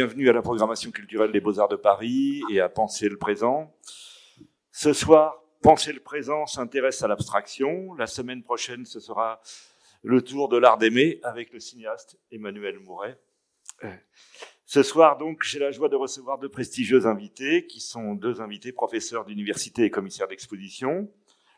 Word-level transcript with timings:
Bienvenue 0.00 0.30
à 0.30 0.32
la 0.32 0.40
programmation 0.40 0.90
culturelle 0.90 1.30
des 1.30 1.42
Beaux-Arts 1.42 1.68
de 1.68 1.76
Paris 1.76 2.40
et 2.50 2.58
à 2.58 2.70
Penser 2.70 3.10
le 3.10 3.18
présent. 3.18 3.76
Ce 4.72 4.94
soir, 4.94 5.44
Penser 5.60 5.92
le 5.92 6.00
présent 6.00 6.46
s'intéresse 6.46 7.02
à 7.02 7.06
l'abstraction. 7.06 7.92
La 7.96 8.06
semaine 8.06 8.42
prochaine, 8.42 8.86
ce 8.86 8.98
sera 8.98 9.42
le 10.02 10.22
tour 10.22 10.48
de 10.48 10.56
l'art 10.56 10.78
d'aimer 10.78 11.20
avec 11.22 11.52
le 11.52 11.60
cinéaste 11.60 12.18
Emmanuel 12.32 12.78
Mouret. 12.78 13.20
Ce 14.64 14.82
soir, 14.82 15.18
donc, 15.18 15.42
j'ai 15.42 15.58
la 15.58 15.70
joie 15.70 15.90
de 15.90 15.96
recevoir 15.96 16.38
deux 16.38 16.48
prestigieux 16.48 17.04
invités, 17.04 17.66
qui 17.66 17.80
sont 17.80 18.14
deux 18.14 18.40
invités 18.40 18.72
professeurs 18.72 19.26
d'université 19.26 19.84
et 19.84 19.90
commissaires 19.90 20.28
d'exposition. 20.28 21.12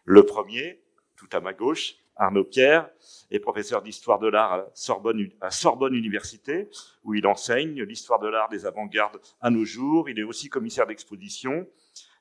Le 0.05 0.27
premier, 0.27 0.83
tout 1.15 1.29
à 1.31 1.39
ma 1.39 1.53
gauche, 1.53 1.95
Arnaud 2.16 2.45
Pierre, 2.45 2.89
est 3.30 3.39
professeur 3.39 3.83
d'histoire 3.83 4.19
de 4.19 4.29
l'art 4.29 4.53
à 4.53 4.66
Sorbonne, 4.75 5.29
à 5.41 5.51
Sorbonne 5.51 5.95
Université, 5.95 6.69
où 7.05 7.15
il 7.15 7.27
enseigne 7.27 7.83
l'histoire 7.83 8.19
de 8.19 8.29
l'art 8.29 8.48
des 8.48 8.66
avant-gardes 8.66 9.20
à 9.41 9.51
nos 9.51 9.65
jours. 9.65 10.09
Il 10.09 10.19
est 10.19 10.25
aussi 10.25 10.48
commissaire 10.48 10.87
d'exposition. 10.87 11.67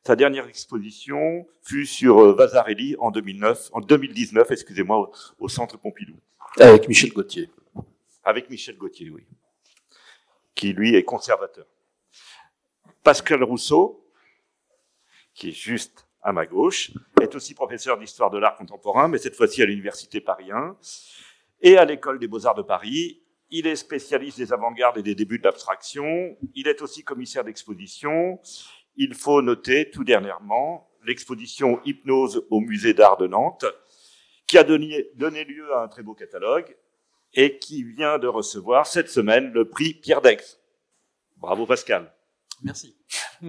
Sa 0.03 0.15
dernière 0.15 0.47
exposition 0.47 1.47
fut 1.61 1.85
sur 1.85 2.19
euh, 2.19 2.33
Vasarely 2.33 2.95
en 2.99 3.11
2009, 3.11 3.69
en 3.73 3.81
2019, 3.81 4.49
excusez-moi, 4.49 4.97
au, 4.97 5.11
au 5.39 5.49
Centre 5.49 5.77
Pompidou. 5.77 6.15
Avec 6.59 6.87
Michel 6.87 7.11
Gauthier. 7.11 7.49
Avec 8.23 8.49
Michel 8.49 8.77
Gauthier, 8.77 9.09
oui 9.09 9.23
qui 10.61 10.73
lui 10.73 10.95
est 10.95 11.03
conservateur. 11.03 11.65
Pascal 13.03 13.43
Rousseau, 13.43 14.07
qui 15.33 15.49
est 15.49 15.53
juste 15.53 16.07
à 16.21 16.31
ma 16.31 16.45
gauche, 16.45 16.91
est 17.21 17.35
aussi 17.35 17.53
professeur 17.53 17.97
d'histoire 17.97 18.29
de 18.29 18.37
l'art 18.37 18.55
contemporain, 18.55 19.07
mais 19.07 19.17
cette 19.17 19.35
fois-ci 19.35 19.61
à 19.61 19.65
l'Université 19.65 20.21
Paris 20.21 20.51
1 20.51 20.77
et 21.61 21.77
à 21.77 21.85
l'École 21.85 22.19
des 22.19 22.27
beaux-arts 22.27 22.55
de 22.55 22.61
Paris. 22.61 23.21
Il 23.49 23.67
est 23.67 23.75
spécialiste 23.75 24.37
des 24.37 24.53
avant-gardes 24.53 24.97
et 24.97 25.03
des 25.03 25.15
débuts 25.15 25.39
de 25.39 25.43
l'abstraction. 25.43 26.37
Il 26.55 26.67
est 26.67 26.81
aussi 26.81 27.03
commissaire 27.03 27.43
d'exposition. 27.43 28.39
Il 28.95 29.13
faut 29.13 29.41
noter 29.41 29.89
tout 29.89 30.03
dernièrement 30.03 30.89
l'exposition 31.05 31.81
Hypnose 31.83 32.45
au 32.49 32.59
musée 32.59 32.93
d'art 32.93 33.17
de 33.17 33.27
Nantes, 33.27 33.65
qui 34.47 34.57
a 34.57 34.63
donné, 34.63 35.09
donné 35.15 35.43
lieu 35.43 35.73
à 35.73 35.83
un 35.83 35.87
très 35.87 36.03
beau 36.03 36.13
catalogue 36.13 36.75
et 37.33 37.57
qui 37.57 37.83
vient 37.83 38.19
de 38.19 38.27
recevoir 38.27 38.87
cette 38.87 39.09
semaine 39.09 39.51
le 39.51 39.67
prix 39.67 39.93
Pierre 39.93 40.21
Dex. 40.21 40.59
Bravo 41.37 41.65
Pascal. 41.65 42.13
Merci. 42.63 42.95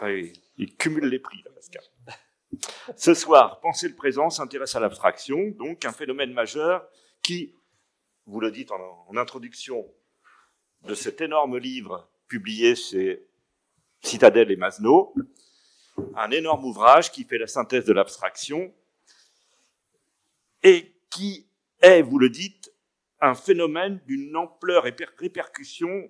Ah 0.00 0.10
il 0.10 0.76
cumule 0.76 1.06
les 1.06 1.18
prix, 1.18 1.42
Pascal. 1.54 1.82
Ce 2.96 3.14
soir, 3.14 3.60
Penser 3.60 3.88
le 3.88 3.94
présent 3.94 4.30
s'intéresse 4.30 4.74
à 4.74 4.80
l'abstraction, 4.80 5.50
donc 5.58 5.84
un 5.84 5.92
phénomène 5.92 6.32
majeur 6.32 6.88
qui, 7.22 7.54
vous 8.26 8.40
le 8.40 8.50
dites 8.50 8.70
en, 8.70 9.06
en 9.08 9.16
introduction 9.16 9.86
de 10.82 10.94
cet 10.94 11.20
énorme 11.20 11.58
livre 11.58 12.08
publié 12.28 12.76
chez 12.76 13.26
Citadel 14.00 14.50
et 14.50 14.56
Masno, 14.56 15.14
un 16.14 16.30
énorme 16.30 16.64
ouvrage 16.64 17.10
qui 17.10 17.24
fait 17.24 17.38
la 17.38 17.46
synthèse 17.46 17.84
de 17.84 17.92
l'abstraction 17.92 18.72
et 20.62 20.94
qui 21.10 21.48
est, 21.80 22.02
vous 22.02 22.18
le 22.18 22.30
dites, 22.30 22.72
un 23.20 23.34
phénomène 23.34 24.00
d'une 24.06 24.36
ampleur 24.36 24.86
et 24.86 24.94
répercussion 25.18 26.08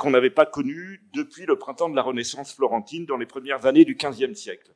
qu'on 0.00 0.10
n'avait 0.10 0.30
pas 0.30 0.46
connue 0.46 1.02
depuis 1.12 1.44
le 1.44 1.58
printemps 1.58 1.90
de 1.90 1.94
la 1.94 2.00
Renaissance 2.00 2.54
florentine 2.54 3.04
dans 3.04 3.18
les 3.18 3.26
premières 3.26 3.66
années 3.66 3.84
du 3.84 3.96
XVe 3.96 4.32
siècle. 4.32 4.74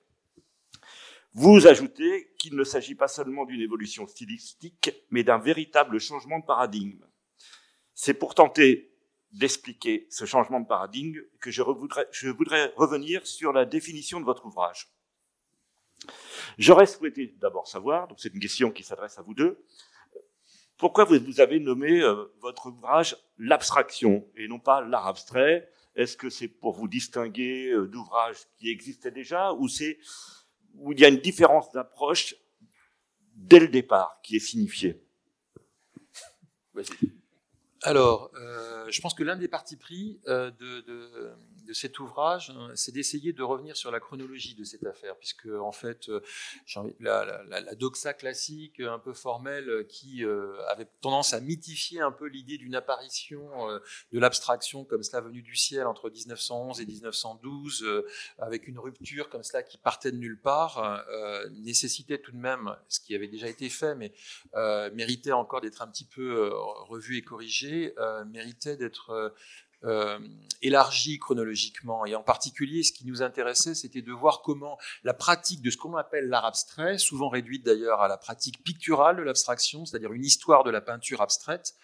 Vous 1.33 1.67
ajoutez 1.67 2.35
qu'il 2.39 2.55
ne 2.55 2.63
s'agit 2.63 2.95
pas 2.95 3.09
seulement 3.09 3.47
d'une 3.47 3.63
évolution 3.63 4.07
stylistique, 4.07 4.91
mais 5.09 5.25
d'un 5.25 5.39
véritable 5.39 5.99
changement 5.99 6.41
de 6.41 6.45
paradigme. 6.45 7.03
C'est 7.95 8.13
pour 8.13 8.35
tenter 8.35 8.93
d'expliquer 9.33 10.07
ce 10.11 10.27
changement 10.27 10.61
de 10.61 10.67
paradigme 10.67 11.23
que 11.41 11.51
je 11.51 11.63
voudrais, 11.63 12.07
je 12.13 12.29
voudrais 12.29 12.75
revenir 12.77 13.27
sur 13.27 13.55
la 13.55 13.65
définition 13.65 14.21
de 14.21 14.27
votre 14.27 14.45
ouvrage. 14.45 14.91
J'aurais 16.59 16.87
souhaité 16.87 17.35
d'abord 17.39 17.67
savoir, 17.67 18.09
donc 18.09 18.21
c'est 18.21 18.35
une 18.35 18.41
question 18.41 18.71
qui 18.71 18.83
s'adresse 18.83 19.19
à 19.19 19.23
vous 19.23 19.33
deux, 19.33 19.65
pourquoi 20.77 21.05
vous, 21.05 21.41
avez 21.41 21.61
nommé 21.61 22.01
euh, 22.01 22.25
votre 22.41 22.67
ouvrage 22.67 23.17
l'abstraction 23.39 24.27
et 24.37 24.49
non 24.49 24.59
pas 24.59 24.81
l'art 24.81 25.07
abstrait 25.07 25.69
Est-ce 25.95 26.17
que 26.17 26.31
c'est 26.31 26.49
pour 26.49 26.75
vous 26.75 26.89
distinguer 26.89 27.71
euh, 27.71 27.87
d'ouvrages 27.87 28.39
qui 28.59 28.71
existaient 28.71 29.11
déjà 29.11 29.53
ou 29.53 29.69
c'est 29.69 29.99
où 30.75 30.93
il 30.93 31.01
y 31.01 31.05
a 31.05 31.09
une 31.09 31.21
différence 31.21 31.71
d'approche 31.73 32.35
dès 33.35 33.61
le 33.61 33.69
départ 33.69 34.21
qui 34.23 34.37
est 34.37 34.41
signifiée? 34.41 35.01
Alors, 37.83 38.31
euh, 38.35 38.87
je 38.91 39.01
pense 39.01 39.15
que 39.15 39.23
l'un 39.23 39.37
des 39.37 39.49
partis 39.49 39.77
pris 39.77 40.21
euh, 40.27 40.51
de, 40.51 40.81
de, 40.81 41.33
de 41.65 41.73
cet 41.73 41.99
ouvrage, 41.99 42.51
hein, 42.51 42.71
c'est 42.75 42.93
d'essayer 42.93 43.33
de 43.33 43.43
revenir 43.43 43.77
sur 43.77 43.91
la 43.91 44.01
chronologie 44.01 44.55
de 44.55 44.65
cette 44.65 44.85
affaire, 44.87 45.17
puisque 45.17 45.47
en 45.47 45.73
fait, 45.73 46.09
euh, 46.09 46.21
la, 47.01 47.75
doxa 47.75 48.15
classique, 48.15 48.81
un 48.81 48.99
peu 48.99 49.13
formelle, 49.13 49.69
euh, 49.69 49.85
qui 49.85 50.25
euh, 50.25 50.55
avait 50.69 50.87
tendance 51.01 51.35
à 51.35 51.41
mythifier 51.41 52.01
un 52.01 52.13
peu 52.13 52.27
l'idée 52.27 52.59
d'une 52.59 52.75
apparition 52.75 53.51
de 54.13 54.19
l'abstraction 54.19 54.85
comme 54.85 55.03
cela 55.03 55.21
venu 55.21 55.43
du 55.43 55.57
ciel 55.57 55.87
entre 55.87 56.11
1911 56.11 56.81
et 56.81 56.87
1912, 56.87 58.05
avec 58.39 58.69
une 58.69 58.79
rupture 58.79 59.29
comme 59.29 59.43
cela 59.43 59.63
qui 59.63 59.79
partait 59.79 60.13
de 60.13 60.17
nulle 60.17 60.39
part, 60.39 61.05
nécessitait 61.51 62.19
tout 62.19 62.33
de 62.33 62.37
même, 62.37 62.77
ce 62.89 63.01
qui 63.01 63.15
avait 63.15 63.29
déjà 63.29 63.49
été 63.49 63.69
fait, 63.69 63.95
mais 63.95 64.13
méritait 64.93 65.33
encore 65.33 65.61
d'être 65.61 65.83
un 65.83 65.89
petit 65.89 66.05
peu 66.05 66.51
revu 66.89 67.17
et 67.17 67.23
corrigé, 67.23 67.95
méritait 68.27 68.77
d'être 68.77 69.35
euh, 69.85 70.19
élargi 70.65 71.19
chronologiquement. 71.19 72.07
Et 72.07 72.15
en 72.15 72.23
particulier, 72.23 72.83
ce 72.83 72.93
qui 72.93 73.07
nous 73.07 73.23
intéressait, 73.23 73.75
c'était 73.75 74.03
de 74.03 74.13
voir 74.13 74.41
comment 74.43 74.79
la 75.05 75.15
pratique 75.15 75.63
de 75.63 75.71
ce 75.71 75.77
qu'on 75.77 75.95
appelle 75.97 76.29
l'art 76.29 76.47
abstrait, 76.47 76.99
souvent 76.99 77.29
réduite 77.29 77.65
d'ailleurs 77.65 78.01
à 78.01 78.09
la 78.09 78.17
pratique 78.17 78.63
picturale 78.65 79.17
de 79.17 79.23
l'abstraction, 79.23 79.85
c'est-à-dire 79.85 80.13
une 80.13 80.25
histoire 80.25 80.65
de 80.65 80.71
la 80.71 80.81
peinture 80.81 81.21
abstraite, 81.21 81.75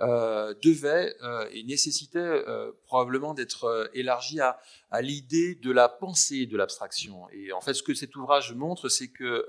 euh, 0.00 0.54
devait 0.62 1.14
euh, 1.22 1.48
et 1.52 1.62
nécessitait 1.64 2.18
euh, 2.18 2.72
probablement 2.92 3.32
d'être 3.32 3.64
euh, 3.64 3.88
élargie 3.94 4.38
à, 4.40 4.60
l'idée 5.00 5.54
de 5.54 5.72
la 5.72 5.88
pensée 5.88 6.44
de 6.44 6.58
l'abstraction. 6.58 7.26
Et 7.30 7.50
en 7.54 7.62
fait, 7.62 7.72
ce 7.72 7.82
que 7.82 7.94
cet 7.94 8.14
ouvrage 8.16 8.52
montre, 8.52 8.90
c'est 8.90 9.08
que 9.08 9.46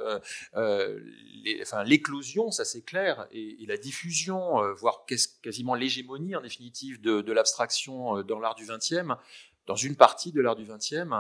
l'éclosion, 1.86 2.44
enfin, 2.44 2.52
ça 2.52 2.64
c'est 2.64 2.84
clair, 2.84 3.28
et, 3.32 3.66
la 3.68 3.76
diffusion, 3.76 4.62
voire 4.76 5.06
quasiment 5.42 5.76
l'hégémonie 5.76 6.38
en 6.38 6.42
définitive 6.42 7.02
de, 7.02 7.20
de 7.20 7.34
l'abstraction 7.34 8.24
dans 8.24 8.40
l'art 8.40 8.56
du 8.56 8.66
XXe, 8.66 9.12
dans 9.66 9.76
une 9.76 9.98
partie 9.98 10.32
de 10.32 10.40
l'art 10.40 10.56
du 10.56 10.64
XXe, 10.64 11.12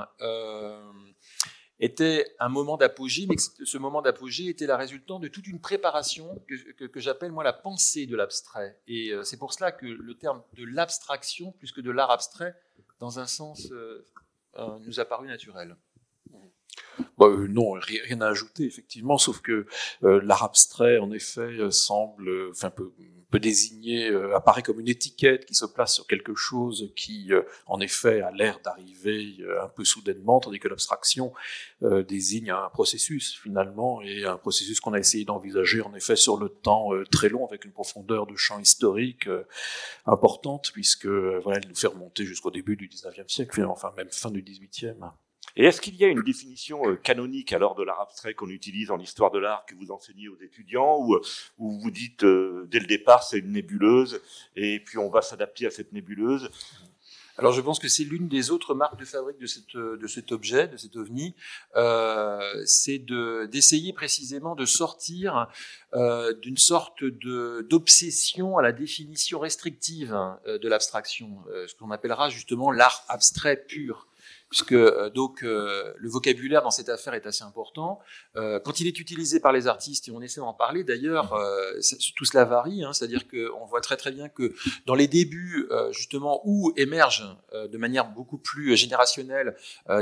était 1.80 2.36
un 2.40 2.50
moment 2.50 2.78
d'apogée, 2.78 3.26
mais 3.28 3.36
ce 3.38 3.78
moment 3.78 4.02
d'apogée 4.02 4.48
était 4.48 4.68
la 4.68 4.78
résultante 4.78 5.22
de 5.22 5.28
toute 5.28 5.48
une 5.48 5.60
préparation 5.60 6.44
que, 6.48 7.00
j'appelle 7.00 7.32
moi 7.32 7.44
la 7.44 7.54
pensée 7.54 8.06
de 8.06 8.16
l'abstrait. 8.16 8.80
Et 8.88 9.10
euh, 9.10 9.24
c'est 9.24 9.38
pour 9.38 9.54
cela 9.54 9.72
que 9.72 9.86
le 9.86 10.14
terme 10.16 10.44
de 10.54 10.66
l'abstraction, 10.66 11.52
plus 11.54 11.72
que 11.72 11.82
de 11.82 11.92
l'art 11.92 12.12
abstrait, 12.12 12.56
dans 13.00 13.20
un 13.20 13.26
sens, 13.26 13.72
euh, 13.72 14.06
euh, 14.58 14.80
nous 14.86 15.00
a 15.00 15.06
paru 15.06 15.28
naturel. 15.28 15.76
Bah, 17.18 17.28
non, 17.50 17.74
rien 17.74 18.22
à 18.22 18.28
ajouter, 18.28 18.66
effectivement, 18.66 19.18
sauf 19.18 19.42
que 19.42 19.66
l'art 20.02 20.44
abstrait, 20.44 21.00
en 21.00 21.12
effet, 21.12 21.72
semble, 21.72 22.50
enfin, 22.52 22.72
peut 23.34 23.40
désigner, 23.40 24.14
apparaît 24.36 24.62
comme 24.62 24.80
une 24.80 24.88
étiquette 24.88 25.46
qui 25.46 25.56
se 25.56 25.66
place 25.66 25.96
sur 25.96 26.06
quelque 26.06 26.36
chose 26.36 26.94
qui, 26.96 27.32
en 27.66 27.80
effet, 27.80 28.22
a 28.22 28.30
l'air 28.30 28.60
d'arriver 28.64 29.38
un 29.60 29.70
peu 29.70 29.84
soudainement, 29.84 30.40
tandis 30.40 30.60
que 30.60 30.68
l'abstraction 30.68 31.34
désigne 31.82 32.52
un 32.52 32.70
processus, 32.70 33.36
finalement, 33.42 34.04
et 34.04 34.26
un 34.26 34.38
processus 34.38 34.80
qu'on 34.80 34.94
a 34.94 35.00
essayé 35.00 35.26
d'envisager, 35.26 35.82
en 35.82 35.96
effet, 35.96 36.16
sur 36.16 36.38
le 36.38 36.48
temps 36.48 36.90
très 37.12 37.30
long, 37.30 37.48
avec 37.48 37.66
une 37.66 37.72
profondeur 37.72 38.28
de 38.28 38.36
champ 38.36 38.60
historique 38.60 39.28
importante, 40.06 40.70
puisque, 40.72 41.08
voilà, 41.08 41.60
elle 41.60 41.70
nous 41.70 41.76
fait 41.76 41.88
remonter 41.88 42.26
jusqu'au 42.26 42.52
début 42.52 42.76
du 42.76 42.88
19e 42.88 43.28
siècle, 43.28 43.66
enfin, 43.66 43.92
même 43.98 44.12
fin 44.12 44.30
du 44.30 44.44
18e. 44.44 45.10
Et 45.56 45.66
est-ce 45.66 45.82
qu'il 45.82 45.96
y 45.96 46.04
a 46.04 46.08
une 46.08 46.24
définition 46.24 46.90
euh, 46.90 46.96
canonique 46.96 47.54
alors 47.54 47.76
de 47.76 47.84
l'art 47.84 48.02
abstrait 48.02 48.34
qu'on 48.34 48.50
utilise 48.50 48.92
en 48.92 49.00
histoire 49.00 49.32
de 49.32 49.40
l'art 49.40 49.66
que 49.66 49.76
vous 49.76 49.92
enseignez 49.92 50.28
aux 50.28 50.40
étudiants 50.42 50.98
ou 51.00 51.20
où 51.60 51.80
vous 51.80 51.92
dites 51.92 52.24
euh, 52.24 52.68
dès 52.72 52.80
le 52.80 52.88
départ 52.88 53.24
c'est 53.24 53.40
une 53.40 53.52
nébuleuse 53.52 54.22
et 54.56 54.80
puis 54.80 54.98
on 54.98 55.10
va 55.10 55.22
s'adapter 55.22 55.68
à 55.68 55.72
cette 55.72 55.92
nébuleuse? 55.92 56.50
Alors 57.38 57.52
je 57.52 57.62
pense 57.62 57.80
que 57.80 57.88
c'est 57.88 58.04
l'une 58.04 58.28
des 58.28 58.52
autres 58.52 58.76
marques 58.76 59.00
de 59.00 59.06
fabrique 59.06 59.40
de, 59.40 59.48
cet 60.08 60.32
objet, 60.32 60.68
de 60.68 60.78
cet 60.78 60.96
ovni, 60.96 61.34
euh, 61.76 62.62
c'est 62.66 63.00
d'essayer 63.00 63.92
précisément 63.92 64.56
de 64.56 64.66
sortir 64.66 65.48
euh, 65.96 66.34
d'une 66.34 66.58
sorte 66.58 67.04
d'obsession 67.04 68.58
à 68.58 68.62
la 68.62 68.72
définition 68.72 69.40
restrictive 69.40 70.14
hein, 70.14 70.40
de 70.46 70.70
l'abstraction, 70.70 71.40
euh, 71.50 71.66
ce 71.68 71.74
qu'on 71.74 71.90
appellera 71.90 72.30
justement 72.30 72.72
l'art 72.72 73.04
abstrait 73.10 73.58
pur 73.58 74.08
puisque 74.54 74.74
euh, 74.74 75.10
donc 75.10 75.42
euh, 75.42 75.96
le 75.98 76.08
vocabulaire 76.08 76.62
dans 76.62 76.70
cette 76.70 76.88
affaire 76.88 77.16
est 77.16 77.26
assez 77.26 77.44
important. 77.44 77.98
Euh, 78.36 78.60
quand 78.60 78.80
il 78.80 78.86
est 78.86 79.00
utilisé 79.00 79.40
par 79.40 79.52
les 79.52 79.66
artistes, 79.66 80.08
et 80.08 80.12
on 80.12 80.22
essaie 80.22 80.42
d'en 80.42 80.54
parler 80.54 80.84
d'ailleurs, 80.84 81.36
tout 82.16 82.26
cela 82.26 82.46
varie, 82.46 82.84
hein, 82.84 82.94
c'est-à-dire 82.94 83.24
qu'on 83.28 83.66
voit 83.66 83.82
très 83.82 83.98
très 83.98 84.12
bien 84.12 84.30
que 84.30 84.54
dans 84.86 84.94
les 84.94 85.08
débuts, 85.08 85.68
justement, 85.92 86.42
où 86.46 86.72
émergent 86.76 87.36
de 87.54 87.78
manière 87.80 88.10
beaucoup 88.10 88.38
plus 88.38 88.78
générationnelle 88.78 89.56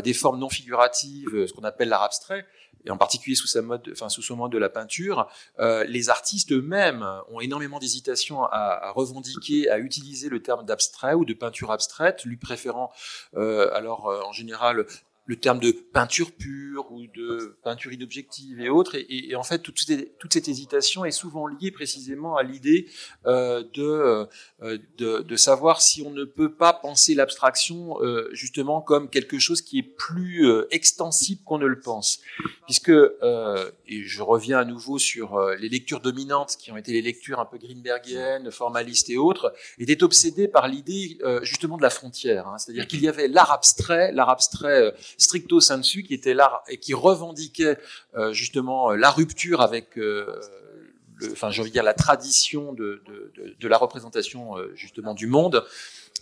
des 0.03 0.13
formes 0.13 0.39
non 0.39 0.50
figuratives, 0.50 1.45
ce 1.48 1.53
qu'on 1.53 1.63
appelle 1.63 1.89
l'art 1.89 2.03
abstrait, 2.03 2.45
et 2.86 2.92
en 2.92 2.98
particulier 2.98 3.36
sous, 3.36 3.48
sa 3.48 3.62
mode, 3.62 3.89
enfin, 3.92 4.10
sous 4.10 4.22
son 4.22 4.36
mode 4.36 4.51
de 4.51 4.57
la 4.57 4.69
peinture, 4.69 5.30
euh, 5.60 5.83
les 5.86 6.10
artistes 6.10 6.51
eux-mêmes 6.51 7.06
ont 7.30 7.39
énormément 7.39 7.80
d'hésitation 7.80 8.44
à, 8.44 8.50
à, 8.51 8.92
revendiquer, 8.92 9.69
à 9.69 9.80
utiliser 9.80 10.30
le 10.30 10.42
terme 10.42 10.66
d'abstrait 10.66 11.13
ou 11.13 11.25
de 11.25 11.33
peinture 11.33 11.72
abstraite, 11.72 12.24
lui 12.25 12.38
préférant 12.38 12.92
euh, 13.36 13.72
alors 13.74 14.07
euh, 14.10 14.22
en 14.24 14.31
général 14.31 14.86
le 15.31 15.38
terme 15.38 15.62
de 15.62 15.72
peinture 15.72 16.33
pure 16.33 16.92
ou 16.92 17.07
de 17.07 17.57
peinture 17.63 17.94
inobjective 17.94 18.60
et 18.60 18.68
autres. 18.68 18.98
Et, 18.98 19.33
en 19.33 19.44
fait, 19.44 19.60
toute, 19.60 19.80
cette 19.80 20.48
hésitation 20.50 21.06
est 21.06 21.12
souvent 21.12 21.48
liée 21.48 21.72
précisément 21.72 22.36
à 22.36 22.44
l'idée 22.44 22.88
euh, 23.25 23.63
de, 23.74 24.28
euh, 24.62 24.78
de, 24.98 25.22
de, 25.22 25.36
savoir 25.38 25.81
si 25.81 26.04
on 26.06 26.10
ne 26.10 26.25
peut 26.25 26.51
pas 26.51 26.74
penser 26.74 27.16
l'abstraction 27.16 28.01
euh, 28.01 28.28
justement 28.33 28.81
comme 28.81 29.10
quelque 29.10 29.39
chose 29.39 29.62
qui 29.62 29.80
est 29.80 29.83
plus 29.83 30.45
extensible 30.69 31.39
qu'on 31.45 31.60
ne 31.60 31.66
le 31.66 31.80
pense. 31.80 32.19
Puisque, 32.66 32.89
et 32.92 34.04
je 34.04 34.22
reviens 34.22 34.60
à 34.60 34.66
nouveau 34.66 34.98
sur 34.98 35.39
les 35.60 35.69
lectures 35.69 36.01
dominantes 36.01 36.57
qui 36.60 36.72
ont 36.72 36.77
été 36.77 36.92
les 36.92 37.01
lectures 37.01 37.39
un 37.39 37.45
peu 37.45 37.57
greenbergiennes, 37.57 38.51
formalistes 38.51 39.10
et 39.10 39.18
autres, 39.18 39.54
étaient 39.77 40.04
obsédées 40.04 40.48
par 40.50 40.68
l'idée 40.68 41.18
justement 41.42 41.77
de 41.77 41.81
la 41.81 41.89
frontière. 41.89 42.48
Hein. 42.48 42.57
C'est-à-dire 42.57 42.88
qu'il 42.88 43.01
y 43.01 43.07
avait 43.07 43.27
l'art 43.27 43.51
abstrait, 43.51 44.12
l'art 44.12 44.30
abstrait 44.30 44.94
stricto 45.22 45.62
sensu, 45.62 46.04
qui 46.04 46.14
était 46.14 46.34
là 46.34 46.64
et 46.68 46.78
qui 46.78 46.94
revendiquait 46.94 47.78
euh, 48.16 48.34
justement 48.34 48.92
la 48.92 49.12
rupture 49.12 49.62
avec 49.62 49.98
euh, 49.98 50.26
enfin, 51.32 51.50
de 51.50 51.68
dire 51.70 51.84
la 51.84 51.94
tradition 51.94 52.74
de, 52.74 53.02
de, 53.06 53.56
de, 53.60 53.68
la 53.68 53.78
représentation 53.78 54.58
euh, 54.58 54.72
justement 54.76 55.14
du 55.14 55.28
monde. 55.28 55.64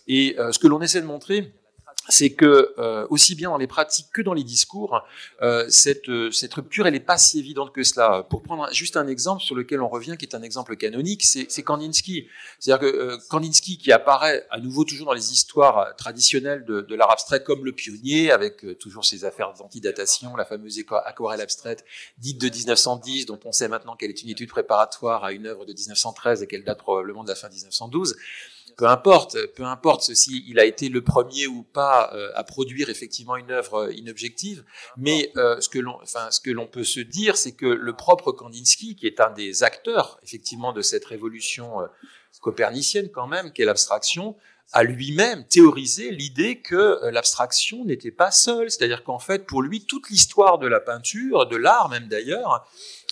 Et 0.08 0.36
ce 0.52 0.58
que 0.58 0.68
l'on 0.68 0.82
essaie 0.82 1.02
de 1.02 1.06
montrer, 1.06 1.54
c'est 2.10 2.32
que 2.32 2.74
euh, 2.78 3.06
aussi 3.10 3.36
bien 3.36 3.50
dans 3.50 3.58
les 3.58 3.68
pratiques 3.68 4.08
que 4.12 4.22
dans 4.22 4.34
les 4.34 4.44
discours, 4.44 5.04
euh, 5.42 5.66
cette, 5.70 6.10
euh, 6.10 6.32
cette 6.32 6.54
rupture, 6.54 6.88
elle 6.88 6.94
n'est 6.94 7.00
pas 7.00 7.18
si 7.18 7.40
évidente 7.40 7.72
que 7.72 7.84
cela. 7.84 8.26
Pour 8.30 8.42
prendre 8.42 8.68
juste 8.74 8.98
un 8.98 9.08
exemple 9.08 9.44
sur 9.44 9.56
lequel 9.56 9.82
on 9.82 9.88
revient, 9.88 10.16
qui 10.18 10.26
est 10.26 10.36
un 10.36 10.42
exemple 10.42 10.76
canonique, 10.76 11.24
c'est 11.24 11.64
Kandinsky. 11.64 12.28
C'est-à-dire 12.60 12.82
que 12.82 12.96
euh, 12.96 13.18
Kandinsky, 13.30 13.78
qui 13.78 13.92
apparaît 13.92 14.46
à 14.50 14.60
nouveau 14.60 14.84
toujours 14.84 15.06
dans 15.06 15.14
les 15.14 15.32
histoires 15.32 15.96
traditionnelles 15.96 16.66
de, 16.66 16.82
de 16.82 16.96
l'art 16.96 17.12
abstrait 17.12 17.44
comme 17.44 17.64
le 17.64 17.72
pionnier, 17.72 18.32
avec 18.32 18.66
toujours 18.80 19.06
ses 19.06 19.26
affaires 19.26 19.54
d'antidatation, 19.54 20.36
la 20.36 20.46
fameuse 20.46 20.80
aquarelle 21.06 21.42
abstraite 21.42 21.86
dite 22.18 22.42
de 22.42 22.50
1910, 22.50 23.28
dont 23.28 23.40
on 23.46 23.52
sait 23.52 23.68
maintenant 23.68 23.96
qu'elle 23.96 24.10
est 24.10 24.24
une 24.24 24.30
étude 24.30 24.50
préparatoire 24.50 25.24
à 25.24 25.32
une 25.32 25.46
œuvre 25.46 25.66
de 25.66 25.74
1913 25.74 26.44
et 26.44 26.48
qu'elle 26.48 26.64
date 26.64 26.80
probablement 26.80 27.24
de 27.24 27.30
la 27.30 27.36
fin 27.36 27.50
1912 27.50 28.16
peu 28.80 28.88
importe, 28.88 29.38
peu 29.56 29.66
importe 29.66 30.14
si 30.14 30.46
il 30.48 30.58
a 30.58 30.64
été 30.64 30.88
le 30.88 31.04
premier 31.04 31.48
ou 31.48 31.64
pas 31.64 32.14
euh, 32.14 32.32
à 32.34 32.46
produire 32.46 32.90
effectivement 32.90 33.36
une 33.36 33.52
œuvre 33.52 33.88
euh, 33.88 33.94
inobjective, 33.94 34.64
mais 34.96 35.34
euh, 35.36 35.60
ce 35.60 35.68
que 35.68 35.80
l'on, 35.80 36.00
enfin, 36.02 36.32
ce 36.32 36.40
que 36.40 36.50
l'on 36.50 36.66
peut 36.66 36.86
se 36.86 37.02
dire, 37.02 37.36
c'est 37.36 37.52
que 37.52 37.66
le 37.66 37.94
propre 37.94 38.32
Kandinsky, 38.32 38.96
qui 38.96 39.06
est 39.06 39.20
un 39.20 39.32
des 39.32 39.64
acteurs 39.64 40.18
effectivement 40.24 40.72
de 40.72 40.82
cette 40.82 41.04
révolution 41.04 41.74
copernicienne 42.40 43.10
quand 43.12 43.28
même, 43.28 43.52
qu'est 43.52 43.66
l'abstraction, 43.66 44.38
a 44.72 44.84
lui-même 44.84 45.46
théorisé 45.46 46.12
l'idée 46.12 46.62
que 46.62 47.10
l'abstraction 47.12 47.84
n'était 47.84 48.12
pas 48.12 48.32
seule, 48.32 48.72
c'est-à-dire 48.72 49.04
qu'en 49.04 49.20
fait, 49.20 49.46
pour 49.46 49.62
lui, 49.62 49.84
toute 49.84 50.10
l'histoire 50.10 50.58
de 50.58 50.68
la 50.68 50.80
peinture, 50.80 51.48
de 51.48 51.58
l'art 51.58 51.90
même 51.90 52.08
d'ailleurs, 52.08 52.54
euh, 52.54 52.60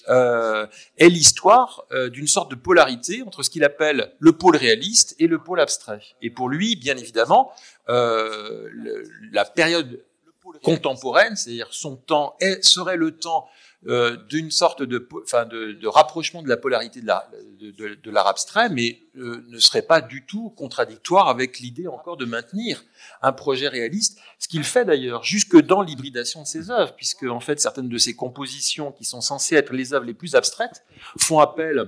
est 0.08 1.10
l'histoire 1.10 1.86
euh, 1.92 2.10
d'une 2.10 2.28
sorte 2.28 2.52
de 2.52 2.56
polarité 2.56 3.24
entre 3.24 3.44
ce 3.44 3.50
qu'il 3.50 3.64
appelle 3.64 4.14
le 4.20 4.32
pôle 4.34 4.56
réaliste 4.56 5.16
et 5.20 5.28
le 5.28 5.40
pôle 5.40 5.60
abstrait. 5.60 6.02
Et 6.22 6.30
pour 6.30 6.50
lui, 6.50 6.76
bien 6.76 6.98
évidemment, 6.98 7.52
euh, 7.90 8.70
la 9.32 9.46
période 9.46 10.04
contemporaine, 10.64 11.36
c'est-à-dire 11.36 11.68
son 11.72 11.96
temps, 11.96 12.36
serait 12.62 12.98
le 12.98 13.12
temps 13.12 13.48
euh, 13.86 14.18
d'une 14.28 14.50
sorte 14.50 14.82
de, 14.82 15.88
rapprochement 15.88 16.42
de 16.42 16.50
la 16.50 16.58
polarité 16.58 17.00
de 17.00 18.12
l'art 18.12 18.28
abstrait, 18.28 18.70
mais 18.70 19.00
euh, 19.18 19.46
ne 19.48 19.60
serait 19.60 19.84
pas 19.84 20.02
du 20.02 20.26
tout 20.26 20.50
contradictoire 20.50 21.30
avec 21.30 21.60
l'idée 21.60 21.88
encore 21.88 22.18
de 22.18 22.26
maintenir 22.26 22.84
un 23.22 23.32
projet 23.32 23.68
réaliste, 23.68 24.20
ce 24.40 24.48
qu'il 24.48 24.64
fait 24.64 24.84
d'ailleurs 24.84 25.24
jusque 25.24 25.62
dans 25.62 25.84
l'hybridation 25.84 26.42
de 26.42 26.48
ses 26.48 26.72
œuvres, 26.72 26.96
puisque 26.96 27.24
en 27.24 27.40
fait 27.40 27.62
certaines 27.62 27.88
de 27.88 27.98
ses 28.00 28.16
compositions 28.16 28.92
qui 28.92 29.06
sont 29.06 29.22
censées 29.22 29.56
être 29.56 29.72
les 29.74 29.94
œuvres 29.94 30.06
les 30.06 30.16
plus 30.16 30.34
abstraites 30.34 30.84
font 31.18 31.40
appel 31.40 31.88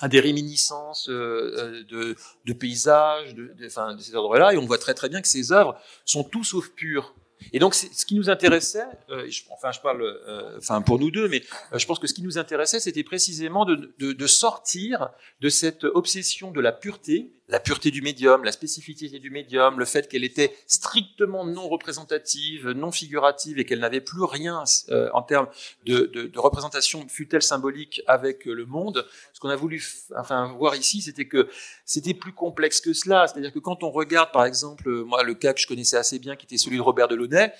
à 0.00 0.08
des 0.08 0.20
réminiscences 0.20 1.08
euh, 1.08 1.82
de, 1.88 2.52
paysages, 2.52 3.34
de 3.34 3.54
ces 3.68 4.14
ordres-là, 4.14 4.52
et 4.52 4.58
on 4.58 4.66
voit 4.66 4.78
très 4.78 4.94
très 4.94 5.08
bien 5.08 5.22
que 5.22 5.28
ces 5.28 5.50
œuvres 5.50 5.76
sont 6.04 6.24
tout 6.24 6.44
sauf 6.44 6.68
pures. 6.70 7.14
Et 7.52 7.58
donc, 7.58 7.74
ce 7.74 8.04
qui 8.04 8.14
nous 8.14 8.30
intéressait, 8.30 8.84
euh, 9.10 9.28
enfin, 9.50 9.72
je 9.72 9.80
parle, 9.80 10.02
euh, 10.02 10.58
enfin, 10.58 10.82
pour 10.82 10.98
nous 10.98 11.10
deux, 11.10 11.28
mais 11.28 11.42
euh, 11.72 11.78
je 11.78 11.86
pense 11.86 11.98
que 11.98 12.06
ce 12.06 12.14
qui 12.14 12.22
nous 12.22 12.38
intéressait, 12.38 12.80
c'était 12.80 13.04
précisément 13.04 13.64
de, 13.64 13.94
de, 13.98 14.12
de, 14.12 14.26
sortir 14.26 15.10
de 15.40 15.48
cette 15.48 15.84
obsession 15.84 16.50
de 16.50 16.60
la 16.60 16.72
pureté, 16.72 17.32
la 17.52 17.60
pureté 17.60 17.90
du 17.90 18.00
médium, 18.00 18.44
la 18.44 18.50
spécificité 18.50 19.18
du 19.18 19.28
médium, 19.28 19.78
le 19.78 19.84
fait 19.84 20.08
qu'elle 20.08 20.24
était 20.24 20.56
strictement 20.66 21.44
non 21.44 21.68
représentative, 21.68 22.70
non 22.70 22.90
figurative, 22.90 23.58
et 23.58 23.66
qu'elle 23.66 23.80
n'avait 23.80 24.00
plus 24.00 24.24
rien 24.24 24.64
euh, 24.88 25.10
en 25.12 25.20
termes 25.20 25.48
de, 25.84 26.06
de, 26.06 26.22
de 26.28 26.38
représentation, 26.38 27.06
fut-elle 27.08 27.42
symbolique, 27.42 28.00
avec 28.06 28.46
le 28.46 28.64
monde. 28.64 29.06
Ce 29.34 29.40
qu'on 29.40 29.50
a 29.50 29.56
voulu, 29.56 29.84
enfin, 30.16 30.54
voir 30.58 30.74
ici, 30.76 31.02
c'était 31.02 31.26
que 31.26 31.50
c'était 31.84 32.14
plus 32.14 32.32
complexe 32.32 32.80
que 32.80 32.94
cela. 32.94 33.26
C'est-à-dire 33.26 33.52
que 33.52 33.58
quand 33.58 33.82
on 33.82 33.90
regarde, 33.90 34.32
par 34.32 34.46
exemple, 34.46 34.88
moi, 35.04 35.22
le 35.22 35.34
cas 35.34 35.52
que 35.52 35.60
je 35.60 35.66
connaissais 35.66 35.98
assez 35.98 36.18
bien, 36.18 36.36
qui 36.36 36.46
était 36.46 36.56
celui 36.56 36.78
de 36.78 36.82
Robert 36.82 37.08
Delaunay, 37.08 37.52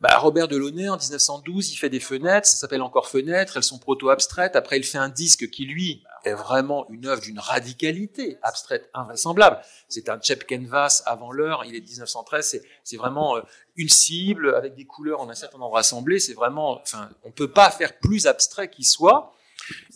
bah, 0.00 0.16
Robert 0.18 0.46
Delaunay, 0.46 0.88
en 0.88 0.96
1912, 0.96 1.72
il 1.72 1.76
fait 1.76 1.90
des 1.90 2.00
fenêtres, 2.00 2.46
ça 2.46 2.56
s'appelle 2.56 2.82
encore 2.82 3.08
fenêtres, 3.08 3.56
elles 3.56 3.64
sont 3.64 3.78
proto-abstraites. 3.78 4.54
Après, 4.54 4.78
il 4.78 4.84
fait 4.84 4.98
un 4.98 5.08
disque 5.08 5.50
qui, 5.50 5.64
lui, 5.64 6.02
est 6.24 6.34
vraiment 6.34 6.86
une 6.90 7.06
œuvre 7.06 7.22
d'une 7.22 7.38
radicalité 7.38 8.38
abstraite 8.42 8.90
invraisemblable. 8.94 9.60
C'est 9.88 10.08
un 10.08 10.20
chep 10.20 10.46
canvas 10.46 11.02
avant 11.06 11.32
l'heure, 11.32 11.64
il 11.64 11.74
est 11.74 11.80
de 11.80 11.86
1913, 11.86 12.62
c'est 12.84 12.96
vraiment 12.96 13.36
euh, 13.36 13.42
une 13.76 13.88
cible 13.88 14.54
avec 14.54 14.74
des 14.74 14.84
couleurs 14.84 15.20
en 15.20 15.28
un 15.28 15.34
certain 15.34 15.58
nombre 15.58 15.74
rassemblées. 15.74 16.18
C'est 16.18 16.34
vraiment, 16.34 16.80
enfin, 16.80 17.08
on 17.24 17.30
peut 17.30 17.50
pas 17.50 17.70
faire 17.70 17.98
plus 17.98 18.26
abstrait 18.26 18.70
qu'il 18.70 18.86
soit. 18.86 19.32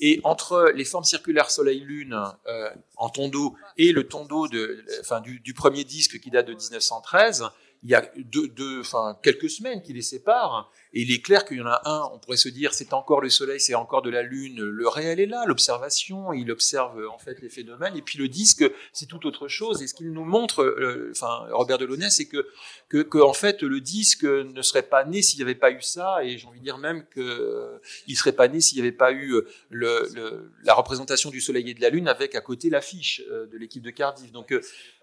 Et 0.01 0.21
entre 0.25 0.73
les 0.75 0.85
formes 0.85 1.05
circulaires 1.05 1.51
Soleil-Lune 1.51 2.21
euh, 2.47 2.71
en 2.97 3.09
tondo 3.09 3.57
et 3.79 3.93
le 3.93 4.07
tondo 4.07 4.49
de, 4.49 4.85
enfin, 5.01 5.21
du, 5.21 5.55
premier 5.55 5.85
disque 5.85 6.21
qui 6.21 6.31
date 6.31 6.47
de 6.47 6.55
1913, 6.55 7.45
il 7.83 7.91
y 7.91 7.95
a 7.95 8.09
deux, 8.17 8.49
deux, 8.49 8.81
enfin, 8.81 9.19
quelques 9.23 9.51
semaines 9.51 9.83
qui 9.83 9.93
les 9.93 10.03
séparent, 10.03 10.71
et 10.93 11.03
il 11.03 11.13
est 11.13 11.21
clair 11.21 11.45
qu'il 11.45 11.57
y 11.57 11.61
en 11.61 11.67
a 11.67 11.81
un, 11.85 12.11
on 12.13 12.19
pourrait 12.19 12.37
se 12.37 12.49
dire, 12.49 12.75
c'est 12.75 12.93
encore 12.93 13.21
le 13.21 13.31
soleil, 13.31 13.59
c'est 13.59 13.75
encore 13.75 14.03
de 14.03 14.11
la 14.11 14.23
lune, 14.23 14.63
le 14.63 14.89
réel 14.89 15.19
est 15.19 15.27
là, 15.27 15.45
l'observation, 15.47 16.33
il 16.33 16.51
observe 16.51 17.05
en 17.11 17.19
fait 17.19 17.41
les 17.41 17.49
phénomènes, 17.49 17.97
et 17.97 18.03
puis 18.03 18.19
le 18.19 18.29
disque, 18.29 18.65
c'est 18.93 19.07
tout 19.07 19.27
autre 19.27 19.49
chose, 19.49 19.83
et 19.83 19.87
ce 19.87 19.95
qu'il 19.95 20.13
nous 20.13 20.25
montre, 20.25 20.63
euh, 20.63 21.11
enfin, 21.11 21.47
Robert 21.51 21.79
Delaunay, 21.79 22.11
c'est 22.11 22.27
que, 22.27 22.47
que, 22.89 22.99
que, 22.99 23.19
en 23.19 23.33
fait, 23.33 23.63
le 23.63 23.81
disque 23.81 24.25
ne 24.25 24.63
serait 24.63 24.83
pas 24.83 25.05
né 25.05 25.23
s'il 25.23 25.39
n'y 25.39 25.43
avait 25.43 25.55
pas 25.55 25.73
eu 25.73 25.83
ça, 25.83 26.25
et 26.25 26.39
j'ai 26.39 26.47
envie 26.47 26.61
de 26.61 26.65
dire 26.65 26.79
même 26.79 27.05
que 27.07 27.21
euh, 27.21 27.79
il 28.07 28.17
serait 28.17 28.33
pas 28.33 28.49
né 28.49 28.61
s'il 28.61 28.77
n'y 28.77 28.83
avait 28.83 28.97
pas 28.97 29.13
eu 29.13 29.35
euh, 29.35 29.49
le, 29.71 30.09
le, 30.15 30.53
la 30.65 30.75
représentation 30.75 31.31
du 31.31 31.41
soleil 31.41 31.71
et 31.71 31.75
de 31.75 31.81
la 31.81 31.91
lune 31.91 32.07
avec 32.07 32.35
à 32.35 32.41
côté 32.41 32.71
l'affiche 32.71 33.23
euh, 33.31 33.47
de 33.47 33.59
l'équipe 33.59 33.83
de 33.83 33.91
Cardiff. 33.91 34.31
Donc, 34.31 34.55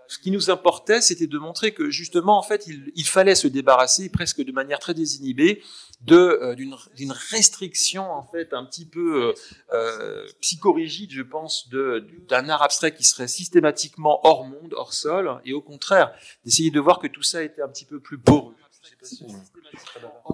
ce 0.09 0.17
qui 0.17 0.31
nous 0.31 0.49
importait, 0.49 1.01
c'était 1.01 1.27
de 1.27 1.37
montrer 1.37 1.71
que 1.71 1.91
justement, 1.91 2.39
en 2.39 2.41
fait, 2.41 2.65
il, 2.65 2.91
il, 2.95 3.05
fallait 3.05 3.35
se 3.35 3.47
débarrasser 3.47 4.09
presque 4.09 4.43
de 4.43 4.51
manière 4.51 4.79
très 4.79 4.95
désinhibée 4.95 5.61
de 6.01 6.15
euh, 6.15 6.55
d'une 6.55 7.11
restriction 7.11 8.09
en 8.11 8.23
fait 8.23 8.53
un 8.53 8.65
petit 8.65 8.87
peu 8.87 9.27
euh, 9.27 9.33
euh 9.73 10.25
psychorigide, 10.41 11.11
je 11.11 11.21
pense, 11.21 11.69
d'un 11.69 12.49
art 12.49 12.63
abstrait 12.63 12.95
qui 12.95 13.03
serait 13.03 13.27
systématiquement 13.27 14.19
hors 14.23 14.45
monde, 14.45 14.73
hors 14.75 14.93
sol, 14.93 15.39
et 15.45 15.53
au 15.53 15.61
contraire 15.61 16.11
d'essayer 16.43 16.71
de 16.71 16.79
voir 16.79 16.97
que 16.97 17.07
tout 17.07 17.23
ça 17.23 17.43
était 17.43 17.61
un 17.61 17.69
petit 17.69 17.85
peu 17.85 17.99
plus 17.99 18.17
poreux. 18.17 18.55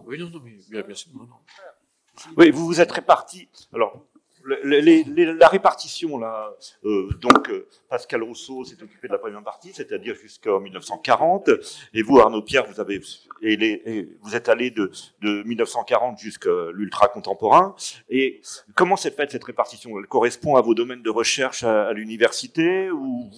Oui, 0.06 0.18
non, 0.18 0.30
non, 0.30 0.40
mais 0.42 0.56
bien, 0.70 0.84
bien 0.84 0.96
sûr, 0.96 1.12
non, 1.14 1.24
non. 1.24 1.36
Oui, 2.38 2.50
vous 2.50 2.66
vous 2.66 2.80
êtes 2.80 2.94
répartis. 2.94 3.50
Alors, 3.74 4.06
la 4.46 5.48
répartition, 5.48 6.18
là, 6.18 6.54
euh, 6.84 7.10
donc 7.20 7.50
euh, 7.50 7.68
Pascal 7.90 8.24
Rousseau 8.24 8.64
s'est 8.64 8.82
occupé 8.82 9.08
de 9.08 9.14
la 9.14 9.20
première 9.20 9.44
partie, 9.44 9.72
c'est-à-dire 9.74 10.16
jusqu'en 10.16 10.60
1940, 10.60 11.50
et 11.94 12.02
vous, 12.04 12.20
Arnaud 12.20 12.42
Pierre, 12.42 12.66
vous 12.66 12.80
avez, 12.80 13.00
vous 13.00 14.36
êtes 14.36 14.50
allé 14.50 14.70
de, 14.72 14.92
de 15.22 15.44
1940 15.44 16.20
jusqu'à 16.20 16.50
l'ultra 16.74 17.08
contemporain. 17.08 17.76
Et 18.10 18.42
comment 18.76 18.96
s'est 18.96 19.12
faite 19.12 19.32
cette 19.32 19.44
répartition? 19.44 19.98
Elle 20.00 20.08
correspond 20.08 20.56
à 20.56 20.62
vos 20.62 20.76
domaines 20.76 21.02
de 21.02 21.10
recherche 21.10 21.64
à, 21.64 21.92
l'université, 21.94 22.92
ou 22.92 23.30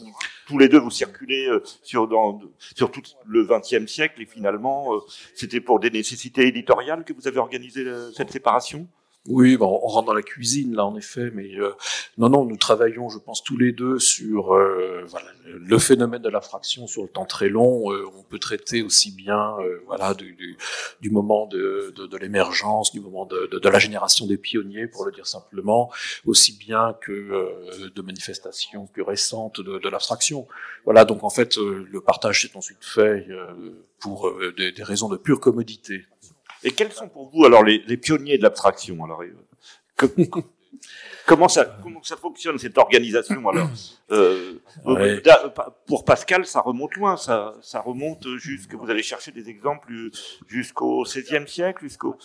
tous 0.47 0.57
les 0.57 0.67
deux 0.67 0.79
vous 0.79 0.91
circulez 0.91 1.47
euh, 1.47 1.63
sur, 1.83 2.07
dans, 2.07 2.39
sur 2.75 2.91
tout 2.91 3.01
le 3.25 3.45
XXe 3.45 3.89
siècle, 3.91 4.21
et 4.21 4.25
finalement, 4.25 4.91
c'était 5.35 5.61
pour 5.61 5.79
des 5.79 5.89
nécessités 5.89 6.47
éditoriales 6.47 7.05
que 7.05 7.13
vous 7.13 7.27
avez 7.27 7.39
organisé 7.39 7.85
cette 8.15 8.31
séparation? 8.31 8.87
Oui, 9.27 9.57
bon, 9.57 9.79
on 9.83 9.87
rentre 9.87 10.07
dans 10.07 10.13
la 10.13 10.21
cuisine 10.21 10.73
là 10.73 10.85
en 10.85 10.95
effet, 10.95 11.31
mais 11.33 11.53
euh, 11.55 11.73
non, 12.17 12.29
non, 12.29 12.45
nous 12.45 12.55
travaillons, 12.55 13.09
je 13.09 13.19
pense 13.19 13.43
tous 13.43 13.57
les 13.57 13.73
deux 13.73 13.99
sur 13.99 14.53
euh, 14.53 15.03
voilà, 15.07 15.27
le 15.45 15.77
phénomène 15.79 16.21
de 16.21 16.29
la 16.29 16.39
fraction 16.39 16.87
sur 16.87 17.03
le 17.03 17.09
temps 17.09 17.25
très 17.25 17.49
long. 17.49 17.91
Euh, 17.91 18.05
on 18.17 18.23
peut 18.23 18.39
traiter 18.39 18.81
aussi 18.81 19.11
bien 19.11 19.55
voilà 19.85 20.13
du, 20.13 20.33
du, 20.33 20.57
du, 21.01 21.09
moment 21.09 21.45
de, 21.45 21.93
de, 21.95 22.07
de 22.07 22.17
l'émergence, 22.17 22.93
du 22.93 23.01
moment 23.01 23.25
de, 23.25 23.49
de, 23.51 23.69
la 23.69 23.79
génération 23.79 24.25
des 24.25 24.37
pionniers, 24.37 24.87
pour 24.87 25.05
le 25.05 25.11
dire 25.11 25.27
simplement, 25.27 25.91
aussi 26.25 26.57
bien 26.57 26.95
que 27.01 27.89
de 27.93 28.01
manifestations 28.01 28.87
plus 28.87 29.01
récentes 29.01 29.59
de, 29.59 29.77
de 29.77 29.89
l'abstraction. 29.89 30.47
Voilà, 30.85 31.03
donc 31.03 31.23
en 31.23 31.29
fait, 31.29 31.57
le 31.57 31.99
partage 31.99 32.43
s'est 32.43 32.55
ensuite 32.55 32.83
fait 32.83 33.27
pour 33.99 34.31
des, 34.57 34.71
des 34.71 34.83
raisons 34.83 35.09
de 35.09 35.17
pure 35.17 35.39
commodité. 35.39 36.05
Et 36.67 36.71
quels 36.71 36.91
sont 36.91 37.07
pour 37.07 37.29
vous 37.29 37.45
alors 37.45 37.63
les, 37.63 37.81
les 37.87 37.95
pionniers 37.95 38.37
de 38.37 38.43
l'abstraction 38.43 39.01
alors 39.05 39.21
euh, 39.21 40.07
comment 41.25 41.47
ça 41.47 41.77
comment 41.81 42.03
ça 42.03 42.17
fonctionne 42.17 42.57
cette 42.57 42.77
organisation 42.77 43.47
alors 43.47 43.69
euh, 44.11 44.55
euh 44.85 45.21
Pour 45.85 46.03
Pascal, 46.03 46.45
ça 46.45 46.59
remonte 46.59 46.93
loin, 46.95 47.15
ça 47.15 47.55
ça 47.61 47.79
remonte 47.79 48.27
jusque 48.35 48.73
vous 48.73 48.89
allez 48.89 49.01
chercher 49.01 49.31
des 49.31 49.47
exemples 49.47 49.93
jusqu'au 50.47 51.03
XVIe 51.03 51.47
siècle, 51.47 51.83
jusqu'au 51.83 52.17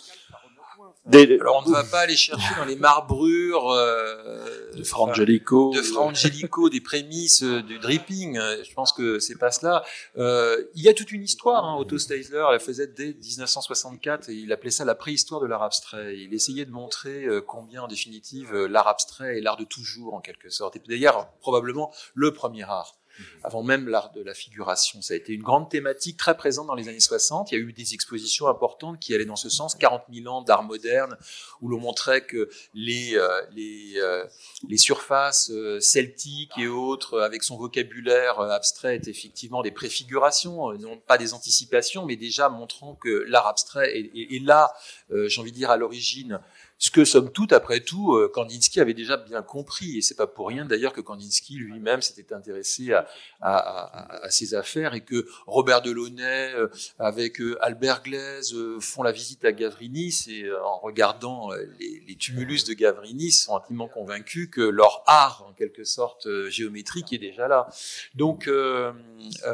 alors 1.11 1.63
on 1.65 1.69
ne 1.69 1.73
va 1.73 1.83
pas 1.83 2.01
aller 2.01 2.15
chercher 2.15 2.55
dans 2.57 2.65
les 2.65 2.77
marbrures 2.77 3.69
euh, 3.71 4.71
de 4.73 4.83
Fra 4.83 5.03
Angelico, 5.03 5.73
de 5.73 5.81
Fra 5.81 6.01
Angelico, 6.01 6.69
des 6.69 6.81
prémices 6.81 7.43
euh, 7.43 7.61
du 7.61 7.79
dripping. 7.79 8.35
Je 8.37 8.73
pense 8.73 8.93
que 8.93 9.19
c'est 9.19 9.37
pas 9.37 9.51
cela. 9.51 9.83
Euh, 10.17 10.63
il 10.75 10.81
y 10.81 10.89
a 10.89 10.93
toute 10.93 11.11
une 11.11 11.23
histoire. 11.23 11.65
Hein. 11.65 11.77
Otto 11.77 11.97
Steisler 11.97 12.45
la 12.51 12.59
faisait 12.59 12.87
dès 12.87 13.13
1964 13.13 14.29
et 14.29 14.33
il 14.33 14.51
appelait 14.51 14.71
ça 14.71 14.85
la 14.85 14.95
préhistoire 14.95 15.41
de 15.41 15.47
l'art 15.47 15.63
abstrait. 15.63 16.17
Il 16.17 16.33
essayait 16.33 16.65
de 16.65 16.71
montrer 16.71 17.25
euh, 17.25 17.41
combien, 17.41 17.83
en 17.83 17.87
définitive, 17.87 18.53
l'art 18.53 18.87
abstrait 18.87 19.37
est 19.37 19.41
l'art 19.41 19.57
de 19.57 19.65
toujours 19.65 20.13
en 20.13 20.21
quelque 20.21 20.49
sorte. 20.49 20.75
Et 20.77 20.81
d'ailleurs, 20.87 21.29
probablement 21.39 21.93
le 22.13 22.31
premier 22.31 22.63
art. 22.63 22.95
Mhm. 23.19 23.25
avant 23.43 23.63
même 23.63 23.87
l'art 23.87 24.11
de 24.11 24.21
la 24.23 24.33
figuration. 24.33 25.01
Ça 25.01 25.13
a 25.13 25.17
été 25.17 25.33
une 25.33 25.43
grande 25.43 25.69
thématique 25.69 26.17
très 26.17 26.35
présente 26.35 26.67
dans 26.67 26.75
les 26.75 26.89
années 26.89 26.99
60. 26.99 27.51
Il 27.51 27.55
y 27.55 27.57
a 27.57 27.61
eu 27.61 27.73
des 27.73 27.93
expositions 27.93 28.47
importantes 28.47 28.99
qui 28.99 29.13
allaient 29.13 29.25
dans 29.25 29.35
ce 29.35 29.49
sens, 29.49 29.75
40 29.75 30.03
000 30.11 30.27
ans 30.33 30.41
d'art 30.41 30.63
moderne, 30.63 31.17
où 31.61 31.69
l'on 31.69 31.79
montrait 31.79 32.25
que 32.25 32.49
les, 32.73 33.15
euh, 33.15 33.41
les, 33.51 33.93
euh, 33.97 34.25
les 34.67 34.77
surfaces 34.77 35.51
euh, 35.51 35.79
celtiques 35.79 36.51
et 36.57 36.67
autres, 36.67 37.19
avec 37.21 37.43
son 37.43 37.57
vocabulaire 37.57 38.39
abstrait, 38.39 38.97
étaient 38.97 39.11
effectivement 39.11 39.61
des 39.61 39.71
préfigurations, 39.71 40.73
non 40.73 40.97
pas 40.97 41.17
des 41.17 41.33
anticipations, 41.33 42.05
mais 42.05 42.15
déjà 42.15 42.49
montrant 42.49 42.95
que 42.95 43.25
l'art 43.27 43.47
abstrait 43.47 43.91
est, 43.95 44.43
là, 44.43 44.73
j'ai 45.09 45.39
envie 45.39 45.51
de 45.51 45.57
dire, 45.57 45.71
à 45.71 45.77
l'origine 45.77 46.39
ce 46.83 46.91
que, 46.91 47.05
somme 47.05 47.31
toute, 47.31 47.53
après 47.53 47.79
tout, 47.79 48.13
euh, 48.13 48.27
Kandinsky 48.27 48.81
avait 48.81 48.93
déjà 48.93 49.15
bien 49.15 49.41
compris. 49.41 49.97
Et 49.97 50.01
c'est 50.01 50.15
pas 50.15 50.27
pour 50.27 50.49
rien, 50.49 50.65
d'ailleurs, 50.65 50.91
que 50.91 50.99
Kandinsky 50.99 51.55
lui-même 51.55 52.01
s'était 52.01 52.33
intéressé 52.33 52.91
à, 53.39 54.27
ces 54.29 54.53
affaires 54.53 54.93
et 54.93 54.99
que 54.99 55.25
Robert 55.47 55.81
Delaunay, 55.81 56.53
euh, 56.55 56.67
avec 56.99 57.39
euh, 57.39 57.57
Albert 57.61 58.03
Glaise, 58.03 58.53
font 58.81 59.01
la 59.01 59.13
visite 59.13 59.45
à 59.45 59.53
Gavrinis 59.53 60.25
et 60.27 60.51
en 60.51 60.77
regardant 60.79 61.51
les, 61.79 62.03
les, 62.05 62.15
tumulus 62.17 62.65
de 62.65 62.73
Gavrinis, 62.73 63.31
sont 63.31 63.55
intimement 63.55 63.87
convaincus 63.87 64.49
que 64.51 64.59
leur 64.59 65.03
art, 65.07 65.45
en 65.47 65.53
quelque 65.53 65.85
sorte, 65.85 66.27
géométrique 66.49 67.13
est 67.13 67.17
déjà 67.17 67.47
là. 67.47 67.69
Donc, 68.13 68.49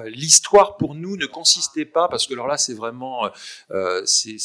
l'histoire 0.05 0.77
pour 0.77 0.95
nous 0.95 1.15
ne 1.15 1.27
consistait 1.27 1.85
pas, 1.85 2.07
parce 2.07 2.25
que 2.25 2.33
alors 2.33 2.47
là, 2.47 2.57
c'est 2.57 2.73
vraiment, 2.73 3.29
c'est 4.05 4.39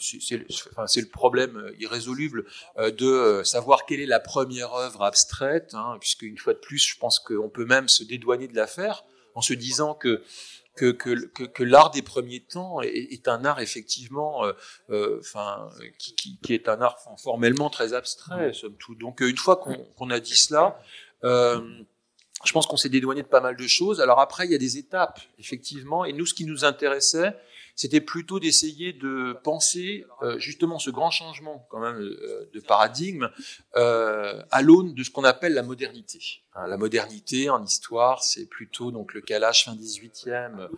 le 0.00 1.08
problème 1.08 1.72
irrésoluble 1.84 2.44
euh, 2.78 2.90
de 2.90 3.06
euh, 3.06 3.44
savoir 3.44 3.86
quelle 3.86 4.00
est 4.00 4.06
la 4.06 4.20
première 4.20 4.74
œuvre 4.74 5.02
abstraite, 5.02 5.74
hein, 5.74 5.96
puisque 6.00 6.22
une 6.22 6.38
fois 6.38 6.54
de 6.54 6.58
plus, 6.58 6.78
je 6.78 6.98
pense 6.98 7.18
qu'on 7.18 7.48
peut 7.48 7.64
même 7.64 7.88
se 7.88 8.04
dédouaner 8.04 8.48
de 8.48 8.56
l'affaire 8.56 9.04
en 9.34 9.40
se 9.40 9.54
disant 9.54 9.94
que 9.94 10.22
que, 10.76 10.90
que, 10.90 11.62
l'art 11.62 11.92
des 11.92 12.02
premiers 12.02 12.40
temps 12.40 12.80
est, 12.82 13.28
un 13.28 13.44
art 13.44 13.60
effectivement, 13.60 14.44
euh, 14.90 15.20
enfin, 15.20 15.68
qui, 16.00 16.16
qui, 16.16 16.52
est 16.52 16.68
un 16.68 16.80
art 16.80 16.98
formellement 17.22 17.70
très 17.70 17.92
abstrait, 17.92 18.52
somme 18.52 18.74
toute. 18.76 18.98
Donc, 18.98 19.20
une 19.20 19.36
fois 19.36 19.54
qu'on 19.54 20.10
a 20.10 20.18
dit 20.18 20.34
cela, 20.34 20.80
je 21.22 22.52
pense 22.52 22.66
qu'on 22.66 22.76
s'est 22.76 22.88
dédouané 22.88 23.22
de 23.22 23.28
pas 23.28 23.40
mal 23.40 23.56
de 23.56 23.66
choses. 23.68 24.00
Alors 24.00 24.18
après, 24.18 24.46
il 24.46 24.50
y 24.50 24.54
a 24.56 24.58
des 24.58 24.76
étapes, 24.76 25.20
effectivement, 25.38 26.04
et 26.04 26.12
nous, 26.12 26.26
ce 26.26 26.34
qui 26.34 26.44
nous 26.44 26.64
intéressait, 26.64 27.36
c'était 27.76 28.00
plutôt 28.00 28.38
d'essayer 28.38 28.92
de 28.92 29.36
penser 29.42 30.06
euh, 30.22 30.38
justement 30.38 30.78
ce 30.78 30.90
grand 30.90 31.10
changement 31.10 31.66
quand 31.70 31.80
même 31.80 31.96
euh, 31.96 32.48
de 32.52 32.60
paradigme 32.60 33.30
euh, 33.76 34.42
à 34.50 34.62
l'aune 34.62 34.94
de 34.94 35.02
ce 35.02 35.10
qu'on 35.10 35.24
appelle 35.24 35.54
la 35.54 35.62
modernité. 35.62 36.20
Hein, 36.54 36.66
la 36.68 36.76
modernité 36.76 37.50
en 37.50 37.64
histoire, 37.64 38.22
c'est 38.22 38.46
plutôt 38.46 38.90
donc 38.90 39.14
le 39.14 39.20
calage 39.20 39.64
fin 39.64 39.74
18e 39.74 40.68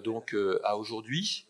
donc 0.00 0.36
à 0.62 0.76
aujourd'hui 0.76 1.46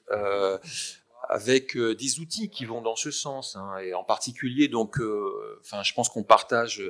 avec 1.28 1.76
des 1.76 2.20
outils 2.20 2.50
qui 2.50 2.64
vont 2.64 2.80
dans 2.80 2.97
ce 2.97 3.11
sens, 3.11 3.56
hein, 3.56 3.76
et 3.78 3.94
en 3.94 4.04
particulier 4.04 4.68
donc, 4.68 4.99
enfin, 5.61 5.82
je 5.82 5.92
pense 5.94 6.08
qu'on 6.08 6.23
partage 6.23 6.82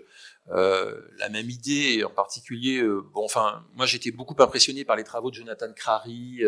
euh, 0.50 0.98
la 1.18 1.28
même 1.28 1.50
idée, 1.50 2.04
en 2.04 2.10
particulier, 2.10 2.78
euh, 2.78 3.02
bon, 3.12 3.24
enfin, 3.24 3.66
moi 3.74 3.84
j'étais 3.84 4.10
beaucoup 4.10 4.34
impressionné 4.42 4.84
par 4.84 4.96
les 4.96 5.04
travaux 5.04 5.30
de 5.30 5.34
Jonathan 5.34 5.70
Crary, 5.74 6.42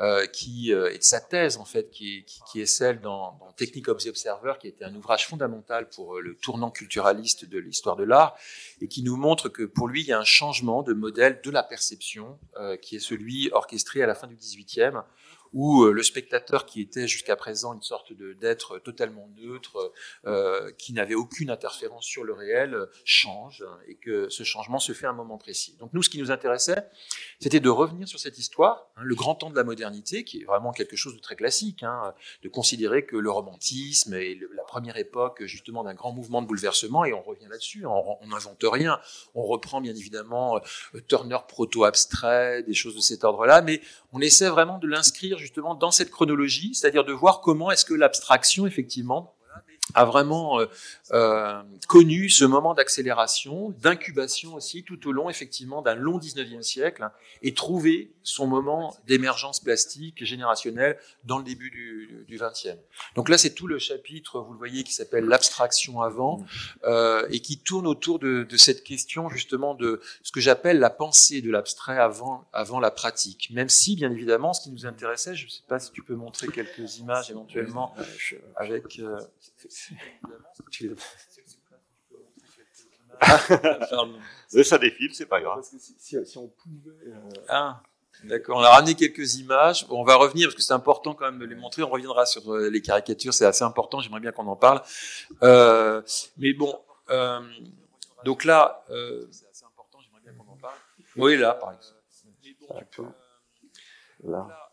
euh, 0.00 0.26
qui 0.26 0.70
et 0.70 0.98
de 0.98 1.02
sa 1.02 1.20
thèse 1.20 1.58
en 1.58 1.64
fait, 1.64 1.90
qui, 1.90 2.24
qui, 2.24 2.40
qui 2.50 2.60
est 2.62 2.66
celle 2.66 3.00
dans, 3.00 3.36
dans 3.40 3.52
Technique 3.52 3.88
of 3.88 4.02
the 4.02 4.06
Observer, 4.06 4.54
qui 4.58 4.68
était 4.68 4.84
un 4.84 4.94
ouvrage 4.94 5.26
fondamental 5.26 5.88
pour 5.90 6.20
le 6.20 6.34
tournant 6.34 6.70
culturaliste 6.70 7.44
de 7.44 7.58
l'histoire 7.58 7.96
de 7.96 8.04
l'art, 8.04 8.36
et 8.80 8.88
qui 8.88 9.02
nous 9.02 9.16
montre 9.16 9.50
que 9.50 9.64
pour 9.64 9.86
lui 9.86 10.00
il 10.00 10.06
y 10.06 10.12
a 10.12 10.18
un 10.18 10.24
changement 10.24 10.82
de 10.82 10.94
modèle 10.94 11.40
de 11.44 11.50
la 11.50 11.62
perception, 11.62 12.38
qui 12.80 12.96
est 12.96 13.00
celui 13.00 13.50
orchestré 13.52 14.02
à 14.02 14.06
la 14.06 14.14
fin 14.14 14.28
du 14.28 14.36
18e, 14.36 15.02
où 15.52 15.82
euh, 15.82 15.92
le 15.92 16.02
spectateur 16.02 16.66
qui 16.66 16.80
était 16.80 17.06
jusqu'à 17.06 17.36
présent 17.36 17.74
une 17.74 17.82
sorte 17.82 18.12
d'être 18.12 18.78
totalement 18.78 19.28
neutre, 19.36 19.92
euh, 20.26 20.70
qui 20.78 20.92
n'avait 20.92 21.14
aucune 21.14 21.50
interférence 21.50 22.04
sur 22.04 22.24
le 22.24 22.32
réel, 22.32 22.76
change 23.04 23.64
et 23.86 23.96
que 23.96 24.28
ce 24.28 24.42
changement 24.42 24.78
se 24.78 24.92
fait 24.92 25.06
à 25.06 25.10
un 25.10 25.14
moment 25.14 25.38
précis. 25.38 25.76
Donc 25.78 25.92
nous, 25.92 26.02
ce 26.02 26.10
qui 26.10 26.18
nous 26.18 26.30
intéressait, 26.30 26.86
c'était 27.40 27.60
de 27.60 27.70
revenir 27.70 28.08
sur 28.08 28.18
cette 28.18 28.38
histoire, 28.38 28.88
hein, 28.96 29.02
le 29.04 29.14
grand 29.14 29.34
temps 29.34 29.50
de 29.50 29.56
la 29.56 29.64
modernité, 29.64 30.24
qui 30.24 30.42
est 30.42 30.44
vraiment 30.44 30.72
quelque 30.72 30.96
chose 30.96 31.14
de 31.14 31.20
très 31.20 31.36
classique, 31.36 31.82
hein, 31.82 32.14
de 32.42 32.48
considérer 32.48 33.04
que 33.04 33.16
le 33.16 33.30
romantisme 33.30 34.14
est 34.14 34.38
la 34.54 34.64
première 34.64 34.96
époque 34.96 35.44
justement 35.44 35.84
d'un 35.84 35.94
grand 35.94 36.12
mouvement 36.12 36.42
de 36.42 36.46
bouleversement, 36.46 37.04
et 37.04 37.12
on 37.12 37.22
revient 37.22 37.46
là-dessus, 37.50 37.84
on 37.86 38.26
n'invente 38.26 38.62
rien, 38.62 39.00
on 39.34 39.42
reprend 39.42 39.80
bien 39.80 39.94
évidemment 39.94 40.56
euh, 40.94 41.00
Turner 41.08 41.38
proto-abstrait, 41.48 42.62
des 42.62 42.74
choses 42.74 42.96
de 42.96 43.00
cet 43.00 43.24
ordre-là, 43.24 43.62
mais 43.62 43.80
on 44.12 44.20
essaie 44.20 44.48
vraiment 44.48 44.78
de 44.78 44.86
l'inscrire 44.86 45.38
justement 45.42 45.74
dans 45.74 45.90
cette 45.90 46.10
chronologie, 46.10 46.74
c'est-à-dire 46.74 47.04
de 47.04 47.12
voir 47.12 47.40
comment 47.40 47.70
est-ce 47.70 47.84
que 47.84 47.94
l'abstraction, 47.94 48.66
effectivement, 48.66 49.34
a 49.94 50.04
vraiment 50.04 50.60
euh, 50.60 50.66
euh, 51.12 51.62
connu 51.86 52.30
ce 52.30 52.44
moment 52.44 52.74
d'accélération, 52.74 53.70
d'incubation 53.80 54.54
aussi, 54.54 54.84
tout 54.84 55.08
au 55.08 55.12
long 55.12 55.28
effectivement 55.28 55.82
d'un 55.82 55.94
long 55.94 56.18
19e 56.18 56.62
siècle, 56.62 57.10
et 57.42 57.52
trouvé 57.52 58.12
son 58.22 58.46
moment 58.46 58.96
d'émergence 59.06 59.60
plastique 59.60 60.24
générationnelle 60.24 60.98
dans 61.24 61.38
le 61.38 61.44
début 61.44 61.70
du, 61.70 62.24
du 62.26 62.38
20e. 62.38 62.76
Donc 63.16 63.28
là, 63.28 63.36
c'est 63.36 63.54
tout 63.54 63.66
le 63.66 63.78
chapitre, 63.78 64.40
vous 64.40 64.52
le 64.52 64.58
voyez, 64.58 64.84
qui 64.84 64.92
s'appelle 64.92 65.24
l'abstraction 65.24 66.00
avant, 66.00 66.44
euh, 66.84 67.26
et 67.30 67.40
qui 67.40 67.58
tourne 67.58 67.86
autour 67.86 68.18
de, 68.18 68.44
de, 68.44 68.56
cette 68.56 68.84
question 68.84 69.28
justement 69.28 69.74
de 69.74 70.00
ce 70.22 70.32
que 70.32 70.40
j'appelle 70.40 70.78
la 70.78 70.90
pensée 70.90 71.42
de 71.42 71.50
l'abstrait 71.50 71.98
avant, 71.98 72.46
avant 72.52 72.80
la 72.80 72.90
pratique. 72.90 73.50
Même 73.52 73.68
si, 73.68 73.96
bien 73.96 74.10
évidemment, 74.10 74.52
ce 74.52 74.62
qui 74.62 74.70
nous 74.70 74.86
intéressait, 74.86 75.34
je 75.34 75.46
ne 75.46 75.50
sais 75.50 75.62
pas 75.68 75.80
si 75.80 75.90
tu 75.90 76.02
peux 76.02 76.14
montrer 76.14 76.48
quelques 76.48 76.98
images 76.98 77.30
éventuellement 77.30 77.94
avec... 78.56 79.00
Euh, 84.54 84.62
ça 84.64 84.78
défile, 84.78 85.14
c'est 85.14 85.26
pas 85.26 85.40
grave. 85.40 85.62
si, 85.62 86.16
on 86.36 86.48
pouvait. 86.48 86.90
Euh, 87.06 87.30
ah, 87.48 87.82
d'accord. 88.24 88.58
On 88.58 88.62
a 88.62 88.70
ramené 88.70 88.94
quelques 88.94 89.36
images. 89.36 89.86
on 89.90 90.04
va 90.04 90.16
revenir 90.16 90.48
parce 90.48 90.56
que 90.56 90.62
c'est 90.62 90.72
important 90.72 91.14
quand 91.14 91.24
même 91.24 91.38
de 91.38 91.46
les 91.46 91.54
montrer. 91.54 91.82
On 91.82 91.88
reviendra 91.88 92.26
sur 92.26 92.52
euh, 92.52 92.68
les 92.68 92.82
caricatures, 92.82 93.32
c'est 93.32 93.46
assez 93.46 93.64
important. 93.64 94.00
J'aimerais 94.00 94.20
bien 94.20 94.32
qu'on 94.32 94.46
en 94.46 94.56
parle. 94.56 94.82
Euh, 95.42 96.02
mais 96.36 96.52
bon, 96.52 96.78
euh, 97.10 97.40
donc 98.24 98.44
là, 98.44 98.84
euh, 98.90 99.26
c'est 99.30 99.48
assez 99.48 99.64
important, 99.64 99.98
j'aimerais 100.00 100.20
bien 100.22 100.32
qu'on 100.34 100.50
en 100.52 100.56
parle. 100.56 100.76
Oui, 101.16 101.36
là, 101.36 101.54
par 101.54 101.72
exemple. 101.72 101.98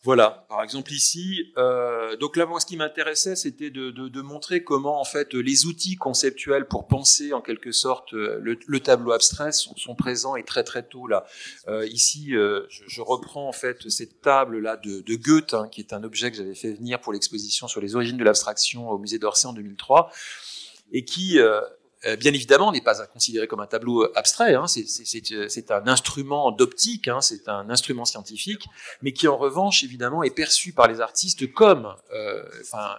Voilà, 0.03 0.45
par 0.47 0.63
exemple 0.63 0.93
ici. 0.93 1.51
Euh, 1.57 2.15
donc 2.17 2.37
là, 2.37 2.45
moi, 2.45 2.59
ce 2.59 2.65
qui 2.65 2.77
m'intéressait, 2.77 3.35
c'était 3.35 3.69
de, 3.69 3.91
de, 3.91 4.07
de, 4.07 4.21
montrer 4.21 4.63
comment, 4.63 5.01
en 5.01 5.03
fait, 5.03 5.33
les 5.33 5.65
outils 5.65 5.97
conceptuels 5.97 6.65
pour 6.67 6.87
penser, 6.87 7.33
en 7.33 7.41
quelque 7.41 7.71
sorte, 7.73 8.13
le, 8.13 8.57
le 8.65 8.79
tableau 8.79 9.11
abstrait 9.11 9.51
sont, 9.51 9.75
sont, 9.75 9.95
présents 9.95 10.37
et 10.37 10.43
très 10.43 10.63
très 10.63 10.83
tôt 10.83 11.07
là. 11.07 11.25
Euh, 11.67 11.85
ici, 11.87 12.35
euh, 12.35 12.65
je, 12.69 12.83
je, 12.87 13.01
reprends 13.01 13.49
en 13.49 13.51
fait 13.51 13.89
cette 13.89 14.21
table 14.21 14.59
là 14.59 14.77
de, 14.77 15.01
de 15.01 15.15
Goethe, 15.15 15.53
hein, 15.53 15.67
qui 15.69 15.81
est 15.81 15.91
un 15.91 16.03
objet 16.03 16.31
que 16.31 16.37
j'avais 16.37 16.55
fait 16.55 16.73
venir 16.73 17.01
pour 17.01 17.11
l'exposition 17.11 17.67
sur 17.67 17.81
les 17.81 17.95
origines 17.95 18.17
de 18.17 18.23
l'abstraction 18.23 18.89
au 18.89 18.99
musée 18.99 19.19
d'Orsay 19.19 19.47
en 19.47 19.53
2003, 19.53 20.11
et 20.91 21.03
qui 21.03 21.39
euh, 21.39 21.59
euh, 21.59 21.61
bien 22.19 22.33
évidemment, 22.33 22.71
n'est 22.71 22.81
pas 22.81 23.01
à 23.01 23.07
considérer 23.07 23.47
comme 23.47 23.59
un 23.59 23.67
tableau 23.67 24.07
abstrait. 24.15 24.55
Hein, 24.55 24.65
c'est 24.67 25.71
un 25.71 25.87
instrument 25.87 26.51
d'optique, 26.51 27.07
hein, 27.07 27.21
c'est 27.21 27.49
un 27.49 27.69
instrument 27.69 28.05
scientifique, 28.05 28.67
mais 29.01 29.13
qui 29.13 29.27
en 29.27 29.37
revanche, 29.37 29.83
évidemment, 29.83 30.23
est 30.23 30.33
perçu 30.33 30.71
par 30.71 30.87
les 30.87 31.01
artistes 31.01 31.51
comme 31.53 31.93
euh, 32.13 32.43
enfin, 32.61 32.95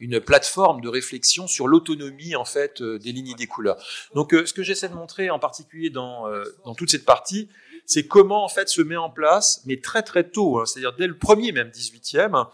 une 0.00 0.20
plateforme 0.20 0.80
de 0.80 0.88
réflexion 0.88 1.46
sur 1.46 1.68
l'autonomie 1.68 2.36
en 2.36 2.44
fait 2.44 2.80
euh, 2.80 2.98
des 2.98 3.12
lignes 3.12 3.30
et 3.30 3.34
des 3.34 3.46
couleurs. 3.46 3.76
Donc, 4.14 4.34
euh, 4.34 4.46
ce 4.46 4.52
que 4.52 4.62
j'essaie 4.62 4.88
de 4.88 4.94
montrer, 4.94 5.30
en 5.30 5.38
particulier 5.38 5.90
dans, 5.90 6.24
dans 6.64 6.74
toute 6.74 6.90
cette 6.90 7.04
partie, 7.04 7.48
c'est 7.88 8.06
comment 8.06 8.44
en 8.44 8.48
fait 8.48 8.68
se 8.68 8.82
met 8.82 8.96
en 8.96 9.08
place, 9.08 9.62
mais 9.64 9.80
très 9.80 10.02
très 10.02 10.24
tôt, 10.24 10.58
hein, 10.58 10.66
c'est-à-dire 10.66 10.92
dès 10.92 11.06
le 11.06 11.16
premier 11.16 11.52
même 11.52 11.70
18e, 11.70 12.34
euh, 12.36 12.44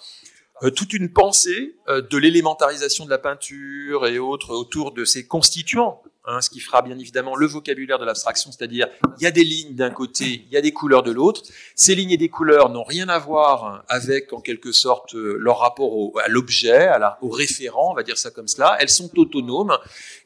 toute 0.71 0.92
une 0.92 1.12
pensée 1.12 1.75
euh, 1.88 2.00
de 2.00 2.18
l'élémentarisation 2.18 3.04
de 3.04 3.11
la 3.11 3.18
peinture 3.18 4.06
et 4.06 4.18
autres 4.18 4.54
autour 4.54 4.92
de 4.92 5.04
ses 5.04 5.26
constituants, 5.26 6.02
hein, 6.26 6.40
ce 6.40 6.49
qui 6.49 6.61
fera 6.61 6.83
bien 6.83 6.99
évidemment 6.99 7.37
le 7.37 7.47
vocabulaire 7.47 7.99
de 7.99 8.04
l'abstraction, 8.04 8.50
c'est-à-dire 8.52 8.88
il 9.18 9.25
y 9.25 9.26
a 9.26 9.30
des 9.30 9.44
lignes 9.44 9.75
d'un 9.75 9.90
côté, 9.90 10.44
il 10.47 10.52
y 10.52 10.56
a 10.56 10.61
des 10.61 10.73
couleurs 10.73 11.02
de 11.02 11.11
l'autre. 11.11 11.42
Ces 11.75 11.94
lignes 11.94 12.12
et 12.12 12.16
des 12.16 12.28
couleurs 12.28 12.71
n'ont 12.71 12.85
rien 12.85 13.09
à 13.09 13.18
voir 13.18 13.85
avec 13.88 14.33
en 14.33 14.40
quelque 14.40 14.73
sorte 14.73 15.14
euh, 15.14 15.37
leur 15.38 15.59
rapport 15.59 15.97
au, 15.97 16.16
à 16.18 16.28
l'objet, 16.28 16.88
au 17.21 17.28
référent, 17.28 17.90
on 17.90 17.94
va 17.94 18.02
dire 18.02 18.18
ça 18.18 18.30
comme 18.30 18.49
cela. 18.49 18.76
Elles 18.80 18.88
sont 18.88 19.11
autonomes 19.18 19.76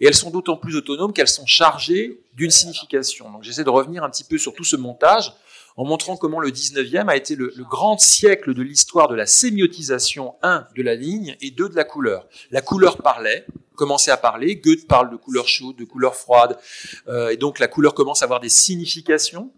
et 0.01 0.07
elles 0.07 0.15
sont 0.15 0.31
d'autant 0.31 0.57
plus 0.57 0.77
autonomes 0.77 1.13
qu'elles 1.13 1.29
sont 1.29 1.47
chargées 1.47 2.21
d'une 2.35 2.51
signification. 2.51 3.31
Donc 3.31 3.43
j'essaie 3.43 3.65
de 3.65 3.71
revenir 3.71 4.05
un 4.05 4.11
petit 4.11 4.25
peu 4.25 4.39
sur 4.39 4.55
tout 4.55 4.65
ce 4.65 4.77
montage 4.77 5.33
en 5.79 5.85
montrant 5.85 6.17
comment 6.17 6.41
le 6.41 6.51
19e 6.51 7.09
a 7.09 7.17
été 7.17 7.37
le, 7.37 7.53
le 7.57 7.65
grand 7.65 7.99
siècle 7.99 8.53
de 8.53 8.63
l'histoire 8.63 9.07
de 9.09 9.15
la 9.15 9.27
sémiotisation, 9.27 10.35
un, 10.43 10.67
de 10.77 10.83
la 10.83 10.97
ligne, 10.97 11.37
et 11.41 11.53
deux, 11.53 11.69
de 11.69 11.77
la 11.77 11.85
couleur. 11.85 12.27
La 12.51 12.61
couleur 12.61 12.99
parlait, 12.99 13.47
commençait 13.77 14.11
à 14.11 14.17
parler, 14.17 14.57
Goethe 14.57 14.89
parle 14.89 15.09
de 15.11 15.17
couleur 15.17 15.47
chaude, 15.47 15.77
de 15.77 15.85
couleur 15.85 16.17
froide, 16.17 16.59
euh, 17.07 17.31
et 17.31 17.37
donc 17.37 17.61
la 17.61 17.69
couleur 17.69 17.95
commence 17.95 18.23
à 18.23 18.25
avoir 18.25 18.41
des 18.41 18.49
significations, 18.49 19.53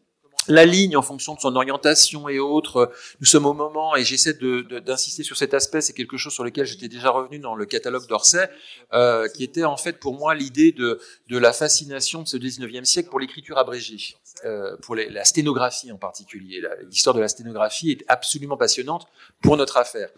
la 0.49 0.65
ligne 0.65 0.97
en 0.97 1.03
fonction 1.03 1.35
de 1.35 1.41
son 1.41 1.55
orientation 1.55 2.29
et 2.29 2.39
autres. 2.39 2.91
Nous 3.21 3.27
sommes 3.27 3.47
au 3.47 3.53
moment, 3.53 3.95
et 3.97 4.05
j'essaie 4.05 4.35
d'insister 4.35 5.23
de, 5.23 5.27
sur 5.27 5.37
cet 5.37 5.55
aspect, 5.55 5.81
c'est 5.81 5.93
quelque 5.93 6.17
chose 6.17 6.33
sur 6.33 6.45
lequel 6.45 6.67
j'étais 6.67 6.89
déjà 6.89 7.11
revenu 7.11 7.39
dans 7.39 7.55
le 7.55 7.67
catalogue 7.67 8.07
d'Orsay, 8.07 8.49
euh, 8.93 9.29
qui 9.29 9.45
était 9.45 9.65
en 9.65 9.77
fait 9.77 9.99
pour 9.99 10.15
moi 10.15 10.35
l'idée 10.35 10.73
de, 10.73 11.01
de 11.29 11.39
la 11.39 11.53
fascination 11.53 12.23
de 12.23 12.29
ce 12.29 12.37
19e 12.37 12.85
siècle 12.85 13.11
pour 13.11 13.21
l'écriture 13.21 13.59
abrégée, 13.59 14.17
euh, 14.45 14.77
pour 14.79 14.97
la 14.97 15.25
sténographie 15.25 15.93
en 15.93 15.99
particulier. 15.99 16.63
L'histoire 16.89 17.15
de 17.15 17.21
la 17.21 17.29
sténographie 17.29 17.91
est 17.91 18.05
absolument 18.09 18.57
passionnante 18.57 19.07
pour 19.43 19.57
notre 19.57 19.77
affaire. 19.77 20.09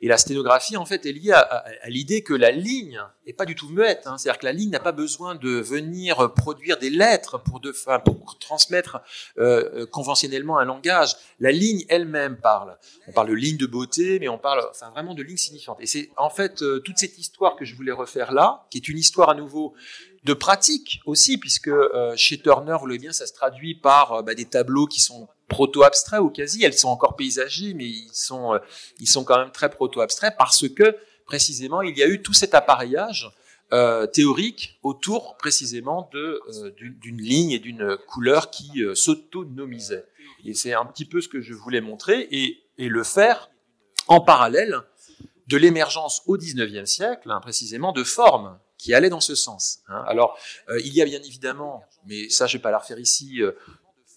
Et 0.00 0.08
la 0.08 0.16
sténographie, 0.16 0.76
en 0.76 0.86
fait, 0.86 1.04
est 1.06 1.12
liée 1.12 1.32
à, 1.32 1.40
à, 1.40 1.64
à 1.82 1.88
l'idée 1.88 2.22
que 2.22 2.34
la 2.34 2.50
ligne 2.50 3.00
est 3.26 3.32
pas 3.32 3.44
du 3.44 3.54
tout 3.54 3.68
muette. 3.68 4.06
Hein. 4.06 4.16
C'est-à-dire 4.18 4.38
que 4.38 4.46
la 4.46 4.52
ligne 4.52 4.70
n'a 4.70 4.80
pas 4.80 4.92
besoin 4.92 5.34
de 5.34 5.50
venir 5.60 6.32
produire 6.34 6.78
des 6.78 6.90
lettres 6.90 7.38
pour, 7.38 7.60
de, 7.60 7.70
enfin, 7.70 7.98
pour 7.98 8.38
transmettre 8.38 9.00
euh, 9.38 9.65
euh, 9.74 9.86
conventionnellement 9.86 10.58
un 10.58 10.64
langage. 10.64 11.16
La 11.40 11.52
ligne 11.52 11.84
elle-même 11.88 12.36
parle. 12.36 12.76
On 13.08 13.12
parle 13.12 13.28
de 13.28 13.34
ligne 13.34 13.56
de 13.56 13.66
beauté, 13.66 14.18
mais 14.18 14.28
on 14.28 14.38
parle 14.38 14.64
vraiment 14.92 15.14
de 15.14 15.22
ligne 15.22 15.36
signifiante. 15.36 15.78
Et 15.80 15.86
c'est 15.86 16.10
en 16.16 16.30
fait 16.30 16.62
euh, 16.62 16.80
toute 16.80 16.98
cette 16.98 17.18
histoire 17.18 17.56
que 17.56 17.64
je 17.64 17.74
voulais 17.74 17.92
refaire 17.92 18.32
là, 18.32 18.66
qui 18.70 18.78
est 18.78 18.88
une 18.88 18.98
histoire 18.98 19.30
à 19.30 19.34
nouveau 19.34 19.74
de 20.24 20.34
pratique 20.34 21.00
aussi, 21.06 21.38
puisque 21.38 21.68
euh, 21.68 22.14
chez 22.16 22.38
Turner, 22.38 22.76
vous 22.80 22.86
le 22.86 22.96
bien, 22.96 23.12
ça 23.12 23.26
se 23.26 23.32
traduit 23.32 23.74
par 23.74 24.22
bah, 24.22 24.34
des 24.34 24.46
tableaux 24.46 24.86
qui 24.86 25.00
sont 25.00 25.28
proto-abstraits 25.48 26.20
ou 26.20 26.30
quasi. 26.30 26.64
Elles 26.64 26.74
sont 26.74 26.88
encore 26.88 27.16
paysagers, 27.16 27.74
mais 27.74 27.86
ils 27.86 28.10
sont, 28.12 28.58
ils 28.98 29.08
sont 29.08 29.24
quand 29.24 29.38
même 29.38 29.52
très 29.52 29.70
proto-abstraits 29.70 30.34
parce 30.36 30.68
que 30.68 30.96
précisément 31.26 31.82
il 31.82 31.96
y 31.96 32.02
a 32.02 32.08
eu 32.08 32.22
tout 32.22 32.32
cet 32.32 32.54
appareillage 32.54 33.30
euh, 33.72 34.06
théorique 34.06 34.78
autour 34.84 35.36
précisément 35.38 36.08
de 36.12 36.40
euh, 36.48 36.70
d'une 36.78 37.20
ligne 37.20 37.50
et 37.50 37.58
d'une 37.58 37.96
couleur 38.06 38.50
qui 38.50 38.84
euh, 38.84 38.94
s'autonomisait. 38.94 40.06
Et 40.44 40.54
c'est 40.54 40.72
un 40.72 40.84
petit 40.86 41.04
peu 41.04 41.20
ce 41.20 41.26
que 41.26 41.40
je 41.40 41.52
voulais 41.52 41.80
montrer 41.80 42.28
et, 42.30 42.62
et 42.78 42.88
le 42.88 43.02
faire 43.02 43.50
en 44.06 44.20
parallèle 44.20 44.82
de 45.48 45.56
l'émergence 45.56 46.22
au 46.26 46.36
XIXe 46.36 46.88
siècle, 46.88 47.28
hein, 47.28 47.40
précisément, 47.40 47.90
de 47.90 48.04
formes 48.04 48.56
qui 48.78 48.94
allaient 48.94 49.10
dans 49.10 49.20
ce 49.20 49.34
sens. 49.34 49.80
Hein. 49.88 50.04
Alors, 50.06 50.38
il 50.68 50.94
y 50.94 51.02
a 51.02 51.04
bien 51.04 51.20
évidemment, 51.22 51.82
mais 52.06 52.28
ça 52.28 52.46
je 52.46 52.58
vais 52.58 52.62
pas 52.62 52.70
la 52.70 52.78
refaire 52.78 53.00
ici, 53.00 53.40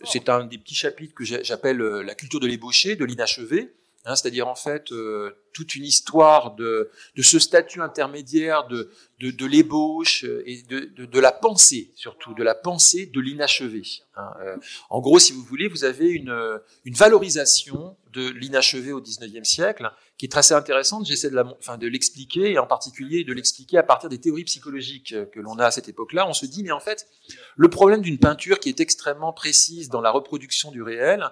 c'est 0.03 0.29
un 0.29 0.43
des 0.43 0.59
petits 0.59 0.75
chapitres 0.75 1.15
que 1.15 1.23
j'appelle 1.23 1.77
la 1.77 2.13
culture 2.13 2.39
de 2.39 2.47
l'ébauché, 2.47 2.95
de 2.95 3.05
l'inachevé, 3.05 3.73
Hein, 4.05 4.15
c'est-à-dire 4.15 4.47
en 4.47 4.55
fait 4.55 4.93
euh, 4.93 5.35
toute 5.53 5.75
une 5.75 5.83
histoire 5.83 6.55
de, 6.55 6.89
de 7.15 7.21
ce 7.21 7.37
statut 7.37 7.81
intermédiaire 7.81 8.65
de, 8.67 8.89
de, 9.19 9.29
de 9.31 9.45
l'ébauche 9.45 10.23
et 10.45 10.63
de, 10.69 10.79
de, 11.05 11.19
la 11.19 11.33
pensée, 11.33 11.91
surtout 11.95 12.33
de 12.33 12.41
la 12.41 12.55
pensée 12.55 13.07
de 13.07 13.19
l'inachevé. 13.19 13.83
Hein. 14.15 14.31
Euh, 14.41 14.57
en 14.89 15.01
gros, 15.01 15.19
si 15.19 15.33
vous 15.33 15.43
voulez, 15.43 15.67
vous 15.67 15.83
avez 15.83 16.07
une, 16.07 16.59
une 16.85 16.93
valorisation 16.93 17.97
de 18.13 18.29
l'inachevé 18.29 18.93
au 18.93 19.01
XIXe 19.01 19.47
siècle 19.47 19.91
qui 20.19 20.25
est 20.25 20.37
assez 20.37 20.53
intéressante. 20.53 21.05
J'essaie 21.07 21.31
de, 21.31 21.87
l'expliquer 21.87 22.51
et 22.51 22.59
en 22.59 22.67
particulier 22.67 23.23
de 23.23 23.31
l'expliquer 23.31 23.77
à 23.77 23.83
partir 23.83 24.09
des 24.09 24.19
théories 24.19 24.43
psychologiques 24.43 25.15
que 25.31 25.39
l'on 25.39 25.57
a 25.57 25.67
à 25.67 25.71
cette 25.71 25.87
époque-là. 25.87 26.27
On 26.27 26.33
se 26.33 26.45
dit, 26.45 26.61
mais 26.61 26.71
en 26.71 26.81
fait, 26.81 27.07
le 27.55 27.69
problème 27.69 28.01
d'une 28.01 28.19
peinture 28.19 28.59
qui 28.59 28.67
est 28.67 28.81
extrêmement 28.81 29.31
précise 29.31 29.87
dans 29.87 30.01
la 30.01 30.11
reproduction 30.11 30.71
du 30.71 30.83
réel, 30.83 31.29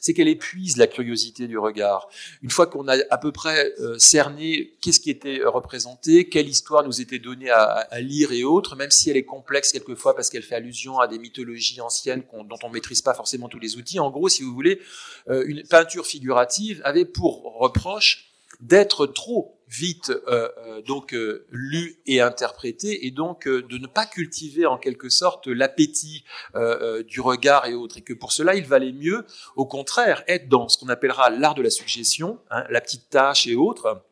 c'est 0.00 0.14
qu'elle 0.14 0.28
épuise 0.28 0.78
la 0.78 0.86
curiosité 0.86 1.48
du 1.48 1.58
regard. 1.58 2.08
Une 2.40 2.48
fois 2.48 2.66
qu'on 2.66 2.88
a 2.88 2.96
à 3.10 3.18
peu 3.18 3.30
près 3.30 3.74
euh, 3.78 3.98
cerné 3.98 4.72
qu'est-ce 4.80 5.00
qui 5.00 5.10
était 5.10 5.42
représenté, 5.44 6.30
quelle 6.30 6.48
histoire 6.48 6.82
nous 6.82 7.02
était 7.02 7.18
donnée 7.18 7.50
à, 7.50 7.60
à, 7.62 8.00
lire 8.00 8.32
et 8.32 8.42
autres, 8.42 8.74
même 8.74 8.90
si 8.90 9.10
elle 9.10 9.18
est 9.18 9.24
complexe 9.24 9.70
quelquefois 9.70 10.16
parce 10.16 10.30
qu'elle 10.30 10.42
fait 10.42 10.54
allusion 10.54 10.98
à 10.98 11.08
des 11.08 11.18
mythologies 11.18 11.82
anciennes 11.82 12.22
dont 12.32 12.58
on 12.62 12.70
maîtrise 12.70 13.02
pas 13.02 13.12
forcément 13.12 13.50
tous 13.50 13.58
les 13.58 13.76
outils. 13.76 14.00
En 14.00 14.10
gros, 14.10 14.30
si 14.30 14.42
vous 14.42 14.54
voulez, 14.54 14.80
euh, 15.28 15.44
une 15.46 15.62
peinture 15.64 16.06
figurative 16.06 16.80
avait 16.84 17.04
pour 17.04 17.58
reproche 17.58 18.29
d'être 18.60 19.06
trop 19.06 19.60
vite 19.70 20.10
euh, 20.10 20.48
euh, 20.58 20.82
donc 20.82 21.14
euh, 21.14 21.46
lu 21.50 22.00
et 22.06 22.20
interprété 22.20 23.06
et 23.06 23.12
donc 23.12 23.46
euh, 23.46 23.62
de 23.62 23.78
ne 23.78 23.86
pas 23.86 24.04
cultiver 24.04 24.66
en 24.66 24.76
quelque 24.76 25.08
sorte 25.08 25.46
l'appétit 25.46 26.24
euh, 26.56 27.04
du 27.04 27.20
regard 27.20 27.66
et 27.66 27.74
autres. 27.74 27.98
Et 27.98 28.02
que 28.02 28.12
pour 28.12 28.32
cela 28.32 28.56
il 28.56 28.64
valait 28.64 28.92
mieux 28.92 29.24
au 29.54 29.66
contraire 29.66 30.24
être 30.26 30.48
dans 30.48 30.68
ce 30.68 30.76
qu'on 30.76 30.88
appellera 30.88 31.30
l'art 31.30 31.54
de 31.54 31.62
la 31.62 31.70
suggestion 31.70 32.40
hein, 32.50 32.64
la 32.68 32.80
petite 32.80 33.08
tâche 33.10 33.46
et 33.46 33.54
autres. 33.54 34.02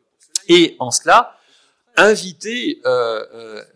Et 0.47 0.77
en 0.79 0.91
cela 0.91 1.35
inviter 1.99 2.81
euh, 2.85 3.25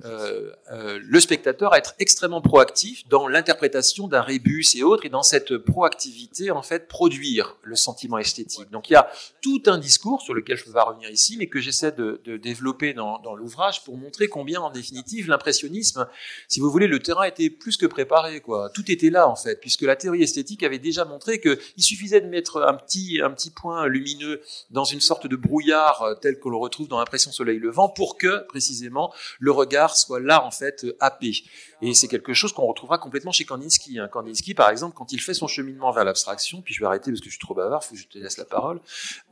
euh, 0.05 0.51
euh, 0.71 0.99
le 1.01 1.19
spectateur 1.19 1.73
à 1.73 1.77
être 1.77 1.93
extrêmement 1.99 2.41
proactif 2.41 3.07
dans 3.09 3.27
l'interprétation 3.27 4.07
d'un 4.07 4.21
rébus 4.21 4.65
et 4.75 4.83
autres, 4.83 5.05
et 5.05 5.09
dans 5.09 5.23
cette 5.23 5.57
proactivité, 5.57 6.51
en 6.51 6.61
fait, 6.61 6.87
produire 6.87 7.57
le 7.63 7.75
sentiment 7.75 8.17
esthétique. 8.17 8.69
Donc 8.71 8.89
il 8.89 8.93
y 8.93 8.95
a 8.95 9.09
tout 9.41 9.61
un 9.65 9.77
discours 9.77 10.21
sur 10.21 10.33
lequel 10.33 10.57
je 10.57 10.63
ne 10.63 10.67
vais 10.67 10.73
pas 10.73 10.85
revenir 10.85 11.09
ici, 11.09 11.35
mais 11.37 11.47
que 11.47 11.59
j'essaie 11.59 11.91
de, 11.91 12.21
développer 12.37 12.93
dans, 12.93 13.19
l'ouvrage 13.35 13.83
pour 13.83 13.97
montrer 13.97 14.27
combien, 14.27 14.61
en 14.61 14.69
définitive, 14.69 15.27
l'impressionnisme, 15.27 16.07
si 16.47 16.59
vous 16.59 16.69
voulez, 16.69 16.87
le 16.87 16.99
terrain 16.99 17.23
était 17.23 17.49
plus 17.49 17.77
que 17.77 17.85
préparé, 17.85 18.41
quoi. 18.41 18.69
Tout 18.73 18.91
était 18.91 19.09
là, 19.09 19.27
en 19.27 19.35
fait, 19.35 19.59
puisque 19.59 19.81
la 19.81 19.95
théorie 19.95 20.23
esthétique 20.23 20.63
avait 20.63 20.79
déjà 20.79 21.03
montré 21.05 21.41
qu'il 21.41 21.83
suffisait 21.83 22.21
de 22.21 22.27
mettre 22.27 22.61
un 22.61 22.75
petit, 22.75 23.19
un 23.21 23.31
petit 23.31 23.49
point 23.49 23.87
lumineux 23.87 24.41
dans 24.71 24.83
une 24.83 25.01
sorte 25.01 25.27
de 25.27 25.35
brouillard 25.35 26.17
tel 26.21 26.39
que 26.39 26.47
l'on 26.47 26.59
retrouve 26.59 26.87
dans 26.87 26.99
l'impression 26.99 27.31
soleil 27.31 27.59
levant 27.59 27.89
que 28.17 28.45
précisément 28.47 29.13
le 29.39 29.51
regard 29.51 29.95
soit 29.95 30.19
là 30.19 30.43
en 30.45 30.51
fait 30.51 30.85
happé. 30.99 31.43
Et 31.85 31.93
c'est 31.93 32.07
quelque 32.07 32.33
chose 32.33 32.53
qu'on 32.53 32.65
retrouvera 32.65 32.97
complètement 32.97 33.33
chez 33.33 33.43
Kandinsky. 33.43 33.99
Hein. 33.99 34.07
Kandinsky, 34.07 34.53
par 34.53 34.69
exemple, 34.69 34.95
quand 34.95 35.11
il 35.11 35.19
fait 35.19 35.33
son 35.33 35.47
cheminement 35.47 35.91
vers 35.91 36.05
l'abstraction, 36.05 36.61
puis 36.61 36.73
je 36.73 36.79
vais 36.79 36.85
arrêter 36.85 37.11
parce 37.11 37.19
que 37.19 37.25
je 37.25 37.31
suis 37.31 37.39
trop 37.39 37.53
bavard, 37.53 37.83
faut 37.83 37.93
que 37.93 37.99
je 37.99 38.07
te 38.07 38.17
laisse 38.17 38.37
la 38.37 38.45
parole. 38.45 38.79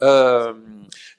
Euh, 0.01 0.53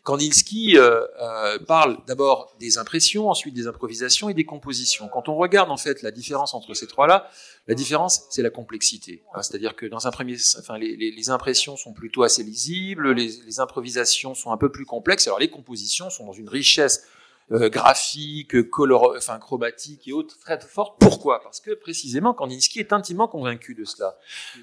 Kandinsky 0.02 0.76
euh, 0.76 1.06
euh, 1.22 1.58
parle 1.60 1.96
d'abord 2.06 2.54
des 2.60 2.76
impressions, 2.76 3.30
ensuite 3.30 3.54
des 3.54 3.66
improvisations 3.66 4.28
et 4.28 4.34
des 4.34 4.44
compositions. 4.44 5.08
Quand 5.08 5.30
on 5.30 5.36
regarde 5.36 5.70
en 5.70 5.78
fait 5.78 6.02
la 6.02 6.10
différence 6.10 6.52
entre 6.52 6.74
ces 6.74 6.86
trois-là, 6.86 7.30
la 7.66 7.74
différence 7.74 8.24
c'est 8.28 8.42
la 8.42 8.50
complexité. 8.50 9.22
Hein, 9.32 9.40
C'est-à-dire 9.40 9.74
que 9.74 9.86
dans 9.86 10.06
un 10.06 10.10
premier, 10.10 10.36
enfin 10.58 10.76
les, 10.76 11.30
impressions 11.30 11.78
sont 11.78 11.94
plutôt 11.94 12.24
assez 12.24 12.42
lisibles, 12.42 13.12
les, 13.12 13.28
les 13.46 13.60
improvisations 13.60 14.34
sont 14.34 14.52
un 14.52 14.58
peu 14.58 14.70
plus 14.70 14.84
complexes. 14.84 15.26
Alors 15.28 15.38
les 15.38 15.48
compositions 15.48 16.10
sont 16.10 16.26
dans 16.26 16.32
une 16.32 16.50
richesse 16.50 17.06
euh, 17.52 17.68
graphiques, 17.68 18.70
color, 18.70 19.14
enfin 19.16 19.38
chromatiques 19.38 20.08
et 20.08 20.12
autres 20.12 20.38
très 20.38 20.58
fortes. 20.60 20.96
Pourquoi? 20.98 21.40
Parce 21.42 21.60
que 21.60 21.72
précisément 21.72 22.34
Kandinsky 22.34 22.80
est 22.80 22.92
intimement 22.92 23.28
convaincu 23.28 23.74
de 23.74 23.84
cela. 23.84 24.18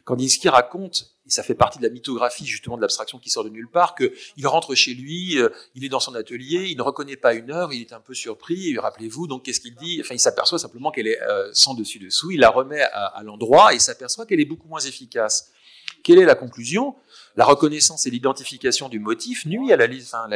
Kandinsky 0.06 0.50
raconte 0.50 1.16
et 1.30 1.32
ça 1.32 1.44
fait 1.44 1.54
partie 1.54 1.78
de 1.78 1.84
la 1.84 1.92
mythographie 1.92 2.46
justement 2.46 2.76
de 2.76 2.82
l'abstraction 2.82 3.20
qui 3.20 3.30
sort 3.30 3.44
de 3.44 3.50
nulle 3.50 3.70
part, 3.70 3.94
que 3.94 4.12
il 4.36 4.48
rentre 4.48 4.74
chez 4.74 4.96
lui, 4.96 5.38
euh, 5.38 5.50
il 5.76 5.86
est 5.86 5.90
dans 5.90 6.00
son 6.00 6.16
atelier, 6.16 6.68
il 6.70 6.78
ne 6.78 6.82
reconnaît 6.82 7.18
pas 7.18 7.36
une 7.36 7.52
œuvre, 7.52 7.72
il 7.72 7.82
est 7.82 7.94
un 7.94 8.00
peu 8.00 8.16
surpris, 8.16 8.78
rappelez-vous, 8.80 9.28
donc 9.28 9.44
qu'est-ce 9.46 9.60
qu'il 9.60 9.76
dit? 9.76 10.00
Enfin, 10.02 10.16
il 10.16 10.20
s'aperçoit 10.20 10.58
simplement 10.58 10.90
qu'elle 10.90 11.08
est 11.08 11.22
euh, 11.22 11.50
sans 11.54 11.76
dessus-dessous, 11.76 12.32
il 12.32 12.40
la 12.40 12.50
remet 12.50 12.82
à, 12.82 13.06
à 13.06 13.24
l'endroit 13.24 13.76
et 13.76 13.80
s'aperçoit 13.80 14.26
qu'elle 14.26 14.40
est 14.40 14.46
beaucoup 14.46 14.68
moins 14.68 14.80
efficace. 14.80 15.52
Quelle 16.04 16.20
est 16.20 16.26
la 16.26 16.36
conclusion? 16.36 16.96
La 17.40 17.46
reconnaissance 17.46 18.06
et 18.06 18.10
l'identification 18.10 18.90
du 18.90 19.00
motif 19.00 19.46
nuit 19.46 19.72
à 19.72 19.78
la, 19.78 19.88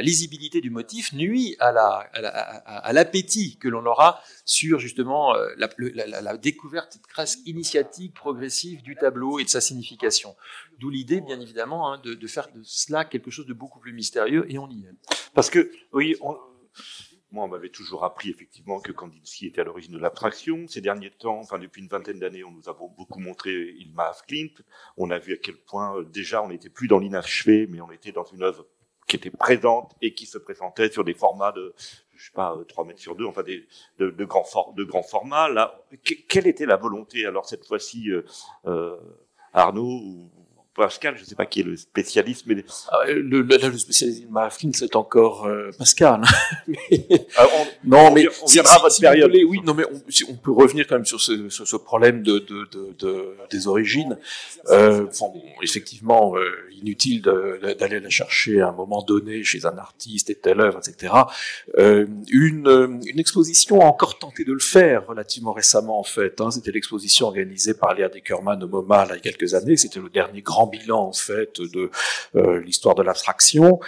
lisibilité 0.01 0.61
du 0.61 0.69
motif 0.69 1.11
nuit 1.11 1.57
à 1.59 2.93
l'appétit 2.93 3.57
que 3.57 3.67
l'on 3.67 3.85
aura 3.85 4.21
sur 4.45 4.79
justement 4.79 5.35
euh, 5.35 5.49
la, 5.57 5.67
la, 5.77 6.21
la, 6.21 6.37
découverte 6.37 6.99
presque 7.09 7.39
initiatique, 7.45 8.13
progressive 8.13 8.81
du 8.83 8.95
tableau 8.95 9.39
et 9.39 9.43
de 9.43 9.49
sa 9.49 9.59
signification. 9.59 10.37
D'où 10.79 10.89
l'idée, 10.89 11.19
bien 11.19 11.41
évidemment, 11.41 11.91
hein, 11.91 11.99
de, 12.01 12.13
de, 12.13 12.27
faire 12.27 12.47
de 12.55 12.61
cela 12.63 13.03
quelque 13.03 13.31
chose 13.31 13.47
de 13.47 13.53
beaucoup 13.53 13.79
plus 13.79 13.91
mystérieux, 13.91 14.45
et 14.47 14.57
on 14.57 14.69
y 14.69 14.85
est. 14.85 15.15
Parce 15.33 15.49
que, 15.49 15.69
oui, 15.91 16.15
on, 16.21 16.37
moi, 17.33 17.45
on 17.45 17.47
m'avait 17.47 17.69
toujours 17.69 18.03
appris 18.03 18.29
effectivement 18.29 18.79
que 18.79 18.91
Kandinsky 18.91 19.47
était 19.47 19.61
à 19.61 19.63
l'origine 19.63 19.93
de 19.93 19.97
l'abstraction. 19.97 20.67
Ces 20.67 20.81
derniers 20.81 21.09
temps, 21.09 21.39
enfin 21.39 21.57
depuis 21.57 21.81
une 21.81 21.87
vingtaine 21.87 22.19
d'années, 22.19 22.43
on 22.43 22.51
nous 22.51 22.69
a 22.69 22.73
beaucoup 22.73 23.19
montré 23.19 23.51
Ilma 23.79 24.11
Klimt. 24.27 24.61
On 24.97 25.09
a 25.09 25.17
vu 25.17 25.33
à 25.33 25.37
quel 25.37 25.57
point 25.57 25.97
euh, 25.97 26.03
déjà 26.03 26.43
on 26.43 26.49
n'était 26.49 26.69
plus 26.69 26.87
dans 26.87 26.99
l'inachevé, 26.99 27.65
mais 27.67 27.81
on 27.81 27.91
était 27.91 28.11
dans 28.11 28.23
une 28.23 28.43
œuvre 28.43 28.67
qui 29.07 29.15
était 29.15 29.31
présente 29.31 29.95
et 29.99 30.13
qui 30.13 30.27
se 30.27 30.37
présentait 30.37 30.91
sur 30.91 31.03
des 31.03 31.15
formats 31.15 31.51
de, 31.51 31.73
je 32.15 32.25
sais 32.25 32.31
pas, 32.33 32.55
3 32.67 32.85
mètres 32.85 32.99
sur 33.01 33.15
2, 33.15 33.25
enfin 33.25 33.41
de, 33.97 34.23
grands, 34.25 34.43
formats. 35.03 35.49
Là, 35.49 35.83
quelle 36.29 36.45
était 36.45 36.67
la 36.67 36.77
volonté 36.77 37.25
alors 37.25 37.47
cette 37.49 37.65
fois-ci, 37.65 38.11
euh, 38.11 38.23
euh 38.67 38.95
Arnaud 39.55 40.31
Pascal, 40.75 41.15
je 41.17 41.21
ne 41.21 41.25
sais 41.25 41.35
pas 41.35 41.45
qui 41.45 41.59
est 41.59 41.63
le 41.63 41.77
spécialiste, 41.77 42.45
mais 42.47 42.65
ah, 42.89 43.05
le, 43.07 43.41
le, 43.41 43.43
le 43.43 43.77
spécialiste 43.77 44.23
de 44.23 44.31
Marafkin, 44.31 44.71
c'est 44.73 44.95
encore 44.95 45.45
euh, 45.45 45.69
Pascal. 45.77 46.21
mais... 46.67 47.27
Ah, 47.37 47.45
on, 47.59 47.89
non, 47.89 48.11
mais 48.11 48.27
on 48.41 48.45
viendra 48.47 48.75
à 48.75 48.79
votre 48.79 48.99
période. 48.99 49.31
oui, 49.47 49.59
non, 49.63 49.75
mais 49.75 49.85
on, 49.85 50.01
on, 50.31 50.35
peut 50.35 50.51
revenir 50.51 50.87
quand 50.87 50.95
même 50.95 51.05
sur 51.05 51.21
ce, 51.21 51.49
sur 51.49 51.67
ce 51.67 51.75
problème 51.75 52.23
de, 52.23 52.39
de, 52.39 52.67
de, 52.71 52.95
de, 52.97 53.35
des 53.51 53.67
origines. 53.67 54.17
Euh, 54.69 55.05
bon, 55.19 55.33
effectivement, 55.61 56.35
euh, 56.37 56.49
inutile 56.71 57.21
d'aller 57.21 57.99
la 57.99 58.09
chercher 58.09 58.61
à 58.61 58.69
un 58.69 58.71
moment 58.71 59.03
donné 59.03 59.43
chez 59.43 59.67
un 59.67 59.77
artiste 59.77 60.31
et 60.31 60.35
telle 60.35 60.59
œuvre, 60.59 60.79
etc. 60.79 61.13
Euh, 61.77 62.07
une, 62.31 62.99
une 63.05 63.19
exposition 63.19 63.81
a 63.81 63.85
encore 63.85 64.17
tenté 64.17 64.43
de 64.43 64.53
le 64.53 64.59
faire 64.59 65.05
relativement 65.05 65.53
récemment, 65.53 65.99
en 65.99 66.03
fait. 66.03 66.41
Hein, 66.41 66.49
C'était 66.49 66.71
l'exposition 66.71 67.27
organisée 67.27 67.75
par 67.75 67.93
Léa 67.93 68.09
Deckerman 68.09 68.63
au 68.63 68.67
MoMA 68.67 69.05
là, 69.05 69.11
il 69.11 69.15
y 69.15 69.17
a 69.17 69.19
quelques 69.19 69.53
années. 69.53 69.77
C'était 69.77 69.99
le 69.99 70.09
dernier 70.09 70.41
grand 70.41 70.62
bilan 70.67 71.07
en 71.07 71.13
fait 71.13 71.61
de 71.61 71.91
euh, 72.35 72.59
l'histoire 72.59 72.95
de 72.95 73.03
l'abstraction. 73.03 73.79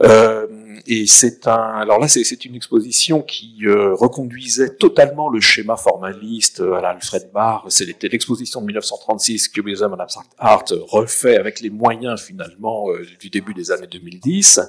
Euh, 0.00 0.46
et 0.86 1.06
c'est 1.06 1.46
un, 1.46 1.52
alors 1.52 2.00
là, 2.00 2.08
c'est 2.08 2.44
une 2.44 2.54
exposition 2.54 3.22
qui 3.22 3.58
euh, 3.64 3.94
reconduisait 3.94 4.70
totalement 4.70 5.28
le 5.28 5.40
schéma 5.40 5.76
formaliste 5.76 6.60
à 6.60 6.80
l'Alfred 6.80 7.30
Barr. 7.32 7.66
C'était 7.68 8.08
l'exposition 8.08 8.60
de 8.60 8.66
1936 8.66 9.48
que 9.48 9.60
Museum 9.60 9.92
of 9.92 10.00
Abstract 10.00 10.32
Art 10.38 10.64
refait 10.88 11.36
avec 11.36 11.60
les 11.60 11.70
moyens 11.70 12.20
finalement 12.20 12.86
du 13.20 13.30
début 13.30 13.54
des 13.54 13.70
années 13.70 13.86
2010, 13.86 14.60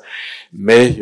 mais 0.54 1.00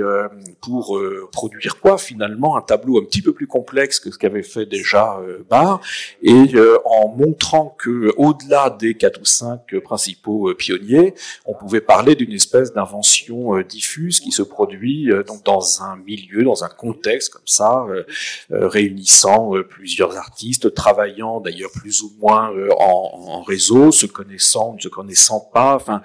pour 0.61 0.99
produire 1.31 1.79
quoi 1.79 1.97
finalement 1.97 2.57
un 2.57 2.61
tableau 2.61 2.99
un 3.01 3.05
petit 3.05 3.21
peu 3.21 3.33
plus 3.33 3.47
complexe 3.47 3.99
que 3.99 4.11
ce 4.11 4.17
qu'avait 4.17 4.43
fait 4.43 4.65
déjà 4.65 5.19
Barr, 5.49 5.81
et 6.21 6.53
en 6.85 7.09
montrant 7.09 7.75
que 7.77 8.13
au-delà 8.17 8.69
des 8.69 8.93
quatre 8.93 9.19
ou 9.19 9.25
cinq 9.25 9.75
principaux 9.83 10.53
pionniers, 10.55 11.13
on 11.45 11.53
pouvait 11.53 11.81
parler 11.81 12.15
d'une 12.15 12.31
espèce 12.31 12.73
d'invention 12.73 13.59
diffuse 13.61 14.10
qui 14.19 14.31
se 14.31 14.41
produit 14.41 15.11
euh, 15.11 15.23
donc 15.23 15.43
dans 15.45 15.81
un 15.81 15.95
milieu, 15.97 16.43
dans 16.43 16.63
un 16.63 16.69
contexte 16.69 17.31
comme 17.31 17.41
ça, 17.45 17.85
euh, 17.89 18.03
euh, 18.51 18.67
réunissant 18.67 19.53
plusieurs 19.69 20.17
artistes, 20.17 20.73
travaillant 20.73 21.39
d'ailleurs 21.39 21.71
plus 21.71 22.01
ou 22.01 22.11
moins 22.19 22.51
en, 22.77 23.11
en, 23.27 23.41
réseau, 23.41 23.91
se 23.91 24.05
connaissant, 24.05 24.73
ne 24.75 24.79
se 24.79 24.87
connaissant 24.87 25.39
pas, 25.39 25.75
enfin, 25.75 26.01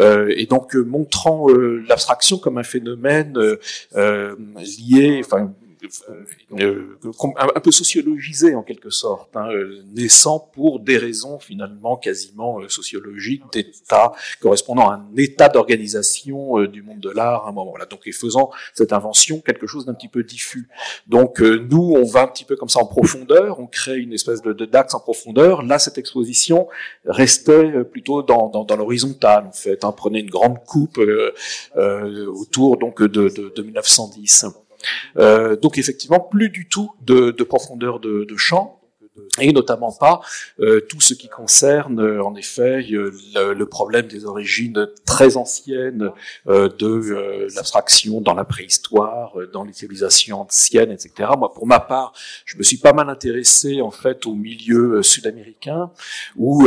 et 0.00 0.46
donc 0.46 0.74
montrant 0.74 1.46
l'abstraction 1.88 2.38
comme 2.38 2.58
un 2.58 2.62
phénomène 2.62 3.36
lié, 3.94 5.20
enfin 5.24 5.52
euh, 6.60 6.96
un 7.30 7.60
peu 7.60 7.70
sociologisé 7.70 8.54
en 8.54 8.62
quelque 8.62 8.90
sorte, 8.90 9.34
hein, 9.36 9.48
euh, 9.50 9.82
naissant 9.94 10.38
pour 10.38 10.80
des 10.80 10.98
raisons 10.98 11.38
finalement 11.38 11.96
quasiment 11.96 12.60
euh, 12.60 12.68
sociologiques, 12.68 13.42
d'état 13.52 14.12
correspondant 14.40 14.90
à 14.90 14.94
un 14.94 15.06
état 15.16 15.48
d'organisation 15.48 16.64
du 16.64 16.82
monde 16.82 17.00
de 17.00 17.10
l'art 17.10 17.46
à 17.46 17.48
un 17.48 17.52
moment. 17.52 17.76
Là, 17.76 17.86
donc, 17.86 18.06
et 18.06 18.12
faisant 18.12 18.50
cette 18.74 18.92
invention 18.92 19.40
quelque 19.40 19.66
chose 19.66 19.86
d'un 19.86 19.94
petit 19.94 20.08
peu 20.08 20.22
diffus. 20.22 20.68
Donc, 21.06 21.40
nous, 21.40 21.94
on 21.96 22.04
va 22.04 22.22
un 22.22 22.26
petit 22.26 22.44
peu 22.44 22.56
comme 22.56 22.68
ça 22.68 22.80
en 22.80 22.86
profondeur, 22.86 23.60
on 23.60 23.66
crée 23.66 23.98
une 23.98 24.12
espèce 24.12 24.42
de 24.42 24.52
d'axe 24.52 24.94
en 24.94 25.00
profondeur. 25.00 25.62
Là, 25.62 25.78
cette 25.78 25.98
exposition 25.98 26.68
restait 27.06 27.84
plutôt 27.84 28.22
dans, 28.22 28.48
dans, 28.48 28.64
dans 28.64 28.76
l'horizontale 28.76 29.46
en 29.46 29.52
fait. 29.52 29.84
Hein, 29.84 29.92
prenait 29.92 30.20
une 30.20 30.30
grande 30.30 30.62
coupe 30.64 31.00
autour 31.76 32.76
donc 32.76 33.02
de, 33.02 33.28
de, 33.28 33.52
de 33.54 33.62
1910. 33.62 34.46
Euh, 35.16 35.56
donc 35.56 35.78
effectivement, 35.78 36.20
plus 36.20 36.50
du 36.50 36.68
tout 36.68 36.92
de, 37.02 37.30
de 37.30 37.44
profondeur 37.44 38.00
de, 38.00 38.24
de 38.24 38.36
champ 38.36 38.79
et 39.40 39.52
notamment 39.52 39.92
pas 39.92 40.20
euh, 40.60 40.80
tout 40.88 41.00
ce 41.00 41.14
qui 41.14 41.28
concerne 41.28 42.00
euh, 42.00 42.22
en 42.22 42.34
effet 42.34 42.86
euh, 42.92 43.12
le, 43.34 43.54
le, 43.54 43.66
problème 43.66 44.06
des 44.06 44.24
origines 44.24 44.88
très 45.04 45.36
anciennes 45.36 46.10
euh, 46.48 46.68
de 46.68 47.48
l'abstraction 47.54 48.20
dans 48.20 48.34
la 48.34 48.44
préhistoire, 48.44 49.34
dans 49.52 49.64
les 49.64 49.72
civilisations 49.72 50.42
anciennes, 50.42 50.90
etc. 50.90 51.30
Moi, 51.38 51.52
pour 51.52 51.66
ma 51.66 51.80
part, 51.80 52.12
je 52.44 52.56
me 52.56 52.62
suis 52.62 52.76
pas 52.76 52.92
mal 52.92 53.08
intéressé 53.08 53.80
en 53.80 53.90
fait 53.90 54.26
au 54.26 54.34
milieu 54.34 55.02
sud-américain 55.02 55.90
où 56.36 56.66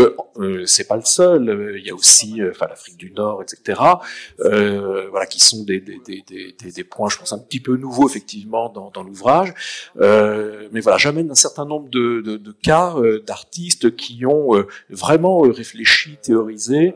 c'est 0.66 0.88
pas 0.88 0.96
le 0.96 1.06
seul. 1.06 1.76
Il 1.78 1.86
y 1.86 1.90
a 1.90 1.96
aussi, 1.96 2.42
enfin, 2.50 2.68
l'Afrique 2.70 2.98
du 2.98 3.12
Nord, 3.12 3.42
etc. 3.42 3.80
voilà, 4.38 5.26
qui 5.26 5.40
sont 5.40 5.64
des, 5.64 5.80
des, 5.80 6.00
des, 6.06 6.72
des, 6.72 6.84
points, 6.84 7.10
je 7.10 7.18
pense, 7.18 7.34
un 7.34 7.40
petit 7.40 7.60
peu 7.60 7.76
nouveaux 7.76 8.08
effectivement 8.08 8.70
dans, 8.70 8.92
dans 8.92 9.04
l'ouvrage. 9.04 9.54
mais 10.00 10.80
voilà, 10.80 10.98
j'amène 10.98 11.32
un 11.32 11.36
certain 11.36 11.66
nombre 11.66 11.90
de, 11.90 12.22
de, 12.22 12.33
de 12.38 12.52
cas 12.52 12.96
euh, 12.98 13.24
d'artistes 13.26 13.96
qui 13.96 14.26
ont 14.26 14.56
euh, 14.56 14.68
vraiment 14.90 15.46
euh, 15.46 15.52
réfléchi, 15.52 16.18
théorisé 16.22 16.96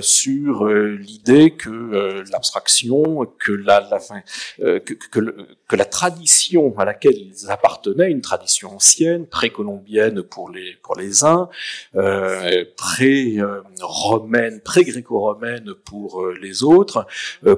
sur 0.00 0.66
l'idée 0.66 1.52
que 1.52 2.22
l'abstraction, 2.30 3.26
que 3.38 3.52
la, 3.52 3.80
tradition 5.84 6.78
à 6.78 6.84
laquelle 6.84 7.16
ils 7.16 7.50
appartenaient, 7.50 8.10
une 8.10 8.20
tradition 8.20 8.74
ancienne, 8.74 9.26
précolombienne 9.26 10.22
pour 10.22 10.50
les 10.50 10.76
pour 10.82 10.96
les 10.96 11.24
uns, 11.24 11.48
pré-romaine, 12.76 14.60
pré-gréco-romaine 14.60 15.74
pour 15.84 16.26
les 16.40 16.62
autres, 16.62 17.06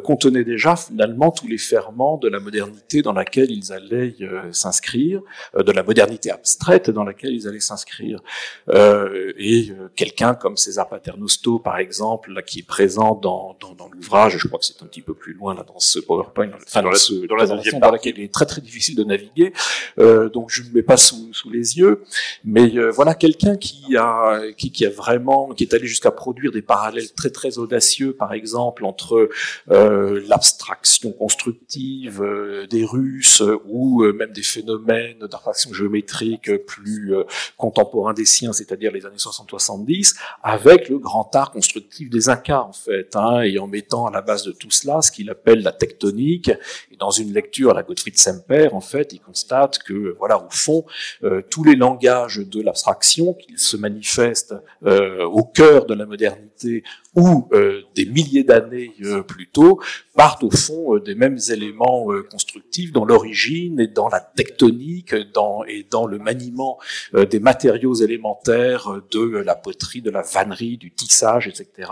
contenait 0.05 0.45
déjà 0.45 0.77
finalement 0.77 1.31
tous 1.31 1.49
les 1.49 1.59
ferments 1.59 2.17
de 2.17 2.29
la 2.29 2.41
modernité 2.41 3.03
dans 3.03 3.13
laquelle 3.13 3.51
ils 3.51 3.73
allaient 3.73 4.15
s'inscrire, 4.53 5.21
de 5.57 5.73
la 5.73 5.83
modernité 5.83 6.31
abstraite 6.31 6.91
dans 6.91 7.05
laquelle 7.05 7.20
ils 7.29 7.49
allaient 7.49 7.61
s'inscrire. 7.61 8.21
Euh, 8.69 9.33
et 9.39 9.71
euh, 9.71 9.89
quelqu'un 9.97 10.35
comme 10.35 10.57
César 10.57 10.89
Paternosto, 10.89 11.59
par 11.59 11.79
exemple, 11.79 12.33
là, 12.33 12.43
qui 12.43 12.61
est 12.61 12.67
présent 12.67 13.15
dans, 13.15 13.57
dans, 13.61 13.75
dans 13.75 13.89
l'ouvrage, 13.89 14.39
je 14.39 14.49
crois 14.49 14.59
que 14.59 14.65
c'est 14.65 14.83
un 14.83 14.87
petit 14.87 15.03
peu 15.03 15.15
plus 15.15 15.33
loin 15.33 15.55
là 15.55 15.65
dans 15.65 15.79
ce 15.79 15.99
PowerPoint, 15.99 16.51
enfin 16.55 16.83
dans, 16.83 16.93
ce, 16.95 17.27
dans 17.27 17.37
la 17.37 17.47
deuxième 17.47 17.81
dans 17.81 17.91
laquelle 17.91 18.15
il 18.19 18.25
est 18.25 18.33
très 18.33 18.47
très 18.47 18.61
difficile 18.61 18.97
de 18.97 19.05
naviguer, 19.05 19.53
euh, 19.99 20.29
donc 20.29 20.51
je 20.51 20.63
ne 20.63 20.71
mets 20.71 20.83
pas 20.83 20.97
sous, 20.97 21.33
sous 21.33 21.51
les 21.51 21.79
yeux, 21.79 22.03
mais 22.45 22.71
voilà 22.91 23.15
quelqu'un 23.15 23.57
qui 23.57 23.97
a 23.97 24.41
qui, 24.57 24.71
qui 24.71 24.87
a 24.87 24.91
vraiment 24.91 25.51
qui 25.51 25.65
est 25.65 25.75
allé 25.75 25.87
jusqu'à 25.87 26.11
produire 26.11 26.53
des 26.53 26.63
parallèles 26.63 27.13
très 27.13 27.31
très 27.31 27.59
audacieux, 27.59 28.13
par 28.13 28.33
exemple 28.33 28.85
entre 28.85 29.29
l'abstraction 29.69 31.13
constructive 31.13 32.23
des 32.71 32.85
Russes 32.85 33.43
ou 33.67 34.05
même 34.13 34.33
des 34.33 34.43
phénomènes 34.43 35.19
d'abstraction 35.19 35.73
géométrique 35.73 36.51
plus 36.67 37.10
contemporains 37.57 38.15
des 38.15 38.25
siens, 38.25 38.53
c'est-à-dire 38.53 38.93
les 38.93 39.07
années 39.07 39.17
60-70, 39.17 40.17
avec 40.43 40.89
le 40.89 40.99
grand 40.99 41.35
art 41.35 41.53
constructif 41.53 42.11
des 42.11 42.29
Incas, 42.29 42.63
en 42.63 42.73
fait, 42.73 43.15
hein, 43.15 43.43
et 43.43 43.59
en 43.59 43.67
mettant 43.67 44.07
à 44.07 44.11
la 44.11 44.23
base 44.23 44.45
de 44.45 44.53
tout 44.53 44.71
cela 44.71 45.03
ce 45.03 45.11
qu'il 45.11 45.31
appelle 45.31 45.63
la 45.63 45.73
tectonique. 45.73 46.51
Et 46.91 46.97
dans 46.97 47.11
une 47.11 47.33
lecture 47.33 47.71
à 47.71 47.75
la 47.75 47.83
Gottfried 47.83 48.19
Semper, 48.19 48.69
en 48.73 48.81
fait, 48.81 49.13
il 49.13 49.21
constate 49.21 49.79
que, 49.79 50.17
voilà, 50.19 50.39
au 50.39 50.51
fond, 50.51 50.85
euh, 51.23 51.43
tous 51.51 51.65
les 51.65 51.77
langages 51.77 52.39
de 52.39 52.61
l'abstraction 52.63 53.35
qui 53.35 53.59
se 53.59 53.77
manifestent 53.77 54.55
euh, 54.85 55.25
au 55.25 55.45
cœur 55.45 55.87
de 55.87 55.95
la 55.95 56.07
modernité 56.07 56.83
ou 57.17 57.49
des 57.97 58.07
milliers 58.07 58.45
d'années 58.45 58.93
plus 59.27 59.49
tôt, 59.49 59.81
partent 60.15 60.45
au 60.45 60.51
fond 60.51 60.99
des 60.99 61.15
mêmes 61.15 61.39
éléments 61.51 62.07
constructifs 62.31 62.93
dans 62.93 63.05
l'origine 63.05 63.81
et 63.81 63.89
dans 63.89 64.09
la 64.09 64.21
tectonique 64.21 65.15
dans, 65.35 65.65
et 65.65 65.87
dans 65.91 66.07
le 66.07 66.19
maniement 66.19 66.79
des 67.13 67.41
matériaux 67.41 67.95
élémentaires 67.95 69.03
de 69.11 69.39
la 69.39 69.55
poterie, 69.55 70.03
de 70.03 70.11
la 70.11 70.23
vannerie, 70.23 70.77
du 70.77 70.93
tissage, 70.93 71.49
etc. 71.49 71.91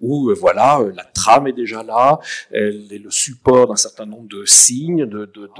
Où 0.00 0.34
voilà, 0.34 0.80
la 0.94 1.04
trame 1.04 1.46
est 1.46 1.52
déjà 1.52 1.82
là, 1.82 2.18
elle 2.50 2.86
est 2.90 2.98
le 2.98 3.10
support 3.10 3.68
d'un 3.68 3.76
certain 3.76 4.06
nombre 4.06 4.28
de 4.28 4.44
signes, 4.44 5.06
de, 5.06 5.30
de, 5.34 5.50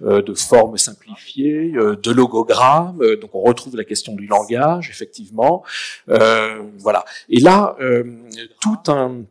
de, 0.00 0.20
de 0.20 0.34
formes 0.34 0.78
simplifiées, 0.78 1.72
de 1.72 2.10
logogrammes. 2.10 3.04
Donc 3.20 3.34
on 3.34 3.42
retrouve 3.42 3.76
la 3.76 3.84
question 3.84 4.14
du 4.14 4.26
langage, 4.26 4.88
effectivement. 4.90 5.64
Euh, 6.08 6.62
voilà. 6.78 7.04
Et 7.28 7.40
là, 7.40 7.76
euh, 7.80 8.04
tout 8.60 8.78
un 8.88 9.24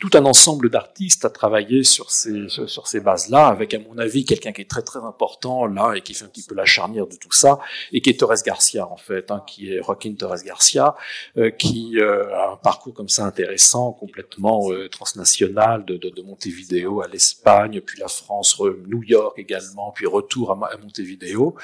tout 0.00 0.10
un 0.14 0.24
ensemble 0.24 0.70
d'artistes 0.70 1.24
a 1.24 1.30
travaillé 1.30 1.82
sur 1.82 2.10
ces, 2.10 2.48
sur 2.48 2.86
ces 2.86 3.00
bases-là, 3.00 3.48
avec, 3.48 3.74
à 3.74 3.78
mon 3.78 3.98
avis, 3.98 4.24
quelqu'un 4.24 4.52
qui 4.52 4.62
est 4.62 4.70
très 4.70 4.82
très 4.82 5.00
important 5.00 5.66
là 5.66 5.94
et 5.94 6.02
qui 6.02 6.14
fait 6.14 6.24
un 6.24 6.28
petit 6.28 6.44
peu 6.46 6.54
la 6.54 6.64
charnière 6.64 7.06
de 7.06 7.16
tout 7.16 7.32
ça, 7.32 7.58
et 7.92 8.00
qui 8.00 8.10
est 8.10 8.20
Torres 8.20 8.42
Garcia 8.44 8.86
en 8.86 8.96
fait, 8.96 9.30
hein, 9.30 9.42
qui 9.46 9.72
est 9.72 9.82
Joaquin 9.82 10.14
Torres 10.14 10.42
Garcia, 10.44 10.94
euh, 11.36 11.50
qui 11.50 11.98
euh, 11.98 12.32
a 12.34 12.52
un 12.52 12.56
parcours 12.56 12.94
comme 12.94 13.08
ça 13.08 13.24
intéressant, 13.24 13.92
complètement 13.92 14.70
euh, 14.70 14.88
transnational, 14.88 15.84
de, 15.84 15.96
de, 15.96 16.10
de, 16.10 16.22
Montevideo 16.22 17.00
à 17.00 17.08
l'Espagne, 17.08 17.80
puis 17.80 17.98
la 17.98 18.08
France, 18.08 18.60
New 18.60 19.02
York 19.02 19.38
également, 19.38 19.92
puis 19.92 20.06
retour 20.06 20.52
à, 20.52 20.72
à 20.72 20.76
Montevideo, 20.76 21.56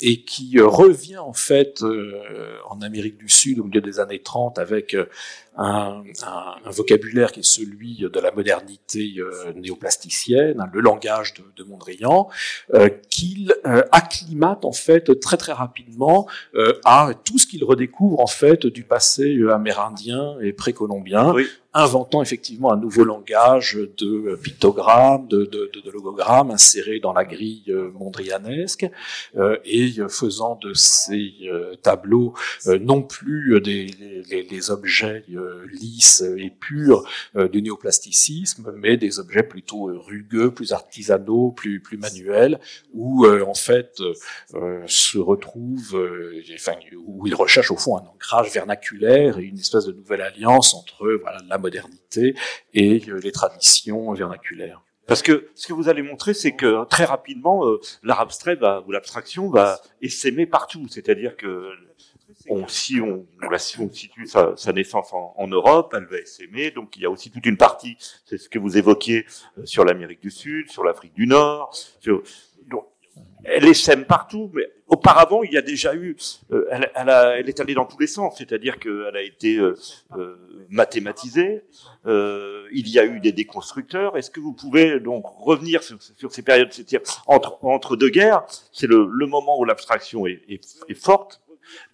et 0.00 0.22
qui 0.24 0.60
revient 0.60 1.18
en 1.18 1.32
fait 1.32 1.82
en 2.68 2.80
Amérique 2.82 3.16
du 3.18 3.28
Sud 3.28 3.60
au 3.60 3.64
milieu 3.64 3.80
des 3.80 4.00
années 4.00 4.20
30 4.20 4.58
avec 4.58 4.96
un, 5.58 6.04
un, 6.24 6.54
un, 6.64 6.70
vocabulaire 6.70 7.32
qui 7.32 7.40
est 7.40 7.46
celui 7.46 7.96
de 7.96 8.20
la 8.20 8.30
modernité 8.30 9.14
euh, 9.18 9.52
néoplasticienne, 9.54 10.60
hein, 10.60 10.70
le 10.72 10.80
langage 10.80 11.34
de, 11.34 11.42
de 11.56 11.68
Mondrian, 11.68 12.28
euh, 12.74 12.88
qu'il 13.10 13.52
euh, 13.66 13.82
acclimate 13.92 14.64
en 14.64 14.72
fait 14.72 15.18
très 15.20 15.36
très 15.36 15.52
rapidement 15.52 16.28
euh, 16.54 16.78
à 16.84 17.10
tout 17.24 17.38
ce 17.38 17.46
qu'il 17.46 17.64
redécouvre 17.64 18.20
en 18.20 18.26
fait 18.26 18.66
du 18.66 18.84
passé 18.84 19.36
euh, 19.36 19.52
amérindien 19.52 20.36
et 20.40 20.52
précolombien, 20.52 21.32
oui 21.32 21.48
inventant 21.74 22.22
effectivement 22.22 22.72
un 22.72 22.76
nouveau 22.76 23.04
langage 23.04 23.78
de 23.98 24.38
pictogrammes, 24.42 25.28
de, 25.28 25.44
de, 25.44 25.70
de, 25.72 25.90
logogrammes 25.90 26.50
insérés 26.50 26.98
dans 26.98 27.12
la 27.12 27.24
grille 27.24 27.64
euh, 27.68 27.90
mondrianesque 27.92 28.86
euh, 29.36 29.58
et 29.64 29.92
faisant 30.08 30.58
de 30.62 30.72
ces 30.72 31.34
euh, 31.42 31.74
tableaux 31.76 32.34
non 32.80 33.02
plus 33.02 33.60
des, 33.60 33.86
les, 34.30 34.70
objets 34.70 35.24
lisses 35.72 36.24
et 36.36 36.50
purs 36.50 37.04
du 37.52 37.62
néoplasticisme, 37.62 38.72
mais 38.76 38.96
des 38.96 39.18
objets 39.20 39.42
plutôt 39.42 39.84
rugueux, 39.84 40.50
plus 40.50 40.72
artisanaux, 40.72 41.52
plus, 41.52 41.80
plus 41.80 41.96
manuels, 41.96 42.58
où 42.92 43.26
en 43.26 43.54
fait 43.54 44.02
se 44.86 45.18
retrouve, 45.18 45.96
enfin, 46.54 46.72
où 47.06 47.26
il 47.26 47.34
recherche 47.34 47.70
au 47.70 47.76
fond 47.76 47.96
un 47.96 48.02
ancrage 48.02 48.52
vernaculaire 48.52 49.38
et 49.38 49.44
une 49.44 49.58
espèce 49.58 49.86
de 49.86 49.92
nouvelle 49.92 50.22
alliance 50.22 50.74
entre 50.74 51.18
voilà, 51.22 51.38
la 51.48 51.57
modernité 51.58 52.34
et 52.74 53.02
euh, 53.08 53.20
les 53.20 53.32
traditions 53.32 54.12
vernaculaires. 54.12 54.82
Parce 55.06 55.22
que 55.22 55.48
ce 55.54 55.66
que 55.66 55.72
vous 55.72 55.88
allez 55.88 56.02
montrer, 56.02 56.34
c'est 56.34 56.52
que 56.52 56.84
très 56.84 57.04
rapidement, 57.04 57.66
euh, 57.66 57.80
l'art 58.02 58.20
abstrait 58.20 58.56
va, 58.56 58.84
ou 58.86 58.92
l'abstraction 58.92 59.48
va 59.48 59.80
essaimer 60.02 60.44
partout. 60.44 60.86
C'est-à-dire 60.88 61.36
que 61.36 61.72
si, 62.68 63.00
on, 63.00 63.26
si 63.58 63.80
on 63.80 63.90
situe 63.90 64.26
sa, 64.26 64.56
sa 64.56 64.72
naissance 64.72 65.10
en, 65.12 65.48
Europe, 65.48 65.94
elle 65.96 66.06
va 66.06 66.18
essaimer. 66.18 66.70
Donc 66.70 66.96
il 66.96 67.02
y 67.02 67.06
a 67.06 67.10
aussi 67.10 67.30
toute 67.30 67.46
une 67.46 67.56
partie, 67.56 67.96
c'est 68.24 68.38
ce 68.38 68.48
que 68.48 68.58
vous 68.58 68.76
évoquiez, 68.76 69.26
euh, 69.58 69.64
sur 69.64 69.84
l'Amérique 69.84 70.20
du 70.20 70.30
Sud, 70.30 70.70
sur 70.70 70.84
l'Afrique 70.84 71.14
du 71.14 71.26
Nord. 71.26 71.74
Elle 73.44 73.66
essaime 73.66 74.04
partout, 74.04 74.50
mais 74.54 74.68
auparavant, 74.88 75.42
il 75.42 75.52
y 75.52 75.56
a 75.56 75.62
déjà 75.62 75.94
eu, 75.94 76.16
euh, 76.52 76.66
elle, 76.70 77.48
est 77.48 77.60
allée 77.60 77.74
dans 77.74 77.86
tous 77.86 77.98
les 77.98 78.06
sens, 78.06 78.36
c'est-à-dire 78.38 78.78
qu'elle 78.78 79.16
a 79.16 79.22
été 79.22 79.56
euh, 79.56 79.74
euh, 80.16 80.36
mathématisée. 80.70 81.62
Il 82.06 82.88
y 82.88 82.98
a 82.98 83.04
eu 83.04 83.20
des 83.20 83.32
déconstructeurs. 83.32 84.16
Est-ce 84.16 84.30
que 84.30 84.40
vous 84.40 84.52
pouvez 84.52 85.00
donc 85.00 85.24
revenir 85.26 85.82
sur, 85.82 85.98
ces 86.32 86.42
périodes, 86.42 86.72
c'est-à-dire 86.72 87.00
entre 87.26 87.96
deux 87.96 88.10
guerres, 88.10 88.44
c'est 88.72 88.86
le, 88.86 89.06
moment 89.26 89.58
où 89.58 89.64
l'abstraction 89.64 90.26
est, 90.26 90.42
est, 90.48 90.64
est, 90.88 90.94
forte, 90.94 91.42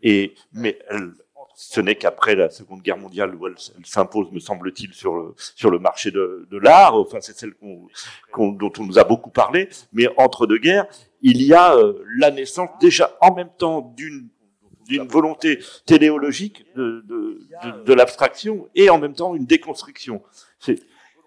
mais 0.03 0.79
elle, 0.89 1.13
ce 1.55 1.81
n'est 1.81 1.95
qu'après 1.95 2.35
la 2.35 2.51
Seconde 2.51 2.83
Guerre 2.83 2.99
mondiale 2.99 3.35
où 3.35 3.47
elle, 3.47 3.55
s'impose, 3.85 4.31
me 4.33 4.41
semble-t-il, 4.41 4.93
sur 4.93 5.71
le 5.71 5.79
marché 5.79 6.11
de, 6.11 6.47
l'art. 6.59 6.95
Enfin, 6.95 7.19
c'est 7.21 7.37
celle 7.37 7.55
dont 7.61 8.73
on 8.79 8.85
nous 8.85 8.99
a 8.99 9.05
beaucoup 9.05 9.31
parlé. 9.31 9.69
Mais 9.93 10.09
entre 10.17 10.47
deux 10.47 10.59
guerres, 10.59 10.87
il 11.23 11.43
y 11.43 11.55
a 11.55 11.75
euh, 11.75 12.05
la 12.19 12.31
naissance 12.31 12.71
déjà 12.81 13.17
en 13.21 13.35
même 13.35 13.51
temps 13.57 13.95
d'une 13.97 14.29
volonté 15.09 15.59
téléologique 15.87 16.65
de, 16.77 17.93
l'abstraction 17.95 18.69
et 18.75 18.91
en 18.91 18.99
même 18.99 19.15
temps 19.15 19.35
une 19.35 19.47
déconstruction. 19.47 20.23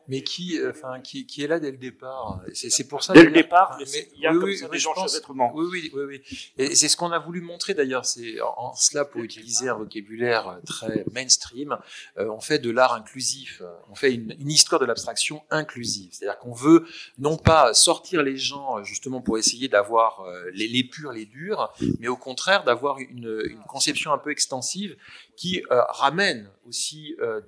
Mais 0.07 0.21
qui, 0.21 0.59
euh, 0.59 0.71
enfin, 0.71 0.99
qui, 1.01 1.25
qui 1.25 1.43
est 1.43 1.47
là 1.47 1.59
dès 1.59 1.71
le 1.71 1.77
départ? 1.77 2.41
C'est 2.53 2.87
pour 2.87 3.03
ça. 3.03 3.13
Dès 3.13 3.23
le 3.23 3.31
départ, 3.31 3.77
il 3.79 4.21
y 4.21 4.27
a 4.27 4.31
oui, 4.31 4.39
comme 4.39 4.49
oui, 4.49 4.57
ça 4.57 4.67
des 4.69 4.87
enchevêtrements. 4.87 5.51
Oui, 5.53 5.65
oui, 5.71 5.91
oui, 5.93 6.03
oui. 6.07 6.45
Et 6.57 6.75
c'est 6.75 6.87
ce 6.87 6.97
qu'on 6.97 7.11
a 7.11 7.19
voulu 7.19 7.41
montrer 7.41 7.73
d'ailleurs. 7.73 8.05
C'est 8.05 8.39
en 8.41 8.73
cela 8.75 9.05
pour 9.05 9.21
utiliser 9.21 9.69
un 9.69 9.75
vocabulaire 9.75 10.59
très 10.65 11.05
mainstream. 11.11 11.77
Euh, 12.17 12.29
on 12.29 12.41
fait 12.41 12.59
de 12.59 12.69
l'art 12.69 12.93
inclusif. 12.93 13.61
On 13.89 13.95
fait 13.95 14.13
une, 14.13 14.35
une 14.39 14.51
histoire 14.51 14.79
de 14.79 14.85
l'abstraction 14.85 15.43
inclusive. 15.49 16.09
C'est-à-dire 16.11 16.39
qu'on 16.39 16.53
veut 16.53 16.85
non 17.17 17.37
pas 17.37 17.73
sortir 17.73 18.23
les 18.23 18.37
gens 18.37 18.83
justement 18.83 19.21
pour 19.21 19.37
essayer 19.37 19.67
d'avoir 19.67 20.21
euh, 20.21 20.49
les, 20.53 20.67
les 20.67 20.83
purs, 20.83 21.11
les 21.11 21.25
durs, 21.25 21.73
mais 21.99 22.07
au 22.07 22.17
contraire 22.17 22.63
d'avoir 22.63 22.99
une, 22.99 23.41
une 23.49 23.63
conception 23.67 24.11
un 24.13 24.17
peu 24.17 24.31
extensive 24.31 24.95
qui 25.37 25.63
euh, 25.71 25.81
ramène 25.87 26.49
aussi 26.67 27.15
euh, 27.21 27.41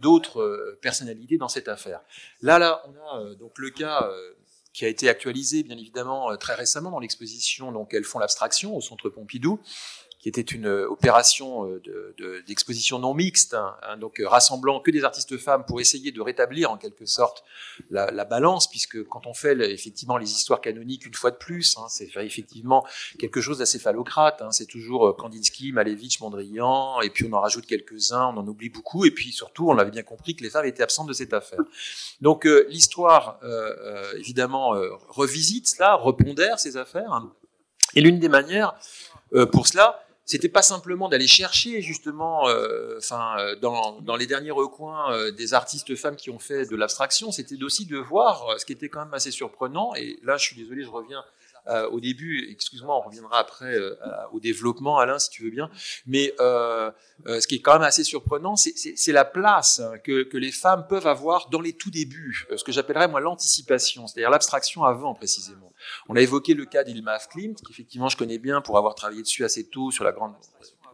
d'autres 0.00 0.40
euh, 0.40 0.78
personnalités 0.80 1.38
dans 1.38 1.48
cette 1.48 1.66
affaire. 1.66 2.02
Là, 2.42 2.58
là, 2.60 2.82
on 2.86 2.94
a 3.16 3.34
donc 3.34 3.58
le 3.58 3.70
cas 3.70 4.08
qui 4.74 4.84
a 4.84 4.88
été 4.88 5.08
actualisé, 5.08 5.64
bien 5.64 5.76
évidemment, 5.76 6.36
très 6.36 6.54
récemment 6.54 6.90
dans 6.90 7.00
l'exposition. 7.00 7.72
Donc, 7.72 7.94
elles 7.94 8.04
font 8.04 8.20
l'abstraction 8.20 8.76
au 8.76 8.80
Centre 8.80 9.08
Pompidou 9.08 9.58
qui 10.28 10.40
était 10.40 10.54
une 10.54 10.66
euh, 10.66 10.90
opération 10.90 11.64
euh, 11.64 12.42
d'exposition 12.46 12.98
de, 12.98 13.02
non 13.02 13.14
mixte, 13.14 13.54
hein, 13.54 13.76
hein, 13.82 13.96
donc 13.96 14.20
euh, 14.20 14.28
rassemblant 14.28 14.80
que 14.80 14.90
des 14.90 15.04
artistes 15.04 15.38
femmes 15.38 15.64
pour 15.64 15.80
essayer 15.80 16.12
de 16.12 16.20
rétablir 16.20 16.70
en 16.70 16.76
quelque 16.76 17.06
sorte 17.06 17.44
la, 17.90 18.10
la 18.10 18.24
balance, 18.26 18.68
puisque 18.68 19.02
quand 19.04 19.26
on 19.26 19.32
fait 19.32 19.58
effectivement 19.72 20.18
les 20.18 20.30
histoires 20.30 20.60
canoniques 20.60 21.06
une 21.06 21.14
fois 21.14 21.30
de 21.30 21.36
plus, 21.36 21.78
hein, 21.78 21.86
c'est 21.88 22.10
effectivement 22.16 22.86
quelque 23.18 23.40
chose 23.40 23.58
d'assez 23.58 23.78
phallocrate. 23.78 24.42
C'est 24.50 24.66
toujours 24.66 25.16
Kandinsky, 25.16 25.72
Malevich, 25.72 26.20
Mondrian, 26.20 27.00
et 27.00 27.10
puis 27.10 27.26
on 27.30 27.32
en 27.32 27.40
rajoute 27.40 27.66
quelques-uns, 27.66 28.26
on 28.26 28.38
en 28.38 28.46
oublie 28.46 28.68
beaucoup, 28.68 29.06
et 29.06 29.10
puis 29.10 29.32
surtout 29.32 29.70
on 29.70 29.78
avait 29.78 29.90
bien 29.90 30.02
compris 30.02 30.36
que 30.36 30.42
les 30.42 30.50
femmes 30.50 30.66
étaient 30.66 30.82
absentes 30.82 31.08
de 31.08 31.12
cette 31.12 31.32
affaire. 31.32 31.60
Donc 32.20 32.44
l'histoire 32.68 33.40
évidemment 34.16 34.74
revisite 35.08 35.68
cela, 35.68 35.94
repondère 35.94 36.58
ces 36.58 36.76
affaires, 36.76 37.22
et 37.94 38.00
l'une 38.00 38.18
des 38.18 38.28
manières 38.28 38.74
pour 39.52 39.66
cela, 39.66 40.04
c'était 40.28 40.50
pas 40.50 40.60
simplement 40.60 41.08
d'aller 41.08 41.26
chercher 41.26 41.80
justement, 41.80 42.48
euh, 42.48 42.98
enfin, 42.98 43.38
euh, 43.38 43.56
dans, 43.56 43.98
dans, 44.02 44.14
les 44.14 44.26
derniers 44.26 44.50
recoins 44.50 45.10
euh, 45.14 45.30
des 45.30 45.54
artistes 45.54 45.96
femmes 45.96 46.16
qui 46.16 46.28
ont 46.28 46.38
fait 46.38 46.66
de 46.66 46.76
l'abstraction, 46.76 47.32
c'était 47.32 47.60
aussi 47.62 47.86
de 47.86 47.96
voir 47.96 48.44
ce 48.58 48.66
qui 48.66 48.74
était 48.74 48.90
quand 48.90 49.02
même 49.02 49.14
assez 49.14 49.30
surprenant. 49.30 49.94
Et 49.94 50.18
là, 50.22 50.36
je 50.36 50.44
suis 50.44 50.56
désolé, 50.56 50.84
je 50.84 50.90
reviens 50.90 51.24
euh, 51.68 51.88
au 51.90 52.00
début, 52.00 52.48
excuse-moi, 52.50 52.96
on 52.96 53.00
reviendra 53.00 53.38
après 53.38 53.74
euh, 53.74 53.94
au 54.32 54.40
développement, 54.40 54.98
Alain, 54.98 55.18
si 55.18 55.30
tu 55.30 55.44
veux 55.44 55.50
bien. 55.50 55.70
Mais 56.06 56.34
euh, 56.40 56.90
ce 57.26 57.46
qui 57.46 57.56
est 57.56 57.60
quand 57.60 57.74
même 57.74 57.82
assez 57.82 58.04
surprenant, 58.04 58.56
c'est 58.56 59.12
la 59.12 59.24
place 59.24 59.80
hein, 59.80 59.98
que, 59.98 60.22
que, 60.22 60.36
les 60.38 60.52
femmes 60.52 60.86
peuvent 60.88 61.06
avoir 61.06 61.48
dans 61.50 61.60
les 61.60 61.72
tout 61.72 61.90
débuts, 61.90 62.46
ce 62.54 62.62
que 62.64 62.72
j'appellerais 62.72 63.08
moi 63.08 63.20
l'anticipation, 63.20 64.06
c'est-à-dire 64.06 64.30
l'abstraction 64.30 64.84
avant 64.84 65.14
précisément. 65.14 65.72
On 66.08 66.16
a 66.16 66.20
évoqué 66.20 66.54
le 66.54 66.64
cas 66.64 66.84
d'Ilma 66.84 67.18
Klimt, 67.18 67.60
qu'effectivement 67.66 68.08
je 68.08 68.16
connais 68.16 68.38
bien 68.38 68.60
pour 68.60 68.78
avoir 68.78 68.94
travaillé 68.94 69.22
dessus 69.22 69.44
assez 69.44 69.68
tôt 69.68 69.90
sur 69.90 70.04
la 70.04 70.12
grande 70.12 70.34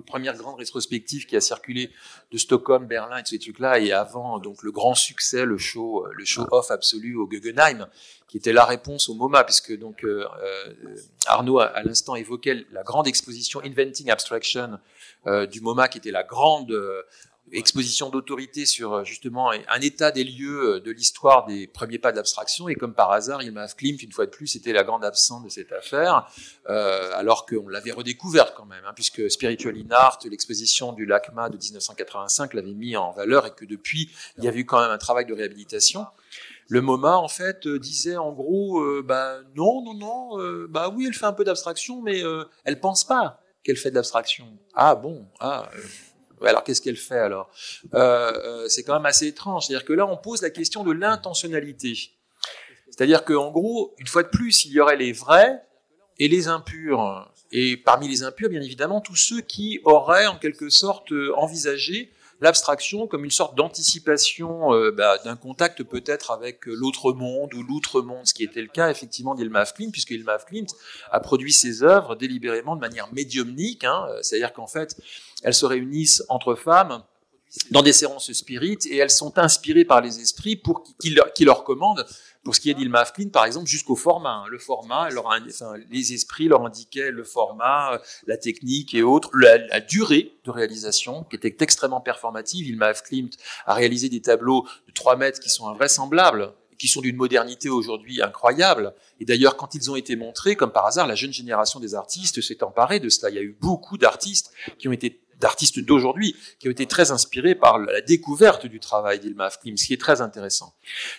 première 0.06 0.36
grande 0.36 0.58
rétrospective 0.58 1.26
qui 1.26 1.36
a 1.36 1.40
circulé 1.40 1.90
de 2.32 2.38
Stockholm, 2.38 2.86
Berlin 2.86 3.18
et 3.18 3.22
tous 3.22 3.30
ces 3.30 3.38
trucs-là, 3.38 3.78
et 3.78 3.92
avant 3.92 4.38
donc 4.38 4.62
le 4.62 4.72
grand 4.72 4.94
succès, 4.94 5.44
le 5.44 5.58
show, 5.58 6.06
le 6.12 6.24
show 6.24 6.46
off 6.50 6.70
absolu 6.70 7.16
au 7.16 7.26
Guggenheim, 7.26 7.86
qui 8.28 8.38
était 8.38 8.52
la 8.52 8.64
réponse 8.64 9.08
au 9.08 9.14
MoMA, 9.14 9.44
puisque 9.44 9.78
donc 9.78 10.04
euh, 10.04 10.26
Arnaud 11.26 11.60
à, 11.60 11.66
à 11.66 11.82
l'instant 11.82 12.16
évoquait 12.16 12.66
la 12.72 12.82
grande 12.82 13.06
exposition 13.06 13.60
Inventing 13.64 14.10
Abstraction 14.10 14.78
euh, 15.26 15.46
du 15.46 15.60
MoMA, 15.60 15.88
qui 15.88 15.98
était 15.98 16.10
la 16.10 16.24
grande 16.24 16.72
euh, 16.72 17.02
exposition 17.58 18.10
d'autorité 18.10 18.66
sur 18.66 19.04
justement 19.04 19.50
un 19.50 19.80
état 19.80 20.10
des 20.10 20.24
lieux 20.24 20.80
de 20.80 20.90
l'histoire 20.90 21.46
des 21.46 21.66
premiers 21.66 21.98
pas 21.98 22.12
de 22.12 22.16
l'abstraction. 22.16 22.68
Et 22.68 22.74
comme 22.74 22.94
par 22.94 23.12
hasard, 23.12 23.42
Ilma 23.42 23.66
Klimt, 23.68 24.02
une 24.02 24.12
fois 24.12 24.26
de 24.26 24.30
plus, 24.30 24.56
était 24.56 24.72
la 24.72 24.84
grande 24.84 25.04
absente 25.04 25.44
de 25.44 25.48
cette 25.48 25.72
affaire, 25.72 26.28
alors 26.66 27.46
qu'on 27.46 27.68
l'avait 27.68 27.92
redécouverte 27.92 28.54
quand 28.56 28.66
même, 28.66 28.84
hein, 28.86 28.92
puisque 28.94 29.30
Spiritual 29.30 29.76
in 29.76 29.90
Art, 29.90 30.18
l'exposition 30.24 30.92
du 30.92 31.06
LACMA 31.06 31.48
de 31.48 31.56
1985 31.56 32.54
l'avait 32.54 32.74
mis 32.74 32.96
en 32.96 33.12
valeur 33.12 33.46
et 33.46 33.50
que 33.52 33.64
depuis, 33.64 34.10
il 34.38 34.44
y 34.44 34.48
avait 34.48 34.60
eu 34.60 34.66
quand 34.66 34.80
même 34.80 34.90
un 34.90 34.98
travail 34.98 35.26
de 35.26 35.34
réhabilitation. 35.34 36.06
Le 36.68 36.80
MoMA 36.80 37.16
en 37.16 37.28
fait 37.28 37.66
euh, 37.66 37.78
disait 37.78 38.16
en 38.16 38.32
gros 38.32 38.80
euh, 38.80 39.02
bah 39.06 39.40
non 39.54 39.82
non 39.84 39.94
non 39.94 40.40
euh, 40.40 40.66
bah 40.68 40.88
oui 40.94 41.04
elle 41.06 41.14
fait 41.14 41.26
un 41.26 41.32
peu 41.32 41.44
d'abstraction 41.44 42.00
mais 42.00 42.22
elle 42.64 42.80
pense 42.80 43.04
pas 43.04 43.40
qu'elle 43.62 43.76
fait 43.76 43.90
de 43.90 43.96
l'abstraction. 43.96 44.46
Ah 44.74 44.94
bon 44.94 45.26
ah 45.40 45.68
alors 46.48 46.64
qu'est-ce 46.64 46.80
qu'elle 46.80 46.96
fait 46.96 47.18
alors? 47.18 47.50
C'est 48.68 48.82
quand 48.84 48.94
même 48.94 49.06
assez 49.06 49.26
étrange. 49.26 49.66
C'est-à-dire 49.66 49.84
que 49.84 49.92
là 49.92 50.06
on 50.06 50.16
pose 50.16 50.42
la 50.42 50.50
question 50.50 50.84
de 50.84 50.92
l'intentionnalité. 50.92 51.94
C'est-à-dire 52.90 53.24
qu'en 53.24 53.50
gros 53.50 53.94
une 53.98 54.06
fois 54.06 54.22
de 54.22 54.28
plus 54.28 54.64
il 54.64 54.72
y 54.72 54.80
aurait 54.80 54.96
les 54.96 55.12
vrais 55.12 55.62
et 56.18 56.28
les 56.28 56.48
impurs. 56.48 57.30
Et 57.52 57.76
parmi 57.76 58.08
les 58.08 58.22
impurs 58.22 58.48
bien 58.48 58.62
évidemment 58.62 59.00
tous 59.00 59.16
ceux 59.16 59.40
qui 59.40 59.80
auraient 59.84 60.26
en 60.26 60.38
quelque 60.38 60.68
sorte 60.68 61.12
envisagé 61.36 62.12
l'abstraction 62.44 63.06
comme 63.06 63.24
une 63.24 63.30
sorte 63.30 63.56
d'anticipation 63.56 64.72
euh, 64.74 64.92
bah, 64.92 65.18
d'un 65.24 65.34
contact 65.34 65.82
peut-être 65.82 66.30
avec 66.30 66.66
l'autre 66.66 67.12
monde 67.12 67.52
ou 67.54 67.62
l'outre-monde, 67.62 68.26
ce 68.26 68.34
qui 68.34 68.44
était 68.44 68.62
le 68.62 68.68
cas 68.68 68.90
effectivement 68.90 69.34
d'Ilma 69.34 69.64
Klimt, 69.64 69.90
puisque 69.90 70.10
Ilma 70.10 70.38
Klimt 70.38 70.68
a 71.10 71.20
produit 71.20 71.52
ses 71.52 71.82
œuvres 71.82 72.14
délibérément 72.14 72.76
de 72.76 72.80
manière 72.80 73.12
médiumnique, 73.12 73.84
hein, 73.84 74.06
c'est-à-dire 74.22 74.52
qu'en 74.52 74.66
fait, 74.66 74.96
elles 75.42 75.54
se 75.54 75.66
réunissent 75.66 76.22
entre 76.28 76.54
femmes 76.54 77.02
dans 77.70 77.82
des 77.82 77.92
séances 77.92 78.32
spirites 78.32 78.86
et 78.86 78.96
elles 78.96 79.10
sont 79.10 79.38
inspirées 79.38 79.84
par 79.84 80.00
les 80.00 80.20
esprits 80.20 80.56
pour 80.56 80.84
qui 80.98 81.10
leur, 81.44 81.64
commandent 81.64 82.06
pour 82.42 82.54
ce 82.54 82.60
qui 82.60 82.70
est 82.70 82.74
d'Ilma 82.74 83.04
Flynn, 83.04 83.30
par 83.30 83.46
exemple, 83.46 83.66
jusqu'au 83.66 83.96
format. 83.96 84.42
Hein. 84.44 84.44
Le 84.50 84.58
format, 84.58 85.08
les 85.90 86.12
esprits 86.12 86.46
leur 86.46 86.64
indiquaient 86.66 87.10
le 87.10 87.24
format, 87.24 87.94
euh, 87.94 87.98
la 88.26 88.36
technique 88.36 88.94
et 88.94 89.02
autres, 89.02 89.30
la, 89.34 89.80
durée 89.80 90.32
de 90.44 90.50
réalisation, 90.50 91.24
qui 91.24 91.36
était 91.36 91.56
extrêmement 91.60 92.00
performative. 92.00 92.68
Ilma 92.68 92.92
Klimt 92.92 93.30
a 93.64 93.74
réalisé 93.74 94.10
des 94.10 94.20
tableaux 94.20 94.66
de 94.86 94.92
3 94.92 95.16
mètres 95.16 95.40
qui 95.40 95.48
sont 95.48 95.68
invraisemblables, 95.68 96.52
qui 96.78 96.88
sont 96.88 97.00
d'une 97.00 97.16
modernité 97.16 97.70
aujourd'hui 97.70 98.20
incroyable. 98.20 98.94
Et 99.20 99.24
d'ailleurs, 99.24 99.56
quand 99.56 99.74
ils 99.74 99.90
ont 99.90 99.96
été 99.96 100.16
montrés, 100.16 100.54
comme 100.54 100.72
par 100.72 100.84
hasard, 100.86 101.06
la 101.06 101.14
jeune 101.14 101.32
génération 101.32 101.80
des 101.80 101.94
artistes 101.94 102.42
s'est 102.42 102.62
emparée 102.62 103.00
de 103.00 103.08
cela. 103.08 103.30
Il 103.30 103.36
y 103.36 103.38
a 103.38 103.42
eu 103.42 103.56
beaucoup 103.58 103.96
d'artistes 103.96 104.52
qui 104.78 104.88
ont 104.88 104.92
été 104.92 105.23
d'artistes 105.40 105.80
d'aujourd'hui 105.80 106.36
qui 106.58 106.68
ont 106.68 106.70
été 106.70 106.86
très 106.86 107.10
inspirés 107.10 107.54
par 107.54 107.78
la 107.78 108.00
découverte 108.00 108.66
du 108.66 108.80
travail 108.80 109.20
d'Ilma 109.20 109.50
Klimt, 109.50 109.78
ce 109.78 109.86
qui 109.86 109.92
est 109.92 110.00
très 110.00 110.20
intéressant. 110.20 110.74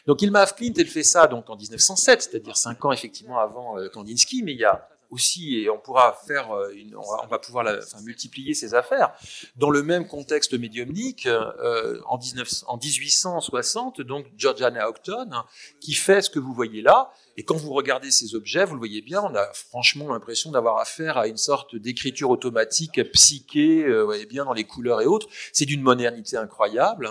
Donc 0.07 0.21
Ilma 0.21 0.45
Klimt, 0.45 0.73
elle 0.77 0.87
fait 0.87 1.03
ça 1.03 1.27
donc 1.27 1.49
en 1.49 1.55
1907, 1.55 2.23
c'est-à-dire 2.23 2.57
cinq 2.57 2.83
ans 2.85 2.91
effectivement 2.91 3.39
avant 3.39 3.77
euh, 3.77 3.89
Kandinsky, 3.89 4.43
mais 4.43 4.53
il 4.53 4.59
y 4.59 4.65
a 4.65 4.87
aussi, 5.11 5.59
et 5.59 5.69
on 5.69 5.77
pourra 5.77 6.17
faire, 6.27 6.51
euh, 6.51 6.73
on, 6.95 7.27
va, 7.27 7.39
pouvoir 7.39 7.65
multiplier 8.03 8.53
ces 8.53 8.73
affaires, 8.73 9.13
dans 9.55 9.69
le 9.69 9.83
même 9.83 10.07
contexte 10.07 10.53
médiumnique, 10.53 11.25
euh, 11.27 11.99
en, 12.05 12.17
19, 12.17 12.49
en 12.67 12.77
1860, 12.77 14.01
donc 14.01 14.25
Georgiana 14.37 14.89
Octon, 14.89 15.29
qui 15.79 15.93
fait 15.93 16.21
ce 16.21 16.29
que 16.29 16.39
vous 16.39 16.53
voyez 16.53 16.81
là, 16.81 17.11
et 17.37 17.43
quand 17.43 17.57
vous 17.57 17.73
regardez 17.73 18.11
ces 18.11 18.33
objets, 18.35 18.63
vous 18.65 18.73
le 18.73 18.79
voyez 18.79 19.01
bien, 19.01 19.21
on 19.21 19.35
a 19.35 19.45
franchement 19.53 20.13
l'impression 20.13 20.51
d'avoir 20.51 20.77
affaire 20.77 21.17
à 21.17 21.27
une 21.27 21.37
sorte 21.37 21.75
d'écriture 21.75 22.29
automatique 22.29 23.01
psyché, 23.11 23.83
euh, 23.83 24.01
vous 24.01 24.05
voyez 24.05 24.25
bien 24.25 24.45
dans 24.45 24.53
les 24.53 24.63
couleurs 24.63 25.01
et 25.01 25.05
autres. 25.05 25.27
C'est 25.51 25.65
d'une 25.65 25.81
modernité 25.81 26.37
incroyable. 26.37 27.09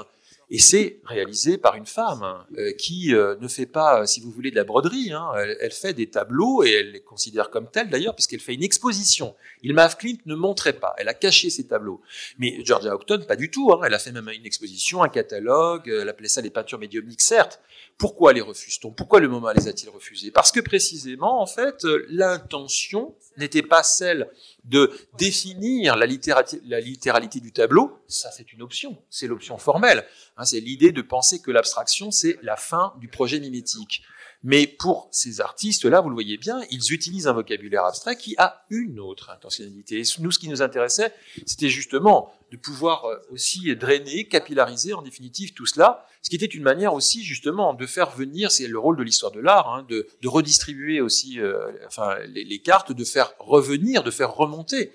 Et 0.51 0.59
c'est 0.59 1.01
réalisé 1.05 1.59
par 1.59 1.75
une 1.75 1.87
femme 1.87 2.23
hein, 2.23 2.47
euh, 2.59 2.73
qui 2.73 3.15
euh, 3.15 3.37
ne 3.41 3.49
fait 3.49 3.67
pas, 3.67 4.07
si 4.07 4.21
vous 4.21 4.31
voulez, 4.31 4.51
de 4.51 4.57
la 4.57 4.65
broderie. 4.65 5.13
Hein. 5.13 5.31
Elle, 5.61 5.73
fait 5.73 5.95
des 5.95 6.09
tableaux 6.09 6.63
et 6.63 6.71
elle 6.73 6.93
les 6.93 7.01
considère 7.01 7.51
comme 7.51 7.71
tels 7.71 7.89
d'ailleurs, 7.89 8.15
puisqu'elle 8.15 8.41
fait 8.41 8.55
une 8.55 8.63
exposition. 8.63 9.35
Ilma 9.63 9.89
Klimt 9.89 10.21
ne 10.27 10.35
montrait 10.35 10.75
pas, 10.75 10.95
elle 10.99 11.09
a 11.09 11.15
caché 11.15 11.51
ses 11.51 11.67
tableaux. 11.67 12.03
Mais 12.39 12.65
Georgia 12.65 12.95
Octon, 12.95 13.25
pas 13.27 13.37
du 13.37 13.51
tout. 13.51 13.73
Hein. 13.73 13.81
Elle 13.85 13.95
a 13.95 13.99
fait 13.99 14.13
même 14.13 14.29
une 14.29 14.47
exposition, 14.47 15.03
un 15.03 15.09
catalogue. 15.09 15.89
Elle 15.89 16.09
appelait 16.09 16.29
ça 16.29 16.41
les 16.41 16.51
peintures 16.51 16.79
médiumniques, 16.79 17.23
certes. 17.23 17.61
Pourquoi 17.97 18.33
les 18.33 18.41
refuse-t-on? 18.41 18.91
Pourquoi 18.91 19.21
le 19.21 19.29
MoMA 19.29 19.55
les 19.55 19.69
a-t-il 19.69 19.89
refusés 19.89 20.31
Parce 20.31 20.51
que 20.51 20.61
précisément, 20.61 21.41
en 21.41 21.47
fait, 21.47 21.85
euh, 21.85 22.05
l'intention 22.11 23.15
n'était 23.37 23.63
pas 23.63 23.83
celle 23.83 24.29
de 24.65 24.91
définir 25.19 25.97
la, 25.97 26.07
littéralité 26.07 27.41
du 27.41 27.53
tableau, 27.53 28.03
ça 28.09 28.31
c'est 28.31 28.53
une 28.53 28.63
option, 28.63 28.97
c'est 29.11 29.27
l'option 29.27 29.59
formelle. 29.59 30.07
Hein, 30.37 30.45
c'est 30.45 30.61
l'idée 30.61 30.91
de 30.91 31.03
penser 31.03 31.41
que 31.41 31.51
l'abstraction 31.51 32.11
c'est 32.11 32.39
la 32.43 32.57
fin 32.57 32.95
du 32.99 33.09
projet 33.09 33.41
mimétique. 33.41 34.03
Mais 34.45 34.67
pour 34.67 35.09
ces 35.11 35.41
artistes-là, 35.41 36.01
vous 36.01 36.11
le 36.11 36.15
voyez 36.15 36.37
bien, 36.37 36.61
ils 36.71 36.93
utilisent 36.93 37.27
un 37.27 37.33
vocabulaire 37.33 37.85
abstrait 37.85 38.17
qui 38.17 38.35
a 38.39 38.65
une 38.71 39.01
autre 39.01 39.31
intentionnalité. 39.31 40.01
Et 40.01 40.03
nous, 40.21 40.31
ce 40.31 40.39
qui 40.39 40.49
nous 40.49 40.63
intéressait, 40.63 41.13
c'était 41.47 41.71
justement 41.71 42.33
de 42.53 42.57
pouvoir 42.57 43.07
euh, 43.07 43.17
aussi 43.33 43.75
drainer, 43.75 44.29
capillariser 44.29 44.93
en 44.93 45.03
définitive 45.03 45.55
tout 45.55 45.67
cela, 45.67 46.07
ce 46.23 46.31
qui 46.31 46.37
était 46.37 46.47
une 46.47 46.63
manière 46.63 46.95
aussi 46.95 47.25
justement 47.25 47.75
de 47.75 47.87
faire 47.87 48.11
venir, 48.11 48.51
c'est 48.53 48.69
le 48.69 48.79
rôle 48.79 48.97
de 48.97 49.03
l'histoire 49.03 49.33
de 49.33 49.41
l'art, 49.41 49.69
hein, 49.75 49.87
de, 49.89 50.07
redistribuer 50.25 51.01
aussi 51.01 51.41
euh, 51.41 51.73
enfin, 51.87 52.17
les, 52.29 52.45
les, 52.45 52.59
cartes, 52.61 52.93
de 52.93 53.05
faire 53.05 53.33
revenir, 53.41 54.03
de 54.03 54.11
faire 54.11 54.33
remonter 54.35 54.93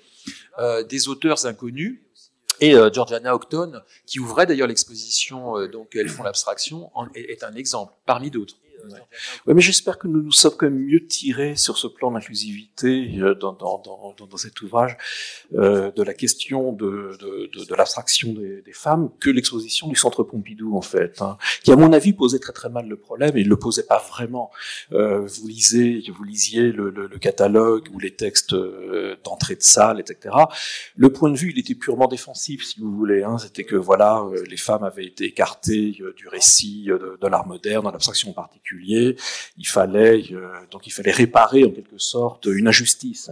euh, 0.60 0.84
des 0.84 1.08
auteurs 1.08 1.46
inconnus 1.46 2.02
et 2.62 2.76
euh, 2.76 2.92
Georgiana 2.92 3.34
Octon, 3.36 3.82
qui 4.06 4.20
ouvrait 4.20 4.46
d'ailleurs 4.46 4.68
l'exposition, 4.68 5.58
euh, 5.58 5.68
donc 5.68 5.96
elles 5.96 6.10
font 6.10 6.24
l'abstraction, 6.24 6.92
est, 7.16 7.44
un 7.44 7.56
exemple 7.56 7.94
parmi 8.06 8.30
d'autres. 8.30 8.56
Oui, 9.46 9.54
mais 9.54 9.62
j'espère 9.62 9.98
que 9.98 10.08
nous 10.08 10.22
nous 10.22 10.32
sommes 10.32 10.54
quand 10.58 10.70
même 10.70 10.80
mieux 10.80 11.06
tirés 11.06 11.56
sur 11.56 11.78
ce 11.78 11.88
plan 11.88 12.12
d'inclusivité 12.12 13.20
euh, 13.20 13.36
dans, 13.36 13.54
dans, 13.54 13.80
dans, 13.80 14.16
dans, 14.28 14.38
cet 14.38 14.62
ouvrage 14.62 14.98
euh, 15.54 15.92
de 15.92 16.04
la 16.04 16.14
question 16.14 16.72
de, 16.72 17.18
de, 17.20 17.50
de, 17.54 17.66
de 17.66 17.76
l'abstraction 17.76 18.34
des, 18.34 18.62
des, 18.62 18.74
femmes 18.74 19.10
que 19.20 19.30
l'exposition 19.30 19.88
du 19.88 19.96
Centre 19.96 20.24
Pompidou, 20.24 20.76
en 20.76 20.82
fait, 20.82 21.22
hein, 21.22 21.38
qui 21.64 21.72
à 21.72 21.76
mon 21.76 21.92
avis 21.94 22.14
posait 22.14 22.40
très 22.40 22.54
très 22.54 22.70
mal 22.70 22.88
le 22.88 22.98
problème 22.98 23.36
et 23.38 23.42
il 23.42 23.50
le 23.50 23.58
posait 23.58 23.84
pas 23.84 24.00
vraiment. 24.00 24.52
Euh, 24.92 25.26
vous 25.26 25.48
lisez, 25.48 26.04
vous 26.16 26.24
lisiez 26.24 26.72
le, 26.72 26.90
le, 26.90 27.08
le 27.08 27.20
catalogue 27.20 27.88
ou 27.94 28.00
les 28.00 28.16
textes 28.16 28.54
euh, 28.54 29.16
d'entrée 29.24 29.56
de 29.56 29.64
salle, 29.64 30.00
etc. 30.00 30.36
Le 30.96 31.12
point 31.12 31.30
de 31.30 31.38
vue, 31.38 31.52
il 31.52 31.60
était 31.60 31.76
purement 31.76 32.08
défensif, 32.08 32.66
si 32.66 32.80
vous 32.80 32.96
voulez. 32.96 33.24
Hein, 33.24 33.38
C'était 33.38 33.64
que 33.64 33.76
voilà, 33.76 34.20
euh, 34.20 34.44
les 34.50 34.58
femmes 34.58 34.84
avaient 34.84 35.06
été 35.06 35.26
écartées 35.26 35.98
du 36.16 36.28
récit 36.28 36.86
de, 36.86 37.18
de 37.20 37.28
l'art 37.28 37.48
moderne, 37.48 37.84
dans 37.84 37.92
l'abstraction 37.92 38.34
il 38.78 39.68
fallait 39.68 40.24
euh, 40.32 40.48
donc 40.72 40.88
il 40.88 40.92
fallait 40.92 41.12
réparer 41.12 41.64
en 41.64 41.72
quelque 41.72 41.98
sorte 41.98 42.46
une 42.46 42.68
injustice. 42.68 43.32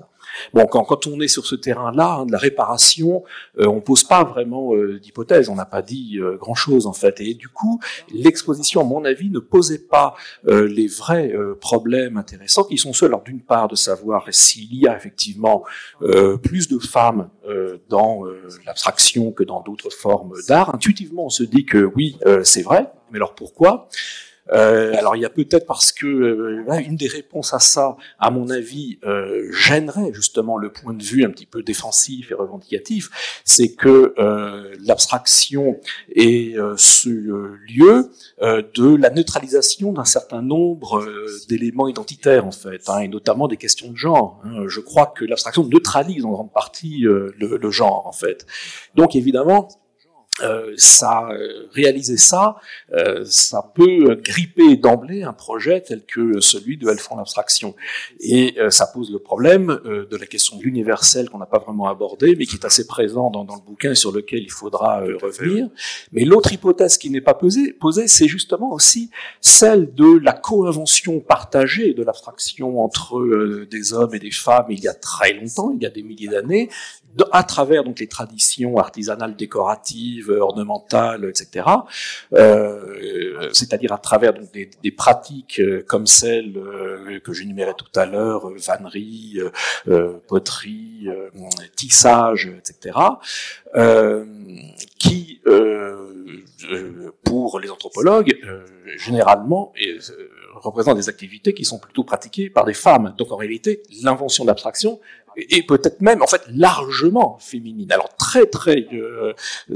Bon, 0.54 0.68
quand, 0.68 0.84
quand 0.84 1.08
on 1.08 1.22
est 1.22 1.30
sur 1.30 1.46
ce 1.46 1.56
terrain-là, 1.56 2.18
hein, 2.20 2.26
de 2.26 2.34
la 2.34 2.38
réparation, 2.38 3.24
euh, 3.60 3.66
on 3.66 3.80
pose 3.80 4.04
pas 4.04 4.26
vraiment 4.26 4.76
euh, 4.76 5.00
d'hypothèse, 5.00 5.48
on 5.48 5.56
n'a 5.56 5.66
pas 5.66 5.82
dit 5.82 6.20
grand-chose 6.40 6.86
en 6.86 6.94
fait. 6.94 7.22
Et 7.22 7.34
du 7.34 7.48
coup, 7.48 7.80
l'exposition, 8.14 8.82
à 8.82 8.84
mon 8.84 9.06
avis, 9.06 9.30
ne 9.30 9.40
posait 9.40 9.80
pas 9.80 10.16
les 10.46 10.88
vrais 10.88 11.34
problèmes 11.62 12.18
intéressants 12.18 12.64
qui 12.64 12.78
sont 12.78 12.94
ceux, 12.94 13.06
alors 13.06 13.24
d'une 13.24 13.42
part, 13.42 13.68
de 13.68 13.76
savoir 13.76 14.26
s'il 14.32 14.76
y 14.76 14.88
a 14.88 14.96
effectivement 14.96 15.64
plus 16.44 16.68
de 16.68 16.80
femmes 16.80 17.30
dans 17.90 18.24
l'abstraction 18.66 19.32
que 19.32 19.44
dans 19.44 19.62
d'autres 19.62 19.90
formes 19.90 20.34
d'art. 20.48 20.74
Intuitivement, 20.76 21.26
on 21.26 21.30
se 21.30 21.44
dit 21.44 21.66
que 21.66 21.90
oui, 21.96 22.18
c'est 22.44 22.64
vrai, 22.64 22.92
mais 23.12 23.18
alors 23.18 23.36
pourquoi? 23.36 23.90
euh, 23.90 24.27
alors 24.52 25.16
il 25.16 25.22
y 25.22 25.26
a 25.26 25.30
peut-être 25.30 25.66
parce 25.66 25.92
que 25.92 26.06
euh, 26.06 26.80
une 26.80 26.96
des 26.96 27.08
réponses 27.08 27.54
à 27.54 27.60
ça, 27.60 27.98
à 28.20 28.32
mon 28.32 28.50
avis, 28.50 29.00
euh, 29.04 29.52
gênerait 29.52 30.12
justement 30.14 30.58
le 30.58 30.72
point 30.72 30.94
de 30.94 31.04
vue 31.04 31.24
un 31.24 31.30
petit 31.30 31.46
peu 31.46 31.64
défensif 31.64 32.32
et 32.32 32.34
revendicatif, 32.34 33.42
c'est 33.44 33.74
que 33.74 34.14
euh, 34.18 34.74
l'abstraction 34.86 35.80
est 36.16 36.58
euh, 36.58 36.76
ce 36.78 37.10
lieu 37.10 38.12
de 38.42 38.96
la 38.96 39.10
neutralisation 39.10 39.92
d'un 39.94 40.06
certain 40.06 40.42
nombre 40.42 41.06
d'éléments 41.48 41.88
identitaires 41.88 42.46
en 42.46 42.52
fait, 42.52 42.90
hein, 42.90 43.00
et 43.00 43.08
notamment 43.08 43.48
des 43.48 43.58
questions 43.58 43.92
de 43.92 43.98
genre. 43.98 44.42
Hein. 44.44 44.68
Je 44.68 44.80
crois 44.80 45.08
que 45.08 45.26
l'abstraction 45.26 45.66
neutralise 45.66 46.26
en 46.26 46.32
grande 46.32 46.52
partie 46.52 47.00
le, 47.00 47.34
le 47.38 47.72
genre 47.72 48.08
en 48.08 48.12
fait. 48.12 48.46
Donc 48.96 49.16
évidemment 49.16 49.70
euh, 50.42 50.74
ça, 50.78 51.30
euh, 51.32 51.68
réaliser 51.72 52.18
ça, 52.18 52.58
euh, 52.94 53.24
ça 53.26 53.72
peut 53.74 54.16
gripper 54.16 54.78
d'emblée 54.78 55.24
un 55.24 55.34
projet 55.34 55.82
tel 55.82 56.06
que 56.06 56.40
celui 56.40 56.78
de 56.78 56.90
Elfond 56.90 57.18
l'abstraction. 57.18 57.76
Et 58.20 58.56
ça 58.70 58.88
pose 58.88 59.12
le 59.12 59.20
problème 59.20 59.80
de 59.86 60.18
la 60.18 60.26
question 60.26 60.58
de 60.58 60.64
l'universel 60.64 61.30
qu'on 61.30 61.38
n'a 61.38 61.46
pas 61.46 61.60
vraiment 61.60 61.88
abordé, 61.88 62.36
mais 62.36 62.46
qui 62.46 62.56
est 62.56 62.66
assez 62.66 62.86
présent 62.86 63.30
dans, 63.30 63.44
dans, 63.44 63.56
le 63.56 63.62
bouquin 63.62 63.92
et 63.92 63.96
sur 63.96 64.12
lequel 64.12 64.44
il 64.44 64.52
faudra 64.52 65.00
revenir. 65.22 65.70
Mais 66.12 66.24
l'autre 66.24 66.52
hypothèse 66.54 66.98
qui 66.98 67.10
n'est 67.10 67.22
pas 67.22 67.34
posée, 67.34 67.74
posée 67.74 68.08
c'est 68.08 68.28
justement 68.28 68.72
aussi 68.72 69.10
celle 69.42 69.94
de 69.94 70.20
la 70.20 70.34
co-invention 70.34 71.20
partagée 71.20 71.94
de 71.94 72.04
l'abstraction 72.04 72.84
entre 72.84 73.66
des 73.70 73.94
hommes 73.94 74.14
et 74.14 74.20
des 74.20 74.32
femmes 74.32 74.68
il 74.70 74.80
y 74.80 74.88
a 74.88 74.94
très 74.94 75.34
longtemps, 75.34 75.72
il 75.76 75.82
y 75.82 75.86
a 75.86 75.90
des 75.90 76.04
milliers 76.04 76.28
d'années, 76.28 76.70
à 77.32 77.44
travers 77.44 77.84
donc 77.84 78.00
les 78.00 78.08
traditions 78.08 78.78
artisanales 78.78 79.36
décoratives 79.36 80.30
ornementales, 80.30 81.26
etc. 81.26 81.66
Euh, 82.34 83.50
c'est-à-dire 83.54 83.94
à 83.94 83.98
travers 83.98 84.34
donc, 84.34 84.52
des, 84.52 84.92
pratiques 84.92 85.62
comme 85.88 86.08
celles 86.08 86.54
que 87.24 87.34
j'énumérais 87.34 87.76
tout 87.78 88.00
à 88.00 88.06
l'heure, 88.06 88.50
vannerie, 88.58 89.40
poterie, 90.28 91.08
tissage, 91.76 92.50
etc. 92.58 92.98
qui 94.98 95.42
pour 97.24 97.60
les 97.60 97.70
anthropologues, 97.70 98.38
généralement, 98.98 99.74
représentent 100.56 100.98
des 100.98 101.10
activités 101.10 101.54
qui 101.54 101.66
sont 101.66 101.80
plutôt 101.80 102.04
pratiquées 102.04 102.50
par 102.50 102.66
des 102.66 102.74
femmes. 102.74 103.14
Donc 103.18 103.32
en 103.32 103.38
réalité, 103.38 103.84
l'invention 104.02 104.46
d'abstraction 104.46 105.00
est 105.38 105.66
peut-être 105.68 106.02
même, 106.02 106.22
en 106.22 106.28
fait, 106.28 106.42
largement 106.50 107.38
féminine. 107.40 107.92
Alors 107.92 108.10
très 108.18 108.46
très 108.48 108.88
euh, 108.94 109.34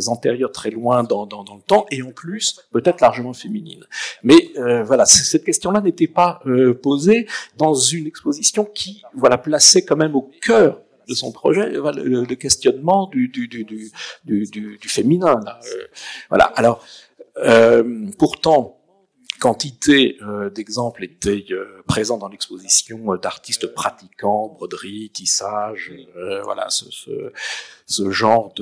antérieure, 0.07 0.51
très 0.51 0.71
loin 0.71 1.03
dans, 1.03 1.25
dans, 1.25 1.43
dans, 1.43 1.55
le 1.55 1.61
temps, 1.61 1.85
et 1.91 2.01
en 2.01 2.11
plus 2.11 2.61
peut-être 2.71 3.01
largement 3.01 3.33
féminine. 3.33 3.85
Mais 4.23 4.51
euh, 4.57 4.83
voilà, 4.83 5.05
cette 5.05 5.43
question-là 5.43 5.81
n'était 5.81 6.07
pas 6.07 6.41
euh, 6.45 6.73
posée 6.73 7.27
dans 7.57 7.73
une 7.73 8.07
exposition 8.07 8.65
qui, 8.65 9.03
voilà, 9.15 9.37
plaçait 9.37 9.85
quand 9.85 9.97
même 9.97 10.15
au 10.15 10.31
cœur 10.41 10.81
de 11.07 11.13
son 11.13 11.31
projet 11.31 11.69
le, 11.71 12.23
le 12.23 12.35
questionnement 12.35 13.07
du, 13.07 13.27
du, 13.27 13.47
du, 13.47 13.63
du, 13.63 13.89
du, 14.23 14.89
féminin. 14.89 15.39
Euh, 15.47 15.87
voilà. 16.29 16.45
Alors 16.55 16.85
pourtant 18.17 18.80
quantité 19.41 20.17
euh, 20.21 20.51
d'exemples 20.51 21.03
étaient 21.03 21.45
euh, 21.49 21.81
présents 21.87 22.19
dans 22.19 22.29
l'exposition 22.29 23.11
euh, 23.11 23.17
d'artistes 23.17 23.73
pratiquants, 23.73 24.49
broderie, 24.49 25.09
tissage, 25.09 25.91
voilà, 26.43 26.69
ce, 26.69 26.85
ce, 26.91 27.33
ce 27.87 28.11
genre 28.11 28.53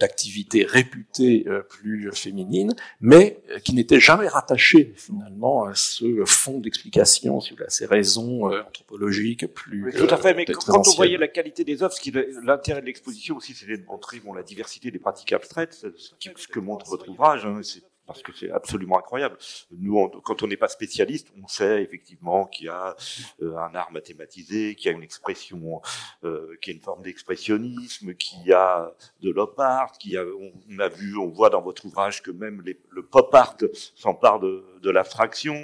d'activité 0.00 0.64
de, 0.64 0.68
réputée 0.68 1.46
plus 1.68 2.10
féminine, 2.12 2.74
mais 3.00 3.40
qui 3.64 3.72
n'était 3.74 4.00
jamais 4.00 4.26
rattaché 4.26 4.94
finalement 4.96 5.64
à 5.64 5.74
ce 5.74 6.24
fond 6.24 6.58
d'explication, 6.58 7.38
à 7.38 7.70
ces 7.70 7.86
raisons 7.86 8.50
anthropologiques 8.50 9.46
plus. 9.46 9.92
tout 9.96 10.08
à 10.10 10.16
fait, 10.16 10.34
mais 10.34 10.44
quand 10.44 10.88
on 10.88 10.96
voyait 10.96 11.18
la 11.18 11.28
qualité 11.28 11.62
des 11.62 11.84
œuvres, 11.84 11.94
l'intérêt 12.42 12.80
de 12.80 12.86
l'exposition 12.86 13.36
aussi, 13.36 13.54
c'était 13.54 13.78
de 13.78 13.86
montrer 13.86 14.18
bon, 14.18 14.32
la 14.32 14.42
diversité 14.42 14.90
des 14.90 14.98
pratiques 14.98 15.32
abstraites, 15.32 15.86
ce, 15.96 16.48
que 16.48 16.58
montre 16.58 16.86
votre 16.88 17.08
ouvrage. 17.08 17.46
Hein, 17.46 17.60
parce 18.06 18.22
que 18.22 18.32
c'est 18.32 18.50
absolument 18.50 18.98
incroyable. 18.98 19.36
Nous, 19.72 20.08
quand 20.24 20.42
on 20.42 20.46
n'est 20.46 20.56
pas 20.56 20.68
spécialiste, 20.68 21.32
on 21.42 21.46
sait 21.48 21.82
effectivement 21.82 22.46
qu'il 22.46 22.66
y 22.66 22.68
a 22.68 22.96
euh, 23.42 23.56
un 23.56 23.74
art 23.74 23.90
mathématisé, 23.92 24.74
qu'il 24.74 24.90
y 24.90 24.94
a 24.94 24.96
une 24.96 25.02
expression, 25.02 25.80
euh, 26.24 26.56
qu'il 26.60 26.72
y 26.72 26.76
a 26.76 26.78
une 26.78 26.84
forme 26.84 27.02
d'expressionnisme, 27.02 28.14
qu'il 28.14 28.42
y 28.44 28.52
a 28.52 28.94
de 29.22 29.30
l'op 29.30 29.58
art, 29.58 29.92
qu'il 29.98 30.12
y 30.12 30.16
a, 30.16 30.24
on, 30.24 30.78
a 30.78 30.88
vu, 30.88 31.16
on 31.18 31.28
voit 31.28 31.50
dans 31.50 31.62
votre 31.62 31.84
ouvrage 31.86 32.22
que 32.22 32.30
même 32.30 32.62
le 32.90 33.02
pop 33.04 33.34
art 33.34 33.56
s'empare 33.94 34.40
de, 34.40 34.64
de 34.86 34.90
l'abstraction, 34.92 35.56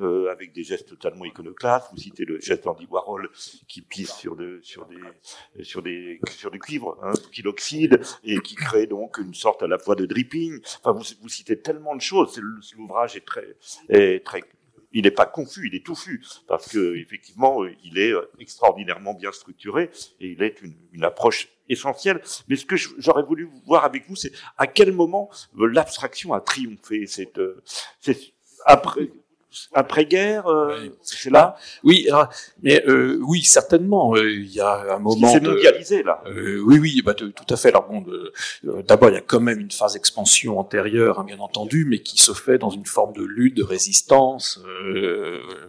euh, 0.00 0.30
avec 0.30 0.52
des 0.52 0.62
gestes 0.62 0.88
totalement 0.88 1.24
iconoclastes. 1.24 1.88
Vous 1.90 1.98
citez 1.98 2.24
le 2.24 2.40
geste 2.40 2.64
d'Andy 2.64 2.86
Warhol 2.88 3.28
qui 3.66 3.82
pisse 3.82 4.14
sur, 4.14 4.36
de, 4.36 4.60
sur, 4.62 4.86
des, 4.86 5.64
sur, 5.64 5.82
des, 5.82 6.20
sur 6.30 6.50
du 6.50 6.60
cuivre, 6.60 6.96
hein, 7.02 7.12
qui 7.32 7.42
l'oxyde, 7.42 8.00
et 8.24 8.38
qui 8.40 8.54
crée 8.54 8.86
donc 8.86 9.18
une 9.18 9.34
sorte 9.34 9.62
à 9.62 9.66
la 9.66 9.78
fois 9.78 9.96
de 9.96 10.06
dripping. 10.06 10.60
Enfin, 10.82 10.92
vous, 10.92 11.04
vous 11.20 11.28
citez 11.28 11.60
tellement 11.60 11.96
de 11.96 12.00
choses. 12.00 12.40
L'ouvrage 12.76 13.16
est 13.16 13.26
très, 13.26 13.56
est 13.88 14.24
très, 14.24 14.42
il 14.92 15.02
n'est 15.02 15.10
pas 15.10 15.26
confus, 15.26 15.68
il 15.68 15.74
est 15.74 15.84
touffu 15.84 16.22
parce 16.46 16.68
que 16.68 16.96
effectivement, 16.96 17.64
il 17.84 17.98
est 17.98 18.12
extraordinairement 18.38 19.14
bien 19.14 19.32
structuré 19.32 19.90
et 20.20 20.28
il 20.28 20.42
est 20.42 20.60
une, 20.62 21.04
approche 21.04 21.48
essentielle. 21.68 22.20
Mais 22.48 22.56
ce 22.56 22.66
que 22.66 22.76
j'aurais 22.76 23.22
voulu 23.22 23.48
voir 23.64 23.84
avec 23.84 24.06
vous, 24.06 24.16
c'est 24.16 24.32
à 24.58 24.66
quel 24.66 24.92
moment 24.92 25.30
l'abstraction 25.56 26.34
a 26.34 26.40
triomphé. 26.40 27.06
Euh, 27.38 27.62
après, 28.66 29.10
après-guerre, 29.72 30.46
euh, 30.48 30.96
c'est 31.02 31.30
là 31.30 31.56
Oui, 31.82 32.06
mais 32.62 32.84
euh, 32.86 33.18
oui, 33.22 33.42
certainement. 33.42 34.14
Euh, 34.14 34.30
il 34.30 34.52
y 34.52 34.60
a 34.60 34.94
un 34.94 34.98
moment. 34.98 35.32
C'est 35.32 35.40
mondialisé 35.40 36.02
là. 36.02 36.22
oui, 36.26 36.78
oui, 36.78 37.02
bah, 37.04 37.14
tout 37.14 37.32
à 37.48 37.56
fait. 37.56 37.68
Alors 37.68 37.88
bon, 37.88 38.04
d'abord, 38.86 39.10
il 39.10 39.14
y 39.14 39.18
a 39.18 39.22
quand 39.22 39.40
même 39.40 39.58
une 39.58 39.70
phase 39.70 39.94
d'expansion 39.94 40.58
antérieure, 40.58 41.18
hein, 41.18 41.24
bien 41.24 41.40
entendu, 41.40 41.84
mais 41.84 41.98
qui 41.98 42.18
se 42.18 42.32
fait 42.32 42.58
dans 42.58 42.70
une 42.70 42.86
forme 42.86 43.12
de 43.12 43.22
lutte, 43.22 43.56
de 43.56 43.64
résistance, 43.64 44.60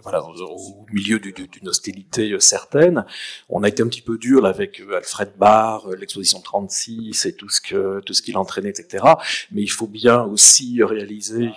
voilà, 0.04 0.24
au 0.24 0.86
milieu 0.92 1.20
d'une 1.20 1.68
hostilité 1.68 2.36
certaine. 2.40 3.06
On 3.50 3.64
a 3.64 3.68
été 3.68 3.82
un 3.82 3.88
petit 3.88 4.02
peu 4.02 4.18
dur 4.18 4.46
avec 4.46 4.82
Alfred 4.94 5.32
Barr, 5.38 5.90
l'exposition 5.98 6.40
36 6.40 7.26
et 7.26 7.34
tout 7.34 7.50
ce 7.50 7.62
que 7.62 8.00
tout 8.02 8.14
ce 8.14 8.22
qu'il 8.22 8.38
entraînait, 8.38 8.70
etc. 8.70 9.06
Mais 9.52 9.62
il 9.62 9.72
faut 9.72 9.88
bien 9.88 10.24
aussi 10.24 10.84
réaliser 10.84 11.50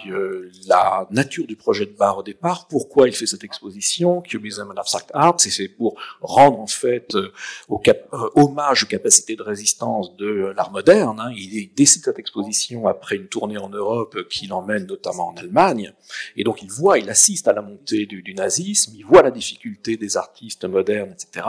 la 0.66 1.06
nature 1.10 1.46
du 1.46 1.56
projet 1.56 1.86
de 1.86 1.92
Barr 1.92 2.13
au 2.18 2.22
départ. 2.22 2.68
Pourquoi 2.68 3.08
il 3.08 3.14
fait 3.14 3.26
cette 3.26 3.44
exposition, 3.44 4.20
Cubism 4.20 4.70
and 4.70 4.78
Abstract 4.78 5.10
Art 5.14 5.36
C'est 5.38 5.68
pour 5.68 5.96
rendre 6.20 6.60
en 6.60 6.66
fait 6.66 7.14
euh, 7.14 7.32
euh, 7.70 8.30
hommage 8.34 8.84
aux 8.84 8.86
capacités 8.86 9.36
de 9.36 9.42
résistance 9.42 10.16
de 10.16 10.52
l'art 10.56 10.70
moderne. 10.70 11.20
Hein. 11.20 11.32
Il 11.36 11.70
décide 11.74 12.04
cette 12.04 12.18
exposition 12.18 12.86
après 12.86 13.16
une 13.16 13.28
tournée 13.28 13.58
en 13.58 13.68
Europe 13.68 14.28
qui 14.28 14.46
l'emmène 14.46 14.86
notamment 14.86 15.28
en 15.28 15.34
Allemagne. 15.36 15.92
Et 16.36 16.44
donc 16.44 16.62
il 16.62 16.70
voit, 16.70 16.98
il 16.98 17.08
assiste 17.10 17.48
à 17.48 17.52
la 17.52 17.62
montée 17.62 18.06
du, 18.06 18.34
nazisme, 18.34 18.92
il 18.96 19.04
voit 19.04 19.22
la 19.22 19.30
difficulté 19.30 19.96
des 19.96 20.16
artistes 20.16 20.64
modernes, 20.64 21.12
etc. 21.12 21.46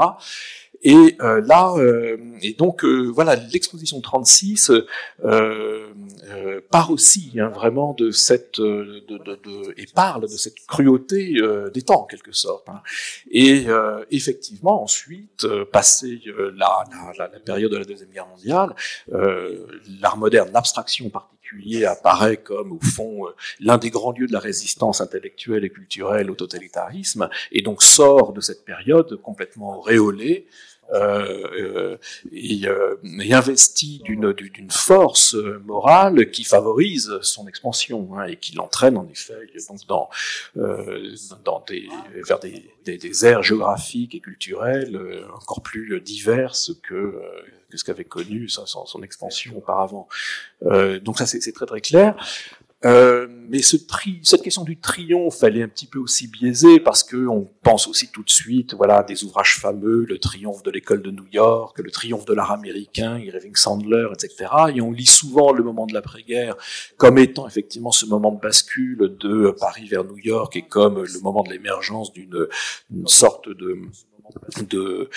Et 0.82 1.16
euh, 1.22 1.42
là, 1.42 1.74
euh, 1.78 2.18
et 2.42 2.54
donc 2.54 2.84
euh, 2.84 3.08
voilà, 3.08 3.36
l'exposition 3.36 4.02
36 4.02 4.72
part 6.72 6.92
aussi 6.92 7.34
hein, 7.40 7.50
vraiment 7.50 7.94
de 7.94 8.12
cette, 8.12 8.60
de, 8.60 9.04
de, 9.08 9.18
de, 9.18 9.74
et 9.78 9.86
parle 9.94 10.24
de 10.24 10.28
cette 10.28 10.60
cruauté 10.68 11.38
des 11.74 11.82
temps 11.82 12.02
en 12.02 12.06
quelque 12.06 12.32
sorte. 12.32 12.68
Hein. 12.70 12.82
Et 13.32 13.68
effectivement, 14.12 14.84
ensuite, 14.84 15.48
passé 15.72 16.22
la, 16.56 16.84
la, 17.18 17.28
la, 17.32 17.40
période 17.40 17.72
de 17.72 17.78
la 17.78 17.86
deuxième 17.86 18.10
guerre 18.10 18.28
mondiale, 18.28 18.76
l'art 19.08 20.18
moderne, 20.18 20.50
l'abstraction 20.54 21.10
particulier 21.10 21.86
apparaît 21.86 22.38
comme 22.38 22.74
au 22.74 22.80
fond 22.82 23.26
l'un 23.60 23.78
des 23.78 23.90
grands 23.90 24.12
lieux 24.12 24.28
de 24.28 24.34
la 24.34 24.40
résistance 24.40 25.02
intellectuelle 25.02 25.64
et 25.64 25.70
culturelle 25.70 26.32
au 26.32 26.36
totalitarisme, 26.36 27.30
et 27.52 27.62
donc 27.62 27.84
sort 27.84 28.34
de 28.34 28.42
cette 28.42 28.66
période 28.66 29.22
complètement 29.22 29.80
réolée 29.82 30.48
euh, 30.94 31.48
euh, 31.58 31.98
et, 32.32 32.68
euh, 32.68 32.96
et, 33.20 33.34
investi 33.34 34.02
d'une 34.04 34.34
d'une 34.34 34.70
force 34.70 35.34
morale 35.66 36.30
qui 36.30 36.44
favorise 36.44 37.20
son 37.22 37.48
expansion 37.48 38.10
hein, 38.16 38.26
et 38.26 38.36
qui 38.36 38.56
l'entraîne 38.56 38.98
en 38.98 39.08
effet 39.08 39.34
donc 39.68 39.80
dans 39.88 40.10
dans 41.44 41.64
des 41.68 41.90
vers 42.28 42.40
des, 42.40 42.70
des, 42.86 42.98
des 42.98 43.26
aires 43.26 43.42
géographiques 43.42 44.14
et 44.14 44.20
culturelles 44.20 45.26
encore 45.34 45.62
plus 45.64 46.00
diverses 46.02 46.72
que 46.84 47.20
que 47.70 47.78
ce 47.78 47.84
qu'avait 47.84 48.06
connu 48.06 48.48
son, 48.50 48.66
son, 48.66 49.04
expansion 49.04 49.58
auparavant. 49.58 50.08
Euh, 50.64 51.00
donc 51.00 51.18
ça 51.18 51.26
c'est 51.26 51.52
très 51.52 51.66
très 51.66 51.82
clair. 51.82 52.16
Euh, 52.86 53.28
mais 53.50 53.62
ce 53.62 53.78
tri, 53.78 54.20
cette 54.24 54.44
question 54.44 54.64
du 54.64 54.78
triomphe, 54.78 55.42
elle 55.44 55.58
est 55.58 55.64
un 55.64 55.68
petit 55.68 55.88
peu 55.88 55.98
aussi 55.98 56.28
biaisée 56.28 56.80
parce 56.80 57.04
que 57.04 57.28
on 57.28 57.50
pense 57.64 57.88
aussi 57.88 58.10
tout 58.10 58.24
de 58.24 58.30
suite, 58.30 58.76
voilà, 58.76 59.02
des 59.02 59.24
ouvrages 59.24 59.58
fameux, 59.60 60.06
le 60.08 60.20
triomphe 60.20 60.62
de 60.62 60.70
l'école 60.70 61.02
de 61.02 61.10
New 61.10 61.26
York, 61.32 61.80
le 61.80 61.90
triomphe 61.90 62.26
de 62.26 62.34
l'art 62.34 62.52
américain, 62.52 63.18
Irving 63.18 63.56
Sandler, 63.56 64.08
etc. 64.14 64.52
Et 64.76 64.82
on 64.82 64.92
lit 64.92 65.06
souvent 65.08 65.52
le 65.52 65.64
moment 65.64 65.88
de 65.88 65.94
l'après-guerre 65.94 66.56
comme 66.98 67.18
étant 67.18 67.48
effectivement 67.48 67.92
ce 67.92 68.06
moment 68.06 68.32
de 68.32 68.40
bascule 68.40 69.16
de 69.20 69.56
Paris 69.60 69.88
vers 69.88 70.04
New 70.04 70.18
York 70.18 70.56
et 70.56 70.68
comme 70.68 71.02
le 71.02 71.20
moment 71.22 71.44
de 71.44 71.50
l'émergence 71.50 72.14
d'une 72.14 72.48
sorte 73.06 73.50
de 73.50 73.80
de, 74.70 75.10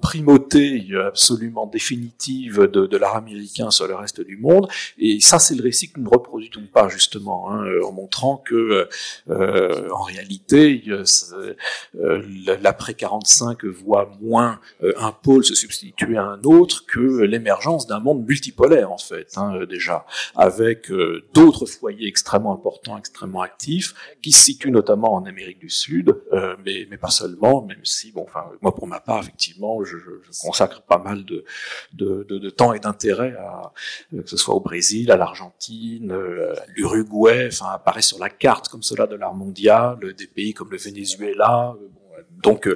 primauté 0.00 0.86
absolument 1.06 1.66
définitive 1.66 2.62
de, 2.62 2.96
l'art 2.96 3.16
américain 3.16 3.70
sur 3.70 3.86
le 3.86 3.94
reste 3.94 4.20
du 4.20 4.36
monde. 4.36 4.68
Et 4.98 5.20
ça, 5.20 5.38
c'est 5.38 5.54
le 5.54 5.62
récit 5.62 5.90
que 5.90 5.98
nous 5.98 6.06
ne 6.06 6.10
reproduisons 6.10 6.66
pas 6.72 6.88
justement, 6.88 7.50
hein, 7.50 7.64
en 7.84 7.92
montrant 7.92 8.36
que, 8.36 8.88
euh, 9.28 9.90
en 9.90 10.02
réalité, 10.02 10.82
euh, 10.88 12.22
l'après 12.62 12.94
45 12.94 13.64
voit 13.64 14.10
moins 14.20 14.60
euh, 14.82 14.92
un 14.98 15.12
pôle 15.12 15.44
se 15.44 15.54
substituer 15.54 16.16
à 16.16 16.24
un 16.24 16.42
autre 16.42 16.84
que 16.86 17.22
l'émergence 17.22 17.86
d'un 17.86 18.00
monde 18.00 18.24
multipolaire 18.26 18.92
en 18.92 18.98
fait, 18.98 19.36
hein, 19.36 19.64
déjà, 19.68 20.06
avec 20.34 20.90
euh, 20.90 21.24
d'autres 21.34 21.66
foyers 21.66 22.06
extrêmement 22.06 22.52
importants, 22.52 22.98
extrêmement 22.98 23.42
actifs, 23.42 23.94
qui 24.22 24.32
se 24.32 24.44
situent 24.44 24.70
notamment 24.70 25.14
en 25.14 25.24
Amérique 25.24 25.58
du 25.58 25.70
Sud, 25.70 26.14
euh, 26.32 26.56
mais, 26.64 26.86
mais 26.90 26.96
pas 26.96 27.10
seulement, 27.10 27.64
même 27.64 27.84
si, 27.84 28.12
bon, 28.12 28.22
enfin, 28.22 28.49
moi, 28.60 28.74
pour 28.74 28.86
ma 28.86 29.00
part, 29.00 29.20
effectivement, 29.20 29.84
je, 29.84 29.96
consacre 30.42 30.82
pas 30.82 30.98
mal 30.98 31.24
de, 31.24 31.44
de, 31.92 32.50
temps 32.50 32.72
et 32.72 32.78
d'intérêt 32.78 33.36
à 33.38 33.72
que 34.12 34.28
ce 34.28 34.36
soit 34.36 34.54
au 34.54 34.60
Brésil, 34.60 35.10
à 35.10 35.16
l'Argentine, 35.16 36.12
euh, 36.12 36.54
à 36.54 36.66
l'Uruguay, 36.74 37.48
enfin, 37.52 37.72
apparaît 37.72 38.02
sur 38.02 38.18
la 38.18 38.28
carte 38.28 38.68
comme 38.68 38.82
cela 38.82 39.06
de 39.06 39.16
l'art 39.16 39.34
mondial, 39.34 39.98
des 40.16 40.26
pays 40.26 40.54
comme 40.54 40.70
le 40.70 40.78
Venezuela, 40.78 41.76
euh, 41.80 42.22
donc 42.42 42.68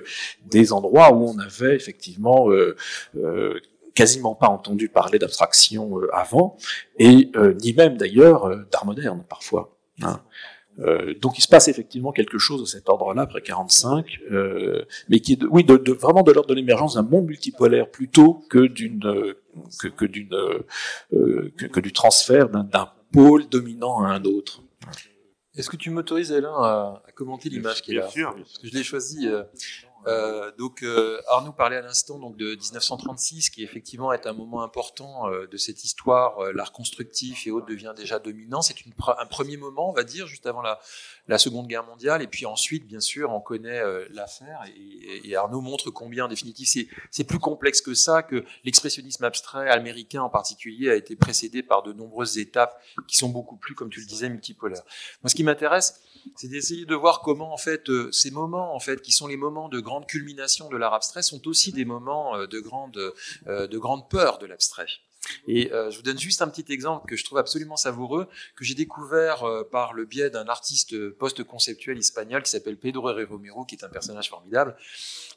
des 0.45 0.73
endroits 0.73 1.13
où 1.13 1.29
on 1.29 1.39
avait 1.39 1.75
effectivement 1.75 2.49
quasiment 3.95 4.35
pas 4.35 4.49
entendu 4.49 4.89
parler 4.89 5.19
d'abstraction 5.19 6.01
avant, 6.13 6.57
et 6.99 7.31
ni 7.63 7.73
même 7.73 7.97
d'ailleurs 7.97 8.51
d'art 8.71 8.85
moderne 8.85 9.25
parfois. 9.29 9.75
Hein. 10.03 10.21
Euh, 10.81 11.15
donc 11.21 11.39
il 11.39 11.43
se 11.43 11.49
passe 11.49 11.69
effectivement 11.69 12.13
quelque 12.13 12.39
chose 12.39 12.61
de 12.61 12.67
cet 12.67 12.89
ordre-là 12.89 13.23
après 13.23 13.43
45, 13.43 14.21
euh, 14.31 14.85
mais 15.09 15.21
qui 15.21 15.35
est 15.35 15.37
de, 15.37 15.47
oui 15.47 15.65
de, 15.65 15.77
de, 15.77 15.93
vraiment 15.93 16.23
de 16.23 16.33
l'ordre 16.33 16.49
de 16.49 16.55
l'émergence 16.55 16.95
d'un 16.95 17.03
monde 17.03 17.27
multipolaire 17.27 17.89
plutôt 17.91 18.45
que 18.51 18.67
d'une 18.67 19.35
que, 19.79 19.89
que 19.89 20.05
d'une 20.05 20.35
euh, 20.35 21.53
que, 21.57 21.67
que, 21.67 21.81
du 21.81 21.93
transfert 21.93 22.49
d'un 22.49 22.91
pôle 23.13 23.49
dominant 23.49 24.03
à 24.03 24.09
un 24.09 24.25
autre. 24.25 24.63
Est-ce 25.57 25.71
que 25.71 25.77
tu 25.77 25.91
m'autorises 25.91 26.33
Alain 26.33 26.55
à, 26.57 27.03
à 27.07 27.13
commenter 27.13 27.49
l'image 27.49 27.81
qui 27.83 27.93
est 27.93 27.99
là 27.99 28.09
sûr, 28.09 28.35
Parce 28.35 28.59
que 28.59 28.67
je 28.67 28.75
l'ai 28.75 28.83
choisi. 28.83 29.29
Euh, 30.07 30.53
donc 30.59 30.83
euh, 30.83 31.21
Arnaud 31.29 31.53
parlait 31.53 31.77
à 31.77 31.81
l'instant 31.81 32.19
donc 32.19 32.37
de 32.37 32.55
1936, 32.55 33.51
qui 33.51 33.63
effectivement 33.63 34.13
est 34.13 34.27
un 34.27 34.33
moment 34.33 34.63
important 34.63 35.29
euh, 35.29 35.47
de 35.47 35.57
cette 35.57 35.85
histoire. 35.85 36.39
Euh, 36.39 36.53
l'art 36.53 36.73
constructif 36.73 37.47
et 37.47 37.51
autres 37.51 37.67
devient 37.67 37.93
déjà 37.97 38.19
dominant. 38.19 38.63
C'est 38.63 38.75
un 39.19 39.27
premier 39.27 39.57
moment, 39.57 39.91
on 39.91 39.93
va 39.93 40.05
dire, 40.05 40.27
juste 40.27 40.47
avant 40.47 40.63
la, 40.63 40.81
la, 41.29 41.39
Seconde 41.39 41.67
Guerre 41.67 41.85
mondiale. 41.85 42.23
Et 42.23 42.27
puis 42.27 42.47
ensuite, 42.47 42.87
bien 42.87 43.01
sûr, 43.01 43.31
on 43.31 43.41
connaît 43.41 43.81
euh, 43.81 44.07
l'affaire. 44.11 44.61
Et, 44.77 45.29
et, 45.29 45.37
Arnaud 45.37 45.61
montre 45.61 45.91
combien, 45.91 46.27
en 46.27 46.29
définitive, 46.29 46.89
c'est 47.11 47.25
plus 47.25 47.39
complexe 47.39 47.81
que 47.81 47.95
ça, 47.95 48.23
que 48.23 48.45
l'expressionnisme 48.65 49.25
abstrait 49.25 49.71
américain 49.71 50.23
en 50.23 50.31
particulier 50.31 50.91
a 50.91 50.95
été 50.95 51.17
précédé 51.17 51.63
par 51.63 51.83
de 51.83 51.93
nombreuses 51.93 52.39
étapes 52.39 52.81
qui 53.09 53.17
sont 53.17 53.29
beaucoup 53.29 53.57
plus, 53.57 53.75
comme 53.75 53.91
tu 53.91 54.01
le 54.01 54.07
disais, 54.07 54.29
multipolaires. 54.29 54.85
Moi, 55.23 55.31
ce 55.31 55.35
qui 55.35 55.45
m'intéresse, 55.45 56.01
c'est 56.37 56.49
d'essayer 56.49 56.85
de 56.85 56.95
voir 56.95 57.21
comment 57.21 57.53
en 57.53 57.57
fait 57.57 57.89
euh, 57.89 58.11
ces 58.13 58.31
moments 58.31 58.75
en 58.75 58.81
fait 58.81 59.01
qui 59.03 59.13
sont 59.13 59.27
les 59.27 59.37
moments 59.37 59.69
de 59.69 59.81
grande 59.81 60.07
culmination 60.07 60.69
de 60.69 60.77
l'art 60.77 60.95
abstrait 60.95 61.23
sont 61.23 61.47
aussi 61.47 61.73
des 61.73 61.85
moments 61.85 62.37
euh, 62.37 62.47
de 62.47 62.61
grande 62.61 63.15
euh, 63.47 63.67
de 63.67 63.79
grande 63.79 64.09
peur 64.09 64.39
de 64.39 64.47
l'abstrait. 64.47 64.87
Et 65.47 65.73
euh, 65.73 65.91
je 65.91 65.97
vous 65.97 66.03
donne 66.03 66.19
juste 66.19 66.43
un 66.43 66.49
petit 66.49 66.73
exemple 66.73 67.07
que 67.09 67.17
je 67.17 67.25
trouve 67.25 67.39
absolument 67.39 67.77
savoureux, 67.77 68.29
que 68.57 68.65
j'ai 68.65 68.75
découvert 68.75 69.45
euh, 69.45 69.65
par 69.65 69.93
le 69.93 70.05
biais 70.05 70.31
d'un 70.31 70.47
artiste 70.47 71.11
post-conceptuel 71.11 71.99
espagnol 71.99 72.43
qui 72.43 72.51
s'appelle 72.51 72.79
Pedro 72.79 73.13
Romero, 73.13 73.65
qui 73.65 73.75
est 73.75 73.85
un 73.85 73.89
personnage 73.89 74.29
formidable, 74.29 74.77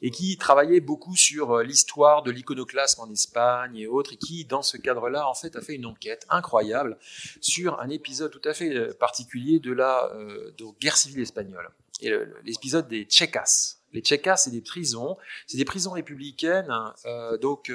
et 0.02 0.10
qui 0.10 0.36
travaillait 0.36 0.80
beaucoup 0.80 1.16
sur 1.16 1.52
euh, 1.52 1.62
l'histoire 1.62 2.22
de 2.22 2.30
l'iconoclasme 2.30 3.00
en 3.00 3.10
Espagne 3.10 3.76
et 3.76 3.86
autres, 3.86 4.12
et 4.12 4.16
qui, 4.16 4.44
dans 4.44 4.62
ce 4.62 4.76
cadre-là, 4.76 5.28
en 5.28 5.34
fait, 5.34 5.56
a 5.56 5.60
fait 5.60 5.74
une 5.74 5.86
enquête 5.86 6.26
incroyable 6.30 6.98
sur 7.40 7.80
un 7.80 7.88
épisode 7.88 8.30
tout 8.30 8.46
à 8.48 8.54
fait 8.54 8.96
particulier 8.98 9.58
de 9.58 9.72
la 9.72 10.10
guerre 10.80 10.96
civile 10.96 11.20
espagnole. 11.20 11.70
Et 12.00 12.12
l'épisode 12.44 12.88
des 12.88 13.04
Checas. 13.04 13.78
Les 13.92 14.02
Checas, 14.02 14.36
c'est 14.36 14.50
des 14.50 14.60
prisons, 14.60 15.16
c'est 15.46 15.56
des 15.56 15.64
prisons 15.64 15.92
républicaines, 15.92 16.72
euh, 17.06 17.38
donc 17.38 17.72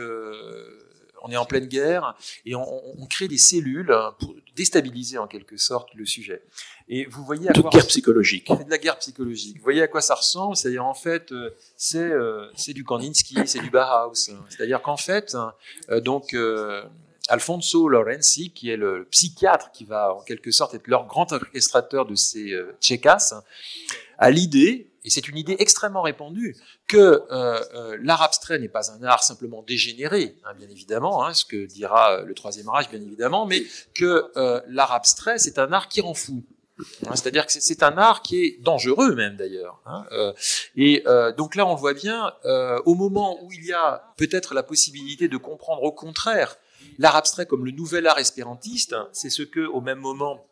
on 1.24 1.32
est 1.32 1.38
en 1.38 1.46
pleine 1.46 1.66
guerre 1.66 2.16
et 2.46 2.56
on, 2.56 3.02
on, 3.02 3.06
crée 3.08 3.28
des 3.28 3.38
cellules 3.38 3.94
pour 4.20 4.36
déstabiliser 4.56 5.18
en 5.18 5.28
quelque 5.28 5.58
sorte 5.58 5.90
le 5.96 6.06
sujet. 6.06 6.44
Et 6.88 7.06
vous 7.06 7.24
voyez 7.26 7.50
à 7.50 7.54
de 7.54 7.62
quoi 7.62 7.72
guerre 7.72 7.88
psychologique. 7.88 8.48
de 8.50 8.70
la 8.70 8.78
guerre 8.78 9.00
psychologique. 9.00 9.58
Vous 9.58 9.64
voyez 9.64 9.82
à 9.82 9.88
quoi 9.88 10.02
ça 10.02 10.16
ressemble 10.16 10.56
C'est-à-dire 10.56 10.86
en 10.86 10.94
fait, 10.94 11.32
euh, 11.32 11.50
c'est 11.76 11.98
euh, 11.98 12.48
c'est 12.56 12.74
du 12.74 12.84
Kandinsky, 12.84 13.38
c'est 13.46 13.60
du 13.60 13.70
Bauhaus. 13.70 14.14
C'est-à-dire 14.50 14.82
qu'en 14.82 14.98
fait, 14.98 15.36
euh, 15.90 16.00
donc 16.00 16.36
Alfonso 17.30 17.88
Lorenzi, 17.88 18.52
qui 18.52 18.70
est 18.70 18.78
le 18.78 19.08
psychiatre 19.10 19.72
qui 19.72 19.86
va 19.86 20.14
en 20.14 20.22
quelque 20.22 20.52
sorte 20.52 20.74
être 20.74 20.88
leur 20.88 21.08
grand 21.08 21.32
orchestrateur 21.32 22.06
de 22.06 22.16
ces 22.16 22.52
euh, 22.52 22.76
tchécas, 22.82 23.44
a 24.18 24.30
l'idée, 24.30 24.90
et 25.06 25.10
c'est 25.10 25.28
une 25.28 25.38
idée 25.38 25.56
extrêmement 25.60 26.01
répandue, 26.01 26.56
que 26.88 26.97
euh, 26.97 27.60
euh, 27.74 27.97
l'art 28.01 28.22
abstrait 28.22 28.60
n'est 28.60 28.70
pas 28.70 28.91
un 28.91 29.04
art 29.04 29.24
simplement 29.24 29.64
dégénéré, 29.64 30.36
hein, 30.45 30.54
bien 30.56 30.70
évidemment, 30.70 31.26
hein, 31.26 31.34
ce 31.34 31.45
que 31.45 31.66
dira 31.66 32.22
le 32.22 32.34
Troisième 32.34 32.70
Reich, 32.70 32.89
bien 32.89 33.01
évidemment, 33.01 33.45
mais 33.45 33.64
que 33.93 34.32
l'art 34.68 34.91
abstrait, 34.91 35.38
c'est 35.39 35.60
un 35.60 35.72
art 35.72 35.88
qui 35.88 36.01
rend 36.01 36.14
fou. 36.14 36.43
Hein, 37.06 37.16
c'est-à-dire 37.16 37.45
que 37.45 37.51
c'est 37.51 37.84
un 37.84 37.97
art 37.97 38.22
qui 38.22 38.43
est 38.43 38.62
dangereux 38.62 39.14
même 39.16 39.36
d'ailleurs. 39.36 39.80
Hein, 39.86 40.06
euh, 40.12 40.34
et 40.76 41.04
euh, 41.06 41.32
donc 41.32 41.56
là, 41.56 41.66
on 41.68 41.76
voit 41.76 41.93
bien, 41.93 42.34
euh, 42.45 42.80
au 42.86 42.95
moment 42.95 43.43
où 43.43 43.51
il 43.51 43.66
y 43.66 43.74
a 43.74 44.14
peut-être 44.18 44.54
la 44.54 44.64
possibilité 44.64 45.28
de 45.28 45.38
comprendre 45.38 45.84
au 45.84 45.91
contraire 45.91 46.58
l'art 46.97 47.16
abstrait 47.16 47.45
comme 47.45 47.66
le 47.66 47.72
nouvel 47.72 48.08
art 48.08 48.20
espérantiste, 48.20 48.95
c'est 49.14 49.30
ce 49.30 49.41
que, 49.41 49.62
au 49.62 49.82
même 49.82 49.99
moment, 49.99 50.45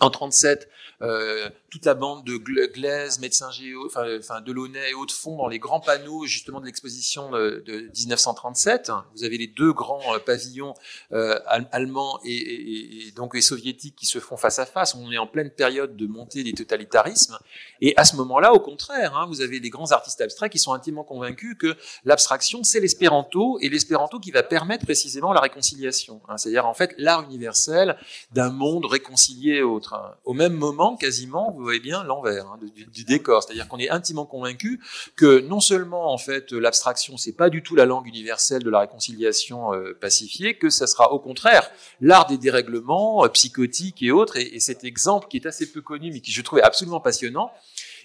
en 0.00 0.10
37, 0.10 0.68
euh, 1.02 1.50
toute 1.70 1.84
la 1.86 1.94
bande 1.94 2.24
de 2.24 2.36
Glaise, 2.36 3.18
Médecins 3.18 3.50
Géo, 3.50 3.86
enfin, 3.86 4.40
Delaunay 4.40 4.90
et 4.90 4.94
autres 4.94 5.14
font 5.14 5.36
dans 5.36 5.48
les 5.48 5.58
grands 5.58 5.80
panneaux 5.80 6.24
justement 6.24 6.60
de 6.60 6.66
l'exposition 6.66 7.30
de, 7.30 7.62
de, 7.66 7.90
1937. 7.98 8.92
Vous 9.16 9.24
avez 9.24 9.36
les 9.38 9.48
deux 9.48 9.72
grands 9.72 10.14
euh, 10.14 10.18
pavillons 10.18 10.74
euh, 11.12 11.38
allemands 11.72 12.20
et, 12.24 13.12
donc 13.16 13.36
soviétiques 13.36 13.96
qui 13.96 14.06
se 14.06 14.20
font 14.20 14.36
face 14.36 14.58
à 14.58 14.66
face. 14.66 14.94
On 14.94 15.10
est 15.10 15.18
en 15.18 15.26
pleine 15.26 15.50
période 15.50 15.96
de 15.96 16.06
montée 16.06 16.44
des 16.44 16.52
totalitarismes. 16.52 17.38
Et 17.80 17.94
à 17.96 18.04
ce 18.04 18.16
moment-là, 18.16 18.52
au 18.52 18.60
contraire, 18.60 19.16
hein, 19.16 19.26
vous 19.26 19.40
avez 19.40 19.58
les 19.58 19.70
grands 19.70 19.90
artistes 19.90 20.20
abstraits 20.20 20.52
qui 20.52 20.58
sont 20.58 20.72
intimement 20.72 21.04
convaincus 21.04 21.56
que 21.58 21.76
l'abstraction, 22.04 22.62
c'est 22.62 22.80
l'espéranto 22.80 23.58
et 23.60 23.68
l'espéranto 23.68 24.20
qui 24.20 24.30
va 24.30 24.42
permettre 24.42 24.84
précisément 24.84 25.32
la 25.32 25.40
réconciliation. 25.40 26.22
Hein, 26.28 26.36
C'est-à-dire 26.36 26.66
en 26.66 26.74
fait 26.74 26.94
l'art 26.98 27.22
universel 27.24 27.96
d'un 28.32 28.50
monde 28.50 28.86
réconcilié 28.86 29.53
autre. 29.62 29.94
Hein. 29.94 30.14
Au 30.24 30.32
même 30.32 30.54
moment, 30.54 30.96
quasiment, 30.96 31.52
vous 31.52 31.62
voyez 31.62 31.80
bien 31.80 32.04
l'envers 32.04 32.46
hein, 32.46 32.58
du, 32.92 33.04
décor. 33.04 33.42
C'est-à-dire 33.42 33.68
qu'on 33.68 33.78
est 33.78 33.90
intimement 33.90 34.26
convaincu 34.26 34.80
que 35.16 35.40
non 35.40 35.60
seulement 35.60 36.12
en 36.12 36.18
fait 36.18 36.52
l'abstraction, 36.52 37.16
c'est 37.16 37.32
pas 37.32 37.50
du 37.50 37.62
tout 37.62 37.74
la 37.74 37.84
langue 37.84 38.06
universelle 38.06 38.62
de 38.62 38.70
la 38.70 38.80
réconciliation 38.80 39.74
euh, 39.74 39.96
pacifiée, 40.00 40.56
que 40.56 40.70
ça 40.70 40.86
sera 40.86 41.12
au 41.12 41.18
contraire 41.18 41.70
l'art 42.00 42.26
des 42.26 42.38
dérèglements 42.38 43.24
euh, 43.24 43.28
psychotiques 43.28 44.02
et 44.02 44.10
autres. 44.10 44.36
Et, 44.36 44.56
et, 44.56 44.60
cet 44.60 44.84
exemple 44.84 45.28
qui 45.28 45.36
est 45.36 45.46
assez 45.46 45.70
peu 45.70 45.80
connu, 45.82 46.10
mais 46.12 46.20
qui 46.20 46.32
je 46.32 46.42
trouvais 46.42 46.62
absolument 46.62 47.00
passionnant, 47.00 47.52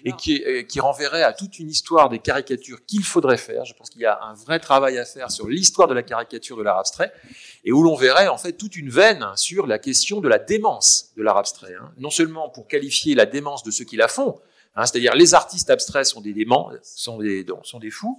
et 0.04 0.12
qui, 0.12 0.42
euh, 0.44 0.62
qui 0.62 0.80
renverrait 0.80 1.22
à 1.22 1.32
toute 1.32 1.58
une 1.58 1.68
histoire 1.68 2.08
des 2.08 2.18
caricatures 2.18 2.84
qu'il 2.86 3.04
faudrait 3.04 3.36
faire. 3.36 3.64
Je 3.64 3.74
pense 3.74 3.90
qu'il 3.90 4.00
y 4.00 4.06
a 4.06 4.20
un 4.22 4.34
vrai 4.34 4.58
travail 4.58 4.98
à 4.98 5.04
faire 5.04 5.30
sur 5.30 5.48
l'histoire 5.48 5.88
de 5.88 5.94
la 5.94 6.02
caricature 6.02 6.56
de 6.56 6.62
l'art 6.62 6.78
abstrait, 6.78 7.12
et 7.64 7.72
où 7.72 7.82
l'on 7.82 7.96
verrait 7.96 8.28
en 8.28 8.38
fait 8.38 8.52
toute 8.52 8.76
une 8.76 8.90
veine 8.90 9.26
sur 9.36 9.66
la 9.66 9.78
question 9.78 10.20
de 10.20 10.28
la 10.28 10.38
démence 10.38 11.12
de 11.16 11.22
l'art 11.22 11.38
abstrait. 11.38 11.74
Hein. 11.74 11.92
Non 11.98 12.10
seulement 12.10 12.48
pour 12.48 12.66
qualifier 12.66 13.14
la 13.14 13.26
démence 13.26 13.62
de 13.62 13.70
ceux 13.70 13.84
qui 13.84 13.96
la 13.96 14.08
font, 14.08 14.40
hein, 14.76 14.86
c'est-à-dire 14.86 15.14
les 15.14 15.34
artistes 15.34 15.70
abstraits 15.70 16.06
sont 16.06 16.20
des 16.20 16.32
déments, 16.32 16.70
sont 16.82 17.18
des, 17.18 17.44
sont 17.62 17.78
des 17.78 17.90
fous, 17.90 18.18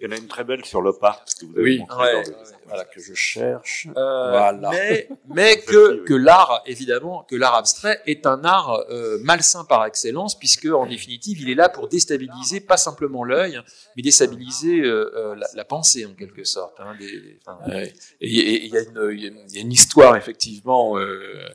il 0.00 0.06
y 0.06 0.08
en 0.08 0.16
a 0.16 0.18
une 0.18 0.28
très 0.28 0.44
belle 0.44 0.64
sur 0.64 0.80
l'opart 0.80 1.24
que 1.24 1.46
vous 1.46 1.52
avez 1.54 1.62
oui, 1.62 1.78
montré 1.78 1.96
ouais, 1.96 2.12
dans 2.12 2.30
le... 2.30 2.36
ouais, 2.36 2.58
voilà 2.66 2.84
que 2.84 3.00
je 3.00 3.14
cherche. 3.14 3.88
Euh, 3.96 4.30
voilà. 4.30 4.70
Mais, 4.70 5.08
mais 5.34 5.60
que, 5.60 6.04
que 6.04 6.14
l'art, 6.14 6.62
évidemment, 6.66 7.24
que 7.28 7.36
l'art 7.36 7.54
abstrait 7.54 8.00
est 8.06 8.26
un 8.26 8.44
art 8.44 8.84
euh, 8.90 9.18
malsain 9.22 9.64
par 9.64 9.84
excellence, 9.86 10.38
puisque 10.38 10.66
en 10.66 10.86
définitive, 10.86 11.40
il 11.40 11.50
est 11.50 11.54
là 11.54 11.68
pour 11.68 11.88
déstabiliser 11.88 12.60
pas 12.60 12.76
simplement 12.76 13.24
l'œil, 13.24 13.60
mais 13.96 14.02
déstabiliser 14.02 14.80
euh, 14.80 15.34
la, 15.36 15.46
la, 15.54 15.64
pensée 15.64 16.06
en 16.06 16.14
quelque 16.14 16.44
sorte. 16.44 16.78
Hein, 16.80 16.94
des, 16.98 17.38
enfin, 17.46 17.58
ouais. 17.68 17.92
Et 18.20 18.28
il 18.28 18.64
y, 18.64 18.68
y, 18.68 19.54
y, 19.54 19.58
a 19.58 19.60
une 19.60 19.72
histoire 19.72 20.16
effectivement 20.16 20.98
euh, 20.98 21.48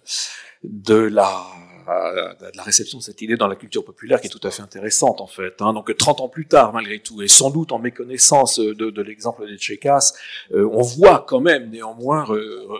de 0.63 0.95
la 0.95 1.45
de 1.85 2.57
la 2.57 2.63
réception 2.63 2.97
de 2.97 3.03
cette 3.03 3.21
idée 3.21 3.35
dans 3.35 3.47
la 3.47 3.55
culture 3.55 3.83
populaire 3.83 4.21
qui 4.21 4.27
est 4.27 4.29
tout 4.29 4.45
à 4.47 4.51
fait 4.51 4.61
intéressante 4.61 5.21
en 5.21 5.27
fait. 5.27 5.61
Hein. 5.61 5.73
Donc 5.73 5.95
30 5.95 6.21
ans 6.21 6.29
plus 6.29 6.47
tard 6.47 6.73
malgré 6.73 6.99
tout, 6.99 7.21
et 7.21 7.27
sans 7.27 7.49
doute 7.49 7.71
en 7.71 7.79
méconnaissance 7.79 8.59
de, 8.59 8.73
de 8.73 9.01
l'exemple 9.01 9.47
des 9.47 9.57
Tchékas, 9.57 10.13
euh, 10.53 10.67
on 10.71 10.81
voit 10.81 11.25
quand 11.27 11.41
même 11.41 11.69
néanmoins 11.69 12.25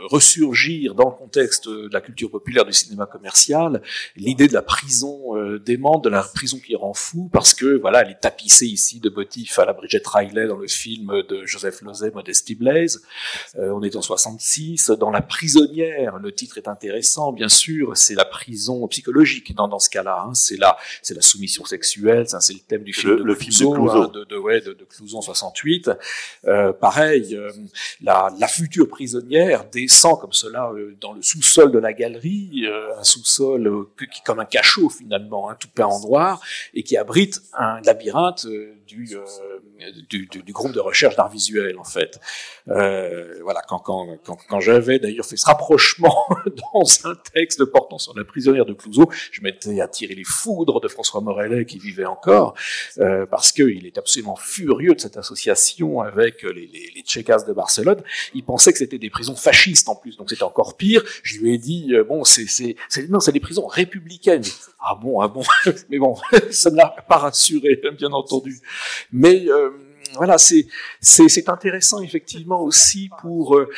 ressurgir 0.06 0.96
dans 0.96 1.10
le 1.10 1.16
contexte 1.16 1.68
de 1.68 1.90
la 1.92 2.02
culture 2.02 2.30
populaire 2.30 2.66
du 2.66 2.74
cinéma 2.74 3.06
commercial 3.06 3.82
l'idée 4.16 4.48
de 4.48 4.54
la 4.54 4.62
prison 4.62 5.38
euh, 5.38 5.60
démente, 5.60 6.04
de 6.04 6.10
la 6.10 6.24
prison 6.24 6.60
qui 6.60 6.76
rend 6.76 6.94
fou, 6.94 7.30
parce 7.32 7.54
que 7.54 7.78
voilà, 7.80 8.02
elle 8.02 8.12
est 8.12 8.20
tapissée 8.20 8.68
ici 8.68 9.00
de 9.00 9.10
motifs 9.10 9.60
à 9.60 9.66
la 9.66 9.74
Bridget 9.74 10.04
Riley 10.06 10.48
dans 10.48 10.58
le 10.58 10.68
film 10.68 11.24
de 11.28 11.46
Joseph 11.46 11.82
Losey, 11.82 12.12
Modesty 12.12 12.56
Blaise. 12.56 13.04
Euh, 13.58 13.72
on 13.72 13.82
est 13.82 13.96
en 13.96 14.02
66. 14.02 14.92
Dans 14.92 15.10
La 15.10 15.22
prisonnière, 15.22 16.18
le 16.18 16.32
titre 16.32 16.58
est 16.58 16.68
intéressant, 16.68 17.32
bien 17.32 17.50
sûr, 17.50 17.96
c'est 17.96 18.16
la 18.16 18.26
prison 18.26 18.88
psychologique 18.94 19.56
dans, 19.56 19.68
dans 19.68 19.80
ce 19.80 19.90
cas-là. 19.90 20.24
Hein. 20.26 20.34
C'est 20.34 20.58
la, 20.58 20.78
c'est 21.02 21.16
la 21.16 21.22
soumission 21.22 21.66
sexuelle, 21.66 22.26
c'est 22.28 22.54
le 22.54 22.60
thème 22.60 22.84
du 22.84 22.94
film 22.94 23.14
le, 23.14 23.20
de, 23.20 23.24
le 23.24 23.36
Clouseau, 23.36 23.74
film 23.74 23.86
de, 23.86 23.90
Clouseau. 23.90 24.04
Hein, 24.04 24.12
de, 24.14 24.24
de, 24.24 24.38
ouais, 24.38 24.62
de, 24.62 24.74
de 24.74 24.84
Clouseau 24.84 25.18
en 25.18 25.22
68. 25.22 25.92
Euh, 26.46 26.74
pareil, 26.74 27.36
euh, 27.36 27.52
la, 28.02 28.32
la, 28.38 28.48
future 28.48 28.88
prisonnière 28.88 29.66
descend 29.72 30.20
comme 30.20 30.34
cela 30.34 30.70
euh, 30.72 30.96
dans 31.02 31.14
le 31.14 31.22
sous-sol 31.22 31.72
de 31.72 31.80
la 31.80 31.94
galerie, 31.94 32.68
un 33.00 33.04
sous-sol 33.04 33.88
qui 34.14 34.22
comme 34.22 34.40
un 34.40 34.46
cachot 34.46 34.90
finalement, 34.90 35.50
hein, 35.50 35.58
tout 35.60 35.70
peint 35.74 35.86
en 35.86 36.00
noir, 36.02 36.40
et 36.74 36.84
qui 36.84 36.98
abrite 36.98 37.42
un 37.54 37.82
labyrinthe 37.82 38.46
du 38.94 39.18
du, 40.10 40.28
du, 40.28 40.44
du, 40.44 40.54
groupe 40.54 40.72
de 40.72 40.80
recherche 40.80 41.16
d'art 41.16 41.30
visuel 41.30 41.78
en 41.78 41.84
fait. 41.84 42.20
Euh, 42.70 43.40
voilà, 43.44 43.62
quand, 43.68 43.80
quand, 43.80 44.18
quand, 44.24 44.38
quand 44.48 44.60
j'avais 44.60 45.00
d'ailleurs 45.00 45.26
fait 45.26 45.38
ce 45.38 45.46
rapprochement 45.46 46.16
dans 46.74 47.10
un 47.10 47.16
texte 47.34 47.66
portant 47.66 47.98
sur 47.98 48.18
la 48.18 48.24
prisonnière 48.24 48.66
de 48.66 48.74
Clouseau, 48.74 49.10
je 49.32 49.42
m'étais 49.42 49.82
attiré 49.82 50.16
les 50.16 50.24
foudres 50.24 50.80
de 50.80 50.88
François 50.88 51.22
Morellet 51.22 51.66
qui 51.66 51.80
vivait 51.80 52.06
encore, 52.06 52.54
euh, 53.00 53.26
parce 53.26 53.52
qu'il 53.52 53.86
est 53.86 53.98
absolument 53.98 54.36
furieux 54.36 54.96
de 54.96 55.02
cette 55.02 55.18
association 55.18 56.02
avec 56.02 56.44
les, 56.44 56.68
les, 56.68 56.92
les 56.96 57.02
Tchécas 57.02 57.44
de 57.44 57.54
Barcelone. 57.54 58.02
Il 58.34 58.44
pensait 58.44 58.72
que 58.72 58.78
c'était 58.78 59.00
des 59.00 59.10
prisons 59.10 59.36
fascistes 59.36 59.90
en 59.90 59.96
plus, 59.96 60.18
donc 60.18 60.30
c'était 60.30 60.44
encore 60.44 60.78
pire. 60.78 61.04
Je 61.24 61.40
lui 61.40 61.54
ai 61.54 61.58
dit, 61.58 61.94
euh, 61.94 62.04
bon, 62.04 62.24
c'est, 62.24 62.46
c'est, 62.48 62.76
non, 63.10 63.20
c'est 63.20 63.32
des 63.32 63.40
prisons 63.40 63.68
républicaines. 63.68 64.44
Ah 64.80 64.96
bon, 64.96 65.22
ah 65.22 65.28
bon, 65.28 65.44
mais 65.90 65.98
bon, 65.98 66.16
ça 66.52 66.70
ne 66.70 66.78
l'a 66.78 66.96
pas 67.08 67.18
rassuré, 67.18 67.82
bien 67.98 68.12
entendu. 68.12 68.60
Mais 69.12 69.46
euh, 69.50 69.72
voilà, 70.16 70.38
c'est 70.38 71.50
intéressant 71.50 72.02
effectivement 72.02 72.62
aussi 72.62 73.10
pour 73.22 73.58
euh, 73.58 73.70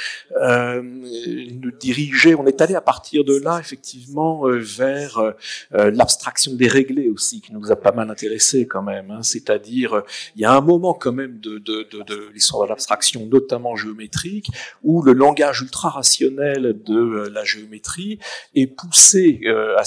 euh, 0.41 0.81
nous 0.81 1.71
diriger. 1.71 2.35
On 2.35 2.45
est 2.45 2.61
allé 2.61 2.75
à 2.75 2.81
partir 2.81 3.23
de 3.23 3.35
là 3.37 3.59
effectivement 3.59 4.47
euh, 4.47 4.59
vers 4.59 5.17
euh, 5.19 5.91
l'abstraction 5.91 6.53
déréglée 6.53 7.09
aussi, 7.09 7.41
qui 7.41 7.53
nous 7.53 7.71
a 7.71 7.75
pas 7.75 7.91
mal 7.91 8.09
intéressé 8.09 8.67
quand 8.67 8.81
même. 8.81 9.11
Hein. 9.11 9.23
C'est-à-dire, 9.23 10.03
il 10.35 10.41
y 10.41 10.45
a 10.45 10.53
un 10.53 10.61
moment 10.61 10.93
quand 10.93 11.13
même 11.13 11.39
de, 11.39 11.57
de, 11.59 11.87
de, 11.91 12.03
de 12.03 12.29
l'histoire 12.33 12.63
de 12.63 12.69
l'abstraction, 12.69 13.25
notamment 13.27 13.75
géométrique, 13.75 14.49
où 14.83 15.01
le 15.01 15.13
langage 15.13 15.61
ultra 15.61 15.89
rationnel 15.89 16.75
de 16.85 17.29
la 17.29 17.43
géométrie 17.43 18.19
est 18.55 18.67
poussé 18.67 19.41
à, 19.77 19.83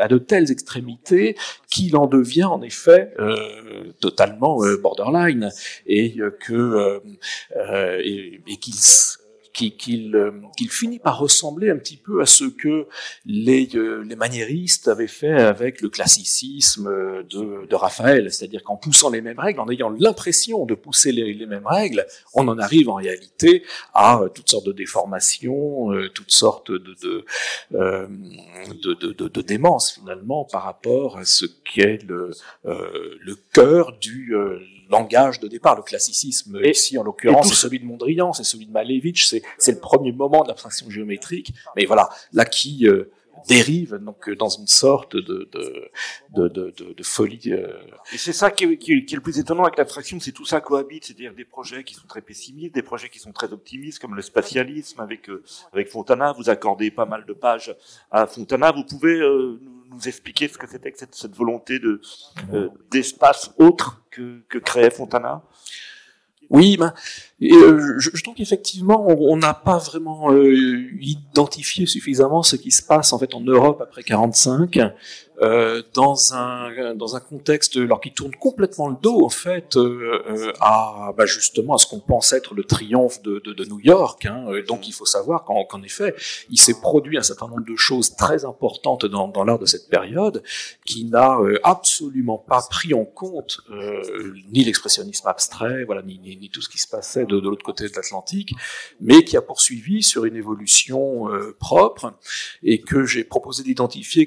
à, 0.00 0.08
de 0.08 0.18
telles 0.18 0.50
extrémités 0.50 1.36
qu'il 1.70 1.96
en 1.96 2.06
devient 2.06 2.44
en 2.44 2.62
effet 2.62 3.14
totalement 4.00 4.60
borderline 4.82 5.50
et 5.86 6.14
euh, 6.18 6.36
euh, 6.50 7.00
euh, 7.56 8.02
qu'il 9.52 10.70
finit 10.70 11.00
par 11.00 11.18
ressembler 11.18 11.70
un 11.70 11.76
petit 11.76 11.96
peu 11.96 12.20
à 12.22 12.26
ce 12.26 12.44
que 12.44 12.86
les, 13.26 13.68
les 14.06 14.16
maniéristes 14.16 14.86
avaient 14.86 15.08
fait 15.08 15.32
avec 15.32 15.80
le 15.80 15.88
classicisme 15.88 16.88
de, 17.28 17.74
Raphaël, 17.74 18.32
c'est-à-dire 18.32 18.62
qu'en 18.62 18.76
poussant 18.76 19.10
les 19.10 19.20
mêmes 19.20 19.38
règles, 19.38 19.58
en 19.58 19.68
ayant 19.68 19.90
l'impression 19.90 20.64
de 20.64 20.74
pousser 20.74 21.10
les, 21.10 21.46
mêmes 21.46 21.66
règles, 21.66 22.06
on 22.34 22.46
en 22.46 22.58
arrive 22.58 22.88
en 22.88 22.94
réalité 22.94 23.64
à 23.94 24.20
toutes 24.32 24.48
sortes 24.48 24.66
de 24.66 24.72
déformations, 24.72 25.88
toutes 26.14 26.30
sortes 26.30 26.70
de, 26.70 26.94
de, 27.02 27.24
de, 27.72 29.12
de, 29.12 29.28
de 29.28 29.42
démence 29.42 29.94
finalement 29.94 30.44
par 30.44 30.62
rapport 30.62 31.18
à 31.18 31.24
ce 31.24 31.46
qu'est 31.46 32.04
le, 32.06 32.30
le 32.64 33.34
cœur 33.52 33.98
du 33.98 34.36
langage 34.88 35.40
de 35.40 35.48
départ. 35.48 35.76
Le 35.76 35.82
classicisme, 35.82 36.58
et, 36.62 36.70
ici 36.70 36.98
en 36.98 37.02
l'occurrence, 37.02 37.48
c'est 37.48 37.54
celui 37.54 37.80
de 37.80 37.84
Mondrian, 37.84 38.32
c'est 38.32 38.44
celui 38.44 38.66
de 38.66 38.72
Malevich, 38.72 39.26
c'est 39.26 39.42
c'est 39.58 39.72
le 39.72 39.80
premier 39.80 40.12
moment 40.12 40.42
de 40.42 40.48
l'abstraction 40.48 40.90
géométrique, 40.90 41.52
mais 41.76 41.84
voilà, 41.84 42.08
là 42.32 42.44
qui 42.44 42.86
euh, 42.86 43.10
dérive 43.46 43.96
donc 43.96 44.30
dans 44.30 44.48
une 44.48 44.66
sorte 44.66 45.16
de, 45.16 45.48
de, 45.52 46.48
de, 46.48 46.94
de 46.94 47.02
folie. 47.02 47.52
Euh. 47.52 47.72
Et 48.12 48.18
c'est 48.18 48.32
ça 48.32 48.50
qui 48.50 48.64
est, 48.64 48.78
qui, 48.78 48.92
est, 48.92 49.12
le 49.12 49.20
plus 49.20 49.38
étonnant 49.38 49.64
avec 49.64 49.78
l'abstraction, 49.78 50.18
c'est 50.20 50.32
tout 50.32 50.44
ça 50.44 50.60
cohabite, 50.60 51.04
c'est-à-dire 51.04 51.34
des 51.34 51.44
projets 51.44 51.84
qui 51.84 51.94
sont 51.94 52.06
très 52.06 52.22
pessimistes, 52.22 52.74
des 52.74 52.82
projets 52.82 53.08
qui 53.08 53.18
sont 53.18 53.32
très 53.32 53.52
optimistes, 53.52 54.00
comme 54.00 54.14
le 54.14 54.22
spatialisme 54.22 55.00
avec 55.00 55.28
euh, 55.28 55.42
avec 55.72 55.88
Fontana. 55.88 56.32
Vous 56.32 56.50
accordez 56.50 56.90
pas 56.90 57.06
mal 57.06 57.24
de 57.26 57.32
pages 57.32 57.74
à 58.10 58.26
Fontana. 58.26 58.72
Vous 58.72 58.84
pouvez 58.84 59.18
nous 59.18 59.77
expliquer 60.06 60.48
ce 60.48 60.58
que 60.58 60.66
c'était 60.66 60.92
que 60.92 60.98
cette, 60.98 61.34
volonté 61.34 61.78
de 61.78 62.00
d'espace 62.90 63.52
autre 63.58 64.02
que, 64.10 64.42
que 64.48 64.58
créait 64.58 64.90
Fontana? 64.90 65.42
Oui, 66.50 66.76
ben, 66.76 66.94
euh, 67.40 67.94
je, 67.98 68.10
je, 68.12 68.22
trouve 68.22 68.34
qu'effectivement, 68.34 69.06
on 69.06 69.36
n'a 69.36 69.54
pas 69.54 69.78
vraiment 69.78 70.32
euh, 70.32 70.88
identifié 71.00 71.86
suffisamment 71.86 72.42
ce 72.42 72.56
qui 72.56 72.72
se 72.72 72.82
passe 72.82 73.12
en 73.12 73.18
fait 73.18 73.34
en 73.34 73.40
Europe 73.40 73.80
après 73.80 74.02
45. 74.02 74.78
Euh, 75.40 75.82
dans 75.94 76.34
un 76.34 76.96
dans 76.96 77.14
un 77.14 77.20
contexte 77.20 77.76
alors 77.76 78.00
qui 78.00 78.12
tourne 78.12 78.34
complètement 78.34 78.88
le 78.88 78.96
dos 79.00 79.24
en 79.24 79.28
fait 79.28 79.76
euh, 79.76 80.20
euh, 80.28 80.52
à 80.58 81.12
bah, 81.16 81.26
justement 81.26 81.74
à 81.74 81.78
ce 81.78 81.86
qu'on 81.86 82.00
pense 82.00 82.32
être 82.32 82.54
le 82.54 82.64
triomphe 82.64 83.22
de, 83.22 83.40
de, 83.44 83.52
de 83.52 83.64
New 83.66 83.78
York. 83.78 84.26
Hein. 84.26 84.46
Donc 84.66 84.88
il 84.88 84.92
faut 84.92 85.04
savoir 85.04 85.44
qu'en 85.44 85.82
effet 85.84 86.12
il 86.50 86.58
s'est 86.58 86.80
produit 86.80 87.18
un 87.18 87.22
certain 87.22 87.46
nombre 87.46 87.64
de 87.64 87.76
choses 87.76 88.16
très 88.16 88.44
importantes 88.44 89.06
dans, 89.06 89.28
dans 89.28 89.44
l'art 89.44 89.60
de 89.60 89.66
cette 89.66 89.88
période 89.88 90.42
qui 90.84 91.04
n'a 91.04 91.38
absolument 91.62 92.38
pas 92.38 92.62
pris 92.68 92.92
en 92.92 93.04
compte 93.04 93.60
ni 94.52 94.64
l'expressionnisme 94.64 95.28
abstrait, 95.28 95.84
voilà, 95.84 96.02
ni, 96.02 96.18
ni, 96.18 96.50
tout 96.50 96.62
ce 96.62 96.68
qui 96.68 96.78
se 96.78 96.88
passait 96.88 97.26
de, 97.28 97.38
l'autre 97.38 97.64
côté 97.64 97.88
de 97.88 97.94
l'Atlantique, 97.94 98.54
mais 99.00 99.24
qui 99.24 99.36
a 99.36 99.42
poursuivi 99.42 100.02
sur 100.02 100.24
une 100.24 100.36
évolution 100.36 101.28
propre 101.58 102.14
et 102.62 102.80
que 102.80 103.04
j'ai 103.04 103.24
proposé 103.24 103.62
d'identifier 103.62 104.26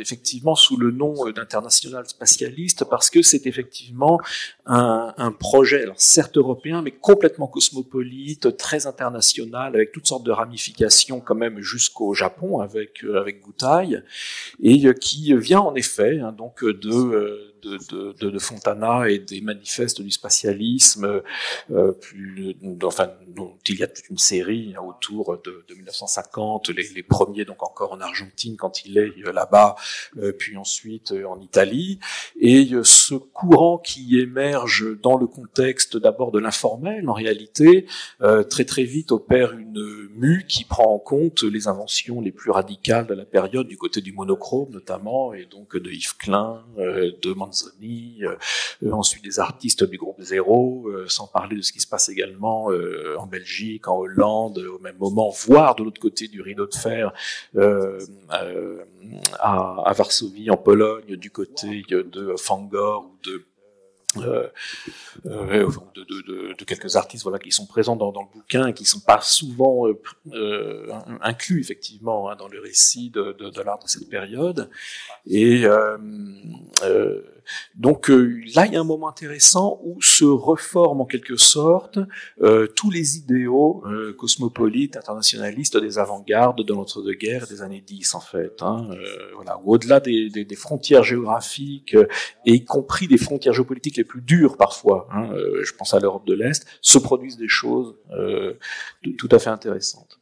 effectivement 0.00 0.54
sous 0.54 0.76
le 0.76 0.90
nom 0.90 1.26
euh, 1.26 1.32
d'international 1.32 2.06
spatialiste 2.06 2.84
parce 2.84 3.10
que 3.10 3.22
c'est 3.22 3.46
effectivement 3.46 4.20
un, 4.66 5.32
projet, 5.32 5.82
alors 5.82 6.00
certes 6.00 6.36
européen, 6.36 6.82
mais 6.82 6.92
complètement 6.92 7.46
cosmopolite, 7.46 8.56
très 8.56 8.86
international, 8.86 9.74
avec 9.74 9.92
toutes 9.92 10.06
sortes 10.06 10.24
de 10.24 10.30
ramifications 10.30 11.20
quand 11.20 11.34
même 11.34 11.60
jusqu'au 11.60 12.14
Japon 12.14 12.60
avec 12.60 13.04
euh, 13.04 13.20
avec 13.20 13.40
et 14.62 14.86
euh, 14.86 14.92
qui 14.92 15.34
vient 15.34 15.60
en 15.60 15.74
effet 15.74 16.20
hein, 16.20 16.32
donc 16.32 16.64
de 16.64 17.49
de, 17.62 18.12
de, 18.18 18.30
de, 18.30 18.38
Fontana 18.38 19.08
et 19.08 19.18
des 19.18 19.40
manifestes 19.40 20.00
du 20.00 20.10
spatialisme, 20.10 21.22
euh, 21.70 21.92
plus, 21.92 22.56
enfin, 22.82 23.10
dont 23.28 23.56
il 23.68 23.78
y 23.78 23.82
a 23.82 23.86
toute 23.86 24.08
une 24.08 24.18
série 24.18 24.74
autour 24.78 25.38
de, 25.44 25.64
de 25.68 25.74
1950, 25.74 26.70
les, 26.70 26.88
les, 26.94 27.02
premiers 27.02 27.44
donc 27.44 27.62
encore 27.62 27.92
en 27.92 28.00
Argentine 28.00 28.56
quand 28.56 28.84
il 28.84 28.98
est 28.98 29.12
euh, 29.26 29.32
là-bas, 29.32 29.76
euh, 30.18 30.32
puis 30.32 30.56
ensuite 30.56 31.12
euh, 31.12 31.24
en 31.24 31.40
Italie, 31.40 31.98
et 32.38 32.70
ce 32.82 33.14
courant 33.14 33.78
qui 33.78 34.18
émerge 34.18 34.98
dans 35.00 35.16
le 35.16 35.26
contexte 35.26 35.96
d'abord 35.96 36.30
de 36.30 36.38
l'informel, 36.38 37.08
en 37.08 37.12
réalité, 37.12 37.86
très 38.48 38.64
très 38.64 38.84
vite 38.84 39.12
opère 39.12 39.52
une 39.52 40.08
mue 40.14 40.44
qui 40.48 40.64
prend 40.64 40.94
en 40.94 40.98
compte 40.98 41.42
les 41.42 41.68
inventions 41.68 42.20
les 42.20 42.32
plus 42.32 42.50
radicales 42.50 43.06
de 43.06 43.14
la 43.14 43.24
période 43.24 43.66
du 43.66 43.76
côté 43.76 44.00
du 44.00 44.12
monochrome 44.12 44.70
notamment, 44.70 45.32
et 45.34 45.46
donc 45.46 45.76
de 45.76 45.90
Yves 45.90 46.16
Klein, 46.16 46.62
de 46.76 47.32
Manzoni, 47.50 48.22
euh, 48.22 48.92
ensuite 48.92 49.24
des 49.24 49.40
artistes 49.40 49.84
du 49.84 49.98
groupe 49.98 50.20
Zéro, 50.20 50.88
euh, 50.88 51.06
sans 51.08 51.26
parler 51.26 51.56
de 51.56 51.62
ce 51.62 51.72
qui 51.72 51.80
se 51.80 51.86
passe 51.86 52.08
également 52.08 52.70
euh, 52.70 53.16
en 53.18 53.26
Belgique, 53.26 53.88
en 53.88 53.98
Hollande, 53.98 54.58
au 54.58 54.78
même 54.78 54.96
moment, 54.98 55.30
voire 55.30 55.74
de 55.74 55.82
l'autre 55.82 56.00
côté 56.00 56.28
du 56.28 56.40
rideau 56.40 56.66
de 56.66 56.74
fer, 56.74 57.12
à, 59.40 59.92
Varsovie, 59.92 60.50
en 60.50 60.56
Pologne, 60.56 61.16
du 61.16 61.30
côté 61.30 61.82
de 61.88 62.34
Fangor 62.36 63.06
ou 63.06 63.18
de 63.24 63.44
euh, 64.16 64.48
euh, 65.26 65.70
quelques 66.66 66.96
artistes 66.96 67.22
voilà 67.22 67.38
qui 67.38 67.52
sont 67.52 67.66
présents 67.66 67.94
dans, 67.94 68.10
le 68.10 68.32
bouquin 68.32 68.66
et 68.66 68.74
qui 68.74 68.84
sont 68.84 68.98
pas 68.98 69.20
souvent 69.20 69.86
euh, 69.86 70.02
euh 70.32 70.88
inclus 71.20 71.60
effectivement 71.60 72.28
hein, 72.28 72.34
dans 72.34 72.48
le 72.48 72.60
récit 72.60 73.10
de, 73.10 73.36
l'art 73.62 73.78
de 73.78 73.88
cette 73.88 74.08
période. 74.08 74.68
Et 75.26 75.64
euh, 75.64 75.96
euh, 76.82 77.22
donc 77.74 78.10
euh, 78.10 78.40
là, 78.54 78.66
il 78.66 78.72
y 78.72 78.76
a 78.76 78.80
un 78.80 78.84
moment 78.84 79.08
intéressant 79.08 79.80
où 79.82 80.00
se 80.02 80.24
reforment 80.24 81.02
en 81.02 81.06
quelque 81.06 81.36
sorte 81.36 81.98
euh, 82.42 82.66
tous 82.66 82.90
les 82.90 83.16
idéaux 83.16 83.82
euh, 83.86 84.12
cosmopolites, 84.12 84.96
internationalistes 84.96 85.76
des 85.76 85.98
avant-gardes 85.98 86.64
de 86.64 86.72
l'entre-deux-guerres 86.72 87.46
des 87.46 87.62
années 87.62 87.82
10 87.86 88.14
en 88.14 88.20
fait. 88.20 88.62
Hein, 88.62 88.88
voilà, 89.34 89.60
au-delà 89.64 90.00
des, 90.00 90.30
frontières 90.56 91.04
géographiques 91.04 91.96
et 92.44 92.52
y 92.52 92.64
compris 92.64 93.06
des 93.06 93.16
frontières 93.16 93.54
géopolitiques 93.54 93.96
les 93.96 94.04
plus 94.04 94.20
dures 94.20 94.56
parfois, 94.56 95.08
hein, 95.12 95.30
je 95.62 95.72
pense 95.72 95.94
à 95.94 96.00
l'Europe 96.00 96.26
de 96.26 96.34
l'Est, 96.34 96.66
se 96.80 96.98
produisent 96.98 97.38
des 97.38 97.48
choses 97.48 97.94
tout 99.18 99.28
à 99.30 99.38
fait 99.38 99.50
intéressantes. 99.50 100.18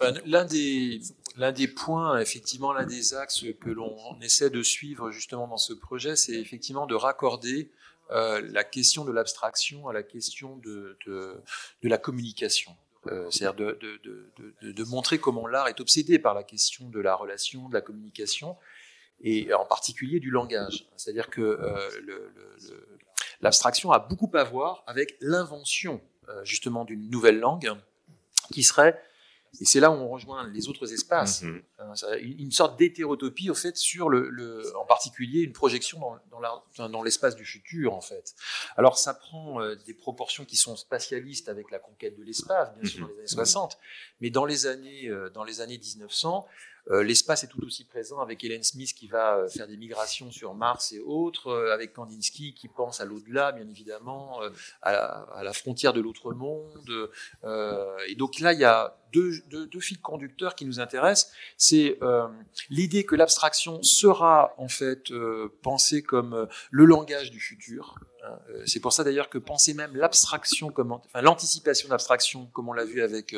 Ben, 0.00 0.14
l'un 0.26 0.44
des 0.44 1.00
L'un 1.36 1.50
des 1.50 1.66
points, 1.66 2.20
effectivement, 2.20 2.72
l'un 2.72 2.86
des 2.86 3.14
axes 3.14 3.44
que 3.60 3.70
l'on 3.70 4.20
essaie 4.20 4.50
de 4.50 4.62
suivre 4.62 5.10
justement 5.10 5.48
dans 5.48 5.56
ce 5.56 5.72
projet, 5.72 6.14
c'est 6.14 6.34
effectivement 6.34 6.86
de 6.86 6.94
raccorder 6.94 7.70
euh, 8.10 8.40
la 8.52 8.62
question 8.62 9.04
de 9.04 9.10
l'abstraction 9.10 9.88
à 9.88 9.92
la 9.92 10.02
question 10.02 10.58
de, 10.58 10.96
la 11.82 11.98
communication. 11.98 12.76
Euh, 13.06 13.28
C'est-à-dire 13.30 13.54
de, 13.54 14.84
montrer 14.84 15.18
comment 15.18 15.46
l'art 15.46 15.68
est 15.68 15.80
obsédé 15.80 16.18
par 16.20 16.34
la 16.34 16.44
question 16.44 16.88
de 16.88 17.00
la 17.00 17.16
relation, 17.16 17.68
de 17.68 17.74
la 17.74 17.80
communication, 17.80 18.56
et 19.22 19.52
en 19.54 19.64
particulier 19.64 20.20
du 20.20 20.30
langage. 20.30 20.86
C'est-à-dire 20.96 21.30
que 21.30 21.40
euh, 21.40 21.90
l'abstraction 23.40 23.90
a 23.90 23.98
beaucoup 23.98 24.30
à 24.34 24.44
voir 24.44 24.84
avec 24.86 25.16
l'invention 25.20 26.00
justement 26.42 26.84
d'une 26.84 27.10
nouvelle 27.10 27.38
langue 27.38 27.72
qui 28.52 28.62
serait 28.62 28.98
Et 29.60 29.64
c'est 29.64 29.80
là 29.80 29.90
où 29.90 29.94
on 29.94 30.08
rejoint 30.08 30.48
les 30.48 30.68
autres 30.68 30.92
espaces. 30.92 31.42
Mhm. 31.42 31.62
Euh, 31.80 32.18
une 32.20 32.50
sorte 32.50 32.78
d'hétérotopie, 32.78 33.50
au 33.50 33.54
fait, 33.54 33.76
sur 33.76 34.08
le, 34.08 34.28
le, 34.28 34.76
en 34.76 34.84
particulier 34.84 35.40
une 35.40 35.52
projection 35.52 36.00
dans, 36.78 37.02
l'espace 37.02 37.36
du 37.36 37.44
futur, 37.44 37.94
en 37.94 38.00
fait. 38.00 38.34
Alors, 38.76 38.98
ça 38.98 39.14
prend 39.14 39.60
euh, 39.60 39.76
des 39.86 39.94
proportions 39.94 40.44
qui 40.44 40.56
sont 40.56 40.76
spatialistes 40.76 41.48
avec 41.48 41.70
la 41.70 41.78
conquête 41.78 42.16
de 42.16 42.24
l'espace, 42.24 42.74
bien 42.74 42.88
sûr, 42.88 43.02
dans 43.02 43.12
les 43.12 43.18
années 43.18 43.26
60, 43.26 43.78
mais 44.20 44.30
dans 44.30 44.44
les 44.44 44.66
années, 44.66 45.08
euh, 45.08 45.30
dans 45.30 45.44
les 45.44 45.60
années 45.60 45.78
1900, 45.78 46.46
euh, 46.46 46.73
l'espace 46.90 47.44
est 47.44 47.48
tout 47.48 47.64
aussi 47.64 47.84
présent 47.84 48.20
avec 48.20 48.44
Helen 48.44 48.62
Smith 48.62 48.92
qui 48.94 49.06
va 49.06 49.36
euh, 49.36 49.48
faire 49.48 49.66
des 49.66 49.76
migrations 49.76 50.30
sur 50.30 50.54
Mars 50.54 50.92
et 50.92 51.00
autres, 51.00 51.48
euh, 51.48 51.72
avec 51.72 51.92
Kandinsky 51.94 52.54
qui 52.54 52.68
pense 52.68 53.00
à 53.00 53.04
l'au-delà, 53.04 53.52
bien 53.52 53.68
évidemment, 53.68 54.40
à 54.82 54.92
la, 54.92 55.04
à, 55.34 55.42
la, 55.42 55.52
frontière 55.52 55.92
de 55.92 56.00
l'autre 56.00 56.32
monde. 56.32 57.10
et 58.08 58.14
donc 58.16 58.40
là, 58.40 58.52
il 58.52 58.60
y 58.60 58.64
a 58.64 58.98
deux, 59.12 59.32
deux, 59.48 59.66
deux 59.66 59.80
fils 59.80 59.98
conducteurs 59.98 60.54
qui 60.54 60.64
nous 60.64 60.80
intéressent. 60.80 61.32
C'est 61.56 61.98
l'idée 62.70 63.04
que 63.04 63.14
l'abstraction 63.14 63.82
sera 63.82 64.54
en 64.58 64.68
fait 64.68 65.12
pensée 65.62 66.02
comme 66.02 66.48
le 66.70 66.84
langage 66.84 67.30
du 67.30 67.40
futur. 67.40 67.98
Hein, 68.24 68.38
c'est 68.66 68.80
pour 68.80 68.92
ça 68.92 69.04
d'ailleurs 69.04 69.28
que 69.28 69.38
penser 69.38 69.74
même 69.74 69.94
l'abstraction, 69.96 70.72
enfin 70.76 71.22
l'anticipation 71.22 71.88
d'abstraction, 71.88 72.46
comme 72.52 72.68
on 72.68 72.72
l'a 72.72 72.84
vu 72.84 73.02
avec 73.02 73.36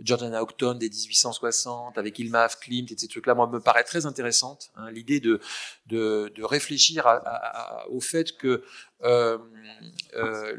Jordan 0.00 0.34
Houghton 0.34 0.74
dès 0.74 0.88
1860, 0.88 1.98
avec 1.98 2.18
Ilma 2.18 2.48
Klimt, 2.48 2.90
et 2.90 2.98
ces 2.98 3.08
trucs-là, 3.08 3.34
moi, 3.34 3.46
me 3.46 3.60
paraît 3.60 3.84
très 3.84 4.06
intéressante. 4.06 4.70
Hein, 4.76 4.90
L'idée 4.90 5.20
de, 5.20 5.40
de, 5.86 6.42
réfléchir 6.42 7.06
au 7.90 8.00
fait 8.00 8.36
que 8.36 8.62
euh, 9.02 9.38
euh, 10.14 10.56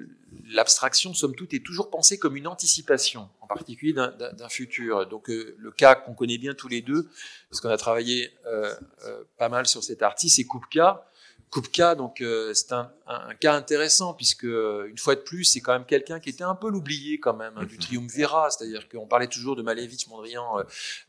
l'abstraction, 0.50 1.14
somme 1.14 1.36
toute, 1.36 1.54
est 1.54 1.64
toujours 1.64 1.90
pensée 1.90 2.18
comme 2.18 2.36
une 2.36 2.48
anticipation, 2.48 3.30
en 3.42 3.48
particulier 3.48 3.94
d'un 3.94 4.50
futur. 4.50 5.08
Donc, 5.08 5.30
euh, 5.30 5.56
le 5.58 5.72
cas 5.72 5.96
qu'on 5.96 6.14
connaît 6.14 6.38
bien 6.38 6.54
tous 6.54 6.68
les 6.68 6.82
deux, 6.82 7.10
parce 7.50 7.62
qu'on 7.62 7.70
a 7.70 7.78
travaillé 7.78 8.32
euh, 8.46 8.74
euh, 9.06 9.24
pas 9.38 9.50
mal 9.50 9.66
sur 9.66 9.84
cet 9.84 10.02
artiste, 10.02 10.36
c'est 10.38 10.46
Kupka. 10.46 11.10
Kupka, 11.52 11.96
donc 11.96 12.22
euh, 12.22 12.54
c'est 12.54 12.74
un, 12.74 12.92
un, 13.08 13.34
cas 13.36 13.54
intéressant 13.54 14.14
puisque 14.14 14.46
euh, 14.46 14.88
une 14.90 14.98
fois 14.98 15.16
de 15.16 15.22
plus, 15.22 15.46
c'est 15.46 15.62
quand 15.62 15.74
même 15.74 15.86
quelqu'un 15.86 16.20
qui 16.20 16.30
était 16.30 16.44
un 16.44 16.56
peu 16.56 16.70
l'oublié 16.70 17.20
quand 17.20 17.36
même 17.36 17.54
hein, 17.56 17.64
du 17.64 17.78
triumvirat, 17.78 18.50
c'est-à-dire 18.50 18.90
qu'on 18.90 19.08
parlait 19.08 19.28
toujours 19.28 19.56
de 19.56 19.62
Malevich, 19.62 20.08
Mondrian, 20.08 20.60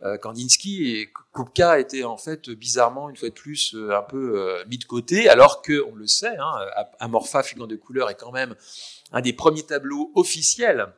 euh, 0.02 0.18
Kandinsky 0.18 0.96
et 0.96 1.12
Kupka 1.34 1.80
était 1.80 2.04
en 2.04 2.16
fait 2.16 2.50
bizarrement 2.50 3.10
une 3.10 3.16
fois 3.16 3.28
de 3.28 3.34
plus 3.34 3.74
un 3.74 4.02
peu 4.02 4.64
mis 4.68 4.78
de 4.78 4.84
côté, 4.84 5.28
alors 5.28 5.62
que 5.62 5.84
on 5.90 5.94
le 5.94 6.06
sait, 6.06 6.36
hein, 6.36 6.54
Amorpha, 7.00 7.42
figure 7.42 7.66
de 7.66 7.76
couleur 7.76 8.10
est 8.10 8.14
quand 8.14 8.32
même 8.32 8.54
un 9.12 9.20
des 9.20 9.32
premiers 9.32 9.64
tableaux 9.64 10.12
officiels 10.14 10.92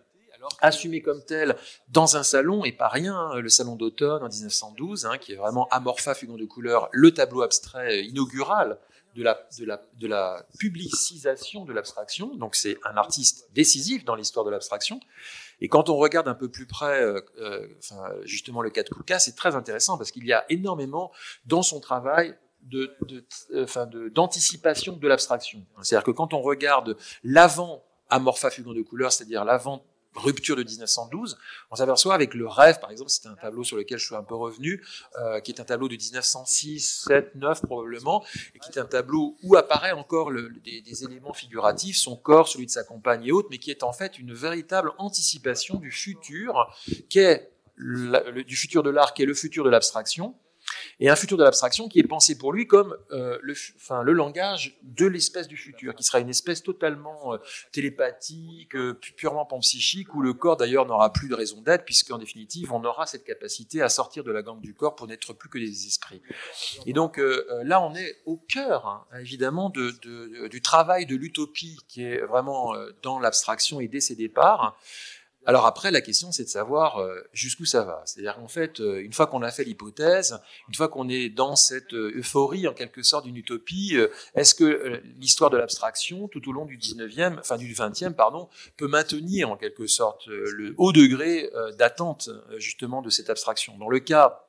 assumé 0.60 1.02
comme 1.02 1.22
tel 1.24 1.56
dans 1.88 2.16
un 2.16 2.22
salon, 2.22 2.64
et 2.64 2.72
pas 2.72 2.88
rien, 2.88 3.14
hein, 3.14 3.40
le 3.40 3.48
salon 3.48 3.76
d'automne 3.76 4.22
en 4.22 4.28
1912, 4.28 5.06
hein, 5.06 5.18
qui 5.18 5.32
est 5.32 5.36
vraiment 5.36 5.68
Amorpha, 5.70 6.14
figure 6.14 6.36
de 6.36 6.44
couleur, 6.44 6.88
le 6.92 7.12
tableau 7.12 7.42
abstrait 7.42 8.04
inaugural 8.04 8.78
de 9.18 10.06
la, 10.06 10.46
publicisation 10.58 11.64
de 11.64 11.72
l'abstraction. 11.72 12.34
Donc 12.36 12.54
c'est 12.54 12.78
un 12.84 12.96
artiste 12.96 13.48
décisif 13.52 14.04
dans 14.04 14.14
l'histoire 14.14 14.44
de 14.44 14.50
l'abstraction. 14.50 15.00
Et 15.60 15.68
quand 15.68 15.88
on 15.88 15.96
regarde 15.96 16.28
un 16.28 16.34
peu 16.34 16.48
plus 16.48 16.66
près, 16.66 17.02
euh, 17.02 17.20
euh, 17.38 17.66
justement 18.24 18.62
le 18.62 18.70
cas 18.70 18.82
de 18.82 18.88
Kuka, 18.88 19.18
c'est 19.18 19.34
très 19.34 19.56
intéressant 19.56 19.98
parce 19.98 20.12
qu'il 20.12 20.24
y 20.24 20.32
a 20.32 20.44
énormément 20.48 21.10
dans 21.46 21.62
son 21.62 21.80
travail 21.80 22.36
de, 22.62 22.94
euh, 23.52 24.10
d'anticipation 24.10 24.96
de 24.96 25.08
l'abstraction. 25.08 25.64
C'est-à-dire 25.82 26.04
que 26.04 26.10
quand 26.10 26.32
on 26.34 26.40
regarde 26.40 26.96
l'avant 27.24 27.84
Amorpha 28.10 28.50
Fugant 28.50 28.72
de 28.72 28.82
couleur, 28.82 29.12
c'est-à-dire 29.12 29.44
l'avant 29.44 29.84
rupture 30.18 30.56
de 30.56 30.62
1912, 30.62 31.38
on 31.70 31.76
s'aperçoit 31.76 32.14
avec 32.14 32.34
le 32.34 32.46
rêve, 32.46 32.80
par 32.80 32.90
exemple, 32.90 33.10
c'est 33.10 33.26
un 33.26 33.34
tableau 33.34 33.64
sur 33.64 33.76
lequel 33.76 33.98
je 33.98 34.06
suis 34.06 34.14
un 34.14 34.22
peu 34.22 34.34
revenu, 34.34 34.84
euh, 35.18 35.40
qui 35.40 35.52
est 35.52 35.60
un 35.60 35.64
tableau 35.64 35.88
de 35.88 35.96
1906, 35.96 37.04
7, 37.06 37.34
9 37.34 37.62
probablement, 37.62 38.24
et 38.54 38.58
qui 38.58 38.70
est 38.70 38.78
un 38.78 38.84
tableau 38.86 39.36
où 39.42 39.56
apparaît 39.56 39.92
encore 39.92 40.30
des, 40.32 41.04
éléments 41.04 41.32
figuratifs, 41.32 41.96
son 41.96 42.16
corps, 42.16 42.48
celui 42.48 42.66
de 42.66 42.70
sa 42.70 42.84
compagne 42.84 43.24
et 43.24 43.32
autres, 43.32 43.48
mais 43.50 43.58
qui 43.58 43.70
est 43.70 43.82
en 43.82 43.92
fait 43.92 44.18
une 44.18 44.34
véritable 44.34 44.92
anticipation 44.98 45.76
du 45.76 45.90
futur, 45.90 46.74
du 47.08 48.56
futur 48.56 48.82
de 48.82 48.90
l'art, 48.90 49.14
qui 49.14 49.22
est 49.22 49.26
le 49.26 49.34
futur 49.34 49.64
de 49.64 49.70
l'abstraction, 49.70 50.34
et 51.00 51.08
un 51.08 51.16
futur 51.16 51.36
de 51.36 51.44
l'abstraction 51.44 51.88
qui 51.88 51.98
est 52.00 52.06
pensé 52.06 52.36
pour 52.36 52.52
lui 52.52 52.66
comme 52.66 52.96
euh, 53.12 53.38
le, 53.42 53.54
enfin, 53.76 54.02
le 54.02 54.12
langage 54.12 54.78
de 54.82 55.06
l'espèce 55.06 55.48
du 55.48 55.56
futur, 55.56 55.94
qui 55.94 56.02
sera 56.02 56.20
une 56.20 56.28
espèce 56.28 56.62
totalement 56.62 57.34
euh, 57.34 57.38
télépathique, 57.72 58.74
euh, 58.74 58.98
purement 59.16 59.46
panpsychique, 59.46 60.14
où 60.14 60.22
le 60.22 60.32
corps 60.32 60.56
d'ailleurs 60.56 60.86
n'aura 60.86 61.12
plus 61.12 61.28
de 61.28 61.34
raison 61.34 61.60
d'être, 61.60 61.84
puisqu'en 61.84 62.18
définitive, 62.18 62.72
on 62.72 62.84
aura 62.84 63.06
cette 63.06 63.24
capacité 63.24 63.82
à 63.82 63.88
sortir 63.88 64.24
de 64.24 64.32
la 64.32 64.42
gangue 64.42 64.60
du 64.60 64.74
corps 64.74 64.96
pour 64.96 65.06
n'être 65.06 65.32
plus 65.32 65.48
que 65.48 65.58
des 65.58 65.86
esprits. 65.86 66.22
Et 66.86 66.92
donc 66.92 67.18
euh, 67.18 67.46
euh, 67.50 67.64
là, 67.64 67.80
on 67.80 67.94
est 67.94 68.16
au 68.26 68.36
cœur, 68.36 68.86
hein, 68.86 69.04
évidemment, 69.20 69.70
de, 69.70 69.92
de, 70.02 70.48
du 70.48 70.62
travail 70.62 71.06
de 71.06 71.16
l'utopie 71.16 71.78
qui 71.88 72.02
est 72.02 72.20
vraiment 72.20 72.74
euh, 72.74 72.90
dans 73.02 73.18
l'abstraction 73.18 73.80
et 73.80 73.88
dès 73.88 74.00
ses 74.00 74.16
départs. 74.16 74.78
Alors 75.48 75.64
après, 75.64 75.90
la 75.90 76.02
question, 76.02 76.30
c'est 76.30 76.44
de 76.44 76.50
savoir 76.50 76.98
euh, 76.98 77.22
jusqu'où 77.32 77.64
ça 77.64 77.82
va. 77.82 78.02
C'est-à-dire 78.04 78.36
qu'en 78.36 78.48
fait, 78.48 78.80
euh, 78.80 79.02
une 79.02 79.14
fois 79.14 79.26
qu'on 79.26 79.40
a 79.40 79.50
fait 79.50 79.64
l'hypothèse, 79.64 80.38
une 80.68 80.74
fois 80.74 80.88
qu'on 80.88 81.08
est 81.08 81.30
dans 81.30 81.56
cette 81.56 81.94
euh, 81.94 82.12
euphorie, 82.18 82.68
en 82.68 82.74
quelque 82.74 83.02
sorte, 83.02 83.24
d'une 83.24 83.38
utopie, 83.38 83.96
est-ce 84.34 84.54
que 84.54 85.00
l'histoire 85.16 85.48
de 85.48 85.56
l'abstraction, 85.56 86.28
tout 86.28 86.46
au 86.50 86.52
long 86.52 86.66
du 86.66 86.76
19e, 86.76 87.38
enfin 87.38 87.56
du 87.56 87.72
20e, 87.72 88.12
pardon, 88.12 88.50
peut 88.76 88.88
maintenir 88.88 89.50
en 89.50 89.56
quelque 89.56 89.86
sorte 89.86 90.26
le 90.26 90.74
haut 90.76 90.92
degré 90.92 91.50
d'attente 91.78 92.28
justement 92.58 93.00
de 93.00 93.08
cette 93.08 93.30
abstraction? 93.30 93.78
Dans 93.78 93.88
le 93.88 94.00
cas 94.00 94.44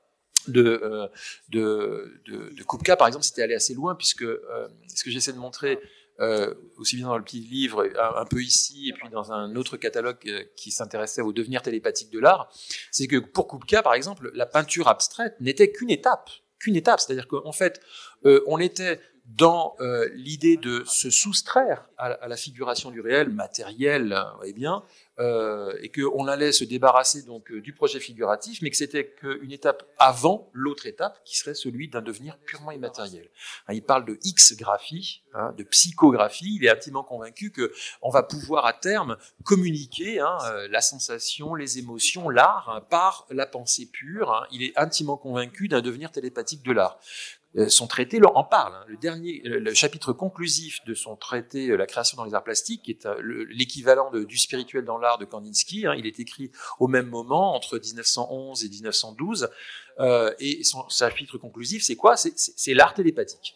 de, 0.49 1.09
de, 1.47 2.21
de, 2.25 2.63
Kupka, 2.63 2.97
par 2.97 3.07
exemple, 3.07 3.23
c'était 3.23 3.43
allé 3.43 3.55
assez 3.55 3.73
loin, 3.73 3.95
puisque 3.95 4.25
ce 4.25 5.03
que 5.03 5.11
j'essaie 5.11 5.33
de 5.33 5.37
montrer 5.37 5.79
euh, 6.19 6.53
aussi 6.77 6.97
bien 6.97 7.07
dans 7.07 7.17
le 7.17 7.23
petit 7.23 7.39
livre, 7.39 7.89
un, 7.97 8.25
peu 8.25 8.41
ici, 8.41 8.89
et 8.89 8.93
puis 8.93 9.09
dans 9.09 9.31
un 9.31 9.55
autre 9.55 9.77
catalogue 9.77 10.17
euh, 10.27 10.43
qui 10.55 10.71
s'intéressait 10.71 11.21
au 11.21 11.31
devenir 11.31 11.61
télépathique 11.61 12.11
de 12.11 12.19
l'art, 12.19 12.51
c'est 12.91 13.07
que 13.07 13.17
pour 13.17 13.47
Kupka, 13.47 13.81
par 13.81 13.93
exemple, 13.93 14.31
la 14.33 14.45
peinture 14.45 14.87
abstraite 14.87 15.35
n'était 15.39 15.71
qu'une 15.71 15.89
étape, 15.89 16.29
qu'une 16.59 16.75
étape, 16.75 16.99
c'est-à-dire 16.99 17.27
qu'en 17.27 17.53
fait, 17.53 17.79
euh, 18.25 18.43
on 18.47 18.59
était 18.59 18.99
dans 19.35 19.75
euh, 19.79 20.09
l'idée 20.15 20.57
de 20.57 20.83
se 20.85 21.09
soustraire 21.09 21.87
à, 21.97 22.27
la 22.27 22.37
figuration 22.37 22.91
du 22.91 23.01
réel 23.01 23.29
matériel, 23.29 24.17
vous 24.31 24.37
voyez 24.37 24.53
bien, 24.53 24.83
euh, 25.19 25.77
et 25.81 25.89
qu'on 25.89 26.27
allait 26.27 26.53
se 26.53 26.63
débarrasser 26.63 27.23
donc 27.23 27.51
euh, 27.51 27.59
du 27.59 27.73
projet 27.73 27.99
figuratif, 27.99 28.61
mais 28.61 28.69
que 28.69 28.77
c'était 28.77 29.05
qu'une 29.05 29.51
étape 29.51 29.83
avant 29.97 30.49
l'autre 30.53 30.85
étape, 30.85 31.21
qui 31.25 31.37
serait 31.37 31.55
celui 31.55 31.89
d'un 31.89 32.01
devenir 32.01 32.37
purement 32.37 32.71
immatériel. 32.71 33.27
Hein, 33.67 33.73
il 33.73 33.83
parle 33.83 34.05
de 34.05 34.17
X-graphie, 34.23 35.23
hein, 35.33 35.53
de 35.57 35.63
psychographie. 35.63 36.55
Il 36.55 36.65
est 36.65 36.69
intimement 36.69 37.03
convaincu 37.03 37.51
que 37.51 37.73
on 38.01 38.09
va 38.09 38.23
pouvoir 38.23 38.65
à 38.65 38.71
terme 38.71 39.17
communiquer 39.43 40.21
hein, 40.21 40.37
euh, 40.45 40.69
la 40.71 40.79
sensation, 40.79 41.53
les 41.53 41.79
émotions, 41.79 42.29
l'art 42.29 42.69
hein, 42.73 42.79
par 42.89 43.27
la 43.29 43.45
pensée 43.45 43.87
pure. 43.91 44.47
Il 44.53 44.63
est 44.63 44.77
intimement 44.77 45.17
convaincu 45.17 45.67
d'un 45.67 45.81
devenir 45.81 46.13
télépathique 46.13 46.63
de 46.63 46.71
l'art. 46.71 46.97
Euh, 47.57 47.67
son 47.67 47.87
traité 47.87 48.19
en 48.23 48.43
parle. 48.43 48.75
Hein. 48.75 48.85
Le 48.87 48.97
dernier, 48.97 49.41
le 49.43 49.73
chapitre 49.73 50.13
conclusif 50.13 50.79
de 50.85 50.93
son 50.93 51.15
traité 51.15 51.69
euh, 51.69 51.77
La 51.77 51.87
création 51.87 52.15
dans 52.15 52.25
les 52.25 52.35
arts 52.35 52.43
plastiques, 52.43 52.83
qui 52.83 52.91
est 52.91 53.07
euh, 53.07 53.45
l'équivalent 53.49 54.11
du 54.11 54.37
spirituel 54.37 54.85
dans 54.85 54.99
l'art 54.99 55.17
de 55.17 55.25
Kandinsky, 55.25 55.87
hein, 55.87 55.95
il 55.97 56.05
est 56.05 56.19
écrit 56.19 56.51
au 56.79 56.87
même 56.87 57.07
moment, 57.07 57.55
entre 57.55 57.79
1911 57.79 58.63
et 58.63 58.69
1912, 58.69 59.49
euh, 59.99 60.31
et 60.39 60.63
son 60.63 60.87
chapitre 60.89 61.37
conclusif, 61.37 61.83
c'est 61.83 61.95
quoi? 61.95 62.15
C'est 62.17 62.73
l'art 62.73 62.93
télépathique. 62.93 63.55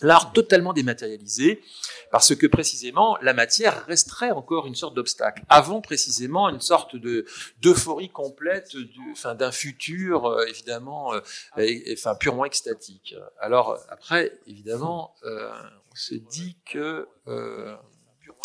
L'art 0.00 0.32
totalement 0.32 0.72
dématérialisé, 0.72 1.62
parce 2.10 2.34
que 2.34 2.46
précisément 2.46 3.16
la 3.22 3.32
matière 3.32 3.86
resterait 3.86 4.30
encore 4.30 4.66
une 4.66 4.74
sorte 4.74 4.94
d'obstacle. 4.94 5.42
Avant 5.48 5.80
précisément 5.80 6.48
une 6.48 6.60
sorte 6.60 6.96
de 6.96 7.24
d'euphorie 7.60 8.10
complète, 8.10 8.76
d'un 9.24 9.52
futur 9.52 10.26
euh, 10.26 10.44
évidemment, 10.46 11.14
euh, 11.14 12.14
purement 12.18 12.44
extatique. 12.44 13.14
Alors 13.38 13.78
après, 13.88 14.38
évidemment, 14.46 15.14
euh, 15.24 15.50
on 15.92 15.94
se 15.94 16.14
dit 16.14 16.56
que 16.66 17.06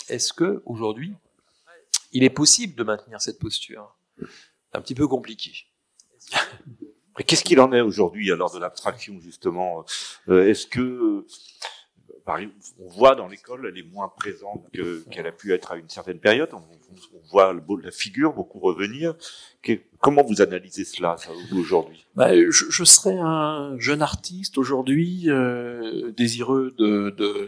est-ce 0.07 0.33
que 0.33 0.61
aujourd'hui 0.65 1.15
il 2.11 2.23
est 2.23 2.29
possible 2.29 2.75
de 2.75 2.83
maintenir 2.83 3.21
cette 3.21 3.39
posture? 3.39 3.95
Un 4.73 4.81
petit 4.81 4.95
peu 4.95 5.07
compliqué. 5.07 5.65
Qu'est-ce 7.25 7.43
qu'il 7.43 7.59
en 7.59 7.71
est 7.73 7.81
aujourd'hui 7.81 8.31
alors 8.31 8.53
de 8.53 8.59
l'abstraction 8.59 9.19
justement? 9.21 9.85
Euh, 10.29 10.47
Est-ce 10.47 10.67
que 10.67 11.25
on 12.79 12.87
voit 12.87 13.15
dans 13.15 13.27
l'école, 13.27 13.67
elle 13.71 13.77
est 13.77 13.91
moins 13.91 14.09
présente 14.09 14.65
qu'elle 14.71 15.27
a 15.27 15.31
pu 15.31 15.53
être 15.53 15.71
à 15.71 15.77
une 15.77 15.89
certaine 15.89 16.19
période. 16.19 16.49
On, 16.53 16.61
voit 17.31 17.53
la 17.83 17.91
figure 17.91 18.33
beaucoup 18.33 18.59
revenir. 18.59 19.13
comment 19.99 20.23
vous 20.23 20.41
analysez 20.41 20.83
cela 20.83 21.15
aujourd'hui? 21.55 22.07
Bah, 22.15 22.31
je, 22.33 22.83
serais 22.83 23.17
un 23.19 23.77
jeune 23.77 24.01
artiste 24.01 24.57
aujourd'hui, 24.57 25.25
euh, 25.27 26.11
désireux 26.11 26.75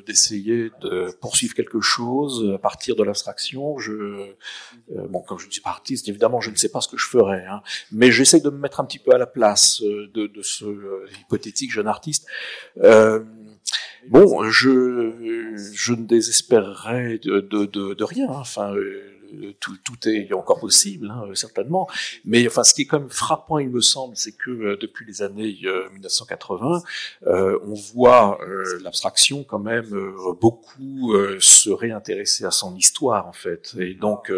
d'essayer 0.05 0.71
de, 0.81 1.11
poursuivre 1.19 1.55
quelque 1.55 1.81
chose 1.81 2.51
à 2.53 2.59
partir 2.59 2.95
de 2.95 3.03
l'abstraction. 3.03 3.79
Je, 3.79 3.91
euh, 3.91 5.07
bon, 5.09 5.21
comme 5.21 5.39
je 5.39 5.47
ne 5.47 5.51
suis 5.51 5.61
pas 5.61 5.71
artiste, 5.71 6.07
évidemment, 6.07 6.39
je 6.39 6.51
ne 6.51 6.55
sais 6.55 6.69
pas 6.69 6.81
ce 6.81 6.87
que 6.87 6.97
je 6.97 7.07
ferais, 7.07 7.45
hein, 7.49 7.63
mais 7.91 8.11
j'essaie 8.11 8.41
de 8.41 8.49
me 8.51 8.57
mettre 8.59 8.79
un 8.79 8.85
petit 8.85 8.99
peu 8.99 9.11
à 9.11 9.17
la 9.17 9.27
place 9.27 9.81
euh, 9.81 10.07
de, 10.13 10.27
de 10.27 10.41
ce 10.43 10.65
hypothétique 11.19 11.71
jeune 11.71 11.87
artiste. 11.87 12.27
Bon, 14.07 14.49
je, 14.49 15.11
je 15.73 15.93
ne 15.93 16.05
désespérerais 16.05 17.19
de, 17.19 17.39
de, 17.39 17.93
de, 17.93 18.03
rien. 18.03 18.29
Hein. 18.29 18.39
Enfin, 18.39 18.73
euh, 18.73 19.53
tout, 19.59 19.77
tout, 19.83 20.09
est 20.09 20.33
encore 20.33 20.59
possible, 20.59 21.09
hein, 21.09 21.23
certainement. 21.35 21.87
Mais 22.25 22.45
enfin, 22.47 22.63
ce 22.63 22.73
qui 22.73 22.81
est 22.81 22.85
quand 22.85 22.99
même 22.99 23.09
frappant, 23.09 23.59
il 23.59 23.69
me 23.69 23.81
semble, 23.81 24.17
c'est 24.17 24.31
que 24.31 24.49
euh, 24.49 24.77
depuis 24.81 25.05
les 25.05 25.21
années 25.21 25.57
1980, 25.93 26.81
euh, 27.27 27.59
on 27.63 27.73
voit 27.73 28.39
l'abstraction 28.83 29.43
quand 29.43 29.59
même 29.59 29.89
beaucoup 30.41 31.13
se 31.39 31.69
réintéresser 31.69 32.45
à 32.45 32.51
son 32.51 32.75
histoire, 32.75 33.27
en 33.27 33.33
fait. 33.33 33.73
Et 33.79 33.93
donc 33.93 34.31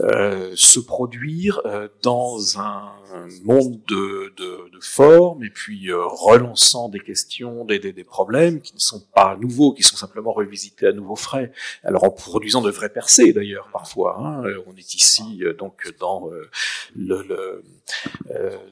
euh, 0.00 0.52
se 0.54 0.80
produire 0.80 1.60
euh, 1.64 1.88
dans 2.02 2.58
un 2.58 2.92
monde 3.42 3.80
de, 3.88 4.32
de, 4.36 4.70
de 4.70 4.80
formes 4.80 5.42
et 5.42 5.50
puis 5.50 5.90
euh, 5.90 6.04
relançant 6.06 6.88
des 6.88 7.00
questions, 7.00 7.64
des, 7.64 7.78
des, 7.78 7.92
des, 7.92 8.04
problèmes 8.04 8.60
qui 8.60 8.74
ne 8.74 8.80
sont 8.80 9.02
pas 9.14 9.36
nouveaux, 9.40 9.72
qui 9.72 9.82
sont 9.82 9.96
simplement 9.96 10.32
revisités 10.32 10.86
à 10.86 10.92
nouveau 10.92 11.16
frais. 11.16 11.52
Alors 11.82 12.04
en 12.04 12.10
produisant 12.10 12.60
de 12.60 12.70
vrais 12.70 12.90
percées 12.90 13.32
d'ailleurs 13.32 13.70
parfois. 13.72 14.18
Hein. 14.20 14.42
On 14.66 14.76
est 14.76 14.94
ici 14.94 15.42
donc 15.58 15.92
dans 15.98 16.28
le, 16.94 17.20
le 17.24 17.64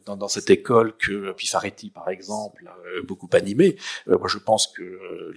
dans, 0.05 0.17
dans, 0.17 0.29
cette 0.29 0.51
école 0.51 0.95
que 0.97 1.33
Pifaretti 1.33 1.89
par 1.89 2.11
exemple 2.11 2.69
a 2.69 3.03
beaucoup 3.03 3.31
animé. 3.33 3.77
moi 4.07 4.29
je 4.29 4.39
pense 4.39 4.67
que 4.67 5.33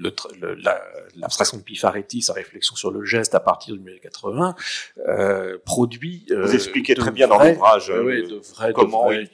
l'abstraction 1.16 1.58
de 1.58 1.64
Pifaretti, 1.64 2.22
sa 2.22 2.34
réflexion 2.34 2.76
sur 2.76 2.92
le 2.92 3.06
geste 3.06 3.34
à 3.34 3.40
partir 3.40 3.76
de 3.76 3.80
1980, 3.80 4.56
euh, 5.08 5.58
produit. 5.80 6.26
Vous 6.30 6.36
euh, 6.36 6.54
expliquez 6.54 6.94
très 6.94 7.12
bien 7.12 7.28
dans 7.28 7.40
l'ouvrage 7.40 7.92
comment 8.74 9.12
il 9.12 9.30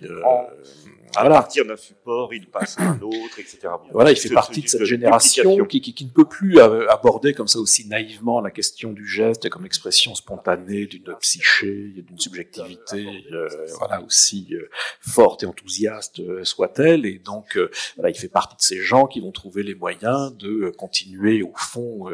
à 1.15 1.29
partir 1.29 1.65
d'un 1.65 1.75
support, 1.75 2.33
il 2.33 2.47
passe 2.47 2.77
à 2.79 2.83
un 2.83 3.01
autre, 3.01 3.39
etc. 3.39 3.59
Voilà, 3.91 4.11
il 4.11 4.17
fait 4.17 4.29
partie 4.29 4.61
de 4.61 4.67
cette 4.67 4.83
génération 4.83 5.65
qui, 5.65 5.81
qui, 5.81 5.93
qui, 5.93 6.05
ne 6.05 6.09
peut 6.09 6.25
plus 6.25 6.59
euh, 6.59 6.89
aborder 6.89 7.33
comme 7.33 7.47
ça 7.47 7.59
aussi 7.59 7.87
naïvement 7.87 8.41
la 8.41 8.51
question 8.51 8.91
du 8.91 9.07
geste 9.07 9.49
comme 9.49 9.65
expression 9.65 10.15
spontanée 10.15 10.85
d'une 10.85 11.15
psyché, 11.19 11.93
d'une 11.95 12.19
subjectivité, 12.19 13.07
euh, 13.31 13.47
voilà 13.77 14.01
aussi 14.01 14.47
euh, 14.51 14.69
forte 14.99 15.43
et 15.43 15.45
enthousiaste 15.45 16.21
soit-elle. 16.43 17.05
Et 17.05 17.19
donc, 17.19 17.57
voilà, 17.95 18.09
il 18.09 18.17
fait 18.17 18.27
partie 18.27 18.55
de 18.55 18.61
ces 18.61 18.81
gens 18.81 19.07
qui 19.07 19.21
vont 19.21 19.31
trouver 19.31 19.63
les 19.63 19.75
moyens 19.75 20.35
de 20.35 20.73
continuer 20.77 21.43
au 21.43 21.53
fond 21.55 22.05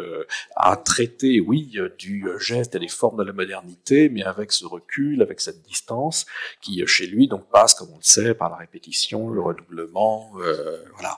à 0.55 0.75
traiter, 0.77 1.39
oui, 1.39 1.77
du 1.97 2.27
geste 2.39 2.75
et 2.75 2.79
des 2.79 2.87
formes 2.87 3.17
de 3.17 3.23
la 3.23 3.33
modernité, 3.33 4.09
mais 4.09 4.23
avec 4.23 4.51
ce 4.51 4.65
recul, 4.65 5.21
avec 5.21 5.41
cette 5.41 5.61
distance 5.63 6.25
qui 6.61 6.85
chez 6.85 7.07
lui 7.07 7.27
donc 7.27 7.49
passe, 7.49 7.73
comme 7.73 7.89
on 7.91 7.97
le 7.97 8.03
sait, 8.03 8.33
par 8.33 8.49
la 8.49 8.57
répétition 8.57 8.90
le 9.33 9.41
redoublement, 9.41 10.31
euh, 10.39 10.83
voilà. 10.93 11.17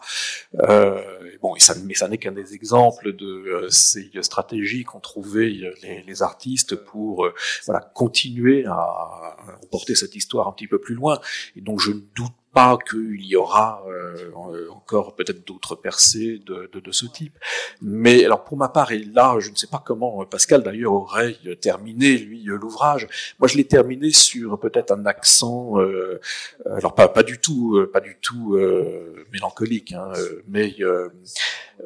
Euh, 0.69 1.01
bon, 1.41 1.55
et 1.55 1.59
ça, 1.59 1.74
mais 1.86 1.93
ça 1.93 2.07
n'est 2.07 2.17
qu'un 2.17 2.32
des 2.32 2.53
exemples 2.53 3.13
de 3.13 3.26
euh, 3.26 3.69
ces 3.69 4.09
stratégies 4.21 4.84
qu'ont 4.84 4.99
trouvé 4.99 5.49
les, 5.49 6.03
les, 6.03 6.21
artistes 6.21 6.76
pour 6.76 7.28
voilà 7.65 7.91
continuer 7.93 8.65
à, 8.65 8.74
à 8.74 9.36
porter 9.71 9.95
cette 9.95 10.15
histoire 10.15 10.47
un 10.47 10.51
petit 10.51 10.67
peu 10.67 10.80
plus 10.80 10.95
loin. 10.95 11.19
Et 11.55 11.61
donc 11.61 11.80
je 11.80 11.91
ne 11.91 11.99
doute 12.15 12.34
pas 12.54 12.78
qu'il 12.89 13.26
y 13.26 13.36
aura 13.36 13.84
euh, 13.88 14.70
encore 14.72 15.16
peut-être 15.16 15.45
d'autres 15.45 15.76
percées 15.76 16.39
de, 16.45 16.70
de, 16.72 16.80
de, 16.80 16.91
ce 16.91 17.06
type. 17.06 17.38
Mais 17.82 18.24
alors 18.26 18.43
pour 18.43 18.58
ma 18.58 18.70
part, 18.70 18.91
et 18.91 18.99
là, 18.99 19.38
je 19.39 19.49
ne 19.49 19.56
sais 19.56 19.68
pas 19.68 19.82
comment 19.84 20.24
Pascal 20.26 20.64
d'ailleurs 20.64 20.93
aurait 20.93 21.38
terminé 21.60 22.18
lui 22.18 22.43
l'ouvrage. 22.45 23.08
Moi, 23.39 23.47
je 23.47 23.58
l'ai 23.58 23.66
terminé 23.66 24.12
sur 24.12 24.60
peut-être 24.60 24.91
un 24.91 25.06
accent, 25.06 25.80
euh, 25.80 26.20
alors 26.66 26.95
pas 26.95 27.08
pas 27.08 27.24
du 27.24 27.39
tout, 27.39 27.78
euh, 27.78 27.89
pas 27.91 27.99
du 27.99 28.18
tout 28.22 28.56
euh, 28.56 29.26
mélancolique, 29.32 29.93
hein, 29.93 30.12
mais 30.47 30.76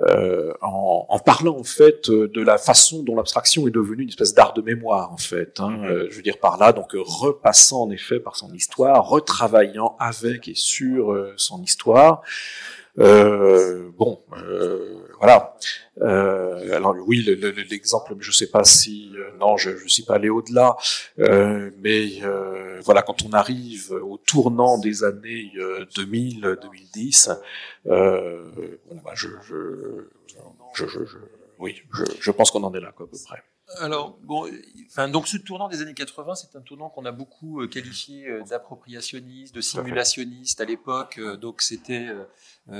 euh, 0.01 0.53
en, 0.61 1.05
en, 1.09 1.19
parlant 1.19 1.57
en 1.57 1.63
fait 1.63 2.09
de 2.09 2.41
la 2.41 2.57
façon 2.57 3.01
dont 3.03 3.15
l'abstraction 3.15 3.67
est 3.67 3.71
devenue 3.71 4.03
une 4.03 4.09
espèce 4.09 4.33
d'art 4.33 4.53
de 4.53 4.61
mémoire 4.61 5.11
en 5.11 5.17
fait. 5.17 5.59
Hein, 5.59 5.71
mm-hmm. 5.71 6.09
je 6.11 6.15
veux 6.15 6.21
dire 6.21 6.37
par 6.37 6.57
là, 6.57 6.71
donc 6.71 6.91
repassant 6.93 7.83
en 7.83 7.89
effet 7.89 8.19
par 8.19 8.35
son 8.35 8.53
histoire, 8.53 9.07
retravaillant 9.07 9.95
avec 9.99 10.47
et 10.47 10.55
sur 10.55 11.11
euh, 11.11 11.33
son 11.37 11.61
histoire. 11.61 12.21
Euh, 12.99 13.89
bon, 13.97 14.21
euh, 14.37 15.03
voilà. 15.19 15.55
Euh, 16.01 16.75
alors 16.75 16.95
oui, 17.05 17.23
l'exemple, 17.69 18.15
le, 18.15 18.21
je 18.21 18.31
sais 18.31 18.49
pas 18.49 18.63
si 18.63 19.11
non, 19.39 19.57
je 19.57 19.71
ne 19.71 19.87
suis 19.87 20.03
pas 20.03 20.15
allé 20.15 20.29
au-delà, 20.29 20.77
mais 21.17 22.21
voilà, 22.83 23.01
quand 23.01 23.23
on 23.23 23.33
arrive 23.33 23.91
au 23.91 24.17
tournant 24.17 24.77
des 24.77 25.03
années 25.03 25.51
2000-2010, 25.95 27.37
bon, 27.85 29.01
bah, 29.03 29.11
je, 29.15 29.27
je, 29.43 30.07
je, 30.73 30.85
je, 30.87 31.17
oui, 31.59 31.81
je, 32.19 32.31
pense 32.31 32.51
qu'on 32.51 32.63
en 32.63 32.73
est 32.73 32.79
là, 32.79 32.91
quoi, 32.95 33.05
à 33.05 33.09
peu 33.09 33.17
près. 33.25 33.41
Alors, 33.76 34.18
bon, 34.22 34.49
enfin, 34.89 35.09
donc 35.09 35.28
ce 35.28 35.36
tournant 35.36 35.68
des 35.68 35.82
années 35.82 35.93
80, 35.93 36.36
c'est 36.36 36.55
un 36.55 36.61
tournant 36.61 36.89
qu'on 36.89 37.03
a 37.03 37.11
beaucoup 37.11 37.61
euh, 37.61 37.68
qualifié 37.68 38.26
euh, 38.26 38.41
d'appropriationniste, 38.43 39.53
de 39.53 39.59
simulationniste 39.59 40.61
à 40.61 40.65
l'époque. 40.65 41.18
Euh, 41.18 41.36
donc 41.36 41.61
c'était 41.61 42.07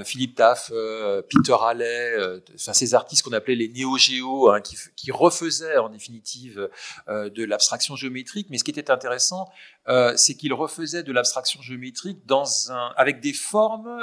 Philippe 0.04 0.36
Taff, 0.36 0.70
Peter 1.30 1.56
Halley, 1.62 2.40
enfin 2.54 2.74
ces 2.74 2.94
artistes 2.94 3.24
qu'on 3.24 3.32
appelait 3.32 3.56
les 3.56 3.70
néo-géos, 3.70 4.50
hein, 4.50 4.60
qui, 4.60 4.76
qui, 4.98 5.12
refaisaient 5.12 5.78
en 5.78 5.88
définitive 5.88 6.70
de 7.08 7.46
l'abstraction 7.46 7.96
géométrique. 7.96 8.48
Mais 8.50 8.58
ce 8.58 8.66
qui 8.66 8.72
était 8.72 8.92
intéressant, 8.92 9.50
c'est 10.16 10.36
qu'ils 10.36 10.54
refaisaient 10.54 11.04
de 11.04 11.12
l'abstraction 11.12 11.62
géométrique 11.62 12.26
dans 12.26 12.72
un, 12.72 12.94
avec 12.98 13.20
des 13.20 13.34
formes 13.34 14.02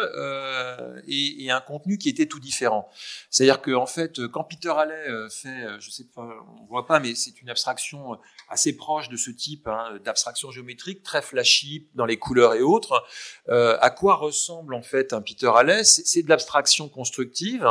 et, 1.06 1.44
et, 1.44 1.50
un 1.50 1.60
contenu 1.60 1.98
qui 1.98 2.08
était 2.08 2.26
tout 2.26 2.40
différent. 2.40 2.88
C'est-à-dire 3.30 3.60
que 3.60 3.72
en 3.72 3.86
fait, 3.86 4.26
quand 4.28 4.44
Peter 4.44 4.70
Halley 4.70 5.28
fait, 5.30 5.66
je 5.80 5.90
sais 5.90 6.06
pas, 6.14 6.28
pas, 6.86 7.00
mais 7.00 7.14
c'est 7.14 7.40
une 7.40 7.50
abstraction 7.50 8.18
assez 8.48 8.76
proche 8.76 9.08
de 9.08 9.16
ce 9.16 9.30
type 9.30 9.66
hein, 9.68 9.98
d'abstraction 10.04 10.50
géométrique, 10.50 11.02
très 11.02 11.22
flashy 11.22 11.88
dans 11.94 12.06
les 12.06 12.18
couleurs 12.18 12.54
et 12.54 12.62
autres. 12.62 13.04
Euh, 13.48 13.76
à 13.80 13.90
quoi 13.90 14.16
ressemble 14.16 14.74
en 14.74 14.82
fait 14.82 15.12
un 15.12 15.20
Peter 15.20 15.50
Halley? 15.54 15.84
C'est 15.84 16.22
de 16.22 16.28
l'abstraction 16.28 16.88
constructive, 16.88 17.68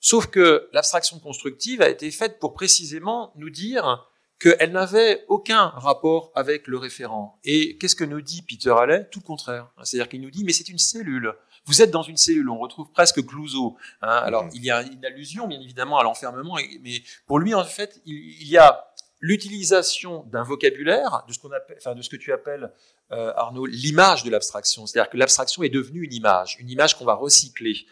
sauf 0.00 0.26
que 0.26 0.68
l'abstraction 0.72 1.18
constructive 1.18 1.82
a 1.82 1.88
été 1.88 2.10
faite 2.10 2.38
pour 2.38 2.54
précisément 2.54 3.32
nous 3.36 3.50
dire 3.50 4.08
qu'elle 4.38 4.72
n'avait 4.72 5.24
aucun 5.28 5.68
rapport 5.68 6.32
avec 6.34 6.66
le 6.66 6.78
référent. 6.78 7.38
Et 7.44 7.78
qu'est-ce 7.78 7.96
que 7.96 8.04
nous 8.04 8.20
dit 8.20 8.42
Peter 8.42 8.74
Halley? 8.76 9.08
Tout 9.10 9.20
le 9.20 9.26
contraire. 9.26 9.70
C'est-à-dire 9.82 10.08
qu'il 10.08 10.20
nous 10.20 10.30
dit, 10.30 10.44
mais 10.44 10.52
c'est 10.52 10.68
une 10.68 10.78
cellule. 10.78 11.34
Vous 11.66 11.80
êtes 11.80 11.90
dans 11.90 12.02
une 12.02 12.18
cellule, 12.18 12.50
on 12.50 12.58
retrouve 12.58 12.90
presque 12.90 13.24
Clouseau. 13.24 13.76
Hein. 14.02 14.08
Alors, 14.08 14.44
mm-hmm. 14.44 14.54
il 14.54 14.64
y 14.64 14.70
a 14.70 14.82
une 14.82 15.04
allusion, 15.04 15.48
bien 15.48 15.60
évidemment, 15.60 15.98
à 15.98 16.02
l'enfermement, 16.02 16.58
mais 16.82 17.02
pour 17.26 17.38
lui, 17.38 17.54
en 17.54 17.64
fait, 17.64 18.02
il 18.04 18.48
y 18.48 18.58
a 18.58 18.84
l'utilisation 19.20 20.24
d'un 20.24 20.42
vocabulaire, 20.42 21.24
de 21.26 21.32
ce 21.32 21.38
qu'on 21.38 21.50
appelle, 21.50 21.76
enfin, 21.78 21.94
de 21.94 22.02
ce 22.02 22.10
que 22.10 22.16
tu 22.16 22.30
appelles, 22.30 22.70
euh, 23.10 23.32
Arnaud, 23.36 23.64
l'image 23.64 24.22
de 24.22 24.30
l'abstraction. 24.30 24.86
C'est-à-dire 24.86 25.10
que 25.10 25.16
l'abstraction 25.16 25.62
est 25.62 25.70
devenue 25.70 26.04
une 26.04 26.12
image, 26.12 26.58
une 26.60 26.68
image 26.68 26.98
qu'on 26.98 27.06
va 27.06 27.14
recycler. 27.14 27.86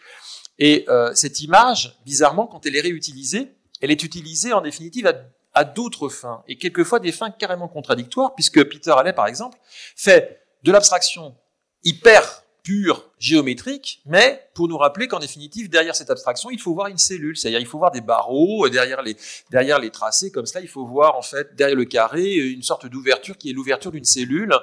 Et 0.59 0.85
euh, 0.89 1.15
cette 1.15 1.41
image, 1.41 1.97
bizarrement, 2.05 2.45
quand 2.45 2.67
elle 2.67 2.75
est 2.75 2.81
réutilisée, 2.81 3.51
elle 3.81 3.89
est 3.89 4.03
utilisée 4.03 4.53
en 4.53 4.61
définitive 4.61 5.07
à 5.07 5.13
à 5.53 5.63
d'autres 5.63 6.09
fins, 6.09 6.43
et 6.47 6.57
quelquefois 6.57 6.99
des 6.99 7.11
fins 7.11 7.31
carrément 7.31 7.67
contradictoires, 7.67 8.33
puisque 8.35 8.63
Peter 8.69 8.91
Halley, 8.91 9.13
par 9.13 9.27
exemple, 9.27 9.57
fait 9.95 10.41
de 10.63 10.71
l'abstraction 10.71 11.35
hyper 11.83 12.42
pure, 12.63 13.11
géométrique, 13.19 14.01
mais 14.05 14.47
pour 14.53 14.69
nous 14.69 14.77
rappeler 14.77 15.09
qu'en 15.09 15.19
définitive, 15.19 15.69
derrière 15.69 15.95
cette 15.95 16.09
abstraction, 16.09 16.49
il 16.49 16.59
faut 16.59 16.73
voir 16.73 16.87
une 16.87 16.97
cellule, 16.97 17.35
c'est-à-dire 17.35 17.59
il 17.59 17.65
faut 17.65 17.77
voir 17.77 17.91
des 17.91 17.99
barreaux, 17.99 18.69
derrière 18.69 19.01
les, 19.01 19.17
derrière 19.51 19.79
les 19.79 19.89
tracés, 19.89 20.31
comme 20.31 20.45
cela, 20.45 20.61
il 20.61 20.69
faut 20.69 20.85
voir 20.85 21.17
en 21.17 21.21
fait, 21.21 21.55
derrière 21.55 21.77
le 21.77 21.83
carré, 21.83 22.35
une 22.35 22.63
sorte 22.63 22.85
d'ouverture 22.85 23.37
qui 23.37 23.49
est 23.49 23.53
l'ouverture 23.53 23.91
d'une 23.91 24.05
cellule, 24.05 24.53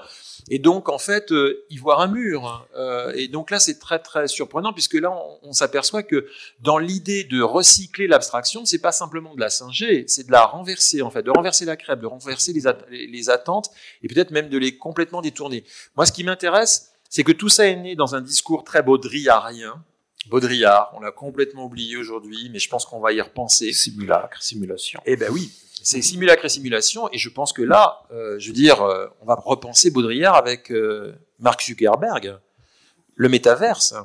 et 0.48 0.58
donc 0.58 0.88
en 0.88 0.98
fait, 0.98 1.30
euh, 1.30 1.66
y 1.68 1.76
voir 1.76 2.00
un 2.00 2.08
mur. 2.08 2.66
Euh, 2.74 3.12
et 3.14 3.28
donc 3.28 3.50
là, 3.50 3.58
c'est 3.58 3.78
très 3.78 3.98
très 3.98 4.28
surprenant, 4.28 4.72
puisque 4.72 4.94
là, 4.94 5.12
on, 5.42 5.52
s'aperçoit 5.52 6.02
que 6.02 6.26
dans 6.60 6.78
l'idée 6.78 7.24
de 7.24 7.42
recycler 7.42 8.06
l'abstraction, 8.06 8.64
c'est 8.64 8.78
pas 8.78 8.92
simplement 8.92 9.34
de 9.34 9.40
la 9.40 9.50
singer, 9.50 10.04
c'est 10.08 10.26
de 10.26 10.32
la 10.32 10.46
renverser, 10.46 11.02
en 11.02 11.10
fait, 11.10 11.22
de 11.22 11.30
renverser 11.30 11.66
la 11.66 11.76
crêpe, 11.76 12.00
de 12.00 12.06
renverser 12.06 12.54
les, 12.54 13.06
les 13.06 13.30
attentes, 13.30 13.70
et 14.02 14.08
peut-être 14.08 14.30
même 14.30 14.48
de 14.48 14.56
les 14.56 14.78
complètement 14.78 15.20
détourner. 15.20 15.64
Moi, 15.96 16.06
ce 16.06 16.12
qui 16.12 16.24
m'intéresse, 16.24 16.90
c'est 17.10 17.24
que 17.24 17.32
tout 17.32 17.50
ça 17.50 17.66
est 17.66 17.76
né 17.76 17.94
dans 17.94 18.14
un 18.14 18.22
discours 18.22 18.64
très 18.64 18.82
baudrillardien, 18.82 19.84
Baudrillard, 20.28 20.92
on 20.94 21.00
l'a 21.00 21.10
complètement 21.10 21.64
oublié 21.64 21.96
aujourd'hui, 21.96 22.50
mais 22.52 22.58
je 22.58 22.68
pense 22.68 22.84
qu'on 22.84 23.00
va 23.00 23.12
y 23.12 23.20
repenser. 23.20 23.72
Simulacre, 23.72 24.42
simulation. 24.42 25.00
Eh 25.06 25.16
ben 25.16 25.30
oui, 25.32 25.50
c'est 25.82 26.02
simulacre 26.02 26.44
et 26.44 26.48
simulation, 26.48 27.08
et 27.10 27.18
je 27.18 27.28
pense 27.28 27.52
que 27.52 27.62
là, 27.62 28.02
euh, 28.12 28.38
je 28.38 28.48
veux 28.48 28.52
dire, 28.52 28.82
euh, 28.82 29.06
on 29.20 29.26
va 29.26 29.34
repenser 29.34 29.90
Baudrillard 29.90 30.36
avec 30.36 30.70
euh, 30.70 31.14
Mark 31.38 31.62
Zuckerberg, 31.62 32.38
le 33.14 33.28
métaverse. 33.28 33.94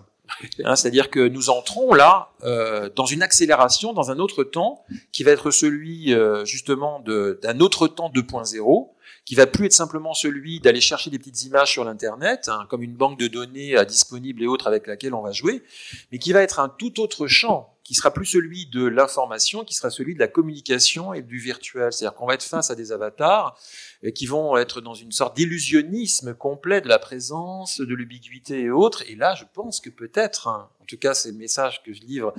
Hein, 0.64 0.76
C'est-à-dire 0.76 1.12
que 1.12 1.20
nous 1.20 1.51
entrons 1.51 1.93
là 1.93 2.32
euh, 2.43 2.89
dans 2.95 3.06
une 3.06 3.22
accélération, 3.22 3.93
dans 3.93 4.10
un 4.10 4.18
autre 4.18 4.43
temps, 4.43 4.84
qui 5.12 5.24
va 5.24 5.30
être 5.30 5.51
celui 5.51 6.16
justement 6.45 6.99
d'un 6.99 7.60
autre 7.60 7.88
temps 7.88 8.10
2.0, 8.10 8.89
qui 9.26 9.36
va 9.36 9.47
plus 9.47 9.65
être 9.65 9.73
simplement 9.73 10.13
celui 10.13 10.59
d'aller 10.59 10.82
chercher 10.82 11.09
des 11.09 11.17
petites 11.17 11.43
images 11.43 11.71
sur 11.71 11.84
l'internet, 11.84 12.47
hein, 12.47 12.65
comme 12.69 12.84
une 12.84 12.95
banque 12.95 13.19
de 13.19 13.28
données 13.28 13.78
euh, 13.78 13.84
disponible 13.84 14.41
et 14.43 14.47
autres 14.47 14.67
avec 14.67 14.88
laquelle 14.88 15.13
on 15.13 15.21
va 15.21 15.32
jouer, 15.32 15.63
mais 16.11 16.19
qui 16.19 16.32
va 16.32 16.41
être 16.41 16.59
un 16.59 16.69
tout 16.69 16.99
autre 16.99 17.28
champ, 17.28 17.74
qui 17.86 17.93
sera 17.93 18.11
plus 18.11 18.25
celui 18.25 18.65
de 18.65 18.83
l'information, 18.83 19.63
qui 19.63 19.75
sera 19.75 19.91
celui 19.91 20.15
de 20.15 20.19
la 20.19 20.27
communication 20.27 21.13
et 21.13 21.21
du 21.21 21.38
virtuel. 21.38 21.93
C'est-à-dire 21.93 22.17
qu'on 22.17 22.25
va 22.25 22.33
être 22.33 22.43
face 22.43 22.71
à 22.71 22.75
des 22.75 22.91
avatars 22.91 23.55
euh, 24.03 24.09
qui 24.09 24.25
vont 24.25 24.57
être 24.57 24.81
dans 24.81 24.95
une 24.95 25.11
sorte 25.11 25.38
d'illusionnisme 25.38 26.33
complet 26.33 26.81
de 26.81 26.88
la 26.88 26.97
présence, 26.97 27.79
de 27.79 27.93
l'ubiquité 27.93 28.61
et 28.61 28.71
autres. 28.71 29.03
Et 29.07 29.15
là, 29.15 29.36
je 29.36 29.43
pense 29.53 29.79
que 29.79 29.91
peut-être, 29.91 30.47
hein, 30.47 30.67
en 30.81 30.86
tout 30.86 30.97
cas, 30.97 31.13
c'est 31.13 31.29
le 31.29 31.38
message 31.38 31.83
que 31.83 31.93
je 31.93 32.01
livre 32.01 32.33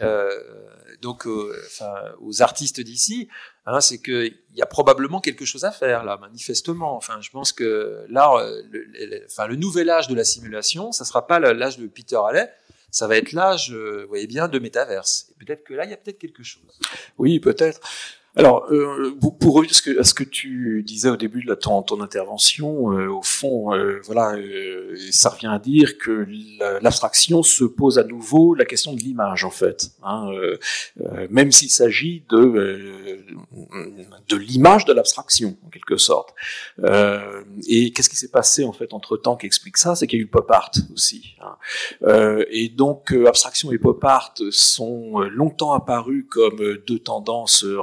euh, 0.00 0.30
donc 1.02 1.26
euh, 1.26 1.52
enfin, 1.66 1.94
aux 2.20 2.40
artistes 2.42 2.80
d'ici, 2.80 3.28
hein, 3.66 3.80
c'est 3.80 4.00
qu'il 4.00 4.36
y 4.54 4.62
a 4.62 4.66
probablement 4.66 5.20
quelque 5.20 5.44
chose 5.44 5.64
à 5.64 5.72
faire 5.72 6.04
là, 6.04 6.16
manifestement. 6.16 6.96
Enfin, 6.96 7.20
je 7.20 7.30
pense 7.30 7.52
que 7.52 8.06
là, 8.08 8.32
euh, 8.36 8.62
le, 8.70 9.24
enfin, 9.26 9.48
le 9.48 9.56
nouvel 9.56 9.90
âge 9.90 10.06
de 10.06 10.14
la 10.14 10.24
simulation, 10.24 10.92
ça 10.92 11.04
sera 11.04 11.26
pas 11.26 11.40
l'âge 11.40 11.78
de 11.78 11.86
Peter 11.88 12.18
Halley, 12.24 12.52
ça 12.96 13.06
va 13.06 13.18
être 13.18 13.32
l'âge, 13.32 13.72
vous 13.72 14.08
voyez 14.08 14.26
bien, 14.26 14.48
de 14.48 14.58
métaverse. 14.58 15.26
Et 15.30 15.44
peut-être 15.44 15.64
que 15.64 15.74
là, 15.74 15.84
il 15.84 15.90
y 15.90 15.92
a 15.92 15.98
peut-être 15.98 16.18
quelque 16.18 16.42
chose. 16.42 16.62
Oui, 17.18 17.40
peut-être. 17.40 17.78
Alors, 18.38 18.66
euh, 18.70 19.16
pour, 19.40 19.54
revenir 19.54 19.70
à 19.98 20.04
ce, 20.04 20.12
que, 20.12 20.22
tu 20.22 20.82
disais 20.86 21.08
au 21.08 21.16
début 21.16 21.42
de 21.42 21.54
ton, 21.54 21.82
ton 21.82 22.02
intervention, 22.02 22.92
euh, 22.92 23.08
au 23.08 23.22
fond, 23.22 23.74
euh, 23.74 23.98
voilà, 24.04 24.34
euh, 24.36 24.94
ça 25.10 25.30
revient 25.30 25.46
à 25.46 25.58
dire 25.58 25.96
que 25.96 26.26
la- 26.60 26.80
l'abstraction 26.80 27.42
se 27.42 27.64
pose 27.64 27.98
à 27.98 28.04
nouveau 28.04 28.54
la 28.54 28.66
question 28.66 28.92
de 28.92 29.00
l'image, 29.00 29.44
en 29.44 29.50
fait. 29.50 29.90
Hein, 30.02 30.28
euh, 30.32 30.58
euh, 31.00 31.26
même 31.30 31.50
s'il 31.50 31.70
s'agit 31.70 32.24
de, 32.28 33.24
de 34.28 34.36
l'image 34.36 34.84
de 34.84 34.92
l'abstraction, 34.92 35.56
en 35.66 35.70
quelque 35.70 35.96
sorte. 35.96 36.34
Et 37.66 37.92
qu'est-ce 37.92 38.10
qui 38.10 38.16
s'est 38.16 38.28
passé, 38.30 38.64
en 38.64 38.72
fait, 38.72 38.92
entre-temps 38.92 39.36
qui 39.36 39.46
explique 39.46 39.78
ça? 39.78 39.96
C'est 39.96 40.06
qu'il 40.06 40.18
y 40.18 40.22
a 40.22 40.24
eu 40.24 40.28
pop 40.28 40.50
art 40.50 40.72
aussi. 40.92 41.36
hein. 41.40 42.36
Et 42.50 42.68
donc, 42.68 43.12
abstraction 43.26 43.72
et 43.72 43.78
pop 43.78 44.04
art 44.04 44.34
sont 44.50 45.20
longtemps 45.20 45.72
apparus 45.72 46.26
comme 46.28 46.76
deux 46.86 46.98
tendances 46.98 47.64
euh, 47.64 47.80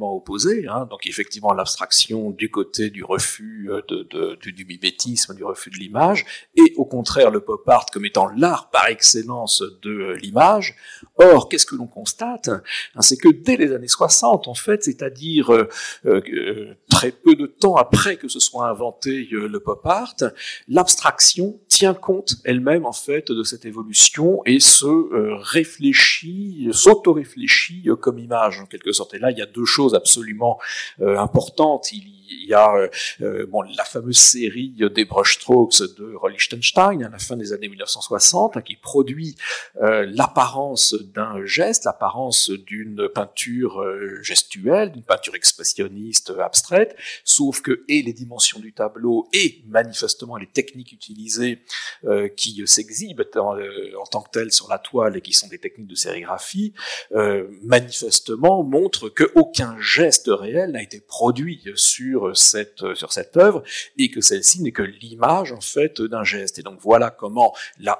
opposées. 0.00 0.66
Hein. 0.68 0.86
Donc, 0.90 1.06
effectivement, 1.06 1.52
l'abstraction 1.52 2.30
du 2.30 2.50
côté 2.50 2.90
du 2.90 3.04
refus 3.04 3.70
euh, 3.70 4.36
du, 4.40 4.52
du 4.52 4.64
mimétisme, 4.64 5.34
du 5.34 5.44
refus 5.44 5.70
de 5.70 5.76
l'image, 5.76 6.24
et 6.56 6.72
au 6.76 6.84
contraire, 6.84 7.30
le 7.30 7.40
pop 7.40 7.68
art 7.68 7.86
comme 7.92 8.04
étant 8.04 8.28
l'art 8.28 8.70
par 8.70 8.88
excellence 8.88 9.62
de 9.82 10.12
l'image. 10.20 10.76
Or, 11.18 11.48
qu'est-ce 11.48 11.66
que 11.66 11.76
l'on 11.76 11.86
constate 11.86 12.50
Hein, 12.94 13.00
C'est 13.00 13.16
que 13.16 13.28
dès 13.28 13.56
les 13.56 13.72
années 13.72 13.88
60, 13.88 14.48
en 14.48 14.54
fait, 14.54 14.84
c'est-à-dire 14.84 15.52
euh, 15.52 15.68
euh, 16.06 16.74
très 16.90 17.12
peu 17.12 17.34
de 17.34 17.46
temps 17.46 17.76
après 17.76 18.16
que 18.16 18.28
se 18.28 18.40
soit 18.40 18.68
inventé 18.68 19.28
le 19.30 19.60
pop 19.60 19.84
art, 19.84 20.16
l'abstraction 20.68 21.60
tient 21.72 21.94
compte 21.94 22.34
elle-même 22.44 22.84
en 22.84 22.92
fait 22.92 23.32
de 23.32 23.42
cette 23.42 23.64
évolution 23.64 24.42
et 24.44 24.60
se 24.60 24.84
euh, 24.84 25.36
réfléchit, 25.36 26.68
s'auto-réfléchit 26.70 27.84
euh, 27.86 27.96
comme 27.96 28.18
image 28.18 28.60
en 28.60 28.66
quelque 28.66 28.92
sorte. 28.92 29.14
Et 29.14 29.18
là, 29.18 29.30
il 29.30 29.38
y 29.38 29.42
a 29.42 29.46
deux 29.46 29.64
choses 29.64 29.94
absolument 29.94 30.58
euh, 31.00 31.18
importantes. 31.18 31.90
Il 31.92 32.21
il 32.40 32.48
y 32.48 32.54
a 32.54 32.74
euh, 32.74 32.88
euh, 33.20 33.46
bon, 33.46 33.62
la 33.62 33.84
fameuse 33.84 34.18
série 34.18 34.74
des 34.94 35.04
brushstrokes 35.04 35.82
de 35.96 36.14
Liechtenstein 36.28 37.04
à 37.04 37.08
la 37.08 37.18
fin 37.18 37.36
des 37.36 37.52
années 37.52 37.68
1960 37.68 38.56
hein, 38.56 38.62
qui 38.62 38.76
produit 38.76 39.36
euh, 39.80 40.06
l'apparence 40.12 40.94
d'un 40.94 41.44
geste, 41.44 41.84
l'apparence 41.84 42.50
d'une 42.50 43.08
peinture 43.08 43.82
euh, 43.82 44.22
gestuelle, 44.22 44.92
d'une 44.92 45.02
peinture 45.02 45.34
expressionniste 45.34 46.32
abstraite, 46.38 46.96
sauf 47.24 47.60
que 47.60 47.84
et 47.88 48.02
les 48.02 48.12
dimensions 48.12 48.60
du 48.60 48.72
tableau 48.72 49.28
et 49.32 49.62
manifestement 49.66 50.36
les 50.36 50.46
techniques 50.46 50.92
utilisées 50.92 51.62
qui 52.36 52.62
s'exhibent 52.66 53.22
en, 53.36 53.56
en 53.56 54.06
tant 54.10 54.22
que 54.22 54.30
telles 54.30 54.52
sur 54.52 54.68
la 54.68 54.78
toile 54.78 55.16
et 55.16 55.20
qui 55.20 55.32
sont 55.32 55.48
des 55.48 55.58
techniques 55.58 55.88
de 55.88 55.94
sérigraphie, 55.94 56.72
manifestement 57.62 58.62
montrent 58.62 59.08
qu'aucun 59.08 59.76
geste 59.80 60.28
réel 60.28 60.72
n'a 60.72 60.82
été 60.82 61.00
produit 61.00 61.62
sur 61.74 62.21
cette, 62.34 62.94
sur 62.94 63.12
cette 63.12 63.36
œuvre 63.36 63.62
et 63.98 64.10
que 64.10 64.20
celle-ci 64.20 64.62
n'est 64.62 64.72
que 64.72 64.82
l'image 64.82 65.52
en 65.52 65.60
fait 65.60 66.00
d'un 66.00 66.24
geste. 66.24 66.58
Et 66.58 66.62
donc 66.62 66.78
voilà 66.80 67.10
comment 67.10 67.54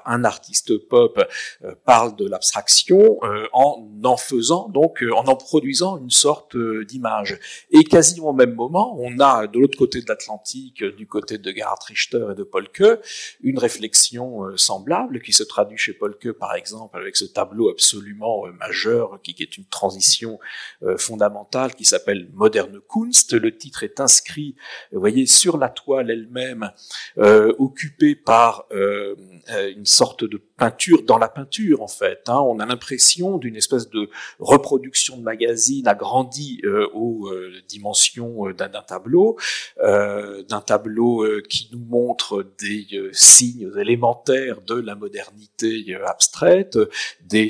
un 0.05 0.23
artiste 0.23 0.77
pop 0.77 1.19
euh, 1.63 1.75
parle 1.85 2.15
de 2.15 2.27
l'abstraction 2.27 3.19
euh, 3.23 3.47
en 3.53 3.87
en 4.03 4.17
faisant 4.17 4.69
donc 4.69 5.01
euh, 5.01 5.11
en 5.13 5.25
en 5.27 5.35
produisant 5.35 5.97
une 5.97 6.09
sorte 6.09 6.55
euh, 6.55 6.85
d'image. 6.85 7.39
Et 7.71 7.83
quasiment 7.83 8.29
au 8.29 8.33
même 8.33 8.53
moment, 8.53 8.95
on 8.99 9.19
a 9.19 9.47
de 9.47 9.59
l'autre 9.59 9.77
côté 9.77 10.01
de 10.01 10.07
l'Atlantique, 10.07 10.83
euh, 10.83 10.91
du 10.91 11.07
côté 11.07 11.37
de 11.37 11.51
Gerhard 11.51 11.79
Richter 11.87 12.25
et 12.31 12.35
de 12.35 12.43
Polke, 12.43 12.99
une 13.41 13.59
réflexion 13.59 14.45
euh, 14.45 14.57
semblable 14.57 15.21
qui 15.21 15.33
se 15.33 15.43
traduit 15.43 15.77
chez 15.77 15.93
Polke 15.93 16.31
par 16.33 16.55
exemple 16.55 16.97
avec 16.97 17.15
ce 17.15 17.25
tableau 17.25 17.69
absolument 17.69 18.45
euh, 18.45 18.51
majeur 18.51 19.19
qui, 19.23 19.33
qui 19.33 19.43
est 19.43 19.57
une 19.57 19.65
transition 19.65 20.39
euh, 20.83 20.97
fondamentale 20.97 21.73
qui 21.75 21.85
s'appelle 21.85 22.29
Moderne 22.33 22.79
Kunst. 22.89 23.33
Le 23.33 23.55
titre 23.55 23.83
est 23.83 23.99
inscrit, 24.13 24.55
vous 24.91 24.99
voyez, 24.99 25.25
sur 25.25 25.57
la 25.57 25.69
toile 25.69 26.11
elle-même, 26.11 26.71
euh, 27.17 27.53
occupée 27.57 28.15
par 28.15 28.65
euh, 28.71 29.15
euh, 29.51 29.71
une 29.75 29.85
sorte 29.87 30.23
de 30.23 30.37
peinture 30.57 31.01
dans 31.03 31.17
la 31.17 31.27
peinture 31.27 31.81
en 31.81 31.87
fait. 31.87 32.21
hein. 32.27 32.39
On 32.39 32.59
a 32.59 32.65
l'impression 32.65 33.37
d'une 33.37 33.55
espèce 33.55 33.89
de 33.89 34.09
reproduction 34.39 35.17
de 35.17 35.23
magazine 35.23 35.87
agrandie 35.87 36.61
euh, 36.63 36.87
aux 36.93 37.29
dimensions 37.67 38.51
d'un 38.51 38.69
tableau, 38.69 39.37
d'un 39.81 40.61
tableau 40.65 41.25
qui 41.49 41.69
nous 41.71 41.83
montre 41.85 42.45
des 42.59 42.85
signes 43.11 43.71
élémentaires 43.77 44.61
de 44.61 44.75
la 44.75 44.95
modernité 44.95 45.95
abstraite, 46.05 46.77
des 47.21 47.49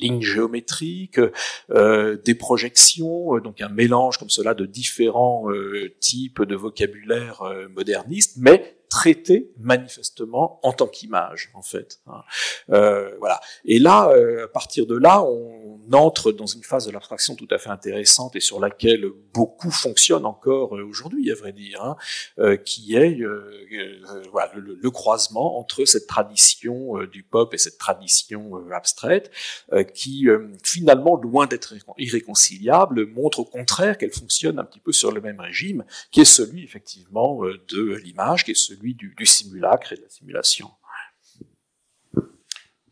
lignes 0.00 0.22
géométriques, 0.22 1.20
euh, 1.70 2.16
des 2.24 2.34
projections, 2.34 3.36
euh, 3.36 3.40
donc 3.40 3.60
un 3.60 3.68
mélange 3.68 4.18
comme 4.18 4.30
cela 4.30 4.54
de 4.54 4.66
différents 4.66 5.50
euh, 5.50 5.94
types 6.00 6.42
de 6.42 6.54
vocabulaire 6.54 7.42
moderniste, 7.74 8.36
mais 8.38 8.75
traité 8.88 9.50
manifestement 9.58 10.60
en 10.62 10.72
tant 10.72 10.86
qu'image, 10.86 11.50
en 11.54 11.62
fait. 11.62 12.00
hein. 12.06 12.22
Euh, 12.70 13.14
voilà. 13.18 13.40
Et 13.64 13.78
là, 13.78 14.08
euh, 14.10 14.44
à 14.44 14.48
partir 14.48 14.86
de 14.86 14.96
là, 14.96 15.22
on 15.22 15.80
entre 15.92 16.32
dans 16.32 16.46
une 16.46 16.64
phase 16.64 16.86
de 16.86 16.90
l'abstraction 16.90 17.36
tout 17.36 17.46
à 17.50 17.58
fait 17.58 17.70
intéressante 17.70 18.34
et 18.34 18.40
sur 18.40 18.58
laquelle 18.58 19.06
beaucoup 19.32 19.70
fonctionnent 19.70 20.26
encore 20.26 20.76
euh, 20.76 20.84
aujourd'hui, 20.84 21.30
à 21.30 21.34
vrai 21.34 21.52
dire, 21.52 21.82
hein, 21.82 21.96
euh, 22.38 22.56
qui 22.56 22.96
est 22.96 23.20
voilà, 24.32 24.52
le, 24.56 24.90
croisement 24.90 25.58
entre 25.58 25.84
cette 25.84 26.06
tradition 26.06 26.98
du 27.04 27.22
pop 27.22 27.52
et 27.54 27.58
cette 27.58 27.78
tradition 27.78 28.52
abstraite, 28.72 29.30
qui 29.94 30.26
finalement, 30.62 31.16
loin 31.16 31.46
d'être 31.46 31.74
irré- 31.74 31.94
irréconciliable, 31.98 33.06
montre 33.06 33.40
au 33.40 33.44
contraire 33.44 33.98
qu'elle 33.98 34.12
fonctionne 34.12 34.58
un 34.58 34.64
petit 34.64 34.80
peu 34.80 34.92
sur 34.92 35.12
le 35.12 35.20
même 35.20 35.40
régime, 35.40 35.84
qui 36.10 36.20
est 36.20 36.24
celui 36.24 36.64
effectivement 36.64 37.42
de 37.68 37.94
l'image, 37.96 38.44
qui 38.44 38.52
est 38.52 38.54
celui 38.54 38.75
du, 38.76 39.14
du 39.16 39.26
simulacre 39.26 39.92
et 39.92 39.96
de 39.96 40.02
la 40.02 40.08
simulation. 40.08 40.70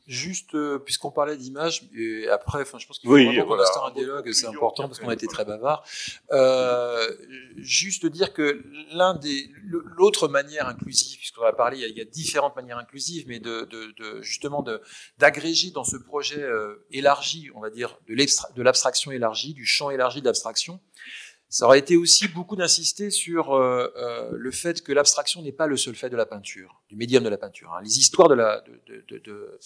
Juste, 0.07 0.55
euh, 0.55 0.79
puisqu'on 0.79 1.11
parlait 1.11 1.35
d'image, 1.35 1.89
et 1.97 2.29
après, 2.29 2.61
enfin, 2.61 2.79
je 2.79 2.87
pense 2.87 2.99
qu'il 2.99 3.09
faut 3.09 3.15
Oui, 3.15 3.25
vraiment 3.25 3.41
qu'on 3.45 3.57
voilà. 3.57 3.87
un 3.87 3.91
dialogue, 3.91 4.31
c'est 4.33 4.47
important 4.47 4.87
parce 4.87 4.99
qu'on 5.01 5.09
a 5.09 5.15
été 5.15 5.27
très 5.27 5.47
bavard. 5.47 5.83
Euh, 6.31 7.11
juste 7.57 8.05
dire 8.05 8.35
que 8.35 8.63
l'un 8.93 9.15
des, 9.15 9.51
l'autre 9.63 10.29
manière 10.29 10.69
inclusive, 10.69 11.17
puisqu'on 11.17 11.41
va 11.41 11.55
parler, 11.55 11.79
il 11.79 11.97
y, 11.97 12.01
a, 12.01 12.03
a 12.03 12.05
différentes 12.05 12.55
manières 12.55 12.77
inclusives, 12.77 13.25
mais 13.29 13.39
de, 13.41 13.63
de, 13.63 13.95
de 13.99 14.21
justement 14.21 14.63
de 14.63 14.83
d'agréger 15.17 15.71
dans 15.71 15.85
ce 15.85 15.97
projet 15.97 16.43
euh, 16.43 16.85
élargi, 16.91 17.49
on 17.55 17.61
va 17.61 17.71
dire, 17.71 17.99
de 18.07 18.63
l'abstraction 18.63 19.11
élargie, 19.11 19.55
du 19.55 19.65
champ 19.65 19.89
élargi 19.89 20.21
de 20.21 20.27
l'abstraction. 20.27 20.83
Ça 21.55 21.67
aurait 21.67 21.79
été 21.79 21.97
aussi 21.97 22.27
beaucoup 22.27 22.57
d'insister 22.57 23.13
sur 23.13 23.55
euh, 23.55 23.87
euh, 23.95 24.29
le 24.33 24.51
fait 24.51 24.83
que 24.83 24.91
l'abstraction 24.91 25.41
n'est 25.41 25.53
pas 25.53 25.69
le 25.69 25.77
seul 25.77 25.95
fait 25.95 26.11
de 26.11 26.17
la 26.17 26.27
peinture, 26.27 26.83
du 26.89 26.97
médium 26.97 27.23
de 27.23 27.29
la 27.29 27.37
peinture. 27.39 27.73
hein. 27.73 27.81
Les 27.81 28.01
histoires 28.01 28.29
de 28.29 28.35
la, 28.35 28.61
de, 28.89 29.61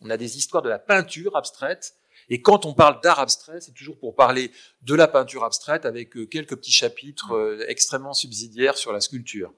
on 0.00 0.10
a 0.10 0.16
des 0.16 0.36
histoires 0.36 0.64
de 0.64 0.68
la 0.68 0.80
peinture 0.80 1.36
abstraite, 1.36 1.94
Et 2.30 2.42
quand 2.42 2.66
on 2.66 2.74
parle 2.74 3.00
d'art 3.00 3.18
abstrait, 3.18 3.60
c'est 3.60 3.72
toujours 3.72 3.98
pour 3.98 4.14
parler 4.14 4.50
de 4.82 4.94
la 4.94 5.08
peinture 5.08 5.44
abstraite 5.44 5.86
avec 5.86 6.16
euh, 6.16 6.26
quelques 6.26 6.56
petits 6.56 6.72
chapitres 6.72 7.32
euh, 7.32 7.64
extrêmement 7.68 8.12
subsidiaires 8.12 8.76
sur 8.76 8.92
la 8.92 9.00
sculpture. 9.00 9.52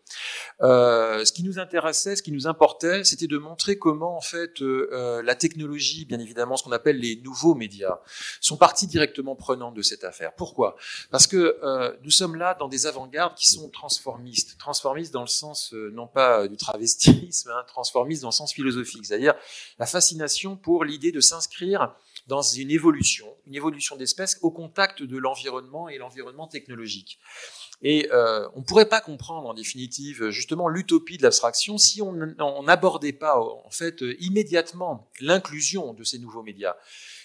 Euh, 0.61 1.25
ce 1.25 1.33
qui 1.33 1.43
nous 1.43 1.59
intéressait, 1.59 2.17
ce 2.17 2.23
qui 2.23 2.33
nous 2.33 2.47
importait, 2.47 3.05
c'était 3.05 3.27
de 3.27 3.39
montrer 3.39 3.79
comment 3.79 4.17
en 4.17 4.21
fait 4.21 4.63
euh, 4.63 5.23
la 5.23 5.35
technologie, 5.35 6.05
bien 6.05 6.19
évidemment, 6.19 6.57
ce 6.57 6.65
qu'on 6.65 6.73
appelle 6.73 6.99
les 6.99 7.17
nouveaux 7.17 7.55
médias, 7.55 7.99
sont 8.41 8.57
partie 8.57 8.87
directement 8.87 9.35
prenante 9.35 9.75
de 9.75 9.83
cette 9.83 10.05
affaire. 10.05 10.33
Pourquoi? 10.35 10.77
Parce 11.11 11.27
que 11.27 11.57
nous 12.03 12.11
sommes 12.11 12.37
là 12.37 12.55
dans 12.55 12.69
des 12.69 12.87
avant-gardes 12.87 13.35
qui 13.35 13.47
sont 13.47 13.69
transformistes, 13.71 14.59
transformistes 14.59 15.13
dans 15.13 15.23
le 15.23 15.27
sens 15.27 15.73
non 15.73 16.07
pas 16.07 16.47
du 16.49 16.57
travestisme, 16.57 17.51
hein, 17.51 17.65
transformistes 17.67 18.23
dans 18.23 18.29
le 18.29 18.33
sens 18.33 18.53
philosophique, 18.53 19.07
c'est-à-dire 19.07 19.35
la 19.79 19.87
fascination 19.87 20.57
pour 20.57 20.85
l'idée 20.85 21.13
de 21.13 21.21
s'inscrire 21.21 21.95
dans 22.27 22.43
une 22.43 22.71
évolution, 22.71 23.27
une 23.47 23.55
évolution 23.55 23.97
d'espèces 23.97 24.39
au 24.43 24.51
contact 24.51 25.03
de 25.03 25.17
l'environnement 25.17 25.89
et 25.89 25.99
l'environnement 25.99 26.49
technologique. 26.49 27.19
Et 27.83 28.09
euh, 28.13 28.49
on 28.55 28.61
ne 28.61 28.65
pourrait 28.65 28.89
pas 28.89 29.01
comprendre 29.01 29.49
en 29.49 29.55
définitive 29.55 30.31
justement 30.31 30.69
l'utopie 30.69 31.19
de 31.19 31.23
l'abstraction 31.23 31.79
si 31.79 32.01
on 32.03 32.63
n'abordait 32.63 33.13
pas 33.13 33.39
en 33.39 33.71
fait 33.71 34.03
immédiatement 34.19 35.11
l'inclusion 35.21 35.93
de 35.93 36.03
ces 36.03 36.19
nouveaux 36.19 36.43
médias 36.43 36.77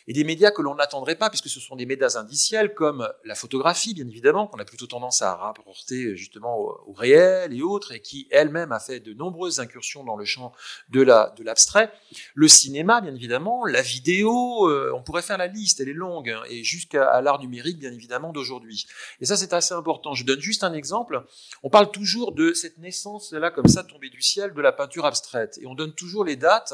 et 0.07 0.13
des 0.13 0.23
médias 0.23 0.51
que 0.51 0.61
l'on 0.61 0.75
n'attendrait 0.75 1.15
pas, 1.15 1.29
puisque 1.29 1.49
ce 1.49 1.59
sont 1.59 1.75
des 1.75 1.85
médias 1.85 2.17
indiciels 2.17 2.73
comme 2.73 3.07
la 3.23 3.35
photographie, 3.35 3.93
bien 3.93 4.07
évidemment, 4.07 4.47
qu'on 4.47 4.59
a 4.59 4.65
plutôt 4.65 4.87
tendance 4.87 5.21
à 5.21 5.35
rapporter 5.35 6.15
justement 6.15 6.57
au, 6.59 6.93
réel 6.93 7.53
et 7.53 7.61
autres, 7.61 7.93
et 7.93 8.01
qui 8.01 8.27
elle-même 8.31 8.71
a 8.71 8.79
fait 8.79 8.99
de 8.99 9.13
nombreuses 9.13 9.59
incursions 9.59 10.03
dans 10.03 10.15
le 10.15 10.25
champ 10.25 10.53
de 10.89 11.01
la 11.01 11.33
de 11.37 11.43
l'abstrait. 11.43 11.91
Le 12.33 12.47
cinéma, 12.47 13.01
bien 13.01 13.15
évidemment, 13.15 13.65
la 13.65 13.81
vidéo, 13.81 14.69
euh, 14.69 14.91
on 14.95 15.03
pourrait 15.03 15.21
faire 15.21 15.37
la 15.37 15.47
liste, 15.47 15.79
elle 15.79 15.89
est 15.89 15.93
longue, 15.93 16.29
hein, 16.29 16.41
et 16.49 16.63
jusqu'à 16.63 17.21
l'art 17.21 17.39
numérique, 17.39 17.79
bien 17.79 17.91
évidemment, 17.91 18.31
d'aujourd'hui. 18.31 18.85
Et 19.19 19.25
ça, 19.25 19.37
c'est 19.37 19.53
assez 19.53 19.73
important. 19.73 20.13
Je 20.13 20.25
donne 20.25 20.39
juste 20.39 20.63
un 20.63 20.73
exemple. 20.73 21.23
On 21.63 21.69
parle 21.69 21.91
toujours 21.91 22.33
de 22.33 22.53
cette 22.53 22.77
naissance 22.77 23.31
là, 23.31 23.51
comme 23.51 23.67
ça, 23.67 23.83
tombée 23.83 24.09
du 24.09 24.21
ciel, 24.21 24.53
de 24.53 24.61
la 24.61 24.71
peinture 24.71 25.05
abstraite, 25.05 25.57
et 25.61 25.65
on 25.67 25.75
donne 25.75 25.93
toujours 25.93 26.25
les 26.25 26.35
dates 26.35 26.73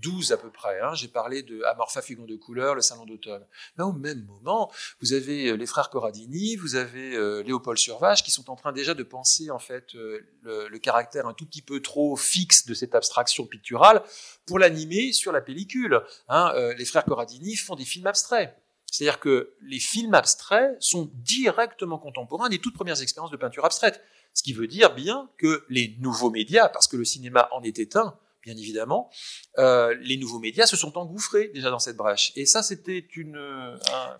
12 0.00 0.32
à 0.32 0.36
peu 0.36 0.50
près. 0.50 0.80
Hein. 0.80 0.94
J'ai 0.94 1.08
parlé 1.08 1.42
de 1.42 1.62
Amorpha 1.64 2.02
Fugon 2.02 2.24
de 2.24 2.36
couleur, 2.36 2.74
le 2.74 2.80
Salon 2.80 3.06
d'automne. 3.06 3.44
Mais 3.76 3.84
au 3.84 3.92
même 3.92 4.24
moment, 4.24 4.70
vous 5.00 5.12
avez 5.12 5.48
euh, 5.48 5.54
les 5.54 5.66
frères 5.66 5.90
Corradini, 5.90 6.56
vous 6.56 6.74
avez 6.74 7.16
euh, 7.16 7.42
Léopold 7.42 7.78
Survage 7.78 8.22
qui 8.22 8.30
sont 8.30 8.50
en 8.50 8.56
train 8.56 8.72
déjà 8.72 8.94
de 8.94 9.02
penser 9.02 9.50
en 9.50 9.58
fait 9.58 9.94
euh, 9.94 10.20
le, 10.42 10.78
caractère 10.78 11.26
un 11.26 11.34
tout 11.34 11.46
petit 11.46 11.62
peu 11.62 11.80
trop 11.80 12.16
fixe 12.16 12.66
de 12.66 12.74
cette 12.74 12.94
abstraction 12.94 13.46
picturale 13.46 14.02
pour 14.46 14.58
l'animer 14.58 15.12
sur 15.12 15.32
la 15.32 15.40
pellicule. 15.40 16.00
Hein. 16.28 16.52
les 16.76 16.84
frères 16.84 17.04
Corradini 17.04 17.56
font 17.56 17.74
des 17.74 17.84
films 17.84 18.06
abstraits. 18.06 18.54
C'est-à-dire 18.90 19.20
que 19.20 19.54
les 19.60 19.80
films 19.80 20.14
abstraits 20.14 20.76
sont 20.80 21.10
directement 21.14 21.98
contemporains 21.98 22.48
des 22.48 22.58
toutes 22.58 22.74
premières 22.74 23.02
expériences 23.02 23.30
de 23.30 23.36
peinture 23.36 23.64
abstraite. 23.64 24.00
Ce 24.32 24.42
qui 24.42 24.52
veut 24.52 24.66
dire 24.66 24.94
bien 24.94 25.28
que 25.36 25.64
les 25.68 25.96
nouveaux 25.98 26.30
médias, 26.30 26.68
parce 26.68 26.86
que 26.86 26.96
le 26.96 27.04
cinéma 27.04 27.48
en 27.52 27.62
était 27.62 27.96
un, 27.96 28.16
bien 28.48 28.56
évidemment, 28.56 29.10
euh, 29.58 29.94
les 30.00 30.16
nouveaux 30.16 30.38
médias 30.38 30.64
se 30.64 30.76
sont 30.76 30.96
engouffrés 30.96 31.50
déjà 31.52 31.70
dans 31.70 31.78
cette 31.78 31.96
brèche. 31.96 32.32
Et 32.34 32.46
ça, 32.46 32.62
c'était 32.62 33.06
une... 33.14 33.36
Euh, 33.36 33.76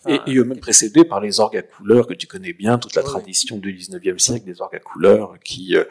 et, 0.06 0.20
et 0.26 0.36
eux-mêmes 0.36 0.60
précédés 0.60 1.04
par 1.04 1.20
les 1.20 1.40
orgues 1.40 1.56
à 1.56 1.62
couleurs 1.62 2.06
que 2.06 2.12
tu 2.12 2.26
connais 2.26 2.52
bien, 2.52 2.78
toute 2.78 2.94
la 2.94 3.02
tradition 3.02 3.56
du 3.56 3.74
19e 3.74 4.18
siècle 4.18 4.44
des 4.44 4.60
orgues 4.60 4.76
à 4.76 4.80
couleurs, 4.80 5.38
qui, 5.42 5.76
euh, 5.76 5.84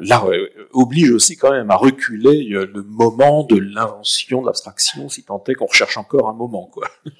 là, 0.00 0.24
oblige 0.72 1.10
aussi 1.10 1.36
quand 1.36 1.50
même 1.50 1.70
à 1.70 1.76
reculer 1.76 2.44
le 2.44 2.82
moment 2.82 3.44
de 3.44 3.58
l'invention 3.58 4.40
de 4.40 4.46
l'abstraction, 4.46 5.10
si 5.10 5.24
tant 5.24 5.42
est 5.48 5.54
qu'on 5.54 5.66
recherche 5.66 5.98
encore 5.98 6.28
un 6.28 6.34
moment, 6.34 6.66
quoi. 6.66 6.88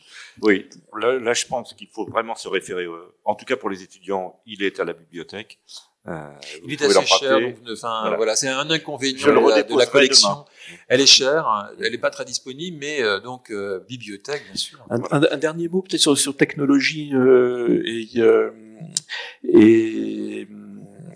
Oui, 0.40 0.66
là, 0.98 1.18
là 1.18 1.34
je 1.34 1.44
pense 1.44 1.74
qu'il 1.74 1.88
faut 1.88 2.06
vraiment 2.06 2.34
se 2.34 2.48
référer, 2.48 2.86
en 3.26 3.34
tout 3.34 3.44
cas 3.44 3.56
pour 3.56 3.68
les 3.68 3.82
étudiants, 3.82 4.40
il 4.46 4.62
est 4.62 4.80
à 4.80 4.84
la 4.84 4.94
bibliothèque. 4.94 5.60
Euh, 6.08 6.28
il 6.66 6.72
est 6.72 6.82
assez 6.82 7.06
cher, 7.06 7.40
donc, 7.40 7.54
enfin, 7.70 8.14
voilà, 8.16 8.34
c'est 8.34 8.48
un 8.48 8.68
inconvénient 8.68 9.28
de 9.28 9.78
la, 9.78 9.86
collection. 9.86 10.44
Elle 10.88 11.00
est 11.00 11.06
chère, 11.06 11.70
elle 11.80 11.92
n'est 11.92 11.98
pas 11.98 12.10
très 12.10 12.24
disponible, 12.24 12.76
mais 12.80 13.00
euh, 13.02 13.20
donc 13.20 13.52
euh, 13.52 13.78
bibliothèque, 13.88 14.42
bien 14.46 14.56
sûr. 14.56 14.84
Un, 14.90 15.00
un, 15.12 15.36
dernier 15.36 15.68
mot 15.68 15.82
peut-être 15.82 16.00
sur, 16.00 16.18
sur 16.18 16.36
technologie 16.36 17.14
euh, 17.14 17.84
et, 17.86 18.08
euh, 18.20 18.50
et 19.44 20.48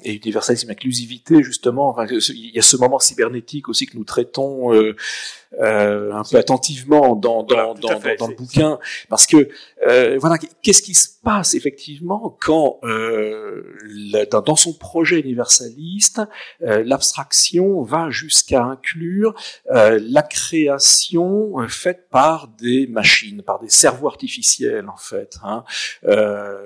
et 0.05 0.15
universalisme, 0.15 0.71
inclusivité, 0.71 1.43
justement. 1.43 1.89
Enfin, 1.89 2.07
il 2.07 2.55
y 2.55 2.59
a 2.59 2.63
ce 2.63 2.77
moment 2.77 2.99
cybernétique 2.99 3.69
aussi 3.69 3.87
que 3.87 3.97
nous 3.97 4.05
traitons 4.05 4.75
euh, 4.75 4.97
euh, 5.61 6.13
un 6.13 6.23
peu 6.25 6.37
attentivement 6.37 7.15
dans, 7.15 7.43
dans, 7.43 7.75
dans, 7.75 7.99
dans, 8.19 8.27
le 8.29 8.35
bouquin, 8.35 8.79
parce 9.09 9.27
que 9.27 9.49
euh, 9.87 10.19
voilà, 10.21 10.37
qu'est-ce 10.63 10.83
qui 10.83 10.95
se 10.95 11.09
passe 11.23 11.55
effectivement 11.55 12.37
quand 12.41 12.81
dans, 14.31 14.57
son 14.57 14.73
projet 14.75 15.21
universaliste, 15.21 16.21
l'abstraction 16.61 17.83
va 17.83 18.11
jusqu'à 18.11 18.63
inclure 18.63 19.35
la 19.71 20.23
création 20.23 21.55
faite 21.69 22.09
par 22.11 22.49
des 22.49 22.87
machines, 22.87 23.43
par 23.43 23.61
des 23.61 23.71
cerveaux 23.71 24.09
artificiels 24.09 24.89
en 24.89 24.97
fait. 24.97 25.39
Hein. 25.43 25.65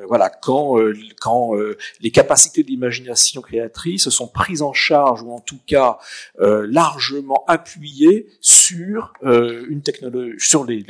voilà, 0.09 0.31
quand 0.31 0.77
quand 1.21 1.53
les 2.01 2.11
capacités 2.11 2.63
d'imagination 2.63 3.20
créatrice 3.43 4.09
sont 4.09 4.29
prises 4.29 4.63
en 4.63 4.73
charge 4.73 5.23
ou 5.23 5.33
en 5.33 5.41
tout 5.41 5.61
cas 5.67 5.99
largement 6.39 7.45
appuyées 7.47 8.29
sur 8.41 9.13
euh, 9.23 9.67
une 9.69 9.83
technologie, 9.83 10.37
sur 10.39 10.65
les, 10.65 10.83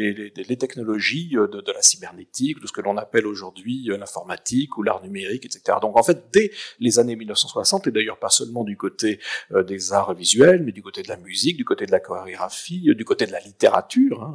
technologies 0.59 1.31
euh, 1.35 1.47
de, 1.47 1.73
la 1.73 1.83
cybernétique, 1.83 2.61
de 2.61 2.67
ce 2.67 2.73
que 2.73 2.81
l'on 2.81 2.97
appelle 2.97 3.27
aujourd'hui 3.27 3.91
euh, 3.91 3.97
l'informatique 3.97 4.77
ou 4.77 4.83
l'art 4.83 5.03
numérique, 5.03 5.45
etc. 5.47 5.79
Donc 5.81 5.99
en 5.99 6.03
fait, 6.03 6.25
dès 6.33 6.51
les 6.79 6.99
années 6.99 7.17
1960, 7.17 7.87
et 7.87 7.91
d'ailleurs 7.91 8.19
pas 8.19 8.29
seulement 8.29 8.65
du 8.65 8.77
côté 8.77 9.21
des 9.67 9.93
arts 9.93 10.15
visuels, 10.15 10.63
mais 10.63 10.73
du 10.73 10.83
côté 10.83 11.03
de 11.03 11.09
la 11.09 11.17
musique, 11.17 11.57
du 11.57 11.65
côté 11.65 11.87
de 11.87 11.93
la 11.93 12.01
chorégraphie, 12.01 12.95
du 12.95 13.05
côté 13.05 13.27
de 13.27 13.33
la 13.33 13.41
littérature, 13.41 14.23
hein, 14.23 14.35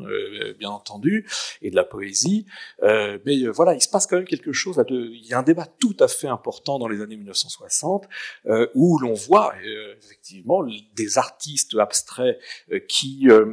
bien 0.60 0.70
entendu, 0.70 1.28
et 1.62 1.70
de 1.70 1.76
la 1.76 1.84
poésie. 1.84 2.46
mais 2.82 3.48
voilà, 3.48 3.74
il 3.74 3.82
se 3.82 3.90
passe 3.90 4.08
quand 4.08 4.18
même 4.18 4.26
quelque 4.26 4.52
chose. 4.52 4.84
Il 4.90 5.26
y 5.26 5.34
a 5.34 5.40
un 5.40 5.44
débat 5.44 5.66
tout 5.66 5.96
à 6.00 6.08
fait 6.08 6.28
important 6.28 6.80
dans 6.80 6.88
les 6.88 7.02
années 7.02 7.18
1960 7.18 7.66
où 8.74 9.00
l'on 9.00 9.14
voit 9.14 9.54
effectivement 9.98 10.66
des 10.96 11.18
artistes 11.18 11.76
abstraits 11.80 12.40
qui 12.88 13.28
euh, 13.30 13.46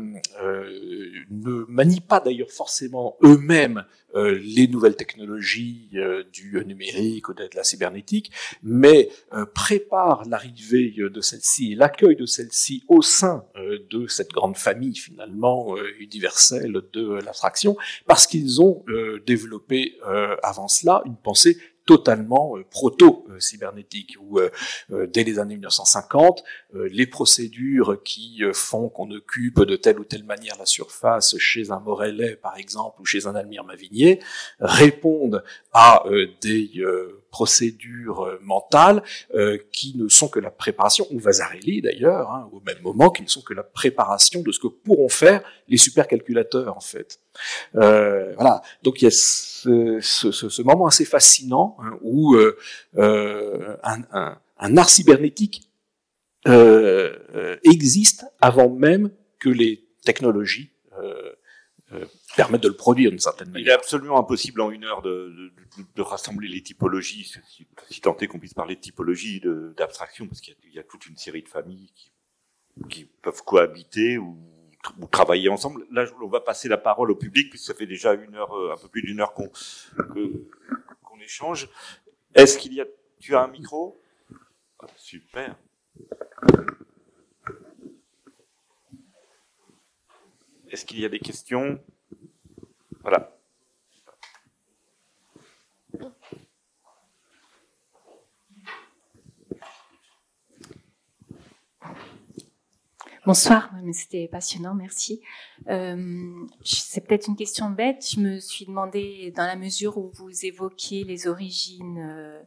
euh, 0.43 1.11
ne 1.31 1.65
manient 1.69 2.01
pas 2.01 2.21
d'ailleurs 2.21 2.51
forcément 2.51 3.17
eux-mêmes 3.23 3.85
euh, 4.15 4.39
les 4.43 4.69
nouvelles 4.69 4.97
technologies 4.97 5.91
du 6.33 6.63
numérique 6.67 7.29
ou 7.29 7.35
de 7.35 7.49
la 7.55 7.65
cybernétique, 7.65 8.31
mais 8.63 9.09
préparent 9.55 10.25
l'arrivée 10.29 10.95
de 10.99 11.21
celle-ci 11.21 11.73
et 11.73 11.75
l'accueil 11.75 12.17
de 12.17 12.27
celle-ci 12.27 12.85
au 12.89 13.01
sein 13.01 13.45
de 13.91 14.07
cette 14.07 14.31
grande 14.31 14.57
famille 14.57 14.97
finalement 14.97 15.75
universelle 15.99 16.83
de 16.93 17.15
l'abstraction, 17.25 17.77
parce 18.07 18.27
qu'ils 18.27 18.61
ont 18.61 18.85
développé 19.27 19.97
avant 20.43 20.69
cela 20.69 21.03
une 21.07 21.17
pensée 21.17 21.57
totalement 21.85 22.57
euh, 22.57 22.65
proto-cybernétique, 22.71 24.17
où 24.21 24.39
euh, 24.39 24.51
euh, 24.93 25.07
dès 25.07 25.25
les 25.25 25.39
années 25.39 25.55
1950, 25.55 26.45
les 26.75 27.07
procédures 27.07 28.03
qui 28.03 28.43
font 28.55 28.89
qu'on 28.89 29.11
occupe 29.11 29.61
de 29.61 29.77
telle 29.77 29.99
ou 30.01 30.05
telle 30.05 30.25
manière 30.25 30.57
la 30.59 30.67
surface 30.67 31.37
chez 31.39 31.71
un 31.71 31.81
Morellet, 31.81 32.37
par 32.37 32.57
exemple, 32.57 33.01
ou 33.01 33.05
chez 33.05 33.27
un 33.27 33.35
Almire 33.35 33.65
Mavigné, 33.65 34.21
répondent 34.59 35.45
à 35.73 36.05
des 36.41 36.71
procédures 37.31 38.39
mentales 38.41 39.03
qui 39.71 39.97
ne 39.97 40.09
sont 40.09 40.29
que 40.29 40.41
la 40.41 40.51
préparation, 40.51 41.07
ou 41.11 41.19
Vasarely 41.19 41.83
d'ailleurs, 41.83 42.31
hein, 42.31 42.49
au 42.53 42.61
même 42.61 42.81
moment, 42.83 43.11
qui 43.11 43.23
ne 43.23 43.29
sont 43.29 43.43
que 43.43 43.55
la 43.55 43.65
préparation 43.65 44.43
de 44.43 44.51
ce 44.51 44.59
que 44.59 44.69
pourront 44.69 45.11
faire 45.11 45.43
les 45.69 45.77
supercalculateurs 45.77 46.77
en 46.77 46.81
fait. 46.81 47.22
Euh, 47.77 48.35
voilà, 48.35 48.63
donc 48.83 49.01
il 49.01 49.05
y 49.05 49.09
a 49.09 49.11
ce, 49.11 49.99
ce, 50.01 50.33
ce 50.33 50.63
moment 50.63 50.87
assez 50.87 51.05
fascinant 51.05 51.77
hein, 51.81 51.99
où 52.03 52.35
euh, 52.35 52.59
euh, 52.99 53.77
un, 53.83 54.03
un, 54.13 54.39
un, 54.59 54.77
art 54.77 54.91
cybernétique 54.91 55.71
euh, 56.47 57.57
existe 57.65 58.27
avant 58.41 58.69
même 58.71 59.11
que 59.39 59.49
les 59.49 59.89
technologies 60.05 60.71
permettent 62.37 62.63
de 62.63 62.69
le 62.69 62.77
produire 62.77 63.11
d'une 63.11 63.19
certaine 63.19 63.51
manière. 63.51 63.67
Il 63.67 63.71
est 63.71 63.75
absolument 63.75 64.19
impossible 64.19 64.63
en 64.63 64.71
une 64.71 64.85
heure 64.85 65.03
de, 65.03 65.53
de, 65.79 65.85
de 65.95 66.03
rassembler 66.03 66.49
les 66.49 66.63
typologies, 66.63 67.25
si, 67.47 67.67
si 67.91 68.01
tant 68.01 68.17
est 68.17 68.27
qu'on 68.27 68.39
puisse 68.39 68.55
parler 68.55 68.77
de 68.77 68.81
typologie, 68.81 69.43
d'abstraction, 69.77 70.27
parce 70.27 70.41
qu'il 70.41 70.57
y, 70.71 70.77
y, 70.77 70.79
a 70.79 70.85
toute 70.85 71.05
une 71.07 71.19
série 71.19 71.43
de 71.43 71.49
familles 71.49 71.93
qui, 71.95 72.13
qui 72.89 73.05
peuvent 73.05 73.43
cohabiter 73.45 74.17
ou 74.17 74.39
ou 75.01 75.07
travailler 75.07 75.49
ensemble. 75.49 75.87
Là, 75.91 76.05
on 76.21 76.29
va 76.29 76.41
passer 76.41 76.69
la 76.69 76.79
parole 76.79 77.11
au 77.11 77.17
public, 77.17 77.51
puisque 77.51 77.67
ça 77.67 77.75
fait 77.75 77.87
déjà 77.87 78.15
une 78.15 78.35
heure, 78.35 78.57
euh, 78.57 78.73
un 78.73 78.77
peu 78.77 78.89
plus 78.89 79.03
d'une 79.03 79.21
heure 79.21 79.33
qu'on 79.35 79.51
qu'on 81.03 81.21
échange. 81.21 81.69
Est-ce 82.35 82.59
qu'il 82.59 82.73
y 82.75 82.81
a, 82.81 82.87
tu 83.21 83.35
as 83.35 83.43
un 83.43 83.49
micro? 83.49 84.01
Ah, 84.81 84.87
Super. 84.97 85.57
Est-ce 90.71 90.85
qu'il 90.87 91.01
y 91.01 91.05
a 91.05 91.09
des 91.09 91.19
questions? 91.19 91.79
Voilà. 93.03 93.32
Bonsoir, 103.25 103.71
c'était 103.93 104.27
passionnant, 104.27 104.75
merci. 104.75 105.21
Euh, 105.69 106.45
c'est 106.65 107.07
peut-être 107.07 107.29
une 107.29 107.37
question 107.37 107.71
bête. 107.71 108.05
Je 108.05 108.19
me 108.19 108.41
suis 108.41 108.67
demandé, 108.67 109.33
dans 109.37 109.47
la 109.47 109.55
mesure 109.55 109.97
où 109.97 110.11
vous 110.15 110.45
évoquiez 110.45 111.05
les 111.05 111.29
origines, 111.29 111.99
euh, 112.01 112.43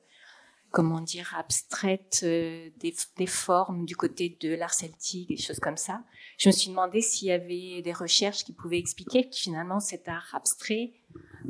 comment 0.71 0.99
dire, 0.99 1.33
abstraites 1.37 2.19
euh, 2.23 2.69
des, 2.75 2.93
des, 3.15 3.25
formes 3.25 3.85
du 3.85 3.95
côté 3.95 4.37
de 4.41 4.53
l'art 4.53 4.73
celtique, 4.73 5.29
des 5.29 5.37
choses 5.37 5.61
comme 5.61 5.77
ça, 5.77 6.03
je 6.37 6.49
me 6.49 6.51
suis 6.51 6.71
demandé 6.71 6.99
s'il 6.99 7.29
y 7.29 7.31
avait 7.31 7.81
des 7.81 7.93
recherches 7.93 8.43
qui 8.43 8.51
pouvaient 8.51 8.79
expliquer 8.79 9.29
que 9.29 9.35
finalement 9.37 9.79
cet 9.79 10.09
art 10.09 10.27
abstrait 10.33 10.91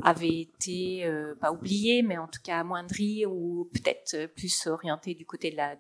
avait 0.04 0.42
été 0.42 1.04
euh, 1.04 1.34
pas 1.34 1.52
oublié, 1.52 2.04
mais 2.04 2.20
en 2.20 2.28
tout 2.28 2.42
cas 2.44 2.60
amoindri 2.60 3.26
ou 3.26 3.72
peut-être 3.74 4.28
plus 4.36 4.68
orienté 4.68 5.16
du 5.16 5.26
côté 5.26 5.50
de 5.50 5.56
la 5.56 5.78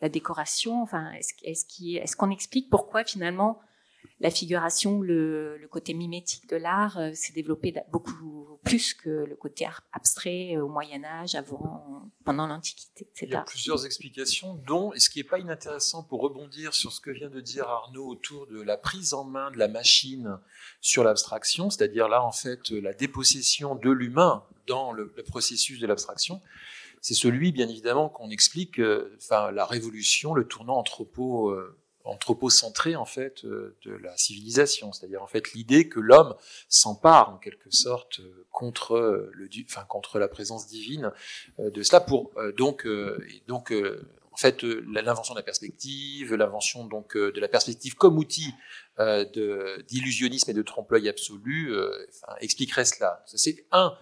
la 0.00 0.08
décoration 0.08 0.82
Enfin, 0.82 1.12
est-ce 1.42 2.16
qu'on 2.16 2.30
explique 2.30 2.70
pourquoi 2.70 3.04
finalement 3.04 3.60
la 4.20 4.30
figuration, 4.30 5.02
le, 5.02 5.58
le 5.58 5.68
côté 5.68 5.92
mimétique 5.92 6.48
de 6.48 6.56
l'art 6.56 6.98
euh, 6.98 7.10
s'est 7.12 7.34
développé 7.34 7.74
beaucoup 7.92 8.58
plus 8.64 8.94
que 8.94 9.10
le 9.10 9.36
côté 9.36 9.66
abstrait 9.92 10.56
euh, 10.56 10.64
au 10.64 10.68
Moyen 10.68 11.04
Âge, 11.04 11.34
avant, 11.34 12.10
pendant 12.24 12.46
l'Antiquité, 12.46 13.04
etc. 13.04 13.26
Il 13.26 13.32
y 13.32 13.36
a 13.36 13.42
plusieurs 13.42 13.84
explications, 13.84 14.54
dont, 14.66 14.92
et 14.94 15.00
ce 15.00 15.10
qui 15.10 15.18
n'est 15.18 15.28
pas 15.28 15.38
inintéressant 15.38 16.02
pour 16.02 16.22
rebondir 16.22 16.72
sur 16.72 16.92
ce 16.92 17.00
que 17.00 17.10
vient 17.10 17.28
de 17.28 17.40
dire 17.40 17.68
Arnaud 17.68 18.08
autour 18.08 18.46
de 18.46 18.62
la 18.62 18.78
prise 18.78 19.12
en 19.12 19.24
main 19.24 19.50
de 19.50 19.58
la 19.58 19.68
machine 19.68 20.38
sur 20.80 21.04
l'abstraction, 21.04 21.68
c'est-à-dire 21.68 22.08
là 22.08 22.24
en 22.24 22.32
fait 22.32 22.70
la 22.70 22.94
dépossession 22.94 23.74
de 23.74 23.90
l'humain 23.90 24.44
dans 24.66 24.92
le, 24.92 25.12
le 25.14 25.22
processus 25.24 25.78
de 25.78 25.86
l'abstraction 25.86 26.40
c'est 27.06 27.14
celui, 27.14 27.52
bien 27.52 27.68
évidemment, 27.68 28.08
qu'on 28.08 28.30
explique, 28.30 28.80
euh, 28.80 29.16
enfin, 29.18 29.52
la 29.52 29.64
révolution, 29.64 30.34
le 30.34 30.44
tournant 30.44 30.76
anthropo, 30.76 31.50
euh, 31.50 31.78
anthropocentré, 32.02 32.96
en 32.96 33.04
fait, 33.04 33.44
euh, 33.44 33.76
de 33.84 33.92
la 33.92 34.16
civilisation. 34.16 34.92
C'est-à-dire, 34.92 35.22
en 35.22 35.28
fait, 35.28 35.52
l'idée 35.52 35.88
que 35.88 36.00
l'homme 36.00 36.34
s'empare, 36.68 37.30
en 37.30 37.36
quelque 37.36 37.70
sorte, 37.70 38.22
contre 38.50 39.30
le, 39.32 39.48
enfin, 39.68 39.84
contre 39.84 40.18
la 40.18 40.26
présence 40.26 40.66
divine 40.66 41.12
de 41.58 41.82
cela 41.84 42.00
pour, 42.00 42.32
donc, 42.56 42.86
et 42.86 43.42
donc, 43.46 43.72
en 44.32 44.36
fait, 44.36 44.64
l'invention 44.64 45.34
de 45.34 45.38
la 45.38 45.44
perspective, 45.44 46.34
l'invention 46.34 46.86
donc 46.86 47.16
de 47.16 47.38
la 47.38 47.48
perspective 47.48 47.94
comme 47.94 48.18
outil 48.18 48.52
d'illusionnisme 48.98 50.50
et 50.50 50.54
de 50.54 50.62
trompe-l'œil 50.62 51.08
absolu, 51.08 51.72
expliquerait 52.40 52.86
cela. 52.86 53.22
C'est 53.26 53.64
un 53.70 53.96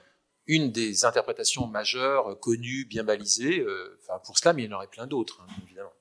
une 0.46 0.70
des 0.72 1.04
interprétations 1.04 1.66
majeures, 1.66 2.38
connues, 2.40 2.84
bien 2.84 3.04
balisées. 3.04 3.60
Euh, 3.60 3.98
enfin, 4.02 4.20
pour 4.24 4.38
cela, 4.38 4.52
mais 4.52 4.64
il 4.64 4.70
y 4.70 4.72
en 4.72 4.76
aurait 4.76 4.86
plein 4.86 5.06
d'autres, 5.06 5.42
hein, 5.42 5.52
évidemment. 5.64 5.92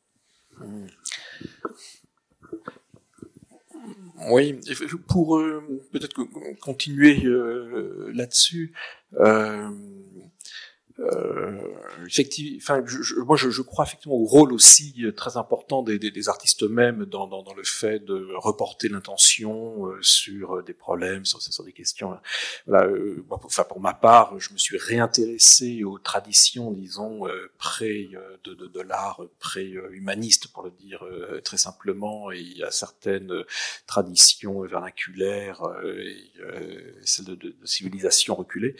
Oui, 4.30 4.60
pour 5.08 5.38
euh, 5.38 5.64
peut-être 5.92 6.24
continuer 6.62 7.26
euh, 7.26 8.12
là-dessus, 8.14 8.74
euh, 9.20 9.70
effectivement, 12.08 12.58
enfin, 12.58 12.84
je, 12.86 13.20
moi, 13.22 13.36
je, 13.38 13.50
je, 13.50 13.62
crois 13.62 13.86
effectivement 13.86 14.16
au 14.16 14.26
rôle 14.26 14.54
aussi 14.54 14.94
euh, 15.00 15.12
très 15.12 15.38
important 15.38 15.84
des, 15.84 16.00
des, 16.00 16.12
des 16.12 16.30
artistes 16.30 16.64
eux-mêmes 16.64 17.06
dans, 17.06 17.28
dans, 17.28 17.44
dans, 17.44 17.54
le 17.54 17.64
fait 17.64 18.00
de 18.00 18.28
reporter 18.36 18.90
l'intention 18.90 19.88
euh, 19.88 20.02
sur 20.02 20.58
euh, 20.58 20.62
des 20.64 20.74
problèmes, 20.74 21.26
sur, 21.26 21.42
sur 21.42 21.64
des 21.64 21.72
questions. 21.72 22.18
Voilà, 22.68 22.88
euh, 22.88 23.26
enfin, 23.30 23.64
pour 23.64 23.80
ma 23.80 23.94
part, 23.94 24.40
je 24.40 24.54
me 24.54 24.58
suis 24.58 24.78
réintéressé 24.78 25.84
aux 25.84 25.98
traditions, 25.98 26.72
disons, 26.72 27.24
pré 27.58 28.10
de, 28.44 28.54
de, 28.54 28.68
de 28.68 28.82
l'art 28.82 29.22
pré-humaniste, 29.40 30.48
pour 30.48 30.64
le 30.64 30.72
dire 30.72 31.06
très 31.44 31.58
simplement, 31.58 32.32
et 32.32 32.62
a 32.64 32.72
certaines 32.72 33.32
traditions 33.88 34.62
vernaculaires 34.62 35.62
et 35.86 36.18
celles 37.06 37.26
de, 37.26 37.36
de, 37.36 37.56
civilisation 37.64 38.36
reculée, 38.36 38.76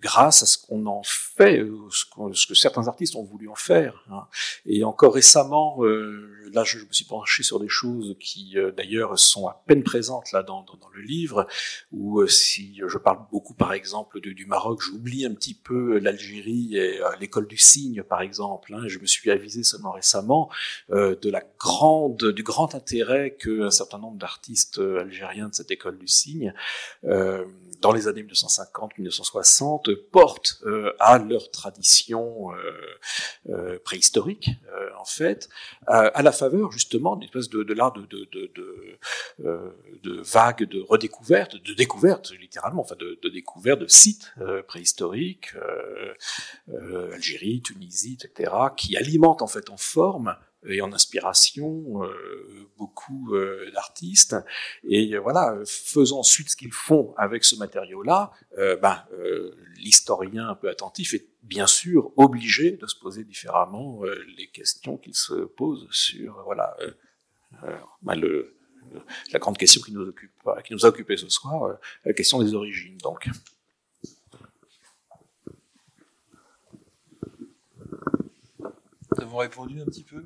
grâce 0.00 0.42
à 0.42 0.46
ce 0.46 0.58
qu'on 0.58 0.86
en 0.86 1.02
fait, 1.04 1.58
euh, 1.58 1.88
ce, 1.90 2.46
que 2.46 2.54
certains 2.54 2.88
artistes 2.88 3.16
ont 3.16 3.22
voulu 3.22 3.48
en 3.48 3.54
faire. 3.54 4.04
Hein. 4.10 4.26
Et 4.66 4.84
encore 4.84 5.14
récemment, 5.14 5.84
euh, 5.84 6.50
là, 6.52 6.64
je, 6.64 6.78
me 6.78 6.92
suis 6.92 7.04
penché 7.04 7.42
sur 7.42 7.60
des 7.60 7.68
choses 7.68 8.16
qui, 8.20 8.58
euh, 8.58 8.70
d'ailleurs, 8.70 9.18
sont 9.18 9.46
à 9.46 9.62
peine 9.66 9.82
présentes 9.82 10.32
là 10.32 10.42
dans, 10.42 10.62
dans, 10.62 10.88
le 10.94 11.02
livre. 11.02 11.46
Ou 11.92 12.24
si 12.26 12.80
je 12.86 12.98
parle 12.98 13.18
beaucoup, 13.32 13.54
par 13.54 13.72
exemple, 13.72 14.20
du 14.20 14.46
Maroc, 14.46 14.80
j'oublie 14.80 15.26
un 15.26 15.34
petit 15.34 15.54
peu 15.54 15.98
l'Algérie 15.98 16.76
et 16.76 17.00
l'école 17.18 17.48
du 17.48 17.58
cygne, 17.58 18.02
par 18.02 18.22
exemple. 18.22 18.72
Hein. 18.74 18.86
Je 18.86 18.98
me 18.98 19.06
suis 19.06 19.30
avisé 19.30 19.64
seulement 19.64 19.90
récemment 19.90 20.50
de 20.90 21.30
la 21.30 21.42
grande, 21.58 22.32
du 22.32 22.44
grand 22.44 22.76
intérêt 22.76 23.32
que 23.32 23.62
un 23.62 23.70
certain 23.70 23.98
nombre 23.98 24.18
d'artistes 24.18 24.78
algériens 24.78 25.48
de 25.48 25.54
cette 25.54 25.72
école 25.72 25.98
du 25.98 26.06
cygne 26.06 26.54
dans 27.84 27.92
les 27.92 28.08
années 28.08 28.22
1950-1960 28.22 29.94
portent 30.10 30.58
euh, 30.64 30.94
à 30.98 31.18
leur 31.18 31.50
tradition 31.50 32.50
euh, 32.50 32.56
euh, 33.50 33.78
préhistorique, 33.84 34.48
en 34.98 35.04
fait, 35.04 35.50
à 35.86 36.22
la 36.22 36.32
faveur 36.32 36.72
justement 36.72 37.14
d'une 37.14 37.28
espèce 37.28 37.50
de, 37.50 37.62
de 37.62 37.74
l'art 37.74 37.92
de, 37.92 38.06
de, 38.06 38.26
de, 38.32 38.50
de, 40.02 40.20
vagues 40.22 40.64
de 40.64 40.80
redécouverte, 40.80 41.56
de 41.56 41.74
découverte 41.74 42.32
littéralement, 42.40 42.80
enfin 42.80 42.96
de, 42.96 43.18
de 43.22 43.28
découverte 43.28 43.80
de 43.80 43.86
sites 43.86 44.32
préhistoriques, 44.66 45.52
Algérie, 47.12 47.60
Tunisie, 47.60 48.16
etc., 48.18 48.50
qui 48.76 48.96
alimentent 48.96 49.42
en 49.42 49.46
fait 49.46 49.68
en 49.68 49.76
forme 49.76 50.36
et 50.66 50.80
en 50.80 50.92
inspiration 50.92 52.02
euh, 52.02 52.68
beaucoup 52.76 53.34
euh, 53.34 53.70
d'artistes. 53.72 54.36
Et 54.88 55.14
euh, 55.14 55.20
voilà, 55.20 55.56
faisant 55.66 56.20
ensuite 56.20 56.50
ce 56.50 56.56
qu'ils 56.56 56.72
font 56.72 57.14
avec 57.16 57.44
ce 57.44 57.56
matériau-là, 57.56 58.32
ben, 58.80 59.04
l'historien 59.76 60.48
un 60.48 60.54
peu 60.54 60.68
attentif 60.68 61.14
est 61.14 61.26
bien 61.42 61.66
sûr 61.66 62.12
obligé 62.16 62.72
de 62.72 62.86
se 62.86 62.96
poser 62.96 63.24
différemment 63.24 64.02
les 64.36 64.48
questions 64.48 64.96
qu'il 64.96 65.14
se 65.14 65.34
pose 65.34 65.88
sur 65.90 66.42
voilà 66.44 66.76
ben, 68.02 68.20
la 69.32 69.38
grande 69.38 69.58
question 69.58 69.82
qui 69.82 69.92
nous 69.92 70.02
occupe, 70.02 70.32
qui 70.64 70.72
nous 70.72 70.86
a 70.86 70.88
occupé 70.88 71.16
ce 71.16 71.28
soir, 71.28 71.78
la 72.04 72.12
question 72.12 72.42
des 72.42 72.54
origines. 72.54 72.98
Donc. 72.98 73.28
Nous 79.16 79.22
avons 79.22 79.36
répondu 79.38 79.80
un 79.80 79.84
petit 79.84 80.02
peu? 80.02 80.24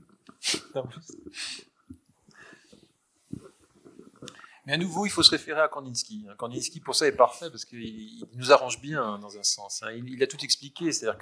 Mais 4.69 4.75
à 4.75 4.77
nouveau, 4.77 5.07
il 5.07 5.09
faut 5.09 5.23
se 5.23 5.31
référer 5.31 5.63
à 5.63 5.69
Kandinsky. 5.69 6.27
Kandinsky, 6.37 6.81
pour 6.81 6.95
ça, 6.95 7.07
est 7.07 7.13
parfait 7.13 7.49
parce 7.49 7.65
qu'il 7.65 8.27
nous 8.35 8.53
arrange 8.53 8.83
bien 8.83 9.19
dans 9.19 9.39
un 9.39 9.43
sens. 9.43 9.83
Hein. 9.83 9.93
Il, 9.93 10.23
a 10.23 10.27
tout 10.27 10.45
expliqué, 10.45 10.93
c'est-à-dire 10.93 11.19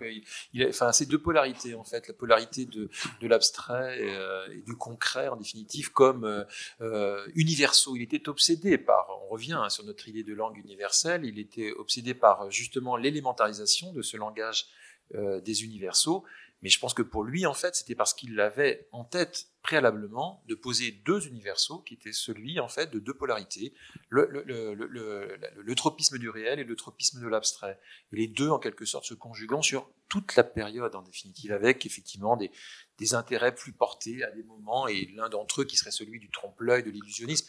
a, 0.64 0.68
enfin, 0.68 0.90
c'est 0.90 1.06
deux 1.06 1.20
polarités 1.20 1.76
en 1.76 1.84
fait, 1.84 2.08
la 2.08 2.14
polarité 2.14 2.66
de, 2.66 2.90
de 3.20 3.28
l'abstrait 3.28 4.00
euh, 4.00 4.48
et, 4.52 4.62
du 4.62 4.74
concret 4.74 5.28
en 5.28 5.36
définitive, 5.36 5.92
comme 5.92 6.24
euh, 6.24 6.42
euh, 6.80 7.24
universaux. 7.36 7.94
Il 7.94 8.02
était 8.02 8.28
obsédé 8.28 8.78
par, 8.78 9.06
on 9.26 9.28
revient 9.28 9.52
hein, 9.52 9.68
sur 9.68 9.84
notre 9.84 10.08
idée 10.08 10.24
de 10.24 10.34
langue 10.34 10.58
universelle, 10.58 11.24
il 11.24 11.38
était 11.38 11.70
obsédé 11.70 12.14
par 12.14 12.50
justement 12.50 12.96
l'élémentarisation 12.96 13.92
de 13.92 14.02
ce 14.02 14.16
langage 14.16 14.66
des 15.14 15.62
universaux 15.62 16.24
mais 16.62 16.68
je 16.68 16.78
pense 16.78 16.94
que 16.94 17.02
pour 17.02 17.22
lui, 17.22 17.46
en 17.46 17.54
fait, 17.54 17.76
c'était 17.76 17.94
parce 17.94 18.14
qu'il 18.14 18.40
avait 18.40 18.88
en 18.90 19.04
tête 19.04 19.48
préalablement 19.62 20.42
de 20.48 20.54
poser 20.54 20.92
deux 21.04 21.26
universaux 21.26 21.80
qui 21.80 21.94
étaient 21.94 22.12
celui, 22.12 22.60
en 22.60 22.68
fait, 22.68 22.90
de 22.90 22.98
deux 22.98 23.14
polarités, 23.14 23.74
le, 24.08 25.74
tropisme 25.74 26.18
du 26.18 26.30
réel 26.30 26.58
et 26.58 26.64
le 26.64 26.76
tropisme 26.76 27.20
de 27.20 27.26
l'abstrait. 27.26 27.78
Et 28.12 28.16
les 28.16 28.28
deux, 28.28 28.48
en 28.48 28.58
quelque 28.58 28.84
sorte, 28.84 29.04
se 29.04 29.14
conjuguant 29.14 29.60
sur 29.60 29.90
toute 30.08 30.36
la 30.36 30.44
période, 30.44 30.94
en 30.94 31.02
définitive, 31.02 31.52
avec 31.52 31.84
effectivement 31.84 32.36
des, 32.36 32.50
des 32.98 33.14
intérêts 33.14 33.54
plus 33.54 33.72
portés 33.72 34.22
à 34.24 34.30
des 34.30 34.44
moments, 34.44 34.88
et 34.88 35.06
l'un 35.16 35.28
d'entre 35.28 35.62
eux 35.62 35.64
qui 35.64 35.76
serait 35.76 35.90
celui 35.90 36.20
du 36.20 36.30
trompe-l'œil, 36.30 36.84
de 36.84 36.90
l'illusionnisme. 36.90 37.48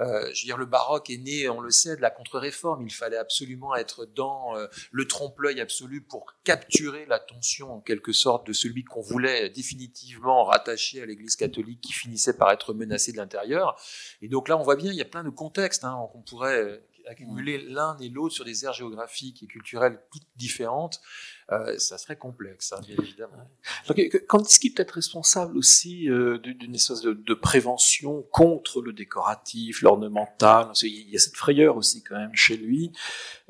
Euh, 0.00 0.30
je 0.34 0.42
veux 0.42 0.46
dire, 0.46 0.56
le 0.56 0.66
baroque 0.66 1.10
est 1.10 1.18
né, 1.18 1.48
on 1.48 1.60
le 1.60 1.70
sait, 1.70 1.96
de 1.96 2.02
la 2.02 2.10
contre-réforme. 2.10 2.82
Il 2.86 2.92
fallait 2.92 3.16
absolument 3.16 3.74
être 3.74 4.04
dans 4.04 4.56
euh, 4.56 4.66
le 4.92 5.06
trompe-l'œil 5.06 5.60
absolu 5.60 6.02
pour 6.02 6.26
capturer 6.44 7.06
l'attention, 7.06 7.72
en 7.72 7.80
quelque 7.80 8.12
sorte, 8.12 8.46
de 8.46 8.52
celui 8.52 8.84
qu'on 8.84 9.00
voulait 9.00 9.48
définitivement 9.50 10.44
rattacher 10.44 11.02
à 11.02 11.06
l'Église 11.06 11.36
catholique 11.36 11.80
qui 11.80 11.92
finissait 11.92 12.36
par 12.36 12.50
être 12.52 12.74
menacée 12.74 13.12
de 13.12 13.16
l'intérieur. 13.16 13.80
Et 14.22 14.28
donc 14.28 14.48
là, 14.48 14.56
on 14.56 14.62
voit 14.62 14.76
bien, 14.76 14.92
il 14.92 14.98
y 14.98 15.02
a 15.02 15.06
plein 15.06 15.24
de 15.24 15.30
contextes. 15.30 15.84
Hein, 15.84 15.96
on 16.14 16.22
pourrait 16.22 16.82
accumuler 17.06 17.58
l'un 17.58 17.96
et 17.98 18.08
l'autre 18.08 18.34
sur 18.34 18.44
des 18.44 18.64
aires 18.64 18.72
géographiques 18.72 19.42
et 19.42 19.46
culturelles 19.46 20.00
toutes 20.10 20.26
différentes, 20.36 21.00
euh, 21.52 21.78
ça 21.78 21.96
serait 21.96 22.16
complexe, 22.16 22.72
hein, 22.72 22.80
bien 22.84 22.96
évidemment. 22.98 23.48
quand 24.26 24.40
est-ce 24.40 24.58
qu'il 24.58 24.74
peut 24.74 24.82
être 24.82 24.90
responsable 24.92 25.56
aussi 25.56 26.10
euh, 26.10 26.38
d'une 26.38 26.74
espèce 26.74 27.02
de, 27.02 27.34
prévention 27.34 28.22
contre 28.32 28.82
le 28.82 28.92
décoratif, 28.92 29.80
l'ornemental 29.82 30.72
Il 30.82 31.08
y 31.08 31.14
a 31.14 31.20
cette 31.20 31.36
frayeur 31.36 31.76
aussi 31.76 32.02
quand 32.02 32.16
même 32.16 32.34
chez 32.34 32.56
lui 32.56 32.90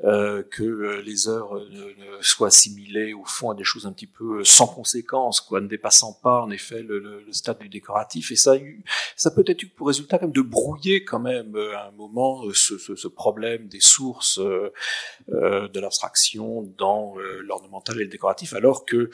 euh, 0.03 0.43
que 0.43 1.01
les 1.03 1.25
ne, 1.25 2.21
soient 2.21 2.49
assimilées 2.49 3.13
au 3.13 3.25
fond 3.25 3.49
à 3.49 3.55
des 3.55 3.63
choses 3.63 3.87
un 3.87 3.93
petit 3.93 4.05
peu 4.05 4.43
sans 4.43 4.67
conséquence, 4.67 5.41
quoi, 5.41 5.59
ne 5.59 5.67
dépassant 5.67 6.13
pas 6.21 6.41
en 6.41 6.51
effet 6.51 6.83
le, 6.83 7.25
stade 7.31 7.57
du 7.57 7.69
décoratif. 7.69 8.31
Et 8.31 8.35
ça, 8.35 8.53
ça 9.15 9.31
peut 9.31 9.43
être 9.47 9.63
eu 9.63 9.67
pour 9.67 9.87
résultat 9.87 10.19
quand 10.19 10.25
même 10.25 10.35
de 10.35 10.41
brouiller 10.41 11.03
quand 11.03 11.19
même 11.19 11.55
à 11.75 11.87
un 11.87 11.91
moment 11.91 12.43
ce, 12.53 12.77
ce, 12.77 12.95
ce 12.95 13.07
problème 13.07 13.67
des 13.67 13.81
sources 13.81 14.39
de 14.39 15.79
l'abstraction 15.79 16.61
dans 16.77 17.15
l'ornemental 17.17 17.86
et 17.95 18.03
le 18.03 18.07
décoratif, 18.07 18.53
alors 18.53 18.85
que 18.85 19.09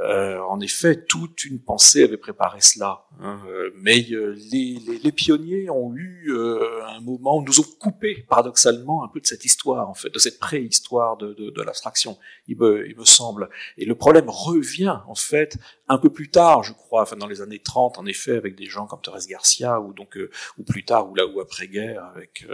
euh, 0.00 0.40
en 0.40 0.58
effet, 0.60 1.04
toute 1.04 1.44
une 1.44 1.60
pensée 1.60 2.02
avait 2.02 2.16
préparé 2.16 2.60
cela. 2.60 3.06
Hein. 3.20 3.40
Mais 3.76 4.04
euh, 4.10 4.36
les, 4.50 5.12
pionniers 5.12 5.70
ont 5.70 5.94
eu 5.94 6.32
euh, 6.32 6.84
un 6.88 7.00
moment, 7.00 7.40
nous 7.42 7.60
ont 7.60 7.66
coupé 7.78 8.24
paradoxalement 8.28 9.04
un 9.04 9.08
peu 9.08 9.20
de 9.20 9.26
cette 9.26 9.44
histoire, 9.44 9.88
en 9.88 9.94
fait, 9.94 10.10
de 10.10 10.18
cette 10.18 10.40
préhistoire 10.40 11.16
de, 11.16 11.62
l'abstraction, 11.62 12.18
il 12.48 12.58
me, 12.58 13.04
semble. 13.04 13.48
Et 13.78 13.84
le 13.84 13.94
problème 13.94 14.28
revient, 14.28 14.98
en 15.06 15.14
fait, 15.14 15.58
un 15.88 15.98
peu 15.98 16.10
plus 16.10 16.28
tard, 16.28 16.64
je 16.64 16.72
crois, 16.72 17.02
enfin 17.02 17.16
dans 17.16 17.28
les 17.28 17.40
années 17.40 17.60
30, 17.60 17.98
en 17.98 18.06
effet, 18.06 18.36
avec 18.36 18.56
des 18.56 18.66
gens 18.66 18.86
comme 18.86 19.00
Thérèse 19.00 19.28
Garcia, 19.28 19.80
ou 19.80 19.92
donc, 19.92 20.18
ou 20.58 20.64
plus 20.64 20.84
tard, 20.84 21.08
ou 21.08 21.14
là, 21.14 21.24
ou 21.24 21.40
après-guerre, 21.40 22.04
avec, 22.16 22.44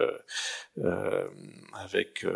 avec 1.72 2.26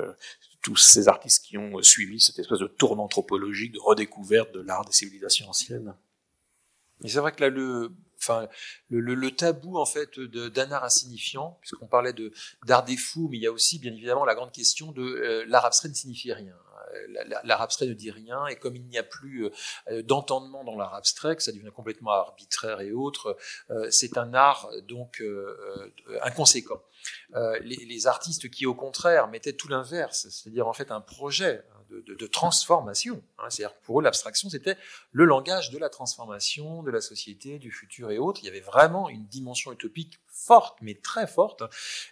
tous 0.64 0.76
ces 0.76 1.08
artistes 1.08 1.44
qui 1.44 1.58
ont 1.58 1.80
suivi 1.82 2.18
cette 2.18 2.38
espèce 2.38 2.58
de 2.58 2.66
tournant 2.66 3.04
anthropologique, 3.04 3.72
de 3.72 3.80
redécouverte 3.80 4.52
de 4.52 4.60
l'art 4.60 4.84
des 4.86 4.92
civilisations 4.92 5.48
anciennes. 5.48 5.94
Mais 7.00 7.10
c'est 7.10 7.18
vrai 7.18 7.32
que 7.32 7.42
là, 7.42 7.50
le, 7.50 7.92
enfin, 8.18 8.48
le, 8.88 9.14
le, 9.14 9.30
tabou 9.30 9.76
en 9.76 9.84
fait 9.84 10.18
d'un 10.18 10.72
art 10.72 10.84
insignifiant, 10.84 11.58
puisqu'on 11.60 11.86
parlait 11.86 12.14
de 12.14 12.32
d'art 12.64 12.82
des 12.82 12.96
fous, 12.96 13.28
mais 13.30 13.36
il 13.36 13.42
y 13.42 13.46
a 13.46 13.52
aussi 13.52 13.78
bien 13.78 13.92
évidemment 13.92 14.24
la 14.24 14.34
grande 14.34 14.52
question 14.52 14.90
de 14.90 15.02
euh, 15.02 15.44
l'art 15.46 15.66
abstrait 15.66 15.90
ne 15.90 15.94
signifie 15.94 16.32
rien. 16.32 16.54
L'art 17.44 17.62
abstrait 17.62 17.86
ne 17.86 17.94
dit 17.94 18.10
rien, 18.10 18.46
et 18.46 18.56
comme 18.56 18.76
il 18.76 18.84
n'y 18.84 18.98
a 18.98 19.02
plus 19.02 19.50
euh, 19.88 20.02
d'entendement 20.02 20.64
dans 20.64 20.76
l'art 20.76 20.94
abstrait, 20.94 21.36
que 21.36 21.42
ça 21.42 21.52
devient 21.52 21.70
complètement 21.74 22.10
arbitraire 22.10 22.80
et 22.80 22.92
autre, 22.92 23.36
euh, 23.70 23.90
c'est 23.90 24.18
un 24.18 24.34
art 24.34 24.70
donc 24.86 25.22
inconséquent. 26.22 26.80
Euh, 27.34 27.58
les, 27.60 28.06
artistes 28.06 28.50
qui, 28.50 28.66
au 28.66 28.74
contraire, 28.74 29.28
mettaient 29.28 29.52
tout 29.52 29.68
l'inverse, 29.68 30.28
c'est-à-dire 30.28 30.66
en 30.66 30.72
fait 30.72 30.90
un 30.90 31.00
projet 31.00 31.62
de, 31.90 32.26
transformation. 32.26 33.22
Hein. 33.38 33.50
c'est-à-dire 33.50 33.74
pour 33.82 34.00
eux, 34.00 34.02
l'abstraction, 34.02 34.48
c'était 34.50 34.76
le 35.12 35.24
langage 35.24 35.70
de 35.70 35.78
la 35.78 35.88
transformation, 35.88 36.82
de 36.82 36.90
la 36.90 37.00
société, 37.00 37.58
du 37.58 37.70
futur 37.70 38.10
et 38.10 38.18
autres. 38.18 38.40
Il 38.42 38.46
y 38.46 38.48
avait 38.48 38.60
vraiment 38.60 39.08
une 39.08 39.26
dimension 39.26 39.72
utopique 39.72 40.20
forte, 40.44 40.78
mais 40.82 40.94
très 40.94 41.26
forte. 41.26 41.62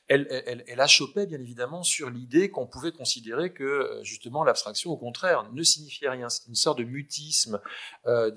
Elle, 0.09 0.27
elle, 0.47 0.65
elle 0.67 0.81
achoppait 0.81 1.27
bien 1.27 1.41
évidemment 1.41 1.83
sur 1.83 2.11
l'idée 2.11 2.51
qu'on 2.51 2.67
pouvait 2.67 2.93
considérer 2.93 3.53
que 3.53 3.65
euh, 3.65 4.05
justement 4.05 4.45
l'abstraction, 4.45 4.91
au 4.91 4.97
contraire, 4.97 5.51
ne 5.53 5.63
signifiait 5.63 6.09
rien. 6.09 6.29
C'est 6.29 6.47
une 6.49 6.55
sorte 6.55 6.79
de 6.79 6.85
mutisme, 6.85 7.61
euh, 8.07 8.31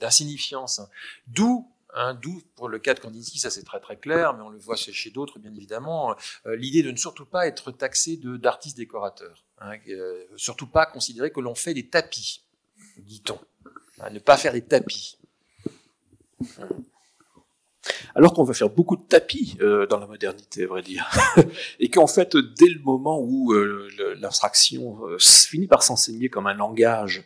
d'insignifiance. 0.00 0.80
D'où 1.26 1.68
d'où 2.22 2.42
pour 2.56 2.68
le 2.68 2.78
cas 2.78 2.94
de 2.94 3.00
Kandinsky, 3.00 3.38
ça 3.38 3.50
c'est 3.50 3.64
très 3.64 3.80
très 3.80 3.96
clair, 3.96 4.34
mais 4.34 4.42
on 4.42 4.48
le 4.48 4.58
voit 4.58 4.76
chez 4.76 5.10
d'autres 5.10 5.38
bien 5.38 5.54
évidemment, 5.54 6.16
euh, 6.46 6.56
l'idée 6.56 6.82
de 6.82 6.90
ne 6.90 6.96
surtout 6.96 7.26
pas 7.26 7.46
être 7.46 7.70
taxé 7.70 8.16
d'artiste 8.16 8.76
décorateur, 8.76 9.44
hein, 9.58 9.76
euh, 9.88 10.24
surtout 10.36 10.66
pas 10.66 10.86
considérer 10.86 11.30
que 11.30 11.40
l'on 11.40 11.54
fait 11.54 11.74
des 11.74 11.88
tapis, 11.88 12.44
dit-on, 12.96 13.38
hein, 14.00 14.10
ne 14.10 14.18
pas 14.18 14.36
faire 14.36 14.52
des 14.52 14.64
tapis 14.64 15.18
alors 18.14 18.34
qu'on 18.34 18.44
va 18.44 18.54
faire 18.54 18.70
beaucoup 18.70 18.96
de 18.96 19.02
tapis 19.02 19.56
euh, 19.60 19.86
dans 19.86 19.98
la 19.98 20.06
modernité, 20.06 20.64
à 20.64 20.66
vrai 20.66 20.82
dire, 20.82 21.08
et 21.80 21.88
qu'en 21.88 22.06
fait, 22.06 22.36
dès 22.36 22.68
le 22.68 22.80
moment 22.80 23.20
où 23.20 23.52
euh, 23.52 23.88
l'abstraction 24.20 24.98
euh, 25.06 25.16
finit 25.18 25.66
par 25.66 25.82
s'enseigner 25.82 26.28
comme 26.28 26.46
un 26.46 26.54
langage 26.54 27.24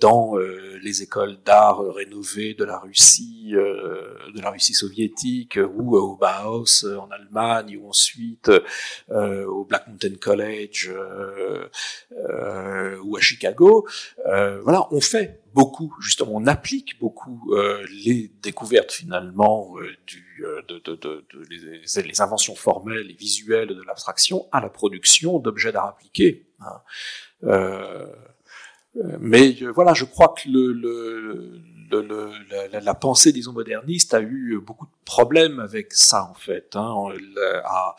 dans 0.00 0.36
les 0.82 1.02
écoles 1.02 1.38
d'art 1.44 1.80
rénovées 1.80 2.54
de 2.54 2.64
la 2.64 2.78
Russie, 2.78 3.50
de 3.52 4.40
la 4.40 4.50
Russie 4.50 4.74
soviétique, 4.74 5.58
ou 5.74 5.96
au 5.96 6.16
Bauhaus 6.16 6.84
en 6.84 7.10
Allemagne, 7.10 7.76
ou 7.76 7.88
ensuite 7.88 8.50
au 9.10 9.64
Black 9.64 9.88
Mountain 9.88 10.14
College, 10.20 10.92
ou 13.02 13.16
à 13.16 13.20
Chicago, 13.20 13.88
voilà, 14.24 14.86
on 14.92 15.00
fait 15.00 15.39
beaucoup, 15.54 15.94
justement, 16.00 16.32
on 16.34 16.46
applique 16.46 16.98
beaucoup 16.98 17.52
euh, 17.52 17.86
les 18.04 18.30
découvertes 18.42 18.92
finalement 18.92 19.76
euh, 19.78 19.90
du, 20.06 20.44
euh, 20.44 20.62
de, 20.68 20.78
de, 20.78 20.96
de, 20.96 21.24
les, 21.48 22.02
les, 22.02 22.20
inventions 22.20 22.54
formelles 22.54 23.10
et 23.10 23.14
visuelles 23.14 23.68
de 23.68 23.82
l'abstraction 23.82 24.46
à 24.52 24.60
la 24.60 24.68
production 24.68 25.38
d'objets 25.38 25.72
d'art 25.72 25.86
appliqués. 25.86 26.46
Hein. 26.60 28.06
mais 29.20 29.52
voilà, 29.74 29.94
je 29.94 30.04
crois 30.04 30.34
que 30.36 30.48
le, 30.48 30.72
le 30.72 31.60
la, 31.90 32.94
pensée, 32.94 33.32
disons, 33.32 33.52
moderniste 33.52 34.14
a 34.14 34.20
eu 34.20 34.58
beaucoup 34.60 34.86
de 34.86 35.04
problèmes 35.04 35.60
avec 35.60 35.92
ça, 35.92 36.24
en 36.30 36.34
fait, 36.34 36.76
hein, 36.76 36.94
à, 37.64 37.96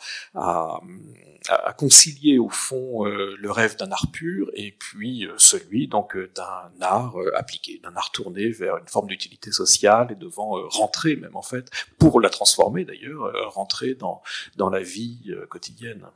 à, 1.48 1.72
concilier, 1.72 2.38
au 2.38 2.48
fond, 2.48 3.06
euh, 3.06 3.36
le 3.38 3.50
rêve 3.50 3.76
d'un 3.76 3.90
art 3.90 4.10
pur 4.12 4.50
et 4.54 4.72
puis 4.72 5.26
euh, 5.26 5.34
celui, 5.38 5.88
donc, 5.88 6.16
d'un 6.16 6.70
art 6.80 7.20
euh, 7.20 7.36
appliqué, 7.36 7.80
d'un 7.82 7.94
art 7.96 8.12
tourné 8.12 8.50
vers 8.50 8.76
une 8.76 8.88
forme 8.88 9.08
d'utilité 9.08 9.52
sociale 9.52 10.08
et 10.12 10.14
devant 10.14 10.68
rentrer, 10.68 11.16
même, 11.16 11.36
en 11.36 11.42
fait, 11.42 11.70
pour 11.98 12.20
la 12.20 12.30
transformer, 12.30 12.84
d'ailleurs, 12.84 13.32
rentrer 13.52 13.94
dans, 13.94 14.22
la 14.70 14.80
vie 14.80 15.34
quotidienne. 15.48 16.06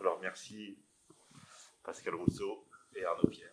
Alors 0.00 0.18
merci 0.20 0.76
Pascal 1.82 2.14
Rousseau 2.14 2.64
et 2.94 3.04
Arnaud 3.04 3.28
Pierre. 3.28 3.52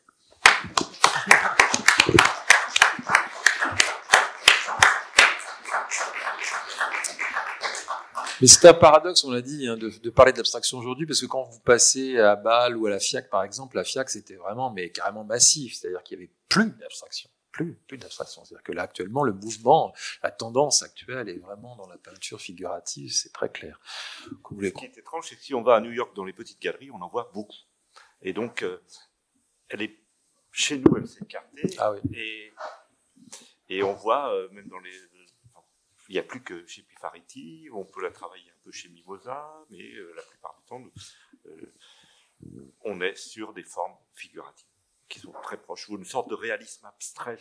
Mais 8.42 8.48
c'est 8.48 8.68
un 8.68 8.74
paradoxe, 8.74 9.24
on 9.24 9.32
l'a 9.32 9.42
dit, 9.42 9.68
hein, 9.68 9.78
de, 9.78 9.90
de, 9.90 10.10
parler 10.10 10.34
d'abstraction 10.34 10.78
aujourd'hui, 10.78 11.06
parce 11.06 11.22
que 11.22 11.26
quand 11.28 11.44
vous 11.44 11.60
passez 11.62 12.20
à 12.20 12.36
Bâle 12.36 12.76
ou 12.76 12.88
à 12.88 12.90
la 12.90 13.00
FIAC, 13.00 13.30
par 13.30 13.44
exemple, 13.44 13.78
la 13.78 13.86
FIAC, 13.86 14.10
c'était 14.10 14.36
vraiment, 14.36 14.70
mais 14.70 14.90
carrément 14.90 15.24
massif, 15.24 15.76
c'est-à-dire 15.76 16.04
qu'il 16.04 16.18
y 16.18 16.22
avait 16.22 16.32
plus 16.50 16.72
d'abstraction 16.72 17.30
plus, 17.54 17.76
plus 17.88 17.98
d'abstraction. 17.98 18.44
C'est-à-dire 18.44 18.64
que 18.64 18.74
là, 18.74 18.82
actuellement, 18.82 19.24
le 19.24 19.32
mouvement, 19.32 19.94
la 20.22 20.32
tendance 20.32 20.84
actuelle 20.84 21.30
est 21.30 21.38
vraiment 21.38 21.78
dans 21.78 21.88
la 21.88 21.98
peinture 21.98 22.42
figurative, 22.42 23.14
c'est 23.14 23.32
très 23.32 23.50
clair. 23.50 23.80
Ce 24.20 24.70
qui 24.70 24.86
est 24.86 24.98
étrange, 24.98 25.30
c'est 25.30 25.38
que 25.38 25.44
si 25.44 25.54
on 25.54 25.62
va 25.62 25.76
à 25.76 25.80
New 25.80 25.92
York 25.92 26.14
dans 26.16 26.26
les 26.26 26.34
petites 26.34 26.62
galeries, 26.62 26.92
on 26.92 27.02
en 27.02 27.08
voit 27.08 27.32
beaucoup. 27.34 27.56
Et 28.22 28.34
donc, 28.34 28.64
euh, 28.64 28.84
elle 29.70 29.84
est, 29.84 29.98
chez 30.52 30.80
nous, 30.80 30.98
elle 30.98 31.08
s'est 31.08 31.24
écartée. 31.24 31.76
Ah 31.78 31.94
oui. 31.94 32.02
Et, 32.14 32.54
et 33.70 33.84
on 33.84 33.94
voit, 33.94 34.34
euh, 34.34 34.50
même 34.50 34.68
dans 34.68 34.80
les, 34.80 34.92
il 36.10 36.14
n'y 36.14 36.20
a 36.20 36.24
plus 36.24 36.44
que 36.44 36.66
chez 36.68 36.82
Pifariti, 36.84 37.70
on 37.72 37.86
peut 37.86 38.02
la 38.02 38.12
travailler 38.12 38.50
un 38.50 38.60
peu 38.64 38.72
chez 38.72 38.90
Mimosa, 38.90 39.66
mais 39.70 39.94
euh, 39.94 40.14
la 40.16 40.22
plupart 40.24 40.56
du 40.60 40.66
temps, 40.66 40.84
on 42.82 43.00
est 43.00 43.16
sur 43.16 43.54
des 43.54 43.64
formes 43.64 43.96
figuratives 44.14 44.68
qui 45.10 45.20
sont 45.20 45.32
très 45.44 45.58
proches, 45.58 45.90
ou 45.90 45.98
une 45.98 46.06
sorte 46.06 46.30
de 46.30 46.36
réalisme 46.36 46.86
abstrait. 46.86 47.38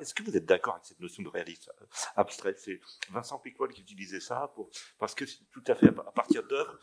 Est-ce 0.00 0.14
que 0.14 0.22
vous 0.22 0.36
êtes 0.36 0.46
d'accord 0.46 0.74
avec 0.74 0.86
cette 0.86 1.00
notion 1.00 1.22
de 1.22 1.28
réalisme 1.28 1.72
abstrait? 2.16 2.54
C'est 2.58 2.80
Vincent 3.10 3.38
Picole 3.38 3.72
qui 3.72 3.80
utilisait 3.80 4.20
ça 4.20 4.52
pour, 4.54 4.70
parce 4.98 5.14
que 5.14 5.26
c'est 5.26 5.44
tout 5.50 5.64
à 5.66 5.74
fait 5.74 5.88
à 5.88 6.12
partir 6.12 6.46
d'œuvres 6.46 6.78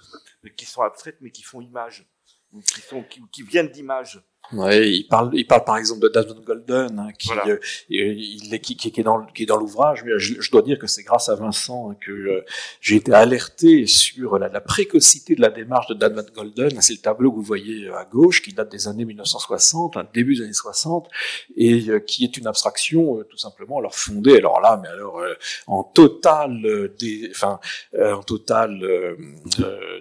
qui 0.55 0.65
sont 0.65 0.81
abstraites 0.81 1.17
mais 1.21 1.31
qui 1.31 1.43
font 1.43 1.61
image, 1.61 2.07
ou 2.51 2.61
qui, 2.61 3.21
qui 3.31 3.43
viennent 3.43 3.69
d'images. 3.69 4.21
Ouais, 4.51 4.89
il 4.89 5.03
parle, 5.03 5.29
il 5.33 5.45
parle 5.45 5.63
par 5.63 5.77
exemple 5.77 6.01
de 6.01 6.07
Desmond 6.07 6.41
Golden, 6.43 6.99
hein, 6.99 7.11
qui, 7.19 7.29
euh, 7.31 7.59
il 7.87 8.51
est, 8.51 8.59
qui, 8.59 8.75
qui, 8.75 8.87
est 8.99 9.03
dans, 9.03 9.23
qui 9.27 9.43
est 9.43 9.45
dans 9.45 9.57
l'ouvrage. 9.57 10.03
Je, 10.17 10.41
je, 10.41 10.51
dois 10.51 10.63
dire 10.63 10.79
que 10.79 10.87
c'est 10.87 11.03
grâce 11.03 11.29
à 11.29 11.35
Vincent 11.35 11.91
hein, 11.91 11.95
que 12.01 12.11
euh, 12.11 12.45
j'ai 12.81 12.95
été 12.95 13.13
alerté 13.13 13.85
sur 13.85 14.39
la, 14.39 14.49
la, 14.49 14.59
précocité 14.59 15.35
de 15.35 15.41
la 15.41 15.49
démarche 15.51 15.87
de 15.87 15.93
Desmond 15.93 16.25
Golden. 16.33 16.81
C'est 16.81 16.93
le 16.93 16.99
tableau 16.99 17.29
que 17.31 17.35
vous 17.35 17.43
voyez 17.43 17.85
euh, 17.85 17.95
à 17.95 18.05
gauche, 18.05 18.41
qui 18.41 18.51
date 18.51 18.71
des 18.71 18.87
années 18.87 19.05
1960, 19.05 19.97
hein, 19.97 20.07
début 20.15 20.35
des 20.35 20.41
années 20.41 20.53
60, 20.53 21.07
et 21.55 21.85
qui 22.07 22.23
est 22.23 22.35
une 22.35 22.47
abstraction 22.47 23.23
tout 23.29 23.37
simplement 23.37 23.77
alors 23.77 23.93
fondée. 23.93 24.37
Alors 24.37 24.61
là, 24.61 24.79
mais 24.81 24.89
alors 24.89 25.21
en 25.67 25.83
total, 25.83 26.91
des, 26.97 27.29
enfin, 27.35 27.59
en 27.95 28.23
total, 28.23 28.81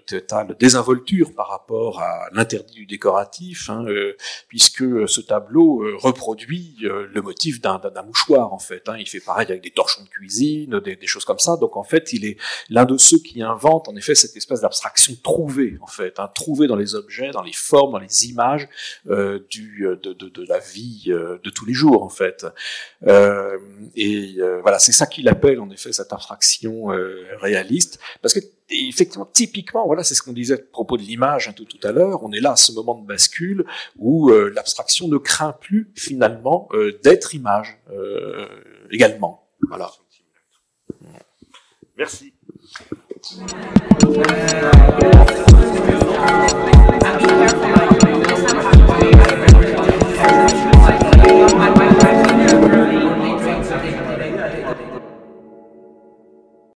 total 0.06 0.56
désinvolture 0.58 1.34
par 1.34 1.50
rapport 1.50 2.00
à 2.00 2.28
l'interdit 2.32 2.74
du 2.74 2.86
décoratif. 2.86 3.68
Hein, 3.68 3.84
puisque 4.46 5.08
ce 5.08 5.20
tableau 5.20 5.82
reproduit 5.98 6.76
le 6.80 7.20
motif 7.22 7.60
d'un 7.60 7.80
mouchoir 8.06 8.52
en 8.52 8.58
fait. 8.58 8.88
Hein. 8.88 8.96
Il 8.98 9.08
fait 9.08 9.20
pareil 9.20 9.46
avec 9.48 9.62
des 9.62 9.70
torchons 9.70 10.02
de 10.04 10.08
cuisine, 10.08 10.80
des, 10.80 10.96
des 10.96 11.06
choses 11.06 11.24
comme 11.24 11.38
ça. 11.38 11.56
Donc 11.56 11.76
en 11.76 11.82
fait, 11.82 12.12
il 12.12 12.24
est 12.24 12.36
l'un 12.68 12.84
de 12.84 12.96
ceux 12.96 13.18
qui 13.18 13.42
invente 13.42 13.88
en 13.88 13.96
effet 13.96 14.14
cette 14.14 14.36
espèce 14.36 14.60
d'abstraction 14.60 15.14
trouvée 15.22 15.78
en 15.80 15.86
fait, 15.86 16.18
hein, 16.18 16.30
trouvée 16.34 16.66
dans 16.66 16.76
les 16.76 16.94
objets, 16.94 17.30
dans 17.30 17.42
les 17.42 17.52
formes, 17.52 17.92
dans 17.92 17.98
les 17.98 18.26
images 18.26 18.68
euh, 19.08 19.40
du, 19.50 19.86
de, 20.02 20.12
de, 20.12 20.28
de, 20.28 20.46
la 20.46 20.58
vie 20.58 21.04
euh, 21.08 21.38
de 21.42 21.50
tous 21.50 21.64
les 21.66 21.74
jours 21.74 22.02
en 22.02 22.08
fait. 22.08 22.46
Euh, 23.06 23.58
et 23.96 24.36
euh, 24.38 24.60
voilà, 24.62 24.78
c'est 24.78 24.92
ça 24.92 25.06
qu'il 25.06 25.28
appelle 25.28 25.60
en 25.60 25.70
effet 25.70 25.92
cette 25.92 26.12
abstraction 26.12 26.92
euh, 26.92 27.24
réaliste, 27.40 27.98
parce 28.22 28.34
que 28.34 28.40
effectivement, 28.70 29.26
typiquement, 29.26 29.86
voilà, 29.86 30.04
c'est 30.04 30.14
ce 30.14 30.22
qu'on 30.22 30.32
disait 30.32 30.54
à 30.54 30.58
propos 30.72 30.96
de 30.96 31.02
l'image 31.02 31.48
un 31.48 31.52
tout, 31.52 31.64
tout 31.64 31.86
à 31.86 31.92
l'heure. 31.92 32.22
On 32.22 32.32
est 32.32 32.40
là 32.40 32.52
à 32.52 32.56
ce 32.56 32.72
moment 32.72 32.94
de 32.94 33.06
bascule 33.06 33.64
où 33.96 34.30
euh, 34.30 34.50
l'abstraction 34.54 35.08
ne 35.08 35.18
craint 35.18 35.52
plus 35.52 35.90
finalement 35.94 36.68
d'être 37.02 37.34
image 37.34 37.78
également. 38.90 39.48
Voilà. 39.68 39.90
Merci. 41.96 42.32